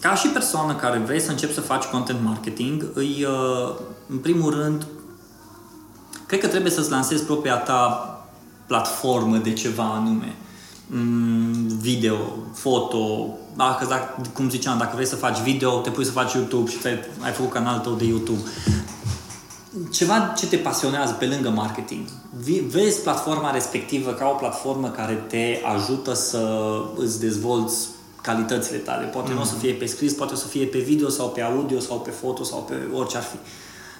ca 0.01 0.15
și 0.15 0.27
persoană 0.27 0.75
care 0.75 0.97
vrei 0.97 1.21
să 1.21 1.31
începi 1.31 1.53
să 1.53 1.61
faci 1.61 1.83
content 1.83 2.19
marketing, 2.23 2.85
îi, 2.93 3.25
uh, 3.29 3.75
în 4.09 4.17
primul 4.17 4.51
rând, 4.51 4.87
cred 6.25 6.39
că 6.39 6.47
trebuie 6.47 6.71
să-ți 6.71 6.91
lansezi 6.91 7.23
propria 7.23 7.55
ta 7.55 8.09
platformă 8.67 9.37
de 9.37 9.53
ceva 9.53 9.83
anume. 9.83 10.35
Mm, 10.87 11.67
video, 11.67 12.17
foto, 12.53 13.27
dacă, 13.55 13.85
dacă, 13.89 14.21
cum 14.33 14.49
ziceam, 14.49 14.77
dacă 14.77 14.91
vrei 14.93 15.07
să 15.07 15.15
faci 15.15 15.37
video, 15.37 15.79
te 15.79 15.89
pui 15.89 16.05
să 16.05 16.11
faci 16.11 16.33
YouTube 16.33 16.69
și 16.69 16.77
ai 17.19 17.31
făcut 17.31 17.51
canalul 17.51 17.81
tău 17.81 17.93
de 17.93 18.05
YouTube. 18.05 18.41
Ceva 19.91 20.33
ce 20.37 20.47
te 20.47 20.57
pasionează 20.57 21.13
pe 21.13 21.25
lângă 21.25 21.49
marketing. 21.49 22.07
Vezi 22.67 23.01
platforma 23.01 23.51
respectivă 23.51 24.11
ca 24.11 24.27
o 24.27 24.37
platformă 24.37 24.89
care 24.89 25.13
te 25.13 25.61
ajută 25.75 26.13
să 26.13 26.63
îți 26.97 27.19
dezvolți 27.19 27.87
calitățile 28.21 28.77
tale. 28.77 29.05
Poate 29.05 29.31
mm-hmm. 29.31 29.35
nu 29.35 29.41
o 29.41 29.43
să 29.43 29.53
mhm. 29.53 29.61
fie 29.61 29.73
pe 29.73 29.85
scris, 29.85 30.13
poate 30.13 30.33
o 30.33 30.35
să 30.35 30.47
fie 30.47 30.65
pe 30.65 30.77
video 30.77 31.09
sau 31.09 31.29
pe 31.29 31.41
audio 31.41 31.79
sau 31.79 31.99
pe 31.99 32.09
foto 32.09 32.43
sau 32.43 32.59
pe 32.59 32.75
orice 32.93 33.17
ar 33.17 33.23
fi. 33.23 33.37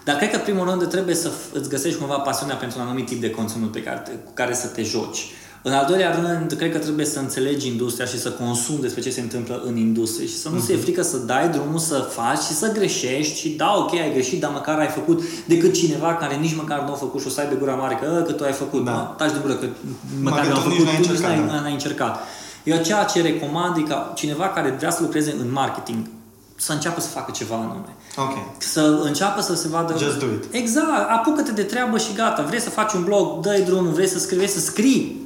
Dar 0.03 0.15
cred 0.15 0.31
că, 0.31 0.37
primul 0.37 0.69
rând, 0.69 0.87
trebuie 0.87 1.15
să 1.15 1.31
îți 1.53 1.69
găsești 1.69 1.99
cumva 1.99 2.17
pasiunea 2.17 2.55
pentru 2.55 2.79
un 2.79 2.85
anumit 2.85 3.05
tip 3.05 3.21
de 3.21 3.29
conținut 3.29 3.71
pe 3.71 3.83
care 3.83 3.99
te, 3.99 4.11
cu 4.11 4.31
care 4.33 4.53
să 4.53 4.67
te 4.67 4.83
joci. 4.83 5.31
În 5.67 5.73
al 5.73 5.85
doilea 5.87 6.11
rând, 6.21 6.53
cred 6.53 6.71
că 6.71 6.77
trebuie 6.77 7.05
să 7.05 7.19
înțelegi 7.19 7.67
industria 7.67 8.05
și 8.05 8.19
să 8.19 8.29
consumi 8.31 8.81
despre 8.81 9.01
ce 9.01 9.09
se 9.09 9.21
întâmplă 9.21 9.61
în 9.65 9.77
industrie 9.77 10.27
și 10.27 10.37
să 10.37 10.49
nu 10.49 10.57
mm-hmm. 10.57 10.65
se 10.65 10.75
frică 10.75 11.01
să 11.01 11.17
dai 11.17 11.49
drumul 11.49 11.79
să 11.79 12.09
faci 12.11 12.41
și 12.41 12.53
să 12.53 12.71
greșești 12.71 13.39
și 13.39 13.49
da, 13.49 13.73
ok, 13.77 13.93
ai 13.93 14.11
greșit, 14.13 14.39
dar 14.39 14.51
măcar 14.51 14.79
ai 14.79 14.87
făcut 14.87 15.21
decât 15.45 15.73
cineva 15.73 16.15
care 16.15 16.35
nici 16.35 16.55
măcar 16.55 16.83
nu 16.83 16.91
a 16.91 16.95
făcut 16.95 17.21
și 17.21 17.27
o 17.27 17.29
să 17.29 17.39
aibă 17.39 17.55
gura 17.55 17.73
mare 17.73 17.99
că, 18.01 18.23
că 18.25 18.31
tu 18.31 18.43
ai 18.43 18.51
făcut. 18.51 18.85
Da. 18.85 19.15
Taci 19.17 19.31
de 19.31 19.37
gură 19.41 19.53
că 19.53 19.67
măcar 20.21 20.45
nu 20.45 20.55
a 20.55 20.59
făcut, 20.59 20.77
tu 20.77 21.11
nici 21.11 21.19
n-ai, 21.19 21.45
n-ai 21.45 21.71
încercat. 21.71 22.19
Eu 22.63 22.81
ceea 22.81 23.03
ce 23.03 23.21
recomand 23.21 23.77
e 23.77 23.81
ca 23.81 24.11
cineva 24.15 24.47
care 24.47 24.75
vrea 24.77 24.91
să 24.91 25.01
lucreze 25.01 25.35
în 25.39 25.51
marketing 25.51 26.09
să 26.55 26.71
înceapă 26.71 27.01
să 27.01 27.07
facă 27.07 27.31
ceva 27.31 27.55
anume. 27.55 27.95
Okay. 28.15 28.51
Să 28.57 28.99
înceapă 29.03 29.41
să 29.41 29.55
se 29.55 29.67
vadă... 29.67 29.95
Just 29.97 30.19
do 30.19 30.25
it. 30.25 30.43
Exact. 30.51 31.09
Apucă-te 31.09 31.51
de 31.51 31.63
treabă 31.63 31.97
și 31.97 32.13
gata. 32.15 32.43
Vrei 32.43 32.61
să 32.61 32.69
faci 32.69 32.93
un 32.93 33.03
blog, 33.03 33.41
dă-i 33.41 33.61
drumul. 33.61 33.91
Vrei 33.91 34.07
să 34.07 34.19
scrii, 34.19 34.37
vrei 34.37 34.49
să 34.49 34.59
scrii 34.59 35.24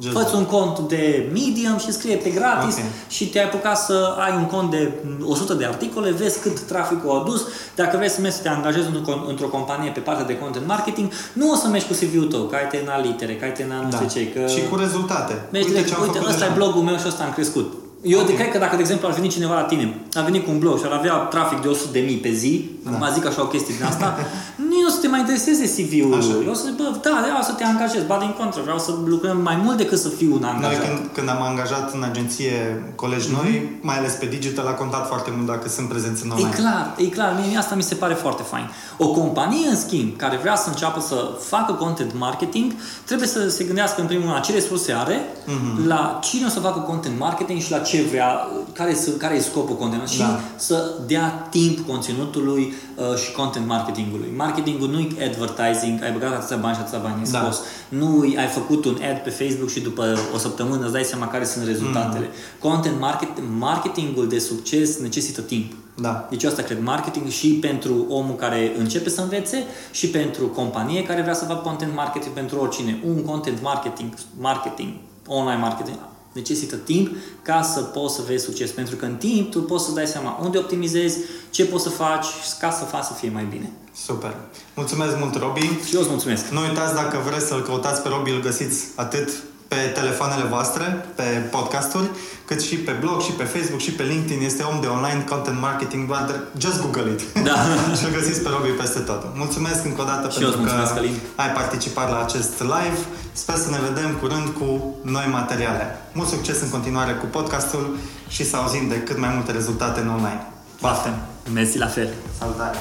Just 0.00 0.16
Fă-ți 0.16 0.34
un 0.34 0.44
cont 0.44 0.78
de 0.78 1.30
Medium 1.32 1.78
și 1.78 1.92
scrie 1.92 2.16
pe 2.16 2.30
gratis 2.30 2.74
okay. 2.74 2.88
și 3.08 3.28
te-ai 3.28 3.44
apucat 3.44 3.78
să 3.78 4.16
ai 4.18 4.36
un 4.36 4.46
cont 4.46 4.70
de 4.70 4.92
100 5.24 5.54
de 5.54 5.64
articole, 5.64 6.10
vezi 6.10 6.40
cât 6.40 6.60
traficul 6.60 7.10
a 7.10 7.20
adus. 7.20 7.46
Dacă 7.74 7.96
vrei 7.96 8.10
să 8.10 8.20
mergi 8.20 8.36
să 8.36 8.42
te 8.42 8.48
angajezi 8.48 8.88
într-o 9.28 9.46
companie 9.46 9.90
pe 9.90 10.00
partea 10.00 10.24
de 10.24 10.38
content 10.38 10.66
marketing, 10.66 11.10
nu 11.32 11.50
o 11.50 11.54
să 11.54 11.68
mergi 11.68 11.86
cu 11.86 11.92
CV-ul 11.92 12.26
tău, 12.26 12.42
că 12.42 12.56
ai 12.56 12.66
terminat 12.66 13.04
litere, 13.04 13.36
că 13.36 13.44
ai 13.44 13.52
terminat 13.52 13.82
nu 13.84 13.90
da. 13.90 13.96
știu 13.96 14.08
ce. 14.08 14.32
Că... 14.32 14.46
Și 14.46 14.68
cu 14.70 14.76
rezultate. 14.76 15.46
Mergi 15.52 15.68
uite, 15.68 15.80
direct, 15.80 16.00
uite 16.02 16.20
ăsta 16.28 16.44
e 16.44 16.50
blogul 16.54 16.82
meu 16.82 16.96
și 16.96 17.04
ăsta 17.06 17.24
am 17.24 17.32
crescut. 17.32 17.72
Eu 18.02 18.20
okay. 18.20 18.34
cred 18.34 18.50
că 18.50 18.58
dacă, 18.58 18.74
de 18.76 18.80
exemplu, 18.80 19.08
ar 19.08 19.14
veni 19.14 19.28
cineva 19.28 19.54
la 19.54 19.62
tine, 19.62 20.00
ar 20.14 20.24
veni 20.24 20.42
cu 20.42 20.50
un 20.50 20.58
blog 20.58 20.78
și 20.78 20.84
ar 20.86 20.92
avea 20.92 21.14
trafic 21.14 21.60
de 21.60 21.68
100 21.68 21.88
de 21.92 22.00
mii 22.00 22.16
pe 22.16 22.32
zi, 22.32 22.70
da. 22.84 22.90
mă 22.90 23.10
zic 23.14 23.26
așa 23.26 23.42
o 23.42 23.46
chestie 23.46 23.74
din 23.76 23.84
asta, 23.84 24.18
nu 24.56 24.69
o 24.69 24.69
să 24.69 24.69
te 24.69 24.69
mai 25.10 25.20
intereseze 25.20 25.64
CV-ul. 25.76 26.14
Așa. 26.18 26.34
Eu 26.46 26.50
o 26.50 26.54
să 26.54 26.64
zic, 26.66 26.76
bă, 26.76 26.86
da, 27.02 27.14
vreau 27.22 27.42
să 27.50 27.52
te 27.52 27.64
angajez, 27.64 28.02
ba 28.12 28.18
din 28.24 28.34
contră, 28.40 28.60
vreau 28.62 28.78
să 28.78 28.90
lucrăm 29.06 29.38
mai 29.48 29.56
mult 29.64 29.76
decât 29.76 29.98
să 29.98 30.08
fiu 30.08 30.30
un 30.38 30.44
angajat. 30.44 30.78
Noi 30.78 30.86
când, 30.86 30.98
când 31.16 31.28
am 31.28 31.42
angajat 31.42 31.94
în 31.94 32.02
agenție 32.10 32.52
colegi 32.94 33.26
mm-hmm. 33.26 33.42
noi, 33.42 33.78
mai 33.80 33.98
ales 33.98 34.12
pe 34.12 34.26
digital, 34.26 34.66
a 34.66 34.74
contat 34.82 35.06
foarte 35.06 35.30
mult 35.36 35.46
dacă 35.46 35.68
sunt 35.68 35.88
prezenți 35.88 36.24
în 36.24 36.30
online. 36.30 36.48
E 36.52 36.60
clar, 36.60 36.94
e 36.96 37.04
clar, 37.04 37.30
mie 37.40 37.58
asta 37.58 37.74
mi 37.74 37.82
se 37.82 37.94
pare 37.94 38.14
foarte 38.14 38.42
fain. 38.42 38.70
O 38.98 39.08
companie, 39.08 39.68
în 39.68 39.76
schimb, 39.76 40.16
care 40.16 40.36
vrea 40.36 40.56
să 40.56 40.68
înceapă 40.68 41.00
să 41.00 41.16
facă 41.40 41.72
content 41.72 42.12
marketing, 42.18 42.72
trebuie 43.04 43.28
să 43.28 43.48
se 43.48 43.64
gândească 43.64 44.00
în 44.00 44.06
primul 44.06 44.24
rând 44.24 44.36
la 44.36 44.40
ce 44.40 44.52
resurse 44.52 44.92
are, 44.92 45.18
mm-hmm. 45.18 45.86
la 45.86 46.18
cine 46.22 46.46
o 46.46 46.48
să 46.48 46.60
facă 46.60 46.78
content 46.78 47.18
marketing 47.18 47.60
și 47.60 47.70
la 47.70 47.78
ce 47.78 48.02
vrea, 48.10 48.48
care, 48.72 48.94
sunt, 48.94 49.16
care 49.16 49.34
e 49.34 49.40
scopul 49.40 49.76
content 49.76 50.02
da. 50.02 50.08
și 50.08 50.22
să 50.56 50.94
dea 51.06 51.46
timp 51.50 51.86
conținutului 51.86 52.62
uh, 52.62 52.89
și 53.16 53.32
content 53.32 53.66
marketingului. 53.66 54.32
Marketingul 54.36 54.88
nu 54.88 54.98
e 54.98 55.24
advertising, 55.24 56.02
ai 56.02 56.12
băgat 56.12 56.32
atâția 56.32 56.56
bani 56.56 56.74
și 56.74 56.80
atâția 56.80 56.98
bani 56.98 57.22
în 57.24 57.32
da. 57.32 57.38
scos. 57.38 57.60
Nu 57.88 58.20
ai 58.20 58.46
făcut 58.46 58.84
un 58.84 58.96
ad 59.10 59.18
pe 59.18 59.30
Facebook 59.30 59.70
și 59.70 59.80
după 59.80 60.18
o 60.34 60.38
săptămână 60.38 60.82
îți 60.84 60.92
dai 60.92 61.04
seama 61.04 61.28
care 61.28 61.44
sunt 61.44 61.64
rezultatele. 61.66 62.24
Mm. 62.24 62.70
Content 62.70 63.00
market, 63.00 63.28
marketingul 63.58 64.28
de 64.28 64.38
succes 64.38 64.98
necesită 64.98 65.40
timp. 65.40 65.72
Da. 66.00 66.26
Deci 66.30 66.44
asta 66.44 66.62
cred, 66.62 66.82
marketing 66.82 67.28
și 67.28 67.48
pentru 67.48 68.06
omul 68.08 68.34
care 68.34 68.72
începe 68.78 69.08
să 69.08 69.20
învețe 69.20 69.64
și 69.90 70.08
pentru 70.08 70.46
companie 70.46 71.02
care 71.02 71.22
vrea 71.22 71.34
să 71.34 71.44
facă 71.44 71.60
content 71.60 71.94
marketing 71.94 72.34
pentru 72.34 72.58
oricine. 72.58 73.02
Un 73.06 73.24
content 73.24 73.62
marketing, 73.62 74.12
marketing, 74.38 74.92
online 75.26 75.60
marketing, 75.60 75.96
necesită 76.32 76.76
timp 76.76 77.16
ca 77.42 77.62
să 77.62 77.80
poți 77.80 78.14
să 78.14 78.22
vezi 78.26 78.44
succes. 78.44 78.70
Pentru 78.70 78.96
că 78.96 79.04
în 79.04 79.16
timp 79.16 79.50
tu 79.50 79.62
poți 79.62 79.84
să 79.84 79.92
dai 79.92 80.06
seama 80.06 80.38
unde 80.42 80.58
optimizezi, 80.58 81.18
ce 81.50 81.64
poți 81.64 81.82
să 81.82 81.88
faci 81.88 82.26
ca 82.60 82.70
să 82.70 82.84
faci 82.84 83.04
să 83.04 83.12
fie 83.12 83.30
mai 83.30 83.44
bine. 83.44 83.72
Super. 84.04 84.36
Mulțumesc 84.74 85.18
mult, 85.18 85.34
Robi. 85.34 85.70
Și 85.86 85.94
eu 85.94 86.00
îți 86.00 86.10
mulțumesc. 86.10 86.48
Nu 86.48 86.60
uitați, 86.60 86.94
dacă 86.94 87.18
vreți 87.26 87.46
să-l 87.46 87.62
căutați 87.62 88.02
pe 88.02 88.08
Robi, 88.08 88.30
îl 88.30 88.40
găsiți 88.40 88.84
atât 88.96 89.28
pe 89.72 89.80
telefoanele 90.00 90.44
voastre, 90.54 90.84
pe 91.14 91.22
podcasturi, 91.50 92.08
cât 92.48 92.60
și 92.68 92.76
pe 92.76 92.94
blog, 93.02 93.20
și 93.26 93.32
pe 93.40 93.44
Facebook, 93.54 93.80
și 93.80 93.92
pe 93.98 94.02
LinkedIn. 94.02 94.42
Este 94.44 94.62
om 94.62 94.80
de 94.80 94.86
online 94.86 95.24
content 95.28 95.60
marketing, 95.60 96.06
doar 96.08 96.24
just 96.58 96.80
Google 96.84 97.10
it. 97.14 97.20
Da. 97.48 97.56
și 97.98 98.04
îl 98.06 98.12
găsiți 98.18 98.40
pe 98.40 98.48
Robi 98.48 98.68
peste 98.68 98.98
tot. 98.98 99.22
Mulțumesc 99.34 99.84
încă 99.84 100.00
o 100.02 100.04
dată 100.04 100.26
și 100.30 100.38
pentru 100.38 100.60
că 100.60 101.00
ai 101.42 101.50
participat 101.60 102.10
la 102.10 102.18
acest 102.26 102.54
live. 102.60 102.98
Sper 103.32 103.56
să 103.56 103.70
ne 103.70 103.80
vedem 103.88 104.10
curând 104.20 104.48
cu 104.58 104.68
noi 105.02 105.26
materiale. 105.30 105.84
Mult 106.12 106.28
succes 106.28 106.60
în 106.60 106.68
continuare 106.68 107.12
cu 107.12 107.26
podcastul 107.26 107.96
și 108.28 108.42
să 108.50 108.56
auzim 108.56 108.88
de 108.88 108.98
cât 109.02 109.18
mai 109.18 109.30
multe 109.34 109.52
rezultate 109.52 110.00
în 110.00 110.08
online. 110.08 110.42
Baftem! 110.80 111.14
Mersi 111.52 111.78
la 111.78 111.86
fel. 111.86 112.08
Salutare! 112.38 112.78